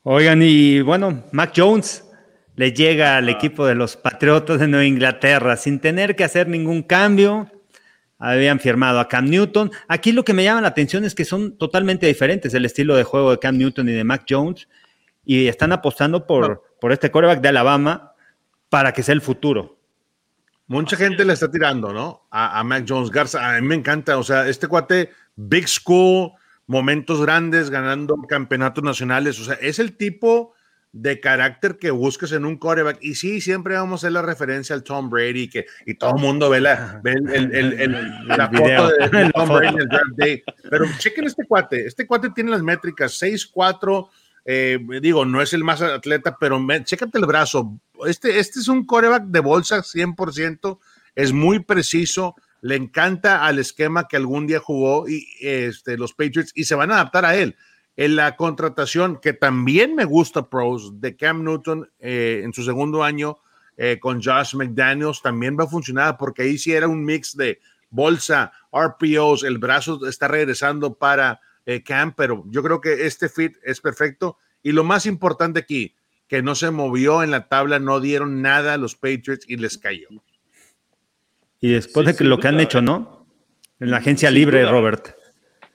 Oigan, 0.03 0.41
y 0.43 0.81
bueno, 0.81 1.25
Mac 1.31 1.53
Jones, 1.55 2.07
le 2.57 2.73
llega 2.73 3.19
al 3.19 3.29
equipo 3.29 3.67
de 3.67 3.75
los 3.75 3.99
Patriotas 3.99 4.59
de 4.59 4.67
Nueva 4.67 4.87
Inglaterra 4.87 5.59
sin 5.59 5.79
tener 5.79 6.17
que 6.17 6.25
hacer 6.25 6.49
ningún 6.49 6.83
cambio. 6.83 7.51
Habían 8.19 8.61
firmado 8.61 8.99
a 8.99 9.09
Cam 9.09 9.27
Newton. 9.27 9.71
Aquí 9.89 10.13
lo 10.13 10.25
que 10.25 10.33
me 10.33 10.43
llama 10.43 10.63
la 10.63 10.69
atención 10.69 11.05
es 11.05 11.15
que 11.15 11.27
son 11.27 11.59
totalmente 11.59 12.07
diferentes 12.07 12.55
el 12.55 12.65
estilo 12.65 12.97
de 12.97 13.05
juego 13.05 13.31
de 13.31 13.39
Cam 13.39 13.59
Newton 13.59 13.91
y 13.91 13.93
de 13.93 14.05
Mac 14.05 14.25
Jones 14.27 14.69
y 15.25 15.49
están 15.49 15.71
apostando 15.73 16.27
por, 16.27 16.63
por 16.81 16.93
este 16.93 17.11
quarterback 17.11 17.43
de 17.43 17.49
Alabama 17.49 18.15
para 18.71 18.93
que 18.93 19.03
sea 19.03 19.15
el 19.15 19.21
futuro. 19.21 19.79
Mucha 20.67 20.97
gente 20.97 21.27
le 21.27 21.35
está 21.35 21.51
tirando, 21.51 21.93
¿no? 21.93 22.27
A, 22.31 22.59
a, 22.59 22.65
Mac 22.65 22.87
Jones 22.89 23.11
Garza. 23.11 23.55
A 23.57 23.61
mí 23.61 23.67
me 23.67 23.75
encanta. 23.75 24.17
O 24.17 24.23
sea, 24.23 24.49
este 24.49 24.67
cuate, 24.67 25.11
Big 25.37 25.69
School, 25.69 26.33
momentos 26.71 27.21
grandes, 27.21 27.69
ganando 27.69 28.15
campeonatos 28.29 28.85
nacionales. 28.85 29.41
O 29.41 29.45
sea, 29.45 29.55
es 29.55 29.81
el 29.81 29.97
tipo 29.97 30.55
de 30.93 31.19
carácter 31.19 31.79
que 31.79 31.91
busques 31.91 32.31
en 32.31 32.45
un 32.45 32.59
quarterback. 32.59 32.99
Y 33.01 33.17
sí, 33.17 33.41
siempre 33.41 33.75
vamos 33.75 33.93
a 33.93 34.07
hacer 34.07 34.13
la 34.13 34.23
referencia 34.23 34.77
al 34.77 34.85
Tom 34.85 35.11
Brady 35.11 35.49
que, 35.49 35.67
y 35.85 35.95
todo 35.95 36.15
el 36.15 36.23
mundo 36.23 36.49
ve 36.49 36.61
la, 36.61 37.01
ve 37.03 37.15
el, 37.15 37.29
el, 37.29 37.73
el, 37.81 38.29
la 38.29 38.49
foto 38.49 38.89
de, 38.89 39.31
Tom 39.35 39.49
Brady 39.49 39.67
en 39.67 39.81
el 39.81 39.89
draft 39.89 40.13
day. 40.17 40.43
Pero 40.71 40.87
chequen 40.99 41.25
este 41.25 41.45
cuate. 41.45 41.87
Este 41.87 42.07
cuate 42.07 42.31
tiene 42.31 42.53
las 42.53 42.63
métricas 42.63 43.21
6'4". 43.21 44.09
Eh, 44.45 44.79
digo, 45.03 45.25
no 45.25 45.43
es 45.43 45.53
el 45.53 45.65
más 45.65 45.83
atleta, 45.83 46.37
pero 46.39 46.61
me, 46.61 46.85
chécate 46.85 47.19
el 47.19 47.27
brazo. 47.27 47.81
Este, 48.07 48.39
este 48.39 48.61
es 48.61 48.69
un 48.69 48.87
coreback 48.87 49.25
de 49.25 49.41
bolsa 49.41 49.79
100%, 49.79 50.79
es 51.17 51.33
muy 51.33 51.59
preciso, 51.59 52.37
le 52.61 52.77
encanta 52.77 53.45
al 53.45 53.59
esquema 53.59 54.07
que 54.09 54.17
algún 54.17 54.47
día 54.47 54.61
jugó 54.61 55.09
y 55.09 55.27
este, 55.41 55.97
los 55.97 56.13
Patriots 56.13 56.53
y 56.55 56.65
se 56.65 56.75
van 56.75 56.91
a 56.91 56.95
adaptar 56.95 57.25
a 57.25 57.37
él 57.37 57.57
en 57.97 58.17
la 58.17 58.37
contratación 58.37 59.19
que 59.21 59.33
también 59.33 59.95
me 59.95 60.05
gusta, 60.05 60.49
pros, 60.49 61.01
de 61.01 61.17
Cam 61.17 61.45
Newton 61.45 61.91
eh, 61.99 62.41
en 62.45 62.53
su 62.53 62.63
segundo 62.63 63.03
año 63.03 63.39
eh, 63.77 63.99
con 64.01 64.23
Josh 64.23 64.55
McDaniels, 64.55 65.23
también 65.23 65.57
va 65.59 65.65
a 65.65 65.69
funcionar 65.69 66.17
porque 66.19 66.43
ahí 66.43 66.59
sí 66.59 66.73
era 66.73 66.89
un 66.89 67.05
mix 67.05 67.37
de 67.37 67.61
bolsa, 67.91 68.53
RPOs, 68.73 69.43
el 69.45 69.59
brazo 69.59 70.07
está 70.07 70.29
regresando 70.29 70.95
para 70.95 71.41
eh, 71.67 71.83
Cam, 71.83 72.15
pero 72.15 72.45
yo 72.47 72.63
creo 72.63 72.81
que 72.81 73.07
este 73.07 73.29
fit 73.29 73.57
es 73.63 73.81
perfecto 73.81 74.39
Y 74.63 74.73
lo 74.73 74.85
más 74.85 75.07
importante 75.07 75.61
aquí, 75.61 75.95
que 76.29 76.43
no 76.43 76.55
se 76.55 76.71
movió 76.71 77.23
en 77.23 77.31
la 77.31 77.49
tabla, 77.49 77.79
no 77.79 78.01
dieron 78.01 78.41
nada 78.41 78.75
a 78.75 78.79
los 78.79 78.95
Patriots 78.95 79.45
y 79.49 79.57
les 79.57 79.77
cayó. 79.79 80.09
Y 81.61 81.73
después 81.73 82.07
de 82.07 82.17
que 82.17 82.25
lo 82.25 82.39
que 82.39 82.49
han 82.49 82.61
hecho, 82.61 82.81
¿no? 82.81 83.27
En 83.79 83.91
la 83.91 83.99
agencia 83.99 84.31
libre, 84.31 84.65
Robert. 84.67 85.15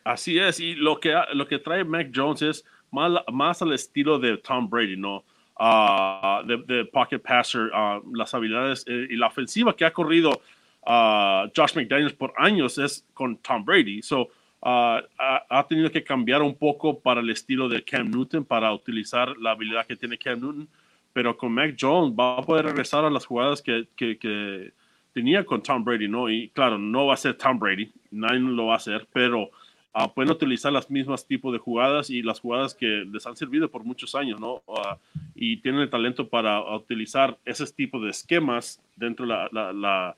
Así 0.03 0.37
es, 0.37 0.59
y 0.59 0.75
lo 0.75 0.99
que, 0.99 1.15
lo 1.33 1.47
que 1.47 1.59
trae 1.59 1.83
Mac 1.83 2.11
Jones 2.13 2.41
es 2.43 2.65
más, 2.91 3.11
más 3.31 3.61
al 3.61 3.73
estilo 3.73 4.19
de 4.19 4.37
Tom 4.37 4.69
Brady, 4.69 4.97
¿no? 4.97 5.23
Uh, 5.57 6.45
de, 6.45 6.85
pocket 6.85 7.19
passer, 7.19 7.71
uh, 7.71 8.15
las 8.15 8.33
habilidades 8.33 8.83
eh, 8.87 9.07
y 9.09 9.15
la 9.15 9.27
ofensiva 9.27 9.73
que 9.73 9.85
ha 9.85 9.93
corrido 9.93 10.41
uh, 10.85 11.49
Josh 11.55 11.75
McDaniels 11.75 12.13
por 12.13 12.33
años 12.37 12.77
es 12.77 13.05
con 13.13 13.37
Tom 13.37 13.63
Brady. 13.63 14.01
So, 14.01 14.29
ha, 14.61 15.01
ha, 15.49 15.67
tenido 15.67 15.89
que 15.89 16.03
cambiar 16.03 16.41
un 16.41 16.55
poco 16.55 16.99
para 16.99 17.21
el 17.21 17.29
estilo 17.29 17.69
de 17.69 17.83
Cam 17.83 18.09
Newton, 18.09 18.43
para 18.43 18.73
utilizar 18.73 19.37
la 19.37 19.51
habilidad 19.51 19.85
que 19.85 19.95
tiene 19.95 20.17
Cam 20.17 20.39
Newton, 20.41 20.67
pero 21.13 21.37
con 21.37 21.51
Mac 21.53 21.75
Jones 21.79 22.13
va 22.13 22.39
a 22.39 22.41
poder 22.41 22.65
regresar 22.65 23.05
a 23.05 23.09
las 23.09 23.25
jugadas 23.25 23.61
que, 23.61 23.87
que, 23.95 24.17
que 24.17 24.73
tenía 25.15 25.45
con 25.45 25.63
Tom 25.63 25.81
Brady, 25.81 26.09
¿no? 26.09 26.29
Y 26.29 26.49
claro, 26.49 26.77
no 26.77 27.05
va 27.05 27.13
a 27.13 27.17
ser 27.17 27.35
Tom 27.35 27.57
Brady, 27.57 27.89
nadie 28.11 28.39
lo 28.39 28.65
va 28.65 28.73
a 28.73 28.77
hacer, 28.77 29.07
pero 29.13 29.43
uh, 29.43 30.13
pueden 30.13 30.29
utilizar 30.29 30.73
las 30.73 30.91
mismas 30.91 31.25
tipos 31.25 31.53
de 31.53 31.57
jugadas 31.57 32.09
y 32.09 32.21
las 32.21 32.41
jugadas 32.41 32.75
que 32.75 33.05
les 33.09 33.25
han 33.25 33.37
servido 33.37 33.71
por 33.71 33.85
muchos 33.85 34.13
años, 34.13 34.41
¿no? 34.41 34.61
Uh, 34.65 34.97
y 35.33 35.55
tienen 35.57 35.79
el 35.79 35.89
talento 35.89 36.27
para 36.27 36.59
utilizar 36.75 37.37
ese 37.45 37.65
tipo 37.67 37.97
de 38.01 38.09
esquemas 38.09 38.81
dentro 38.97 39.25
de 39.25 39.31
la, 39.53 39.71
la, 39.71 40.15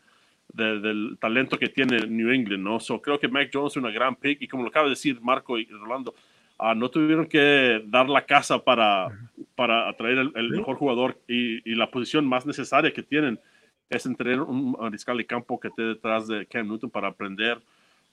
del 0.52 1.16
talento 1.20 1.60
que 1.60 1.70
tiene 1.70 2.00
New 2.08 2.32
England, 2.32 2.64
¿no? 2.64 2.80
So, 2.80 3.00
creo 3.00 3.20
que 3.20 3.28
Mac 3.28 3.52
Jones 3.54 3.74
es 3.74 3.78
una 3.78 3.92
gran 3.92 4.16
pick 4.16 4.42
y 4.42 4.48
como 4.48 4.64
lo 4.64 4.70
acaba 4.70 4.86
de 4.86 4.96
decir 4.96 5.22
Marco 5.22 5.60
y 5.60 5.66
Rolando, 5.66 6.16
uh, 6.60 6.74
no 6.74 6.90
tuvieron 6.90 7.28
que 7.28 7.84
dar 7.86 8.10
la 8.10 8.26
casa 8.26 8.58
para, 8.58 9.10
para 9.54 9.90
atraer 9.90 10.18
el, 10.18 10.32
el 10.34 10.50
mejor 10.50 10.76
jugador 10.78 11.20
y, 11.28 11.72
y, 11.72 11.76
la 11.76 11.92
posición 11.92 12.26
más 12.26 12.48
necesaria 12.48 12.92
que 12.92 13.04
tienen 13.04 13.40
es 13.90 14.04
tener 14.04 14.42
un 14.42 14.72
mariscal 14.72 15.18
de 15.18 15.26
campo 15.26 15.60
que 15.60 15.70
esté 15.70 15.84
detrás 15.84 16.28
de 16.28 16.46
Cam 16.46 16.68
Newton 16.68 16.90
para 16.90 17.08
aprender 17.10 17.62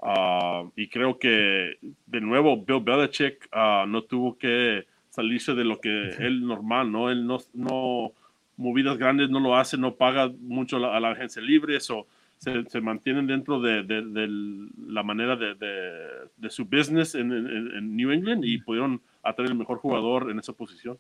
Uh, 0.05 0.71
y 0.77 0.89
creo 0.89 1.19
que 1.19 1.79
de 2.07 2.21
nuevo 2.21 2.63
Bill 2.63 2.83
Belichick 2.83 3.49
uh, 3.55 3.87
no 3.87 4.03
tuvo 4.03 4.37
que 4.37 4.87
salirse 5.09 5.55
de 5.55 5.65
lo 5.65 5.81
que 5.81 6.11
él 6.19 6.47
normal, 6.47 6.93
¿no? 6.93 7.11
Él 7.11 7.27
no, 7.27 7.39
no, 7.55 8.13
movidas 8.59 8.99
grandes 8.99 9.31
no 9.31 9.41
lo 9.41 9.57
hace, 9.57 9.79
no 9.79 9.95
paga 9.95 10.31
mucho 10.41 10.77
a 10.77 11.01
la 11.01 11.11
agencia 11.11 11.41
libre, 11.41 11.77
eso 11.77 12.07
se, 12.37 12.65
se, 12.67 12.83
mantienen 12.83 13.27
dentro 13.27 13.61
de, 13.61 13.83
de, 13.83 14.03
de 14.03 14.69
la 14.89 15.03
manera 15.03 15.37
de, 15.37 15.55
de 15.55 16.51
su 16.51 16.67
business 16.67 17.15
en, 17.15 17.33
en, 17.33 17.47
en, 17.75 17.97
New 17.97 18.11
England 18.11 18.45
y 18.45 18.59
pudieron 18.59 19.01
atraer 19.23 19.53
el 19.53 19.57
mejor 19.57 19.79
jugador 19.79 20.31
en 20.31 20.39
esa 20.39 20.53
posición. 20.53 20.99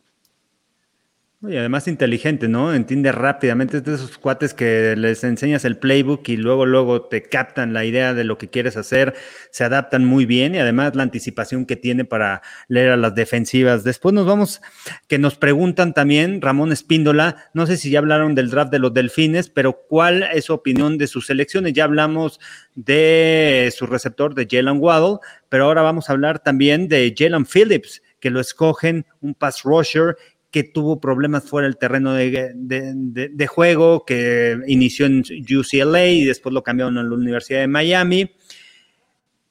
Y 1.47 1.57
además 1.59 1.89
inteligente, 1.89 2.49
¿no? 2.49 2.73
Entiende 2.73 3.12
rápidamente 3.12 3.83
de 3.83 3.95
esos 3.95 4.16
cuates 4.16 4.55
que 4.55 4.95
les 4.97 5.25
enseñas 5.25 5.66
el 5.66 5.77
playbook 5.77 6.27
y 6.29 6.39
luego, 6.39 6.65
luego 6.65 7.03
te 7.03 7.23
captan 7.23 7.75
la 7.75 7.85
idea 7.85 8.15
de 8.15 8.25
lo 8.25 8.39
que 8.39 8.49
quieres 8.49 8.79
hacer, 8.79 9.15
se 9.51 9.62
adaptan 9.62 10.07
muy 10.07 10.25
bien 10.25 10.55
y 10.55 10.59
además 10.59 10.95
la 10.95 11.03
anticipación 11.03 11.66
que 11.66 11.77
tiene 11.77 12.07
para 12.07 12.41
leer 12.69 12.93
a 12.93 12.97
las 12.97 13.15
defensivas. 13.15 13.85
Después 13.85 14.15
nos 14.15 14.27
vamos, 14.27 14.62
que 15.07 15.19
nos 15.19 15.37
preguntan 15.37 15.93
también, 15.93 16.41
Ramón 16.41 16.73
Espíndola, 16.73 17.51
no 17.53 17.66
sé 17.66 17.77
si 17.77 17.91
ya 17.91 17.99
hablaron 17.99 18.35
del 18.35 18.49
draft 18.49 18.73
de 18.73 18.79
los 18.79 18.95
delfines, 18.95 19.51
pero 19.51 19.83
¿cuál 19.87 20.23
es 20.23 20.47
su 20.47 20.55
opinión 20.55 20.97
de 20.97 21.09
sus 21.09 21.27
selecciones? 21.27 21.75
Ya 21.75 21.85
hablamos 21.85 22.41
de 22.75 23.71
su 23.77 23.87
receptor, 23.87 24.35
de 24.35 24.49
Jalen 24.51 24.79
Waddle, 24.81 25.19
pero 25.51 25.65
ahora 25.65 25.83
vamos 25.83 26.09
a 26.09 26.15
hablar 26.15 26.39
también 26.39 26.89
de 26.89 27.15
Jalen 27.16 27.45
Phillips, 27.45 28.03
que 28.19 28.31
lo 28.31 28.41
escogen 28.41 29.05
un 29.21 29.35
pass 29.35 29.65
rusher 29.65 30.16
que 30.55 30.62
tuvo 30.62 31.01
problemas 31.01 31.51
fuera 31.51 31.66
del 31.66 31.76
terreno 31.76 32.12
de, 32.12 32.52
de, 32.55 33.28
de, 33.28 33.47
juego, 33.48 34.05
que 34.05 34.56
inició 34.68 35.06
en 35.06 35.18
UCLA 35.18 36.06
y 36.06 36.24
después 36.24 36.52
lo 36.52 36.62
cambiaron 36.62 36.97
a 36.97 37.02
la 37.02 37.12
Universidad 37.12 37.59
de 37.59 37.66
Miami. 37.66 38.31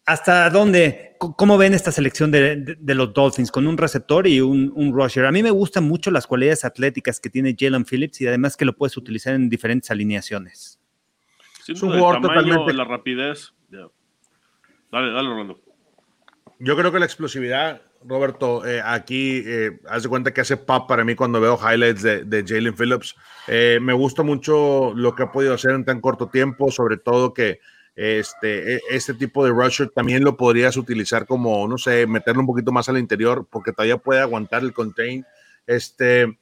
¿Hasta 0.05 0.49
dónde? 0.49 1.17
¿Cómo 1.19 1.57
ven 1.57 1.73
esta 1.73 1.91
selección 1.91 2.31
de, 2.31 2.77
los 2.80 3.13
Dolphins 3.13 3.51
con 3.51 3.67
un 3.67 3.77
receptor 3.77 4.27
y 4.27 4.39
un, 4.39 4.71
un, 4.73 4.93
rusher? 4.93 5.25
A 5.25 5.34
mí 5.34 5.43
me 5.43 5.51
gustan 5.51 5.84
mucho 5.84 6.09
las 6.09 6.25
cualidades 6.25 6.63
atléticas 6.63 7.19
que 7.19 7.30
tiene 7.30 7.53
Jalen 7.59 7.84
Phillips 7.84 8.21
y 8.21 8.27
además 8.27 8.55
que 8.55 8.63
lo 8.63 8.71
puedes 8.71 8.95
utilizar 8.95 9.35
en 9.35 9.49
diferentes 9.49 9.91
alineaciones. 9.91 10.80
Sí, 11.65 11.73
es 11.73 11.84
un 11.84 11.89
jugador 11.89 12.21
totalmente. 12.21 12.71
La 12.71 12.85
rapidez. 12.85 13.53
Yeah. 13.69 13.89
Dale, 14.89 15.11
dale, 15.11 15.27
Rolando. 15.27 15.61
Yo 16.59 16.77
creo 16.77 16.93
que 16.93 16.99
la 16.99 17.05
explosividad 17.05 17.81
Roberto, 18.05 18.65
eh, 18.65 18.81
aquí 18.84 19.43
eh, 19.45 19.80
haz 19.88 20.03
de 20.03 20.09
cuenta 20.09 20.34
que 20.34 20.41
hace 20.41 20.57
pop 20.57 20.88
para 20.88 21.03
mí 21.03 21.15
cuando 21.15 21.39
veo 21.39 21.57
highlights 21.57 22.03
de, 22.03 22.45
Jalen 22.47 22.75
Phillips. 22.75 23.15
Eh, 23.47 23.80
me 23.81 23.93
gusta 23.93 24.23
mucho 24.23 24.93
lo 24.95 25.15
que 25.15 25.23
ha 25.23 25.31
podido 25.31 25.53
hacer 25.53 25.71
en 25.71 25.85
tan 25.85 26.01
corto 26.01 26.27
tiempo, 26.27 26.71
sobre 26.71 26.97
todo 26.97 27.34
que 27.34 27.59
este, 27.95 28.75
e, 28.75 28.81
este 28.89 29.13
tipo 29.13 29.45
de 29.45 29.51
rusher 29.51 29.89
también 29.89 30.23
lo 30.23 30.35
podrías 30.35 30.77
utilizar 30.77 31.25
como, 31.25 31.67
no 31.67 31.77
sé, 31.77 32.07
meterlo 32.07 32.41
un 32.41 32.47
poquito 32.47 32.71
más 32.71 32.89
al 32.89 32.97
interior 32.97 33.47
porque 33.49 33.71
todavía 33.71 33.97
puede 33.97 34.21
aguantar 34.21 34.63
el 34.63 34.73
contain. 34.73 35.25
Este, 35.67 36.38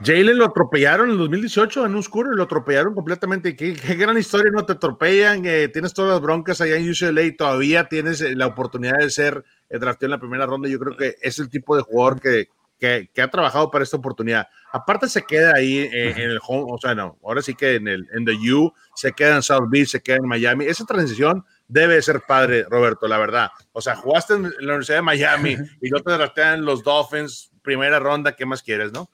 Jalen 0.00 0.38
lo 0.38 0.44
atropellaron 0.44 1.10
en 1.10 1.18
2018 1.18 1.84
en 1.84 1.92
un 1.92 1.98
oscuro, 1.98 2.30
lo 2.32 2.44
atropellaron 2.44 2.94
completamente. 2.94 3.56
Qué, 3.56 3.74
qué 3.74 3.94
gran 3.94 4.16
historia, 4.16 4.50
¿no? 4.52 4.64
Te 4.64 4.74
atropellan, 4.74 5.44
eh, 5.44 5.68
tienes 5.68 5.92
todas 5.92 6.12
las 6.12 6.20
broncas 6.20 6.60
allá 6.60 6.76
en 6.76 6.88
UCLA 6.88 7.22
y 7.22 7.36
todavía 7.36 7.88
tienes 7.88 8.20
la 8.20 8.46
oportunidad 8.46 8.98
de 8.98 9.10
ser 9.10 9.44
drafteo 9.70 10.06
en 10.06 10.12
la 10.12 10.20
primera 10.20 10.46
ronda. 10.46 10.68
Yo 10.68 10.78
creo 10.78 10.96
que 10.96 11.16
es 11.20 11.38
el 11.38 11.48
tipo 11.48 11.76
de 11.76 11.82
jugador 11.82 12.20
que, 12.20 12.48
que, 12.78 13.10
que 13.12 13.22
ha 13.22 13.28
trabajado 13.28 13.70
para 13.70 13.84
esta 13.84 13.96
oportunidad. 13.96 14.48
Aparte 14.72 15.08
se 15.08 15.22
queda 15.22 15.52
ahí 15.56 15.78
eh, 15.78 16.10
en 16.10 16.30
el 16.30 16.40
home, 16.46 16.66
o 16.68 16.78
sea, 16.78 16.94
no, 16.94 17.18
ahora 17.24 17.42
sí 17.42 17.54
que 17.54 17.76
en 17.76 17.88
el 17.88 18.06
en 18.12 18.24
the 18.24 18.32
U, 18.52 18.72
se 18.94 19.12
queda 19.12 19.36
en 19.36 19.42
South 19.42 19.68
Beach, 19.68 19.88
se 19.88 20.02
queda 20.02 20.16
en 20.16 20.28
Miami. 20.28 20.66
Esa 20.66 20.84
transición 20.84 21.44
debe 21.66 22.00
ser 22.02 22.22
padre, 22.26 22.64
Roberto, 22.68 23.08
la 23.08 23.18
verdad. 23.18 23.50
O 23.72 23.80
sea, 23.80 23.96
jugaste 23.96 24.34
en 24.34 24.42
la 24.42 24.48
Universidad 24.58 24.98
de 24.98 25.02
Miami 25.02 25.56
y 25.82 25.90
no 25.90 26.00
te 26.00 26.12
draftean 26.12 26.64
los 26.64 26.82
Dolphins, 26.82 27.50
primera 27.62 27.98
ronda, 27.98 28.36
¿qué 28.36 28.46
más 28.46 28.62
quieres, 28.62 28.92
no? 28.92 29.10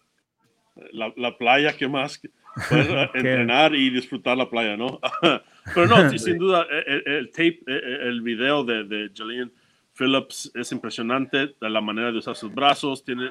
La, 0.92 1.12
la 1.16 1.38
playa, 1.38 1.76
¿qué 1.76 1.88
más? 1.88 2.20
Poder 2.68 3.10
entrenar 3.14 3.74
y 3.74 3.90
disfrutar 3.90 4.36
la 4.36 4.50
playa, 4.50 4.76
¿no? 4.76 5.00
Pero 5.74 5.86
no, 5.86 6.18
sin 6.18 6.36
duda, 6.38 6.66
el, 6.86 7.02
el 7.06 7.30
tape, 7.30 7.60
el, 7.66 8.00
el 8.08 8.22
video 8.22 8.64
de, 8.64 8.84
de 8.84 9.10
Jalen 9.14 9.52
Phillips 9.96 10.50
es 10.54 10.72
impresionante 10.72 11.54
la 11.60 11.80
manera 11.80 12.10
de 12.10 12.18
usar 12.18 12.34
sus 12.34 12.52
brazos, 12.52 13.04
tiene 13.04 13.30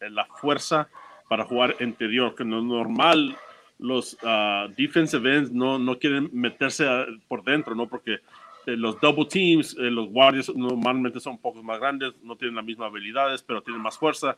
la 0.00 0.24
fuerza 0.40 0.88
para 1.28 1.44
jugar 1.44 1.76
interior, 1.80 2.34
que 2.34 2.44
no 2.44 2.58
es 2.58 2.64
normal. 2.64 3.36
Los 3.78 4.14
uh, 4.22 4.68
defensive 4.76 5.36
ends 5.36 5.52
no, 5.52 5.78
no 5.78 5.98
quieren 5.98 6.28
meterse 6.32 6.86
a, 6.86 7.06
por 7.28 7.42
dentro, 7.42 7.74
¿no? 7.74 7.88
Porque 7.88 8.18
eh, 8.66 8.76
los 8.76 9.00
double 9.00 9.24
teams, 9.24 9.74
eh, 9.78 9.90
los 9.90 10.08
guardias 10.10 10.54
normalmente 10.54 11.18
son 11.18 11.34
un 11.34 11.40
poco 11.40 11.62
más 11.62 11.78
grandes, 11.78 12.12
no 12.22 12.36
tienen 12.36 12.56
las 12.56 12.64
mismas 12.64 12.88
habilidades, 12.88 13.42
pero 13.42 13.62
tienen 13.62 13.80
más 13.80 13.96
fuerza. 13.96 14.36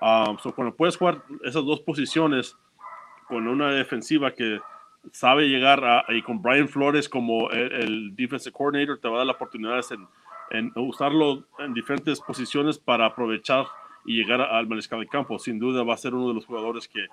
Um, 0.00 0.38
so 0.38 0.54
cuando 0.54 0.76
puedes 0.76 0.96
jugar 0.96 1.22
esas 1.42 1.64
dos 1.64 1.80
posiciones 1.80 2.56
con 3.26 3.48
una 3.48 3.70
defensiva 3.70 4.32
que 4.32 4.60
sabe 5.10 5.48
llegar 5.48 5.84
a, 5.84 6.04
y 6.10 6.22
con 6.22 6.40
Brian 6.40 6.68
Flores 6.68 7.08
como 7.08 7.50
el, 7.50 7.72
el 7.72 8.16
defensive 8.16 8.52
coordinator, 8.52 8.98
te 8.98 9.08
va 9.08 9.14
a 9.14 9.18
dar 9.18 9.26
la 9.26 9.32
oportunidad 9.32 9.74
de 9.76 9.82
en 10.50 10.72
usarlo 10.76 11.44
en 11.58 11.74
diferentes 11.74 12.20
posiciones 12.20 12.78
para 12.78 13.06
aprovechar 13.06 13.66
y 14.04 14.16
llegar 14.16 14.40
al 14.40 14.66
mariscal 14.66 15.00
de 15.00 15.06
campo. 15.06 15.38
Sin 15.38 15.58
duda 15.58 15.82
va 15.82 15.94
a 15.94 15.98
ser 15.98 16.14
uno 16.14 16.28
de 16.28 16.34
los 16.34 16.46
jugadores 16.46 16.88
que 16.88 17.06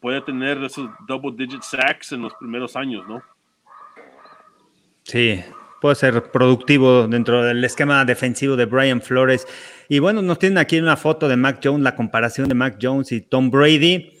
puede 0.00 0.20
tener 0.20 0.62
esos 0.62 0.90
double 1.06 1.32
digit 1.36 1.62
sacks 1.62 2.12
en 2.12 2.22
los 2.22 2.34
primeros 2.34 2.76
años, 2.76 3.06
¿no? 3.06 3.22
Sí, 5.04 5.42
puede 5.80 5.94
ser 5.96 6.30
productivo 6.30 7.06
dentro 7.06 7.42
del 7.42 7.62
esquema 7.62 8.04
defensivo 8.04 8.56
de 8.56 8.64
Brian 8.64 9.02
Flores. 9.02 9.46
Y 9.88 9.98
bueno, 9.98 10.22
nos 10.22 10.38
tienen 10.38 10.58
aquí 10.58 10.78
una 10.78 10.96
foto 10.96 11.28
de 11.28 11.36
Mac 11.36 11.60
Jones, 11.62 11.82
la 11.82 11.94
comparación 11.94 12.48
de 12.48 12.54
Mac 12.54 12.78
Jones 12.80 13.12
y 13.12 13.20
Tom 13.20 13.50
Brady. 13.50 14.12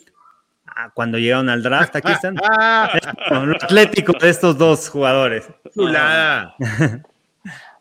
Ah, 0.66 0.90
cuando 0.92 1.18
llegaron 1.18 1.48
al 1.48 1.62
draft, 1.62 1.96
aquí 1.96 2.12
están. 2.12 2.34
Lo 3.30 3.56
atlético 3.56 4.12
de 4.12 4.28
estos 4.28 4.58
dos 4.58 4.88
jugadores. 4.88 5.48
Chulada. 5.72 6.54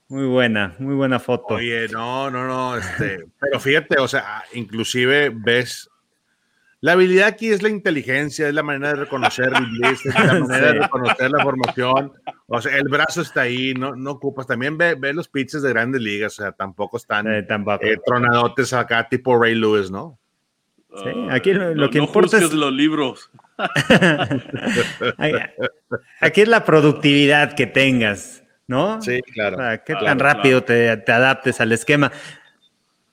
Muy 0.10 0.26
buena, 0.26 0.76
muy 0.80 0.96
buena 0.96 1.20
foto. 1.20 1.56
Oye, 1.56 1.88
no, 1.88 2.30
no, 2.30 2.46
no, 2.46 2.78
este, 2.78 3.26
pero 3.40 3.60
fíjate, 3.60 4.00
o 4.00 4.08
sea, 4.08 4.44
inclusive 4.54 5.32
ves, 5.34 5.90
la 6.82 6.92
habilidad 6.92 7.28
aquí 7.28 7.50
es 7.50 7.64
la 7.64 7.70
inteligencia, 7.70 8.48
es 8.48 8.54
la 8.54 8.62
manera 8.62 8.90
de 8.90 8.96
reconocer 8.96 9.54
es 9.54 10.06
la 10.06 10.34
manera 10.40 10.68
sí. 10.68 10.74
de 10.74 10.82
reconocer 10.82 11.32
la 11.32 11.44
formación, 11.44 12.12
o 12.48 12.62
sea, 12.62 12.78
el 12.78 12.90
brazo 12.90 13.22
está 13.22 13.42
ahí, 13.42 13.74
no, 13.74 13.96
no 13.96 14.12
ocupas, 14.12 14.46
también 14.46 14.78
ve, 14.78 14.96
ve 14.96 15.14
los 15.14 15.30
pitches 15.30 15.62
de 15.62 15.70
grandes 15.70 16.02
ligas, 16.02 16.38
o 16.38 16.44
sea, 16.44 16.52
tampoco 16.52 16.98
están 16.98 17.34
eh, 17.34 17.44
tampoco. 17.44 17.86
Eh, 17.86 17.98
tronadotes 18.06 18.74
acá 18.74 19.08
tipo 19.08 19.42
Ray 19.42 19.56
Lewis, 19.56 19.90
¿no? 19.90 20.20
Sí, 20.96 21.10
aquí 21.32 21.54
lo, 21.54 21.74
lo 21.74 21.86
no, 21.86 21.90
que 21.90 21.98
no 21.98 22.04
importa 22.04 22.38
es... 22.38 22.54
los 22.54 22.72
libros. 22.72 23.32
aquí 26.20 26.42
es 26.42 26.48
la 26.48 26.66
productividad 26.66 27.54
que 27.54 27.66
tengas. 27.66 28.43
¿No? 28.74 29.02
Sí, 29.02 29.22
claro. 29.22 29.58
Sea, 29.58 29.78
qué 29.78 29.94
claro, 29.94 30.06
tan 30.06 30.20
rápido 30.20 30.66
claro. 30.66 30.98
te, 30.98 30.98
te, 30.98 31.12
adaptes 31.12 31.62
al 31.62 31.72
esquema. 31.72 32.12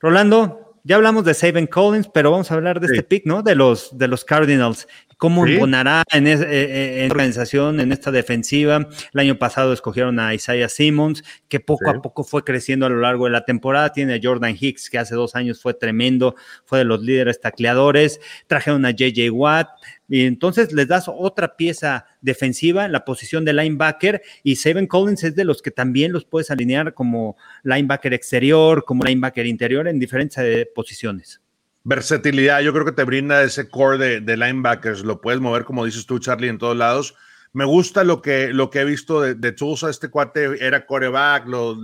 Rolando, 0.00 0.78
ya 0.82 0.96
hablamos 0.96 1.24
de 1.24 1.34
Saban 1.34 1.66
Collins, 1.66 2.08
pero 2.12 2.30
vamos 2.30 2.50
a 2.50 2.54
hablar 2.54 2.80
de 2.80 2.86
este 2.86 3.02
pick, 3.02 3.26
¿no? 3.26 3.42
De 3.42 3.54
los, 3.54 3.96
de 3.96 4.08
los 4.08 4.24
Cardinals. 4.24 4.88
¿Cómo 5.20 5.44
sí. 5.44 5.52
en, 5.52 6.26
esa 6.26 6.44
eh, 6.50 7.04
en, 7.04 7.10
organización, 7.10 7.78
en 7.78 7.92
esta 7.92 8.10
defensiva? 8.10 8.88
El 9.12 9.20
año 9.20 9.38
pasado 9.38 9.74
escogieron 9.74 10.18
a 10.18 10.32
Isaiah 10.32 10.70
Simmons, 10.70 11.22
que 11.46 11.60
poco 11.60 11.90
sí. 11.90 11.94
a 11.94 12.00
poco 12.00 12.24
fue 12.24 12.42
creciendo 12.42 12.86
a 12.86 12.88
lo 12.88 13.02
largo 13.02 13.26
de 13.26 13.32
la 13.32 13.44
temporada. 13.44 13.92
Tiene 13.92 14.14
a 14.14 14.20
Jordan 14.22 14.56
Hicks, 14.58 14.88
que 14.88 14.96
hace 14.96 15.14
dos 15.14 15.36
años 15.36 15.60
fue 15.60 15.74
tremendo, 15.74 16.36
fue 16.64 16.78
de 16.78 16.86
los 16.86 17.02
líderes 17.02 17.38
tacleadores. 17.38 18.18
Trajeron 18.46 18.86
a 18.86 18.92
JJ 18.92 19.28
Watt. 19.30 19.68
Y 20.08 20.24
entonces 20.24 20.72
les 20.72 20.88
das 20.88 21.04
otra 21.06 21.54
pieza 21.54 22.06
defensiva 22.22 22.86
en 22.86 22.92
la 22.92 23.04
posición 23.04 23.44
de 23.44 23.52
linebacker 23.52 24.22
y 24.42 24.56
Seven 24.56 24.86
Collins 24.86 25.22
es 25.24 25.36
de 25.36 25.44
los 25.44 25.60
que 25.60 25.70
también 25.70 26.12
los 26.12 26.24
puedes 26.24 26.50
alinear 26.50 26.94
como 26.94 27.36
linebacker 27.62 28.14
exterior, 28.14 28.86
como 28.86 29.04
linebacker 29.04 29.44
interior 29.44 29.86
en 29.86 29.98
diferentes 29.98 30.38
eh, 30.38 30.66
posiciones. 30.74 31.39
Versatilidad, 31.82 32.60
yo 32.60 32.72
creo 32.72 32.84
que 32.84 32.92
te 32.92 33.04
brinda 33.04 33.42
ese 33.42 33.68
core 33.68 33.96
de, 33.98 34.20
de, 34.20 34.36
linebackers, 34.36 35.02
lo 35.02 35.20
puedes 35.20 35.40
mover 35.40 35.64
como 35.64 35.86
dices 35.86 36.04
tú, 36.04 36.18
Charlie, 36.18 36.48
en 36.48 36.58
todos 36.58 36.76
lados. 36.76 37.14
Me 37.52 37.64
gusta 37.64 38.04
lo 38.04 38.20
que, 38.20 38.52
lo 38.52 38.70
que 38.70 38.80
he 38.80 38.84
visto 38.84 39.20
de, 39.20 39.34
de 39.34 39.52
Tulsa, 39.52 39.90
este 39.90 40.08
cuate 40.08 40.64
era 40.64 40.86
coreback, 40.86 41.46
lo, 41.46 41.74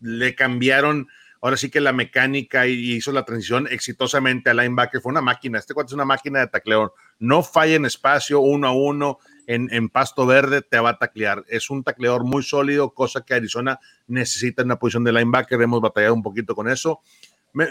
le 0.00 0.34
cambiaron 0.34 1.08
ahora 1.42 1.56
sí 1.56 1.70
que 1.70 1.80
la 1.80 1.92
mecánica 1.92 2.66
y 2.66 2.92
hizo 2.92 3.12
la 3.12 3.24
transición 3.24 3.68
exitosamente 3.70 4.48
a 4.48 4.54
linebacker. 4.54 5.00
Fue 5.00 5.10
una 5.10 5.20
máquina. 5.20 5.58
Este 5.58 5.74
cuate 5.74 5.88
es 5.88 5.94
una 5.94 6.04
máquina 6.04 6.38
de 6.38 6.46
tacleo. 6.46 6.94
No 7.18 7.42
falla 7.42 7.74
en 7.74 7.84
espacio, 7.84 8.40
uno 8.40 8.68
a 8.68 8.72
uno, 8.72 9.18
en, 9.46 9.68
en, 9.72 9.88
pasto 9.88 10.24
verde, 10.24 10.62
te 10.62 10.78
va 10.78 10.90
a 10.90 10.98
taclear. 10.98 11.44
Es 11.48 11.68
un 11.68 11.82
tacleador 11.82 12.24
muy 12.24 12.44
sólido, 12.44 12.94
cosa 12.94 13.22
que 13.22 13.34
Arizona 13.34 13.80
necesita 14.06 14.62
en 14.62 14.66
una 14.66 14.78
posición 14.78 15.04
de 15.04 15.12
linebacker. 15.12 15.60
Hemos 15.60 15.80
batallado 15.80 16.14
un 16.14 16.22
poquito 16.22 16.54
con 16.54 16.68
eso. 16.68 17.00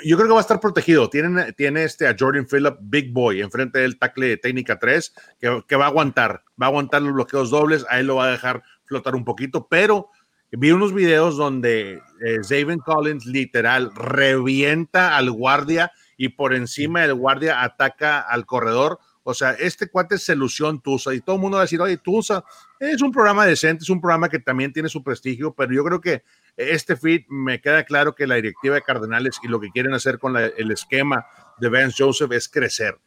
Yo 0.03 0.15
creo 0.15 0.27
que 0.27 0.33
va 0.33 0.39
a 0.39 0.41
estar 0.41 0.59
protegido. 0.59 1.09
Tiene, 1.09 1.53
tiene 1.53 1.83
este 1.83 2.07
a 2.07 2.15
Jordan 2.17 2.45
Phillip, 2.45 2.75
Big 2.81 3.11
Boy, 3.11 3.41
enfrente 3.41 3.79
del 3.79 3.97
tackle 3.97 4.27
de 4.27 4.37
técnica 4.37 4.77
3, 4.77 5.13
que, 5.39 5.63
que 5.67 5.75
va 5.75 5.85
a 5.85 5.87
aguantar. 5.87 6.43
Va 6.61 6.67
a 6.67 6.69
aguantar 6.69 7.01
los 7.01 7.13
bloqueos 7.13 7.49
dobles. 7.49 7.85
A 7.89 7.99
él 7.99 8.07
lo 8.07 8.17
va 8.17 8.25
a 8.25 8.31
dejar 8.31 8.63
flotar 8.85 9.15
un 9.15 9.25
poquito, 9.25 9.67
pero 9.67 10.09
vi 10.51 10.71
unos 10.71 10.93
videos 10.93 11.37
donde 11.37 12.01
eh, 12.23 12.43
Zaven 12.43 12.79
Collins 12.79 13.25
literal 13.25 13.91
revienta 13.95 15.15
al 15.15 15.31
guardia 15.31 15.91
y 16.17 16.29
por 16.29 16.53
encima 16.53 17.01
del 17.01 17.15
guardia 17.15 17.63
ataca 17.63 18.19
al 18.19 18.45
corredor. 18.45 18.99
O 19.23 19.33
sea, 19.33 19.51
este 19.51 19.87
cuate 19.87 20.15
es 20.15 20.25
solución 20.25 20.81
Tusa 20.81 21.13
y 21.13 21.21
todo 21.21 21.37
el 21.37 21.41
mundo 21.41 21.55
va 21.55 21.61
a 21.61 21.65
decir, 21.65 21.79
oye, 21.79 21.97
Tusa 21.97 22.43
es 22.79 23.01
un 23.01 23.11
programa 23.11 23.45
decente, 23.45 23.83
es 23.83 23.89
un 23.89 24.01
programa 24.01 24.29
que 24.29 24.39
también 24.39 24.73
tiene 24.73 24.89
su 24.89 25.03
prestigio, 25.03 25.53
pero 25.53 25.73
yo 25.73 25.83
creo 25.83 26.01
que 26.01 26.23
este 26.57 26.95
fit 26.95 27.25
me 27.29 27.61
queda 27.61 27.83
claro 27.83 28.13
que 28.13 28.27
la 28.27 28.35
directiva 28.35 28.75
de 28.75 28.81
Cardenales 28.81 29.39
y 29.43 29.47
lo 29.47 29.59
que 29.59 29.69
quieren 29.69 29.93
hacer 29.93 30.19
con 30.19 30.37
el 30.37 30.71
esquema 30.71 31.25
de 31.59 31.69
Vance 31.69 32.03
Joseph 32.03 32.31
es 32.31 32.49
crecer. 32.49 32.97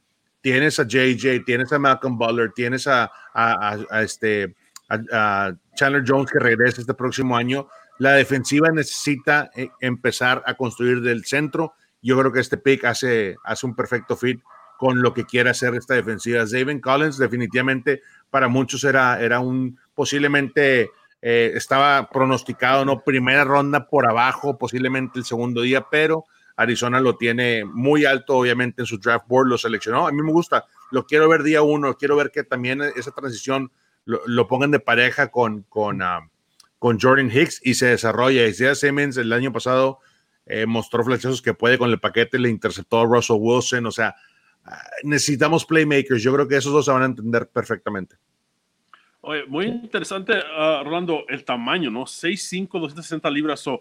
Tienes 0.40 0.78
a 0.78 0.84
JJ, 0.84 1.44
tienes 1.44 1.72
a 1.72 1.78
Malcolm 1.78 2.18
Butler, 2.18 2.52
tienes 2.52 2.86
a, 2.86 3.10
este, 4.02 4.54
a, 4.88 5.52
Chandler 5.74 6.04
Jones 6.06 6.30
que 6.30 6.38
regrese 6.38 6.82
este 6.82 6.94
próximo 6.94 7.36
año. 7.36 7.68
La 7.98 8.12
defensiva 8.12 8.70
necesita 8.70 9.50
eh, 9.54 9.70
empezar 9.80 10.42
a 10.46 10.54
construir 10.54 11.00
del 11.00 11.24
centro. 11.24 11.74
Yo 12.02 12.18
creo 12.18 12.32
que 12.32 12.40
este 12.40 12.58
pick 12.58 12.84
hace, 12.84 13.36
hace 13.44 13.66
un 13.66 13.74
perfecto 13.74 14.16
fit 14.16 14.40
con 14.76 15.00
lo 15.00 15.14
que 15.14 15.24
quiere 15.24 15.50
hacer 15.50 15.74
esta 15.74 15.94
defensiva. 15.94 16.44
David 16.44 16.80
Collins 16.80 17.18
definitivamente 17.18 18.02
para 18.30 18.48
muchos 18.48 18.84
era, 18.84 19.20
era 19.20 19.40
un 19.40 19.78
posiblemente 19.94 20.90
eh, 21.26 21.52
estaba 21.56 22.10
pronosticado, 22.10 22.84
¿no? 22.84 23.02
Primera 23.02 23.44
ronda 23.44 23.88
por 23.88 24.06
abajo, 24.06 24.58
posiblemente 24.58 25.18
el 25.18 25.24
segundo 25.24 25.62
día, 25.62 25.86
pero 25.90 26.26
Arizona 26.54 27.00
lo 27.00 27.16
tiene 27.16 27.64
muy 27.64 28.04
alto, 28.04 28.36
obviamente, 28.36 28.82
en 28.82 28.86
su 28.86 28.98
draft 28.98 29.26
board, 29.26 29.48
lo 29.48 29.56
seleccionó. 29.56 30.06
A 30.06 30.12
mí 30.12 30.20
me 30.20 30.30
gusta, 30.30 30.66
lo 30.90 31.06
quiero 31.06 31.26
ver 31.30 31.42
día 31.42 31.62
uno, 31.62 31.96
quiero 31.96 32.14
ver 32.16 32.30
que 32.30 32.44
también 32.44 32.82
esa 32.94 33.10
transición 33.12 33.72
lo, 34.04 34.20
lo 34.26 34.46
pongan 34.48 34.70
de 34.70 34.80
pareja 34.80 35.30
con, 35.30 35.62
con, 35.62 36.02
uh, 36.02 36.28
con 36.78 37.00
Jordan 37.00 37.30
Hicks 37.30 37.58
y 37.64 37.72
se 37.72 37.86
desarrolla. 37.86 38.46
Isaiah 38.46 38.74
Simmons 38.74 39.16
el 39.16 39.32
año 39.32 39.50
pasado 39.50 40.00
eh, 40.44 40.66
mostró 40.66 41.02
flechazos 41.04 41.40
que 41.40 41.54
puede 41.54 41.78
con 41.78 41.88
el 41.88 42.00
paquete, 42.00 42.38
le 42.38 42.50
interceptó 42.50 43.00
a 43.00 43.06
Russell 43.06 43.38
Wilson, 43.40 43.86
o 43.86 43.92
sea, 43.92 44.14
uh, 44.66 45.08
necesitamos 45.08 45.64
playmakers. 45.64 46.22
Yo 46.22 46.34
creo 46.34 46.46
que 46.46 46.58
esos 46.58 46.74
dos 46.74 46.84
se 46.84 46.90
van 46.90 47.00
a 47.00 47.06
entender 47.06 47.48
perfectamente. 47.48 48.16
Oye, 49.26 49.44
muy 49.46 49.66
interesante, 49.66 50.34
uh, 50.34 50.84
Rolando, 50.84 51.24
el 51.28 51.44
tamaño, 51.44 51.90
¿no? 51.90 52.02
6'5, 52.02 52.68
260 52.78 53.30
libras. 53.30 53.60
So, 53.60 53.80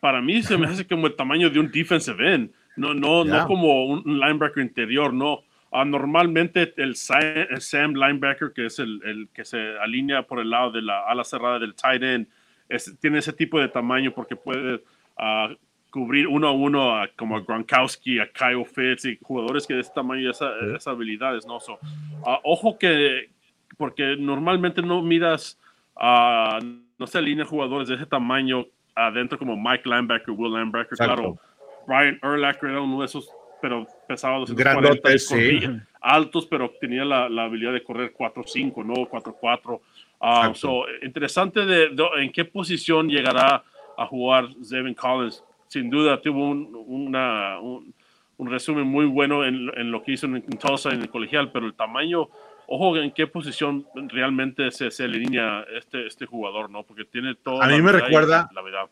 para 0.00 0.20
mí 0.20 0.42
se 0.42 0.56
me 0.56 0.66
hace 0.68 0.86
como 0.86 1.06
el 1.06 1.14
tamaño 1.14 1.50
de 1.50 1.58
un 1.58 1.70
defensive 1.70 2.34
end, 2.34 2.50
no, 2.76 2.94
no, 2.94 3.24
yeah. 3.24 3.38
no 3.38 3.46
como 3.46 3.86
un 3.86 4.20
linebacker 4.20 4.62
interior, 4.62 5.12
no. 5.12 5.42
Uh, 5.70 5.84
normalmente 5.84 6.72
el 6.76 6.94
Sam, 6.94 7.20
el 7.50 7.60
Sam, 7.60 7.94
linebacker, 7.94 8.52
que 8.52 8.66
es 8.66 8.78
el, 8.78 9.00
el, 9.04 9.28
que 9.34 9.44
se 9.44 9.76
alinea 9.78 10.22
por 10.22 10.38
el 10.38 10.50
lado 10.50 10.70
de 10.70 10.82
la 10.82 11.00
ala 11.00 11.24
cerrada 11.24 11.58
del 11.58 11.74
tight 11.74 12.02
end, 12.02 12.28
es, 12.68 12.94
tiene 13.00 13.18
ese 13.18 13.32
tipo 13.32 13.58
de 13.58 13.68
tamaño 13.68 14.12
porque 14.12 14.36
puede 14.36 14.76
uh, 15.18 15.54
cubrir 15.90 16.28
uno 16.28 16.46
a 16.46 16.52
uno 16.52 16.96
a, 16.96 17.08
como 17.08 17.36
a 17.36 17.40
Gronkowski, 17.40 18.20
a 18.20 18.28
Kyle 18.28 18.64
Fitz 18.64 19.04
y 19.04 19.18
jugadores 19.20 19.66
que 19.66 19.74
de 19.74 19.80
ese 19.80 19.90
tamaño 19.92 20.22
y 20.22 20.30
esa, 20.30 20.52
esas 20.60 20.86
habilidades, 20.86 21.44
¿no? 21.44 21.58
So, 21.58 21.74
uh, 21.74 22.38
ojo 22.44 22.78
que, 22.78 23.30
porque 23.76 24.16
normalmente 24.18 24.82
no 24.82 25.02
miras, 25.02 25.58
no 25.96 27.06
se 27.06 27.18
alinean 27.18 27.46
jugadores 27.46 27.88
de 27.88 27.96
ese 27.96 28.06
tamaño 28.06 28.66
adentro 28.94 29.38
como 29.38 29.56
Mike 29.56 29.88
Linebacker, 29.88 30.30
Will 30.30 30.52
Linebacker, 30.52 30.92
Exacto. 30.92 31.14
claro. 31.14 31.38
Brian 31.86 32.18
Urlacher 32.22 32.70
era 32.70 32.80
uno 32.80 33.00
de 33.00 33.06
esos 33.06 33.30
pero 33.64 33.86
pesaba 34.06 34.36
240 34.40 35.18
sí. 35.18 35.60
altos, 36.02 36.44
pero 36.44 36.70
tenía 36.78 37.02
la, 37.02 37.30
la, 37.30 37.44
habilidad 37.44 37.72
de 37.72 37.82
correr 37.82 38.12
4-5, 38.12 38.84
no 38.84 38.94
4-4. 39.08 39.80
Uh, 40.20 40.54
so, 40.54 40.84
interesante 41.00 41.64
de, 41.64 41.88
de, 41.88 42.04
en 42.18 42.30
qué 42.30 42.44
posición 42.44 43.08
llegará 43.08 43.64
a 43.96 44.06
jugar 44.06 44.48
Zevin 44.62 44.92
Collins. 44.92 45.42
Sin 45.66 45.88
duda 45.88 46.20
tuvo 46.20 46.46
un, 46.50 46.74
una, 46.86 47.58
un, 47.58 47.94
un, 48.36 48.50
resumen 48.50 48.86
muy 48.86 49.06
bueno 49.06 49.46
en, 49.46 49.70
en, 49.74 49.90
lo 49.90 50.02
que 50.02 50.12
hizo 50.12 50.26
en 50.26 50.42
Tulsa 50.42 50.90
en 50.90 51.00
el 51.00 51.08
colegial, 51.08 51.50
pero 51.50 51.64
el 51.64 51.72
tamaño, 51.72 52.28
ojo 52.66 52.96
en 52.96 53.12
qué 53.12 53.26
posición 53.26 53.86
realmente 54.08 54.70
se, 54.70 54.90
se 54.90 55.04
alinea 55.04 55.64
este, 55.76 56.06
este 56.06 56.26
jugador, 56.26 56.70
¿no? 56.70 56.84
Porque 56.84 57.04
tiene 57.04 57.34
todo. 57.34 57.62
A 57.62 57.68
mí 57.68 57.80
me 57.80 57.92
recuerda, 57.92 58.48
la 58.52 58.62
verdad. 58.62 58.90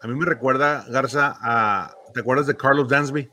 A 0.00 0.06
mí 0.08 0.14
me 0.14 0.26
recuerda, 0.26 0.84
Garza, 0.88 1.36
a, 1.40 1.94
¿te 2.12 2.20
acuerdas 2.20 2.46
de 2.46 2.56
Carlos 2.56 2.88
Dansby? 2.88 3.28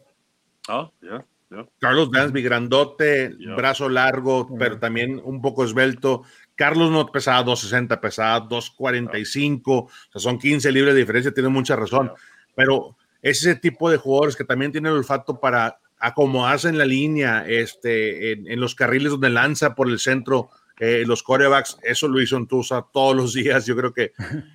Oh, 0.69 0.91
yeah, 1.01 1.25
yeah. 1.49 1.65
Carlos 1.79 2.11
Dansby, 2.11 2.43
grandote, 2.43 3.35
yeah. 3.39 3.55
brazo 3.55 3.89
largo, 3.89 4.47
pero 4.57 4.77
también 4.77 5.19
un 5.23 5.41
poco 5.41 5.63
esbelto. 5.63 6.23
Carlos 6.53 6.91
no 6.91 7.07
pesaba 7.07 7.41
260, 7.41 7.99
pesaba 7.99 8.41
245, 8.41 9.73
o 9.73 9.89
sea, 10.11 10.21
son 10.21 10.37
15 10.37 10.71
libras 10.71 10.93
de 10.93 10.99
diferencia, 10.99 11.33
tiene 11.33 11.49
mucha 11.49 11.75
razón. 11.75 12.11
Pero 12.55 12.95
es 13.21 13.39
ese 13.39 13.55
tipo 13.55 13.89
de 13.89 13.97
jugadores 13.97 14.35
que 14.35 14.43
también 14.43 14.71
tienen 14.71 14.91
el 14.91 14.99
olfato 14.99 15.39
para 15.39 15.79
acomodarse 15.99 16.69
en 16.69 16.77
la 16.77 16.85
línea, 16.85 17.45
este, 17.47 18.31
en, 18.31 18.49
en 18.49 18.59
los 18.59 18.75
carriles 18.75 19.11
donde 19.11 19.29
lanza 19.29 19.75
por 19.75 19.89
el 19.89 19.99
centro, 19.99 20.49
eh, 20.79 21.03
los 21.05 21.23
corebacks, 21.23 21.77
eso 21.83 22.07
lo 22.07 22.21
hizo 22.21 22.43
Tusa 22.45 22.85
todos 22.93 23.15
los 23.15 23.33
días. 23.35 23.65
Yo 23.65 23.75
creo 23.75 23.93
que 23.93 24.13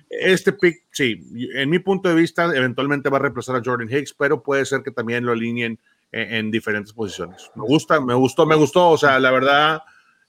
este 0.09 0.51
pick, 0.53 0.83
sí, 0.91 1.21
en 1.53 1.69
mi 1.69 1.79
punto 1.79 2.09
de 2.09 2.15
vista, 2.15 2.45
eventualmente 2.55 3.09
va 3.09 3.17
a 3.17 3.21
reemplazar 3.21 3.55
a 3.55 3.61
Jordan 3.63 3.89
Hicks, 3.89 4.13
pero 4.13 4.41
puede 4.41 4.65
ser 4.65 4.81
que 4.81 4.91
también 4.91 5.25
lo 5.25 5.31
alineen 5.31 5.79
en, 6.11 6.33
en 6.33 6.51
diferentes 6.51 6.93
posiciones. 6.93 7.51
Me 7.55 7.63
gusta, 7.63 8.01
me 8.01 8.15
gustó, 8.15 8.45
me 8.45 8.55
gustó. 8.55 8.89
O 8.89 8.97
sea, 8.97 9.19
la 9.19 9.29
verdad, 9.29 9.81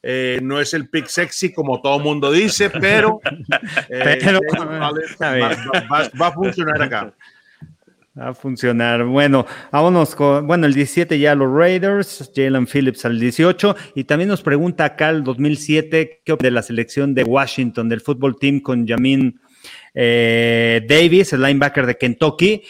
eh, 0.02 0.38
no 0.43 0.60
es 0.60 0.74
el 0.74 0.88
pick 0.88 1.06
sexy 1.06 1.52
como 1.52 1.80
todo 1.80 1.98
mundo 1.98 2.30
dice, 2.30 2.70
pero, 2.70 3.20
eh, 3.88 4.18
pero 4.22 4.38
va, 4.56 4.93
va, 5.90 6.10
va, 6.20 6.26
a 6.28 6.32
funcionar 6.32 6.80
acá. 6.82 7.14
A 8.18 8.32
funcionar. 8.32 9.05
Bueno, 9.05 9.44
vámonos 9.70 10.14
con, 10.14 10.47
bueno, 10.47 10.66
el 10.66 10.72
17 10.72 11.18
ya 11.18 11.34
los 11.34 11.52
Raiders, 11.52 12.30
Jalen 12.34 12.66
Phillips 12.66 13.05
al 13.05 13.20
18, 13.20 13.76
y 13.94 14.05
también 14.05 14.28
nos 14.28 14.40
pregunta 14.40 14.86
acá 14.86 15.10
el 15.10 15.22
2007, 15.22 16.22
¿qué 16.24 16.36
de 16.40 16.51
la 16.51 16.62
selección 16.62 17.14
de 17.14 17.24
Washington, 17.24 17.90
del 17.90 18.01
fútbol 18.01 18.38
team 18.38 18.60
con 18.60 18.88
Jamin 18.88 19.38
eh, 19.93 20.82
Davis, 20.88 21.34
el 21.34 21.43
linebacker 21.43 21.84
de 21.84 21.98
Kentucky? 21.98 22.62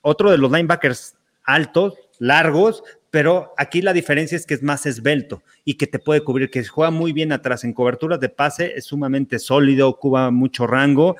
Otro 0.00 0.32
de 0.32 0.38
los 0.38 0.50
linebackers 0.50 1.14
altos, 1.44 1.94
largos, 2.18 2.82
pero 3.12 3.54
aquí 3.58 3.82
la 3.82 3.92
diferencia 3.92 4.34
es 4.34 4.46
que 4.46 4.54
es 4.54 4.64
más 4.64 4.84
esbelto 4.86 5.44
y 5.64 5.74
que 5.74 5.86
te 5.86 6.00
puede 6.00 6.24
cubrir, 6.24 6.50
que 6.50 6.64
juega 6.64 6.90
muy 6.90 7.12
bien 7.12 7.30
atrás 7.30 7.62
en 7.62 7.72
coberturas 7.72 8.18
de 8.18 8.30
pase, 8.30 8.72
es 8.74 8.86
sumamente 8.86 9.38
sólido, 9.38 9.88
ocupa 9.88 10.32
mucho 10.32 10.66
rango. 10.66 11.14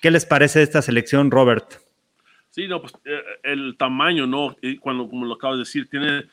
¿Qué 0.00 0.12
les 0.12 0.24
parece 0.24 0.62
esta 0.62 0.82
selección, 0.82 1.32
Robert? 1.32 1.82
Sí, 2.52 2.68
no, 2.68 2.82
pues 2.82 2.92
eh, 3.06 3.22
el 3.44 3.76
tamaño, 3.78 4.26
¿no? 4.26 4.54
Y 4.60 4.76
cuando, 4.76 5.08
como 5.08 5.24
lo 5.24 5.34
acabas 5.36 5.56
de 5.56 5.60
decir, 5.60 5.88
tiene, 5.88 6.24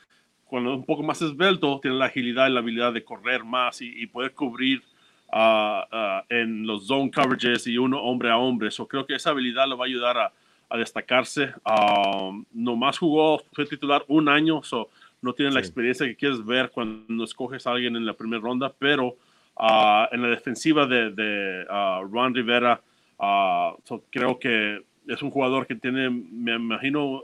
cuando 0.44 0.72
es 0.74 0.78
un 0.80 0.86
poco 0.86 1.02
más 1.02 1.22
esbelto, 1.22 1.80
tiene 1.82 1.96
la 1.96 2.08
agilidad 2.08 2.50
y 2.50 2.52
la 2.52 2.60
habilidad 2.60 2.92
de 2.92 3.06
correr 3.06 3.46
más 3.46 3.82
y, 3.82 4.04
y 4.04 4.06
poder 4.06 4.34
cubrir 4.34 4.84
uh, 5.32 5.38
uh, 5.38 6.22
en 6.28 6.68
los 6.68 6.88
zone 6.88 7.10
coverages 7.10 7.68
y 7.68 7.78
uno 7.78 8.02
hombre 8.02 8.30
a 8.30 8.38
hombre. 8.38 8.70
So, 8.70 8.86
creo 8.86 9.06
que 9.06 9.16
esa 9.16 9.30
habilidad 9.30 9.66
lo 9.70 9.78
va 9.78 9.86
a 9.86 9.88
ayudar 9.88 10.18
a, 10.18 10.34
a 10.68 10.78
destacarse. 10.78 11.54
Um, 11.64 12.44
nomás 12.52 12.98
jugó, 12.98 13.42
fue 13.54 13.66
titular 13.66 14.04
un 14.10 14.28
año, 14.28 14.62
so 14.62 14.90
no 15.22 15.32
tiene 15.32 15.54
la 15.54 15.62
experiencia 15.62 16.06
que 16.06 16.18
quieres 16.18 16.46
ver 16.46 16.70
cuando 16.70 17.24
escoges 17.24 17.66
a 17.66 17.72
alguien 17.72 17.96
en 17.96 18.06
la 18.06 18.14
primera 18.14 18.42
ronda, 18.42 18.74
pero 18.78 19.16
uh, 19.56 20.06
en 20.12 20.22
la 20.22 20.28
defensiva 20.28 20.86
de, 20.86 21.12
de 21.12 21.66
uh, 21.70 22.06
Juan 22.10 22.36
Rivera, 22.36 22.82
uh, 23.20 24.02
creo 24.10 24.38
que 24.38 24.89
es 25.10 25.22
un 25.22 25.32
jugador 25.32 25.66
que 25.68 25.76
tiene, 25.76 26.10
me 26.10 26.56
imagino, 26.56 27.24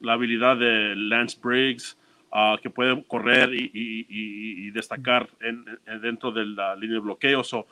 la 0.00 0.12
habilidad 0.12 0.56
de 0.56 0.94
Lance 0.96 1.38
Briggs, 1.42 1.98
que 2.62 2.70
puede 2.70 3.02
correr 3.04 3.50
y, 3.52 4.70
destacar 4.70 5.28
en, 5.40 5.64
dentro 6.00 6.32
de 6.32 6.46
la 6.46 6.74
línea 6.76 6.94
de 6.94 7.00
bloqueo. 7.00 7.44
So, 7.44 7.66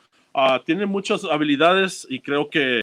tiene 0.65 0.85
muchas 0.85 1.23
habilidades 1.25 2.05
y 2.09 2.19
creo 2.19 2.49
que 2.49 2.81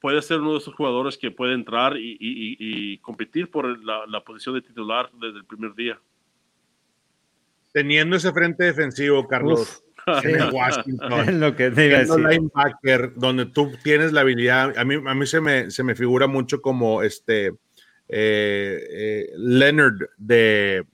puede 0.00 0.22
ser 0.22 0.40
uno 0.40 0.52
de 0.52 0.58
esos 0.58 0.74
jugadores 0.74 1.16
que 1.16 1.30
puede 1.30 1.54
entrar 1.54 1.94
y, 1.96 2.98
competir 2.98 3.50
por 3.50 3.78
la, 3.84 4.20
posición 4.24 4.54
de 4.54 4.62
titular 4.62 5.10
desde 5.12 5.38
el 5.38 5.44
primer 5.44 5.74
día. 5.74 5.98
Teniendo 7.72 8.16
ese 8.16 8.32
frente 8.32 8.64
defensivo, 8.64 9.26
Carlos, 9.28 9.84
en 10.24 10.52
Washington, 10.52 11.40
lo 11.40 11.54
que 11.54 11.70
linebacker, 11.70 13.14
donde 13.14 13.46
tú 13.46 13.72
tienes 13.82 14.12
la 14.12 14.22
habilidad, 14.22 14.76
a 14.76 14.84
mí, 14.84 14.96
a 15.06 15.14
mí 15.14 15.26
se, 15.26 15.40
me, 15.40 15.70
se 15.70 15.82
me 15.82 15.94
figura 15.94 16.26
mucho 16.26 16.60
como 16.60 17.02
este 17.02 17.48
eh, 18.08 18.86
eh, 18.90 19.30
Leonard 19.36 20.08
de, 20.16 20.84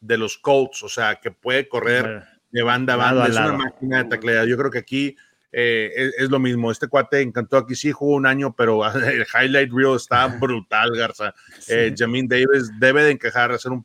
de 0.00 0.18
los 0.18 0.36
Colts, 0.38 0.82
o 0.82 0.88
sea, 0.88 1.16
que 1.16 1.30
puede 1.30 1.68
correr 1.68 2.24
de 2.50 2.62
banda 2.62 2.94
a 2.94 2.96
banda, 2.96 3.26
es 3.26 3.36
una 3.36 3.52
máquina 3.52 4.02
de 4.02 4.10
tacleada. 4.10 4.44
Yo 4.46 4.56
creo 4.56 4.70
que 4.70 4.78
aquí 4.78 5.16
eh, 5.52 6.10
es, 6.18 6.28
lo 6.28 6.38
mismo. 6.38 6.70
Este 6.70 6.88
cuate 6.88 7.22
encantó 7.22 7.56
aquí, 7.56 7.74
sí 7.74 7.92
jugó 7.92 8.14
un 8.14 8.26
año, 8.26 8.54
pero 8.54 8.84
el 8.94 9.26
highlight 9.34 9.72
reel 9.72 9.96
está 9.96 10.26
brutal, 10.26 10.90
Garza. 10.94 11.34
Eh, 11.68 11.94
Jamin 11.96 12.28
Davis 12.28 12.70
debe 12.78 13.04
de 13.04 13.12
encajar, 13.12 13.52
hacer 13.52 13.72
un, 13.72 13.82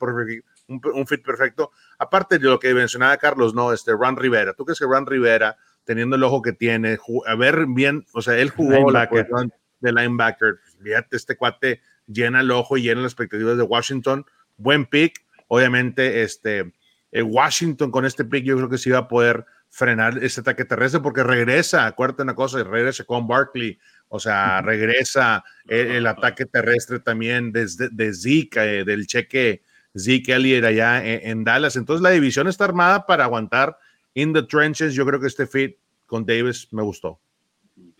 un, 0.93 1.07
fit 1.07 1.23
perfecto. 1.23 1.71
Aparte 1.97 2.39
de 2.39 2.47
lo 2.47 2.59
que 2.59 2.73
mencionaba 2.73 3.17
Carlos, 3.17 3.53
no, 3.53 3.73
este 3.73 3.91
Ron 3.91 4.17
Rivera. 4.17 4.53
¿Tú 4.53 4.65
crees 4.65 4.79
que 4.79 4.85
Ron 4.85 5.05
Rivera, 5.05 5.57
teniendo 5.83 6.15
el 6.15 6.23
ojo 6.23 6.41
que 6.41 6.53
tiene, 6.53 6.97
a 7.27 7.35
ver 7.35 7.65
bien, 7.67 8.05
o 8.13 8.21
sea, 8.21 8.37
él 8.37 8.49
jugó 8.49 8.91
la 8.91 9.09
posición 9.09 9.51
de 9.79 9.91
linebacker. 9.91 10.59
Fíjate, 10.81 11.15
este 11.15 11.35
cuate 11.35 11.81
llena 12.07 12.41
el 12.41 12.51
ojo 12.51 12.77
y 12.77 12.83
llena 12.83 13.01
las 13.01 13.11
expectativas 13.11 13.57
de 13.57 13.63
Washington. 13.63 14.25
Buen 14.57 14.85
pick. 14.85 15.25
Obviamente, 15.47 16.21
este, 16.23 16.71
eh, 17.11 17.21
Washington 17.21 17.91
con 17.91 18.05
este 18.05 18.23
pick 18.23 18.45
yo 18.45 18.55
creo 18.55 18.69
que 18.69 18.77
sí 18.77 18.89
va 18.89 18.99
a 18.99 19.07
poder 19.07 19.45
frenar 19.69 20.21
ese 20.23 20.41
ataque 20.41 20.65
terrestre 20.65 21.01
porque 21.01 21.23
regresa, 21.23 21.85
acuérdate 21.85 22.23
una 22.23 22.35
cosa, 22.35 22.63
regresa 22.63 23.03
con 23.05 23.27
Barkley, 23.27 23.79
o 24.09 24.19
sea, 24.19 24.61
regresa 24.61 25.43
el, 25.67 26.05
ataque 26.05 26.45
terrestre 26.45 26.99
también 26.99 27.53
desde 27.53 27.87
de 27.89 28.13
Zeke, 28.13 28.79
eh, 28.79 28.83
del 28.83 29.07
cheque 29.07 29.63
Zeke 29.97 30.33
Elliott 30.33 30.63
allá 30.63 31.03
en, 31.03 31.43
Dallas. 31.43 31.75
Entonces 31.75 32.01
la 32.01 32.11
división 32.11 32.47
está 32.47 32.65
armada 32.65 33.05
para 33.05 33.25
aguantar 33.25 33.77
in 34.13 34.33
the 34.33 34.43
trenches. 34.43 34.93
Yo 34.93 35.05
creo 35.05 35.19
que 35.19 35.27
este 35.27 35.47
fit 35.47 35.77
con 36.05 36.25
Davis 36.25 36.67
me 36.71 36.83
gustó. 36.83 37.19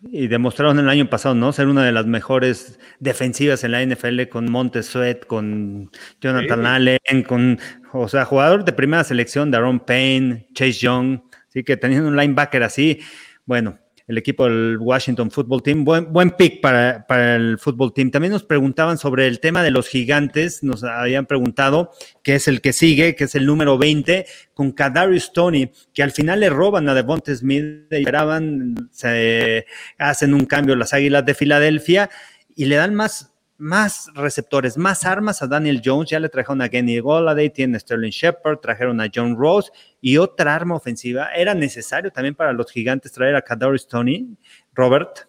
Y 0.04 0.28
demostraron 0.28 0.80
el 0.80 0.90
año 0.90 1.10
pasado, 1.10 1.36
¿no? 1.36 1.54
Ser 1.54 1.68
una 1.68 1.86
de 1.86 1.92
las 1.92 2.06
mejores 2.06 2.80
defensivas 3.00 3.64
en 3.64 3.72
la 3.72 3.86
NFL 3.86 4.24
con 4.30 4.52
Montes 4.52 4.88
Sweat, 4.88 5.26
con 5.26 5.92
Jonathan 6.20 6.66
Allen, 6.66 7.24
con, 7.28 7.60
o 7.94 8.08
sea, 8.08 8.26
jugador 8.26 8.66
de 8.66 8.74
primera 8.74 9.04
selección, 9.04 9.52
Daron 9.52 9.80
Payne, 9.80 10.48
Chase 10.54 10.74
Young. 10.74 11.22
Así 11.48 11.64
que 11.64 11.78
teniendo 11.78 12.10
un 12.10 12.18
linebacker 12.18 12.64
así, 12.64 13.00
bueno, 13.46 13.80
el 14.12 14.18
equipo 14.18 14.44
del 14.44 14.78
Washington 14.78 15.32
Football 15.32 15.64
Team, 15.64 15.86
buen, 15.86 16.32
pick 16.32 16.60
para, 16.60 17.08
para, 17.08 17.36
el 17.36 17.58
Football 17.58 17.94
Team. 17.94 18.12
También 18.12 18.34
nos 18.34 18.44
preguntaban 18.44 18.98
sobre 18.98 19.26
el 19.26 19.40
tema 19.40 19.64
de 19.64 19.72
los 19.72 19.88
gigantes, 19.88 20.64
nos 20.64 20.84
habían 20.84 21.26
preguntado 21.26 21.92
qué 22.22 22.36
es 22.36 22.50
el 22.50 22.60
que 22.60 22.74
sigue, 22.74 23.16
que 23.16 23.24
es 23.24 23.36
el 23.36 23.46
número 23.46 23.78
20, 23.78 24.26
con 24.54 24.74
Kadarius 24.74 25.32
Tony, 25.32 25.72
que 25.94 26.04
al 26.04 26.12
final 26.12 26.42
le 26.42 26.50
roban 26.50 26.90
a 26.90 26.94
Devonta 26.94 27.34
Smith, 27.34 27.88
esperaban, 27.90 28.90
se 28.92 29.66
hacen 29.98 30.34
un 30.34 30.46
cambio 30.46 30.76
las 30.76 30.94
Águilas 30.94 31.26
de 31.26 31.34
Filadelfia 31.34 32.10
y 32.54 32.66
le 32.66 32.76
dan 32.76 32.94
más 32.94 33.31
más 33.62 34.10
receptores, 34.16 34.76
más 34.76 35.06
armas 35.06 35.42
a 35.42 35.48
Daniel 35.48 35.82
Jones. 35.84 36.10
Ya 36.10 36.20
le 36.20 36.30
trajeron 36.30 36.62
a 36.62 36.70
Kenny 36.70 37.00
Golladay, 37.00 37.50
tiene 37.50 37.80
Sterling 37.80 38.10
Shepard, 38.10 38.58
trajeron 38.60 39.00
a 39.00 39.08
John 39.14 39.38
Rose 39.38 39.72
y 40.02 40.18
otra 40.18 40.56
arma 40.56 40.76
ofensiva. 40.76 41.30
¿Era 41.36 41.54
necesario 41.54 42.12
también 42.12 42.36
para 42.36 42.52
los 42.54 42.72
gigantes 42.72 43.12
traer 43.12 43.36
a 43.36 43.42
Kadarius 43.42 43.88
Tony, 43.88 44.36
Robert? 44.74 45.28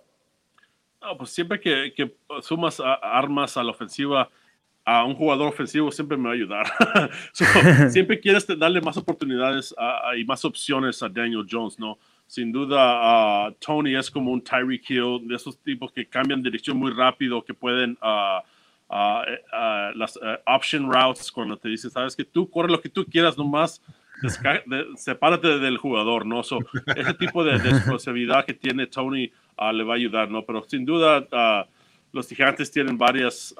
No, 1.02 1.16
pues 1.18 1.30
siempre 1.30 1.60
que, 1.60 2.16
sumas 2.40 2.80
armas 2.80 3.56
a 3.56 3.62
la 3.62 3.70
ofensiva, 3.72 4.30
a 4.84 5.04
un 5.04 5.14
jugador 5.14 5.48
ofensivo 5.48 5.92
siempre 5.92 6.16
me 6.16 6.24
va 6.24 6.30
a 6.30 6.34
ayudar. 6.34 6.66
siempre 7.90 8.18
quieres 8.18 8.46
darle 8.58 8.80
más 8.80 8.96
oportunidades 8.96 9.74
y 10.16 10.24
más 10.24 10.44
opciones 10.44 11.02
a 11.02 11.08
Daniel 11.08 11.46
Jones, 11.48 11.78
¿no? 11.78 11.98
Sin 12.32 12.50
duda, 12.50 13.54
Tony 13.60 13.94
es 13.94 14.10
como 14.10 14.30
un 14.30 14.42
Tyreek 14.42 14.88
Hill, 14.88 15.28
de 15.28 15.34
esos 15.34 15.58
tipos 15.58 15.92
que 15.92 16.06
cambian 16.06 16.42
dirección 16.42 16.78
muy 16.78 16.90
rápido, 16.90 17.44
que 17.44 17.52
pueden 17.52 17.98
uh, 18.00 18.40
las 19.94 20.16
eh, 20.16 20.38
option 20.46 20.90
routes 20.90 21.30
cuando 21.30 21.58
te 21.58 21.68
dicen, 21.68 21.90
sabes 21.90 22.16
que 22.16 22.24
tú 22.24 22.48
corre 22.48 22.70
lo 22.70 22.80
que 22.80 22.88
tú 22.88 23.04
quieras 23.04 23.36
nomás, 23.36 23.82
sepárate 24.96 25.58
del 25.58 25.76
jugador, 25.76 26.24
¿no? 26.24 26.40
ese 26.40 27.14
tipo 27.18 27.44
de, 27.44 27.58
de 27.58 28.44
que 28.46 28.54
tiene 28.54 28.86
Tony 28.86 29.30
le 29.74 29.84
va 29.84 29.92
a 29.92 29.96
ayudar, 29.96 30.30
¿no? 30.30 30.42
Pero 30.46 30.64
sin 30.66 30.86
duda, 30.86 31.68
los 32.12 32.28
gigantes 32.28 32.70
tienen 32.70 32.96
varias 32.96 33.54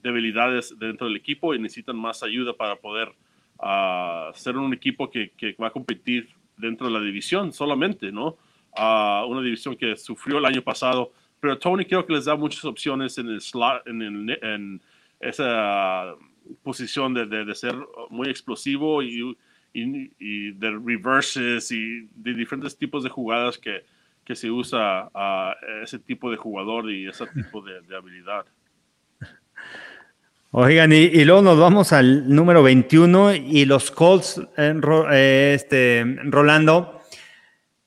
debilidades 0.00 0.78
dentro 0.78 1.08
del 1.08 1.16
equipo 1.16 1.56
y 1.56 1.58
necesitan 1.58 1.96
más 1.96 2.22
ayuda 2.22 2.52
para 2.52 2.76
poder 2.76 3.12
ser 4.34 4.58
un 4.58 4.72
equipo 4.72 5.10
que, 5.10 5.32
que 5.36 5.56
va 5.60 5.66
a 5.66 5.72
competir 5.72 6.28
dentro 6.56 6.86
de 6.86 6.92
la 6.92 7.00
división 7.00 7.52
solamente, 7.52 8.12
¿no? 8.12 8.36
a 8.76 9.24
una 9.26 9.40
división 9.40 9.76
que 9.76 9.96
sufrió 9.96 10.38
el 10.38 10.44
año 10.44 10.62
pasado. 10.62 11.12
Pero 11.40 11.58
Tony 11.58 11.84
creo 11.84 12.06
que 12.06 12.12
les 12.12 12.24
da 12.24 12.36
muchas 12.36 12.64
opciones 12.64 13.18
en 13.18 13.28
el 13.28 13.40
slot, 13.40 13.86
en, 13.86 14.30
en 14.42 14.80
esa 15.20 16.14
posición 16.62 17.14
de, 17.14 17.26
de, 17.26 17.54
ser 17.54 17.74
muy 18.10 18.28
explosivo 18.28 19.02
y, 19.02 19.36
y, 19.72 20.52
de 20.52 20.70
reverses 20.70 21.70
y 21.70 22.08
de 22.14 22.34
diferentes 22.34 22.76
tipos 22.76 23.04
de 23.04 23.10
jugadas 23.10 23.58
que, 23.58 23.84
que 24.24 24.34
se 24.34 24.50
usa 24.50 25.10
a 25.14 25.54
ese 25.82 25.98
tipo 25.98 26.30
de 26.30 26.36
jugador 26.36 26.90
y 26.90 27.08
ese 27.08 27.26
tipo 27.26 27.62
de 27.62 27.96
habilidad. 27.96 28.46
Oigan, 30.56 30.92
y, 30.92 31.24
luego 31.24 31.42
nos 31.42 31.58
vamos 31.58 31.92
al 31.92 32.32
número 32.32 32.62
21 32.62 33.34
y 33.34 33.64
los 33.64 33.90
Colts, 33.90 34.40
eh, 34.56 35.52
este, 35.52 36.04
Rolando, 36.26 37.00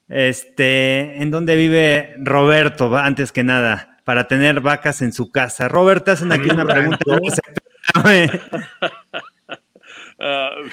este, 0.10 1.22
¿en 1.22 1.32
dónde 1.32 1.56
vive 1.56 2.14
Roberto 2.18 2.94
antes 2.98 3.32
que 3.32 3.46
nada? 3.46 4.02
Para 4.04 4.28
tener 4.28 4.60
vacas 4.60 5.02
en 5.02 5.14
su 5.14 5.32
casa. 5.32 5.70
Robert, 5.70 6.10
hacen 6.10 6.30
aquí 6.34 6.50
una 6.50 6.66
pregunta. 6.66 7.06
uh, 7.96 8.20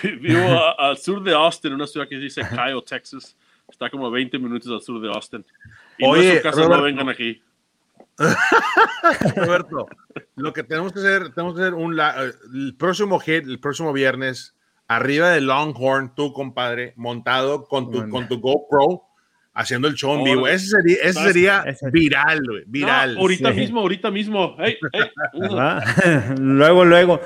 vivo 0.20 0.76
al 0.76 0.98
sur 0.98 1.22
de 1.22 1.32
Austin, 1.32 1.74
una 1.74 1.86
ciudad 1.86 2.08
que 2.08 2.16
dice 2.16 2.42
Kyle, 2.42 2.82
Texas. 2.84 3.36
Está 3.70 3.88
como 3.88 4.08
a 4.08 4.10
20 4.10 4.36
minutos 4.40 4.68
al 4.72 4.82
sur 4.82 5.00
de 5.00 5.10
Austin. 5.10 5.44
Y 5.98 6.04
Oye, 6.04 6.30
en 6.30 6.36
su 6.38 6.42
casa 6.42 6.68
no 6.68 6.82
vengan 6.82 7.08
aquí. 7.08 7.40
Roberto, 9.36 9.89
lo 10.36 10.53
que 10.53 10.62
tenemos 10.62 10.93
que 10.93 11.01
hacer, 11.01 11.35
tenemos 11.35 11.55
que 11.55 11.62
hacer 11.62 11.74
un 11.74 11.99
el 11.99 12.77
próximo 12.77 13.19
hit, 13.19 13.45
el 13.45 13.59
próximo 13.59 13.93
viernes, 13.93 14.55
arriba 14.86 15.31
de 15.31 15.41
Longhorn, 15.41 16.15
tú, 16.15 16.32
compadre, 16.32 16.93
montado 16.97 17.65
con 17.65 17.91
tu, 17.91 18.09
con 18.09 18.28
tu 18.28 18.41
GoPro, 18.41 19.03
haciendo 19.53 19.89
el 19.89 19.95
show 19.95 20.16
en 20.16 20.24
vivo. 20.24 20.47
Ese 20.47 20.69
sería, 20.69 20.97
ese 21.03 21.20
sería 21.20 21.65
viral, 21.93 22.41
viral. 22.66 23.16
ahorita 23.16 23.51
mismo, 23.51 23.81
ahorita 23.81 24.11
mismo. 24.11 24.57
luego, 26.39 26.85
luego. 26.85 27.20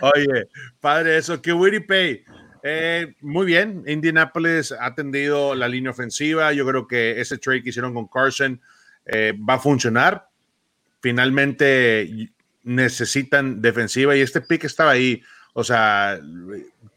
Oye, 0.00 0.48
padre, 0.80 1.16
eso, 1.18 1.40
que 1.40 1.52
Witty 1.52 1.80
Pay. 1.80 2.24
Eh, 2.68 3.14
muy 3.20 3.46
bien, 3.46 3.84
Indianapolis 3.86 4.72
ha 4.72 4.86
atendido 4.86 5.54
la 5.54 5.68
línea 5.68 5.92
ofensiva. 5.92 6.52
Yo 6.52 6.66
creo 6.66 6.88
que 6.88 7.20
ese 7.20 7.38
trade 7.38 7.62
que 7.62 7.68
hicieron 7.68 7.94
con 7.94 8.08
Carson 8.08 8.60
eh, 9.06 9.32
va 9.48 9.54
a 9.54 9.58
funcionar. 9.58 10.28
Finalmente 11.00 12.30
necesitan 12.62 13.62
defensiva 13.62 14.16
y 14.16 14.20
este 14.20 14.40
pick 14.40 14.64
estaba 14.64 14.90
ahí. 14.90 15.22
O 15.54 15.64
sea, 15.64 16.20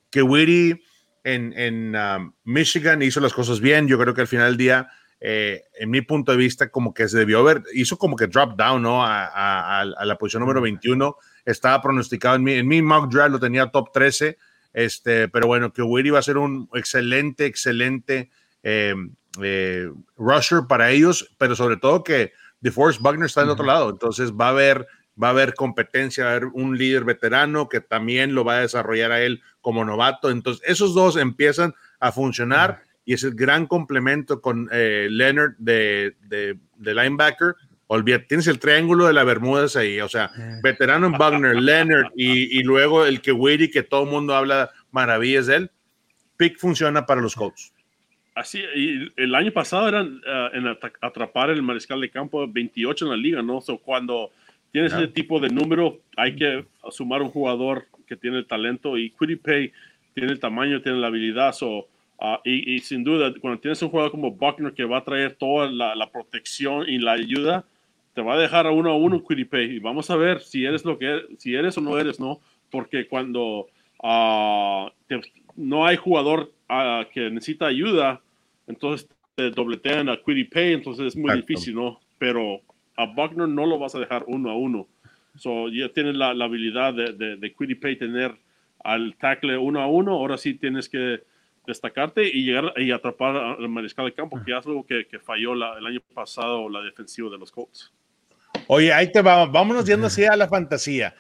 que 0.09 0.21
Witty 0.21 0.81
en, 1.23 1.53
en 1.55 1.95
um, 1.95 2.33
Michigan 2.43 3.01
hizo 3.01 3.19
las 3.19 3.33
cosas 3.33 3.59
bien. 3.59 3.87
Yo 3.87 3.97
creo 3.99 4.13
que 4.13 4.21
al 4.21 4.27
final 4.27 4.47
del 4.47 4.57
día, 4.57 4.89
eh, 5.19 5.63
en 5.79 5.89
mi 5.89 6.01
punto 6.01 6.31
de 6.31 6.37
vista, 6.37 6.69
como 6.69 6.93
que 6.93 7.07
se 7.07 7.17
debió 7.17 7.43
ver, 7.43 7.63
hizo 7.73 7.97
como 7.97 8.15
que 8.15 8.27
drop 8.27 8.57
down, 8.57 8.81
¿no? 8.81 9.05
A, 9.05 9.85
la 9.85 10.17
posición 10.17 10.41
número 10.41 10.61
21. 10.61 11.15
Estaba 11.45 11.81
pronosticado 11.81 12.35
en 12.35 12.43
mi, 12.43 12.53
en 12.53 12.67
mi 12.67 12.81
mock 12.81 13.11
draft, 13.11 13.31
lo 13.31 13.39
tenía 13.39 13.67
top 13.67 13.91
13. 13.93 14.37
Este, 14.73 15.27
pero 15.27 15.47
bueno, 15.47 15.73
que 15.73 15.81
Witty 15.81 16.09
va 16.09 16.19
a 16.19 16.23
ser 16.23 16.37
un 16.37 16.69
excelente, 16.73 17.45
excelente 17.45 18.29
eh, 18.63 18.93
eh, 19.41 19.89
rusher 20.17 20.61
para 20.67 20.91
ellos, 20.91 21.33
pero 21.37 21.55
sobre 21.55 21.77
todo 21.77 22.03
que 22.03 22.33
DeForest 22.61 23.01
Buckner 23.01 23.25
está 23.25 23.41
del 23.41 23.51
otro 23.51 23.65
lado, 23.65 23.89
entonces 23.89 24.31
va 24.31 24.47
a 24.47 24.51
haber 24.51 24.87
va 25.21 25.27
a 25.27 25.31
haber 25.31 25.53
competencia, 25.53 26.23
va 26.23 26.29
a 26.29 26.35
haber 26.35 26.49
un 26.53 26.77
líder 26.77 27.03
veterano 27.03 27.67
que 27.67 27.81
también 27.81 28.33
lo 28.33 28.45
va 28.45 28.57
a 28.57 28.61
desarrollar 28.61 29.11
a 29.11 29.21
él 29.21 29.41
como 29.61 29.83
novato. 29.83 30.29
Entonces, 30.29 30.63
esos 30.65 30.93
dos 30.93 31.17
empiezan 31.17 31.73
a 31.99 32.11
funcionar 32.11 32.83
y 33.03 33.13
es 33.13 33.23
el 33.23 33.35
gran 33.35 33.67
complemento 33.67 34.41
con 34.41 34.69
eh, 34.71 35.07
Leonard 35.09 35.55
de, 35.57 36.15
de, 36.21 36.57
linebacker. 36.77 37.55
Olvídate, 37.87 38.25
tienes 38.25 38.47
el 38.47 38.59
triángulo 38.59 39.07
de 39.07 39.13
la 39.13 39.23
Bermudas 39.23 39.75
ahí, 39.75 39.99
o 39.99 40.07
sea, 40.07 40.31
veterano 40.61 41.07
en 41.07 41.13
Buckner, 41.13 41.55
Leonard 41.55 42.11
y, 42.15 42.59
y 42.59 42.63
luego 42.63 43.03
el 43.05 43.19
que 43.19 43.31
Witty, 43.31 43.71
que 43.71 43.81
todo 43.81 44.03
el 44.03 44.11
mundo 44.11 44.35
habla 44.35 44.69
maravillas 44.91 45.47
de 45.47 45.55
él. 45.55 45.71
Pick 46.37 46.59
funciona 46.59 47.05
para 47.05 47.19
los 47.19 47.35
Colts. 47.35 47.73
Así, 48.39 48.59
y 48.75 49.11
el 49.17 49.35
año 49.35 49.51
pasado 49.51 49.87
eran 49.87 50.21
ah, 50.27 50.49
en 50.53 50.67
atrapar 51.01 51.49
el 51.49 51.61
mariscal 51.61 51.99
de 52.01 52.09
campo 52.09 52.47
28 52.47 53.05
en 53.05 53.11
la 53.11 53.17
liga, 53.17 53.41
¿no? 53.41 53.61
So, 53.61 53.77
cuando 53.77 54.31
tienes 54.71 54.93
ese 54.93 55.07
tipo 55.07 55.39
de 55.39 55.49
número, 55.49 55.99
hay 56.15 56.35
que 56.35 56.65
sumar 56.91 57.21
un 57.21 57.29
jugador 57.29 57.87
que 58.07 58.15
tiene 58.15 58.37
el 58.37 58.45
talento 58.45 58.97
y 58.97 59.09
Pay 59.09 59.71
tiene 60.13 60.31
el 60.31 60.39
tamaño, 60.39 60.81
tiene 60.81 60.99
la 60.99 61.07
habilidad. 61.07 61.53
So, 61.53 61.87
Ah, 62.21 62.41
y, 62.43 62.79
sin 62.79 63.05
duda, 63.05 63.33
cuando 63.39 63.61
tienes 63.61 63.81
un 63.81 63.89
jugador 63.89 64.11
como 64.11 64.31
Buckner 64.31 64.73
que 64.73 64.83
va 64.83 64.97
a 64.97 65.03
traer 65.05 65.35
toda 65.35 65.71
la, 65.71 66.11
protección 66.11 66.83
y 66.89 66.97
la 66.97 67.13
ayuda, 67.13 67.63
te 68.13 68.21
va 68.21 68.33
a 68.33 68.37
dejar 68.37 68.67
a 68.67 68.71
uno 68.71 68.91
a 68.91 68.97
uno 68.97 69.23
Pay 69.23 69.75
Y 69.75 69.79
vamos 69.79 70.09
a 70.09 70.17
ver 70.17 70.41
si 70.41 70.65
eres 70.65 70.83
lo 70.83 70.99
que 70.99 71.21
si 71.37 71.55
eres 71.55 71.77
o 71.77 71.81
no 71.81 71.97
eres, 71.97 72.19
¿no? 72.19 72.41
Porque 72.71 73.07
cuando 73.07 73.67
ah, 74.03 74.91
no 75.55 75.85
hay 75.85 75.95
jugador 75.95 76.51
ah, 76.67 77.05
que 77.13 77.29
necesita 77.29 77.67
ayuda, 77.67 78.19
entonces 78.69 79.09
te 79.35 79.49
dobletean 79.49 80.09
a 80.09 80.17
Pay 80.23 80.73
entonces 80.73 81.07
es 81.07 81.15
muy 81.15 81.35
difícil, 81.35 81.75
¿no? 81.75 81.99
Pero 82.17 82.61
a 82.95 83.05
Buckner 83.05 83.47
no 83.47 83.65
lo 83.65 83.79
vas 83.79 83.95
a 83.95 83.99
dejar 83.99 84.23
uno 84.27 84.49
a 84.51 84.55
uno. 84.55 84.87
So, 85.35 85.69
ya 85.69 85.89
tienes 85.89 86.15
la, 86.15 86.29
habilidad 86.29 86.93
de, 86.93 87.13
de, 87.13 87.37
de 87.37 87.95
tener 87.95 88.35
al 88.83 89.15
tackle 89.17 89.57
uno 89.57 89.81
a 89.81 89.87
uno, 89.87 90.13
ahora 90.13 90.37
sí 90.37 90.53
tienes 90.53 90.89
que 90.89 91.23
destacarte 91.65 92.27
y 92.27 92.43
llegar 92.43 92.73
y 92.77 92.91
atrapar 92.91 93.35
al 93.35 93.69
mariscal 93.69 94.05
de 94.05 94.13
campo, 94.13 94.41
que 94.43 94.51
es 94.57 94.65
algo 94.65 94.85
que, 94.85 95.05
que 95.07 95.19
falló 95.19 95.55
la, 95.55 95.77
el 95.77 95.85
año 95.85 95.99
pasado 96.13 96.69
la 96.69 96.81
defensiva 96.81 97.29
de 97.29 97.37
los 97.37 97.51
Colts. 97.51 97.93
Oye, 98.67 98.91
ahí 98.91 99.11
te 99.11 99.21
vamos, 99.21 99.51
vámonos 99.51 99.85
yendo 99.85 100.07
así 100.07 100.25
a 100.25 100.35
la 100.35 100.47
fantasía. 100.47 101.15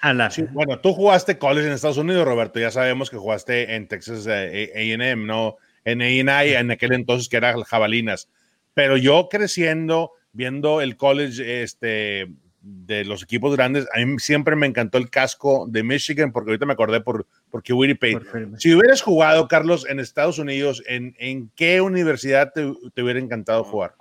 bueno, 0.51 0.79
tú 0.79 0.93
jugaste 0.93 1.37
college 1.37 1.67
en 1.67 1.73
Estados 1.73 1.97
Unidos, 1.97 2.25
Roberto, 2.25 2.59
ya 2.59 2.71
sabemos 2.71 3.09
que 3.09 3.17
jugaste 3.17 3.75
en 3.75 3.87
Texas 3.87 4.27
eh, 4.29 4.71
AM, 4.75 5.25
¿no? 5.25 5.57
En 5.85 6.01
A&I, 6.01 6.53
en 6.53 6.71
aquel 6.71 6.93
entonces 6.93 7.29
que 7.29 7.37
era 7.37 7.55
Jabalinas. 7.63 8.29
Pero 8.73 8.97
yo 8.97 9.27
creciendo, 9.29 10.11
viendo 10.33 10.81
el 10.81 10.97
college, 10.97 11.63
este, 11.63 12.27
de 12.61 13.05
los 13.05 13.23
equipos 13.23 13.55
grandes, 13.55 13.87
a 13.93 14.05
mí 14.05 14.19
siempre 14.19 14.55
me 14.55 14.67
encantó 14.67 14.97
el 14.97 15.09
casco 15.09 15.65
de 15.69 15.83
Michigan, 15.83 16.31
porque 16.31 16.51
ahorita 16.51 16.65
me 16.65 16.73
acordé 16.73 17.01
por, 17.01 17.25
porque 17.49 17.73
Winnipeg. 17.73 18.19
Si 18.57 18.73
hubieras 18.73 19.01
jugado, 19.01 19.47
Carlos, 19.47 19.85
en 19.89 19.99
Estados 19.99 20.39
Unidos, 20.39 20.83
¿en, 20.87 21.15
en 21.19 21.49
qué 21.55 21.81
universidad 21.81 22.51
te, 22.53 22.71
te, 22.93 23.01
hubiera 23.01 23.19
encantado 23.19 23.63
jugar? 23.63 23.95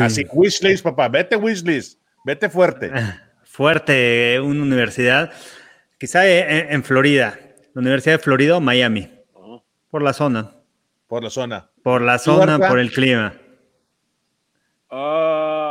Así, 0.00 0.26
Wishlist, 0.32 0.82
papá, 0.82 1.08
vete 1.08 1.36
Wishlist, 1.36 2.00
vete 2.24 2.48
fuerte. 2.48 2.90
Fuerte, 3.44 4.40
una 4.40 4.62
universidad, 4.62 5.32
quizá 5.98 6.26
en, 6.28 6.82
Florida, 6.82 7.38
la 7.74 7.80
Universidad 7.80 8.16
de 8.16 8.22
Florida 8.22 8.56
o 8.56 8.60
Miami. 8.60 9.10
Por 9.96 10.02
la 10.02 10.12
zona. 10.12 10.52
Por 11.08 11.24
la 11.24 11.30
zona. 11.30 11.70
Por 11.82 12.02
la 12.02 12.18
zona, 12.18 12.58
por 12.58 12.78
el 12.78 12.92
clima. 12.92 13.32
Ah 14.90 15.66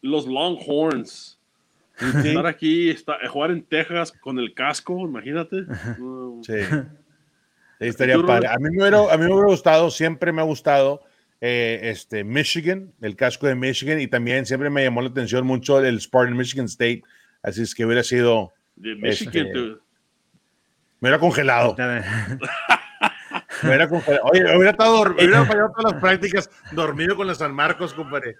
los 0.00 0.26
Longhorns. 0.26 1.38
Estar 2.00 2.44
aquí, 2.44 2.90
está, 2.90 3.18
jugar 3.28 3.52
en 3.52 3.62
Texas 3.62 4.10
con 4.10 4.40
el 4.40 4.52
casco, 4.52 4.98
imagínate. 4.98 5.64
Sí. 6.42 6.54
estaría 7.78 8.20
padre. 8.20 8.48
A 8.48 8.56
mí, 8.58 8.68
me 8.70 8.80
hubiera, 8.80 8.98
a 9.12 9.16
mí 9.16 9.26
me 9.26 9.32
hubiera 9.32 9.46
gustado, 9.46 9.92
siempre 9.92 10.32
me 10.32 10.40
ha 10.40 10.44
gustado 10.44 11.04
eh, 11.40 11.78
este, 11.84 12.24
Michigan, 12.24 12.92
el 13.00 13.14
casco 13.14 13.46
de 13.46 13.54
Michigan, 13.54 14.00
y 14.00 14.08
también 14.08 14.44
siempre 14.44 14.70
me 14.70 14.82
llamó 14.82 15.02
la 15.02 15.10
atención 15.10 15.46
mucho 15.46 15.80
el 15.80 16.00
Spartan 16.00 16.36
Michigan 16.36 16.66
State. 16.66 17.04
Así 17.44 17.62
es 17.62 17.76
que 17.76 17.86
hubiera 17.86 18.02
sido. 18.02 18.52
De 18.74 18.96
Michigan, 18.96 19.46
este, 19.46 19.58
me 19.60 21.08
hubiera 21.08 21.20
congelado. 21.20 21.76
Hubiera. 23.62 23.86
Oye, 23.86 24.56
hubiera, 24.56 24.70
estado, 24.70 25.02
hubiera 25.02 25.44
fallado 25.44 25.72
todas 25.76 25.92
las 25.92 26.00
prácticas 26.00 26.50
dormido 26.72 27.16
con 27.16 27.26
los 27.26 27.38
San 27.38 27.54
Marcos, 27.54 27.94
compadre. 27.94 28.36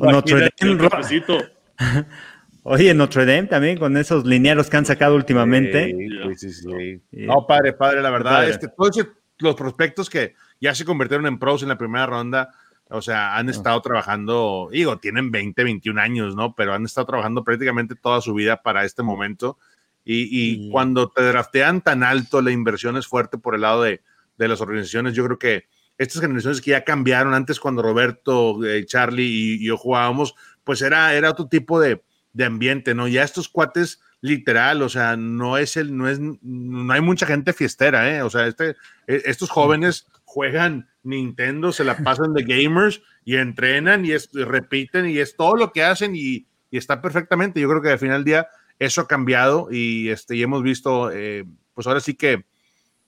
Notre 0.00 0.50
Dame. 0.60 0.88
Oye, 2.62 2.94
Notre 2.94 3.26
Dame 3.26 3.44
también 3.44 3.78
con 3.78 3.96
esos 3.96 4.24
linieros 4.24 4.70
que 4.70 4.76
han 4.76 4.86
sacado 4.86 5.16
últimamente. 5.16 5.94
Sí, 6.38 6.50
sí, 6.50 6.52
sí. 6.52 7.02
No, 7.12 7.46
padre, 7.46 7.74
padre, 7.74 8.00
la 8.00 8.10
verdad. 8.10 8.48
Este, 8.48 8.68
todos 8.68 9.06
los 9.38 9.54
prospectos 9.54 10.08
que 10.08 10.34
ya 10.60 10.74
se 10.74 10.84
convirtieron 10.84 11.26
en 11.26 11.38
pros 11.38 11.62
en 11.62 11.68
la 11.68 11.76
primera 11.78 12.06
ronda, 12.06 12.50
o 12.88 13.02
sea, 13.02 13.36
han 13.36 13.48
ah. 13.48 13.50
estado 13.50 13.80
trabajando, 13.82 14.68
digo, 14.70 14.98
tienen 14.98 15.30
20, 15.30 15.64
21 15.64 16.00
años, 16.00 16.34
¿no? 16.34 16.54
Pero 16.54 16.74
han 16.74 16.84
estado 16.84 17.06
trabajando 17.06 17.44
prácticamente 17.44 17.94
toda 17.96 18.20
su 18.20 18.34
vida 18.34 18.62
para 18.62 18.84
este 18.84 19.02
momento. 19.02 19.58
Y, 20.04 20.70
cuando 20.70 21.08
te 21.08 21.22
draftean 21.22 21.80
tan 21.80 22.02
alto, 22.02 22.42
la 22.42 22.50
inversión 22.50 22.96
es 22.96 23.06
fuerte 23.06 23.38
por 23.38 23.54
el 23.54 23.62
lado 23.62 23.82
de, 23.82 24.02
de 24.36 24.48
las 24.48 24.60
organizaciones. 24.60 25.14
Yo 25.14 25.24
creo 25.24 25.38
que 25.38 25.64
estas 25.98 26.20
generaciones 26.20 26.60
que 26.60 26.72
ya 26.72 26.84
cambiaron 26.84 27.34
antes 27.34 27.60
cuando 27.60 27.82
Roberto, 27.82 28.64
eh, 28.64 28.84
Charlie 28.84 29.56
y, 29.60 29.66
yo 29.66 29.76
jugábamos, 29.76 30.34
pues 30.64 30.82
era, 30.82 31.14
era 31.14 31.30
otro 31.30 31.48
tipo 31.48 31.80
de, 31.80 32.02
de, 32.32 32.44
ambiente, 32.44 32.94
¿no? 32.94 33.08
Ya 33.08 33.22
estos 33.22 33.48
cuates 33.48 34.00
literal, 34.20 34.82
o 34.82 34.88
sea, 34.88 35.16
no 35.16 35.58
es 35.58 35.76
el, 35.76 35.96
no 35.96 36.08
es, 36.08 36.18
no 36.20 36.92
hay 36.92 37.00
mucha 37.00 37.26
gente 37.26 37.52
fiestera, 37.52 38.14
¿eh? 38.14 38.22
O 38.22 38.30
sea, 38.30 38.46
este, 38.46 38.70
e, 39.06 39.22
estos 39.26 39.50
jóvenes 39.50 40.06
juegan 40.24 40.88
Nintendo, 41.02 41.70
se 41.72 41.84
la 41.84 41.96
pasan 41.98 42.32
de 42.32 42.42
gamers 42.42 43.02
y 43.24 43.36
entrenan 43.36 44.04
y, 44.04 44.16
repiten 44.32 45.08
y 45.08 45.18
es 45.18 45.36
todo 45.36 45.56
lo 45.56 45.72
que 45.72 45.84
hacen 45.84 46.16
y, 46.16 46.46
y, 46.70 46.78
está 46.78 47.00
perfectamente. 47.00 47.60
Yo 47.60 47.68
creo 47.68 47.82
que 47.82 47.90
al 47.90 47.98
final 47.98 48.18
del 48.18 48.24
día 48.24 48.48
eso 48.78 49.02
ha 49.02 49.08
cambiado 49.08 49.68
y, 49.70 50.08
este, 50.08 50.36
y 50.36 50.42
hemos 50.42 50.62
visto, 50.62 51.10
eh, 51.10 51.44
pues 51.74 51.86
ahora 51.86 52.00
sí 52.00 52.14
que, 52.14 52.44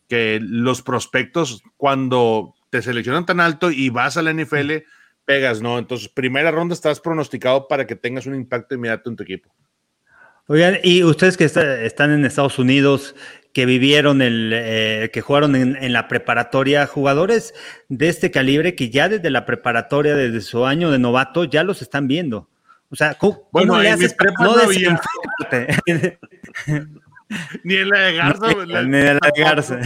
que 0.08 0.38
los 0.40 0.82
prospectos 0.82 1.62
cuando 1.76 2.54
te 2.70 2.82
seleccionan 2.82 3.26
tan 3.26 3.40
alto 3.40 3.70
y 3.70 3.90
vas 3.90 4.16
a 4.16 4.22
la 4.22 4.32
NFL, 4.32 4.84
pegas, 5.24 5.60
¿no? 5.60 5.78
Entonces, 5.78 6.08
primera 6.08 6.50
ronda 6.50 6.74
estás 6.74 7.00
pronosticado 7.00 7.68
para 7.68 7.86
que 7.86 7.96
tengas 7.96 8.26
un 8.26 8.34
impacto 8.34 8.74
inmediato 8.74 9.10
en 9.10 9.16
tu 9.16 9.22
equipo. 9.24 9.54
Oigan, 10.48 10.78
y 10.84 11.02
ustedes 11.02 11.36
que 11.36 11.44
están 11.44 12.12
en 12.12 12.24
Estados 12.24 12.60
Unidos, 12.60 13.16
que 13.52 13.66
vivieron 13.66 14.22
el, 14.22 14.52
eh, 14.54 15.10
que 15.12 15.20
jugaron 15.20 15.56
en, 15.56 15.92
la 15.92 16.06
preparatoria, 16.06 16.86
jugadores 16.86 17.52
de 17.88 18.08
este 18.08 18.30
calibre 18.30 18.76
que 18.76 18.90
ya 18.90 19.08
desde 19.08 19.30
la 19.30 19.44
preparatoria, 19.44 20.14
desde 20.14 20.42
su 20.42 20.64
año 20.64 20.92
de 20.92 21.00
novato, 21.00 21.44
ya 21.44 21.64
los 21.64 21.82
están 21.82 22.06
viendo. 22.06 22.48
O 22.90 22.96
sea, 22.96 23.14
¿cómo, 23.14 23.48
bueno, 23.52 23.80
le 23.80 23.90
haces 23.90 24.16
no, 24.40 24.54
Ni 27.64 27.74
en 27.74 27.88
la 27.90 27.98
de 27.98 28.14
Garza. 28.14 28.46
Ni 28.64 28.96
en 28.96 29.18
la 29.20 29.30
de 29.34 29.42
Garza. 29.42 29.80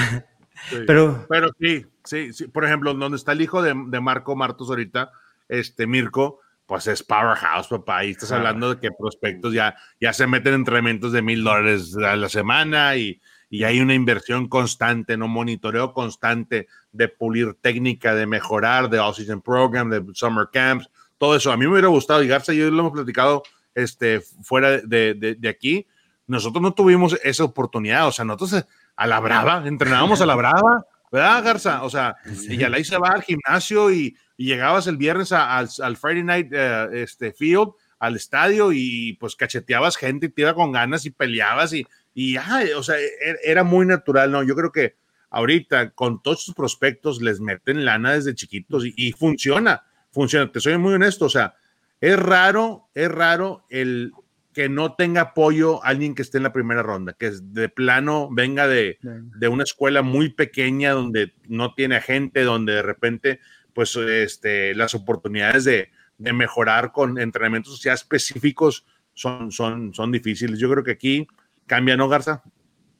Pero, 0.86 1.26
pero 1.28 1.50
sí, 1.58 1.86
sí, 2.04 2.32
sí, 2.32 2.46
por 2.46 2.64
ejemplo, 2.64 2.92
donde 2.92 3.16
está 3.16 3.32
el 3.32 3.40
hijo 3.40 3.62
de, 3.62 3.74
de, 3.86 4.00
Marco 4.00 4.36
Martos 4.36 4.68
ahorita, 4.68 5.10
este 5.48 5.86
Mirko, 5.86 6.40
pues 6.66 6.86
es 6.86 7.02
powerhouse, 7.02 7.68
papá. 7.68 8.04
Y 8.04 8.10
estás 8.10 8.30
hablando 8.32 8.74
de 8.74 8.80
que 8.80 8.90
prospectos 8.92 9.54
ya, 9.54 9.74
ya 10.00 10.12
se 10.12 10.26
meten 10.26 10.54
entrenamientos 10.54 11.12
de 11.12 11.22
mil 11.22 11.42
dólares 11.42 11.96
a 11.96 12.14
la 12.14 12.28
semana 12.28 12.94
y, 12.96 13.20
y 13.48 13.64
hay 13.64 13.80
una 13.80 13.94
inversión 13.94 14.48
constante, 14.48 15.16
no 15.16 15.26
monitoreo 15.26 15.92
constante 15.92 16.68
de 16.92 17.08
pulir 17.08 17.54
técnica, 17.54 18.14
de 18.14 18.26
mejorar, 18.26 18.88
de 18.88 19.00
oxygen 19.00 19.40
program, 19.40 19.90
de 19.90 20.04
summer 20.14 20.48
camps, 20.52 20.88
todo 21.20 21.36
eso. 21.36 21.52
A 21.52 21.56
mí 21.58 21.66
me 21.66 21.72
hubiera 21.72 21.88
gustado, 21.88 22.22
y 22.22 22.28
Garza 22.28 22.54
yo 22.54 22.70
lo 22.70 22.80
hemos 22.80 22.92
platicado 22.92 23.42
este, 23.74 24.22
fuera 24.42 24.78
de, 24.78 25.38
aquí, 25.48 25.86
nosotros 26.26 26.62
no 26.62 26.72
tuvimos 26.72 27.18
esa 27.22 27.44
oportunidad, 27.44 28.08
o 28.08 28.12
sea, 28.12 28.24
nosotros 28.24 28.64
a 28.96 29.06
la 29.06 29.20
brava, 29.20 29.62
entrenábamos 29.66 30.22
a 30.22 30.26
la 30.26 30.34
brava, 30.34 30.86
¿verdad, 31.12 31.44
Garza? 31.44 31.82
O 31.82 31.90
sea, 31.90 32.16
y 32.48 32.56
ya 32.56 32.70
la 32.70 32.82
se 32.82 32.96
va 32.96 33.10
al 33.10 33.22
gimnasio 33.22 33.92
y, 33.92 34.16
llegabas 34.38 34.86
el 34.86 34.96
viernes 34.96 35.32
al, 35.32 35.96
Friday 35.98 36.22
Night 36.22 36.48
eh, 36.50 37.02
este, 37.02 37.34
Field, 37.34 37.72
al 37.98 38.16
estadio 38.16 38.72
y 38.72 39.12
pues 39.20 39.36
cacheteabas 39.36 39.98
gente 39.98 40.26
y 40.26 40.28
te 40.30 40.40
iba 40.40 40.54
con 40.54 40.72
ganas 40.72 41.04
y 41.04 41.10
peleabas 41.10 41.74
y, 41.74 41.86
y 42.14 42.38
o 42.38 42.82
sea, 42.82 42.98
e, 42.98 43.36
era 43.44 43.62
muy 43.62 43.84
natural, 43.84 44.32
¿no? 44.32 44.42
Yo 44.42 44.56
creo 44.56 44.72
que 44.72 44.94
ahorita 45.28 45.90
con 45.90 46.22
todos 46.22 46.42
sus 46.42 46.54
prospectos 46.54 47.20
les 47.20 47.38
meten 47.40 47.84
lana 47.84 48.14
desde 48.14 48.34
chiquitos 48.34 48.86
y, 48.86 48.94
y 48.96 49.12
funciona, 49.12 49.82
funciona. 50.12 50.50
Te 50.50 50.60
soy 50.60 50.78
muy 50.78 50.94
honesto, 50.94 51.26
o 51.26 51.30
sea, 51.30 51.54
es 52.00 52.18
raro, 52.18 52.88
es 52.94 53.10
raro 53.10 53.66
el, 53.68 54.12
que 54.52 54.68
no 54.68 54.94
tenga 54.94 55.20
apoyo 55.20 55.82
alguien 55.84 56.14
que 56.14 56.22
esté 56.22 56.38
en 56.38 56.44
la 56.44 56.52
primera 56.52 56.82
ronda, 56.82 57.12
que 57.12 57.30
de 57.42 57.68
plano 57.68 58.28
venga 58.30 58.66
de, 58.66 58.98
de, 59.02 59.48
una 59.48 59.62
escuela 59.62 60.02
muy 60.02 60.30
pequeña 60.30 60.92
donde 60.92 61.34
no 61.46 61.74
tiene 61.74 62.00
gente, 62.00 62.42
donde 62.42 62.74
de 62.74 62.82
repente 62.82 63.40
pues 63.72 63.94
este, 63.94 64.74
las 64.74 64.94
oportunidades 64.94 65.64
de, 65.64 65.90
de 66.18 66.32
mejorar 66.32 66.90
con 66.90 67.18
entrenamientos 67.18 67.80
ya 67.82 67.92
específicos 67.92 68.84
son, 69.14 69.52
son, 69.52 69.94
son 69.94 70.10
difíciles. 70.10 70.58
Yo 70.58 70.70
creo 70.70 70.82
que 70.82 70.92
aquí 70.92 71.28
cambia, 71.66 71.96
¿no, 71.96 72.08
Garza? 72.08 72.42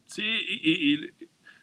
Sí, 0.06 0.22
y, 0.24 0.94
y, 0.94 1.10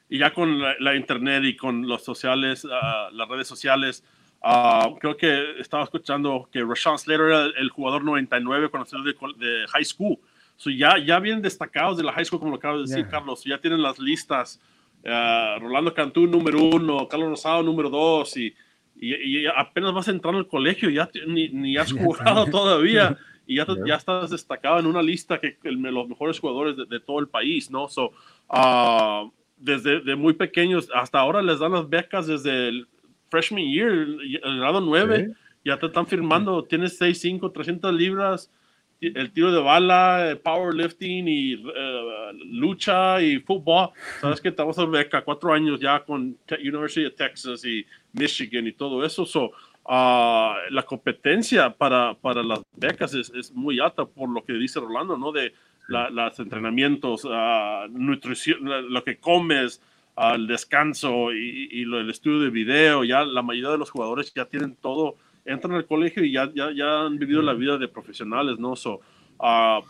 y 0.10 0.20
ya 0.20 0.34
con 0.34 0.60
la, 0.60 0.76
la, 0.80 0.96
internet 0.96 1.44
y 1.46 1.56
con 1.56 1.88
los 1.88 2.04
sociales, 2.04 2.66
uh, 2.66 3.14
las 3.14 3.28
redes 3.30 3.48
sociales, 3.48 4.04
uh, 4.44 4.98
creo 5.00 5.18
que 5.18 5.60
estaba 5.60 5.84
escuchando 5.84 6.48
que 6.52 6.64
Rashawn 6.64 6.98
Slater 6.98 7.26
era 7.26 7.46
el 7.58 7.70
jugador 7.70 8.04
99 8.04 8.70
cuando 8.70 8.90
salió 8.90 9.06
de, 9.06 9.14
de 9.46 9.68
high 9.68 9.86
school. 9.86 10.18
So 10.56 10.70
ya, 10.70 10.98
ya 10.98 11.20
bien 11.20 11.42
destacados 11.42 11.98
de 11.98 12.04
la 12.04 12.12
high 12.14 12.26
school, 12.26 12.40
como 12.40 12.52
lo 12.52 12.58
acabo 12.58 12.78
de 12.78 12.84
decir, 12.84 12.98
yeah. 12.98 13.10
Carlos, 13.10 13.44
ya 13.44 13.60
tienen 13.60 13.82
las 13.82 14.00
listas. 14.00 14.60
Uh, 15.04 15.60
Rolando 15.60 15.94
Cantú 15.94 16.26
número 16.26 16.62
uno, 16.62 17.08
Carlos 17.08 17.30
Rosado 17.30 17.62
número 17.64 17.90
dos, 17.90 18.36
y, 18.36 18.54
y, 18.96 19.44
y 19.44 19.46
apenas 19.46 19.94
vas 19.94 20.08
a 20.08 20.12
entrar 20.12 20.34
al 20.34 20.48
colegio, 20.48 20.90
ya 20.90 21.10
ni, 21.28 21.50
ni 21.50 21.78
has 21.78 21.92
jugado 21.94 22.46
todavía 22.48 23.18
y 23.48 23.56
ya, 23.56 23.66
ya, 23.86 23.96
estás 23.96 24.30
destacado 24.30 24.80
en 24.80 24.86
una 24.86 25.02
lista 25.02 25.40
que 25.40 25.58
el, 25.64 25.76
los 25.76 26.10
mejores 26.10 26.40
jugadores 26.40 26.76
de, 26.76 26.86
de, 26.86 27.00
todo 27.00 27.20
el 27.20 27.30
país, 27.30 27.72
¿no? 27.72 27.88
So, 27.88 28.12
uh, 28.50 29.32
desde 29.56 30.02
de 30.02 30.16
muy 30.16 30.34
pequeños 30.34 30.90
hasta 30.94 31.20
ahora 31.20 31.42
les 31.42 31.60
dan 31.60 31.72
las 31.72 31.90
becas 31.90 32.28
desde 32.28 32.68
el 32.68 32.88
freshman 33.30 33.64
year, 33.64 33.92
el, 33.92 34.60
grado 34.60 34.82
9, 34.82 35.26
¿Sí? 35.26 35.34
ya 35.66 35.78
te 35.78 35.88
están 35.88 36.08
firmando, 36.08 36.64
tienes 36.64 36.98
6, 36.98 37.20
5, 37.20 37.52
300 37.52 37.94
libras, 37.94 38.52
el 39.00 39.32
tiro 39.32 39.52
de 39.52 39.60
bala, 39.60 40.38
powerlifting 40.44 41.28
y 41.28 41.56
uh, 41.56 42.34
lucha 42.46 43.22
y 43.22 43.40
fútbol. 43.40 43.90
Sabes 44.22 44.42
que 44.42 44.50
estamos 44.50 44.78
en 44.80 44.92
beca 44.92 45.24
cuatro 45.24 45.54
años 45.54 45.80
ya 45.80 46.04
con 46.04 46.36
University 46.60 47.06
of 47.06 47.16
Texas 47.16 47.64
y 47.64 47.86
Michigan 48.14 48.66
y 48.66 48.72
todo 48.72 49.06
eso. 49.06 49.26
So, 49.26 49.52
Uh, 49.90 50.68
la 50.70 50.84
competencia 50.86 51.70
para, 51.70 52.14
para 52.16 52.44
las 52.44 52.60
becas 52.76 53.14
es, 53.14 53.30
es, 53.30 53.54
muy 53.54 53.80
alta 53.80 54.04
por 54.04 54.28
lo 54.28 54.44
que 54.44 54.52
dice 54.52 54.82
Rolando, 54.82 55.18
¿no? 55.18 55.32
De 55.32 55.54
la, 55.88 56.10
los 56.10 56.38
entrenamientos, 56.40 57.24
uh, 57.24 57.88
nutrición, 57.90 58.60
lo 58.92 59.02
que 59.06 59.18
comes, 59.18 59.82
uh, 60.18 60.36
el 60.36 60.48
descanso 60.48 61.32
y, 61.32 61.70
y 61.72 61.86
lo, 61.86 62.00
el 62.00 62.10
estudio 62.10 62.42
de 62.42 62.50
video, 62.50 63.04
ya 63.04 63.24
la 63.24 63.42
mayoría 63.42 63.72
de 63.72 63.78
los 63.78 63.90
jugadores 63.90 64.34
ya 64.34 64.46
tienen 64.46 64.76
todo, 64.76 65.16
entran 65.46 65.74
al 65.74 65.86
colegio 65.86 66.24
y 66.24 66.34
ya, 66.34 66.50
ya, 66.54 66.72
ya 66.76 67.02
han 67.02 67.18
vivido 67.18 67.42
la 67.42 67.54
vida 67.54 67.78
de 67.78 67.88
profesionales, 67.88 68.60
¿no? 68.60 68.76
So, 68.76 69.02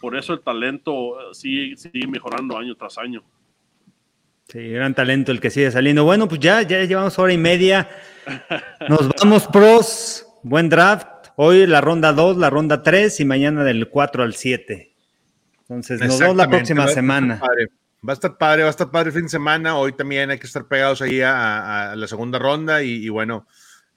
por 0.02 0.18
eso 0.18 0.34
el 0.34 0.42
talento 0.42 1.34
sigue, 1.34 1.76
sigue 1.78 2.08
mejorando 2.08 2.58
año 2.58 2.76
tras 2.76 2.98
año. 2.98 3.24
Sí, 4.48 4.70
gran 4.70 4.94
talento 4.94 5.32
el 5.32 5.42
que 5.42 5.50
sigue 5.50 5.72
saliendo. 5.72 6.06
Bueno, 6.06 6.28
pues 6.28 6.40
ya, 6.40 6.62
ya 6.62 6.84
llevamos 6.84 7.20
hora 7.20 7.34
y 7.34 7.38
media. 7.38 7.90
Nos 8.90 9.10
vamos, 9.10 9.48
pros. 9.48 10.26
Buen 10.44 10.70
draft. 10.70 11.08
Hoy 11.36 11.68
la 11.68 11.82
ronda 11.82 12.14
2, 12.14 12.38
la 12.38 12.50
ronda 12.50 12.82
3 12.82 13.20
y 13.20 13.26
mañana 13.26 13.64
del 13.64 13.90
4 13.90 14.24
al 14.24 14.34
7. 14.34 14.94
Entonces, 15.62 16.00
nos 16.00 16.18
vemos 16.18 16.38
la 16.38 16.48
próxima 16.48 16.88
semana. 16.88 17.42
Va 18.08 18.14
a 18.14 18.16
estar 18.16 18.38
padre, 18.38 18.64
va 18.64 18.68
a 18.68 18.72
estar 18.72 18.92
padre 18.92 19.10
el 19.10 19.14
fin 19.14 19.24
de 19.24 19.30
semana. 19.30 19.78
Hoy 19.78 19.94
también 19.94 20.30
hay 20.30 20.38
que 20.38 20.48
estar 20.48 20.68
pegados 20.68 21.02
ahí 21.02 21.22
a, 21.22 21.92
a 21.92 21.96
la 21.96 22.08
segunda 22.08 22.38
ronda 22.40 22.84
y, 22.84 23.06
y, 23.06 23.10
bueno, 23.10 23.48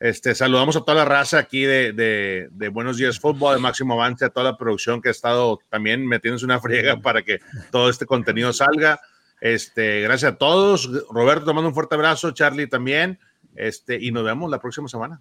este, 0.01 0.35
saludamos 0.35 0.77
a 0.77 0.81
toda 0.81 0.95
la 0.95 1.05
raza 1.05 1.39
aquí 1.39 1.63
de, 1.63 1.93
de, 1.93 2.49
de, 2.51 2.69
Buenos 2.69 2.97
Días 2.97 3.21
Fútbol, 3.21 3.57
de 3.57 3.61
Máximo 3.61 3.95
Avance, 3.95 4.25
a 4.25 4.31
toda 4.31 4.53
la 4.53 4.57
producción 4.57 5.03
que 5.03 5.09
ha 5.09 5.13
estado 5.13 5.59
también 5.69 6.07
metiéndose 6.07 6.47
una 6.47 6.59
friega 6.59 7.01
para 7.01 7.23
que 7.23 7.41
todo 7.71 7.91
este 7.91 8.07
contenido 8.07 8.53
salga. 8.55 9.01
Este, 9.41 10.01
gracias 10.01 10.33
a 10.33 10.37
todos. 10.37 10.89
Roberto, 11.11 11.47
te 11.47 11.53
mando 11.53 11.69
un 11.69 11.75
fuerte 11.75 11.95
abrazo. 11.95 12.31
Charlie 12.31 12.67
también. 12.67 13.19
Este, 13.55 13.99
y 14.01 14.11
nos 14.13 14.25
vemos 14.25 14.51
la 14.51 14.61
próxima 14.61 14.89
semana. 14.89 15.21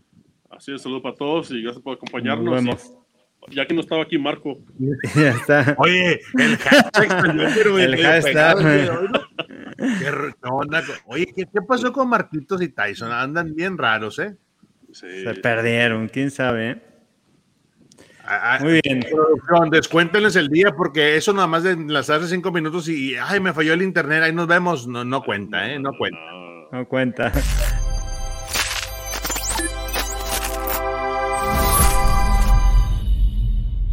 Así 0.49 0.73
es, 0.73 0.81
saludos 0.81 1.03
para 1.03 1.15
todos 1.15 1.51
y 1.51 1.61
gracias 1.61 1.83
por 1.83 1.97
acompañarnos. 1.97 2.45
Nos 2.45 2.55
vemos. 2.55 3.08
Ya 3.47 3.65
que 3.65 3.73
no 3.73 3.81
estaba 3.81 4.03
aquí 4.03 4.17
Marco. 4.17 4.59
Ya 5.15 5.29
está. 5.29 5.75
Oye, 5.77 6.21
el 6.37 6.57
hashtag, 6.57 7.77
el 7.79 7.97
hashtag. 8.03 8.57
¿Qué, 9.77 10.47
onda? 10.49 10.83
Oye, 11.05 11.25
¿qué, 11.35 11.45
¿qué, 11.45 11.61
pasó 11.61 11.91
con 11.93 12.09
Marquitos 12.09 12.61
y 12.61 12.69
Tyson? 12.69 13.11
Andan 13.11 13.55
bien 13.55 13.77
raros, 13.77 14.19
¿eh? 14.19 14.35
Sí. 14.91 15.23
Se 15.23 15.33
perdieron, 15.35 16.09
quién 16.09 16.31
sabe. 16.31 16.71
¿eh? 16.71 16.81
Muy 18.61 18.81
bien. 18.83 19.05
Producción, 19.09 19.69
descuéntenles 19.69 20.35
el 20.35 20.49
día 20.49 20.71
porque 20.75 21.15
eso 21.15 21.33
nada 21.33 21.47
más 21.47 21.63
de 21.63 21.71
enlazarse 21.71 22.27
cinco 22.27 22.51
minutos 22.51 22.87
y 22.87 23.15
ay, 23.15 23.39
me 23.39 23.53
falló 23.53 23.73
el 23.73 23.81
internet, 23.81 24.23
ahí 24.23 24.33
nos 24.33 24.47
vemos. 24.47 24.87
No, 24.87 25.03
no 25.03 25.23
cuenta, 25.23 25.71
¿eh? 25.71 25.79
No 25.79 25.91
cuenta. 25.97 26.19
No 26.71 26.87
cuenta. 26.87 27.31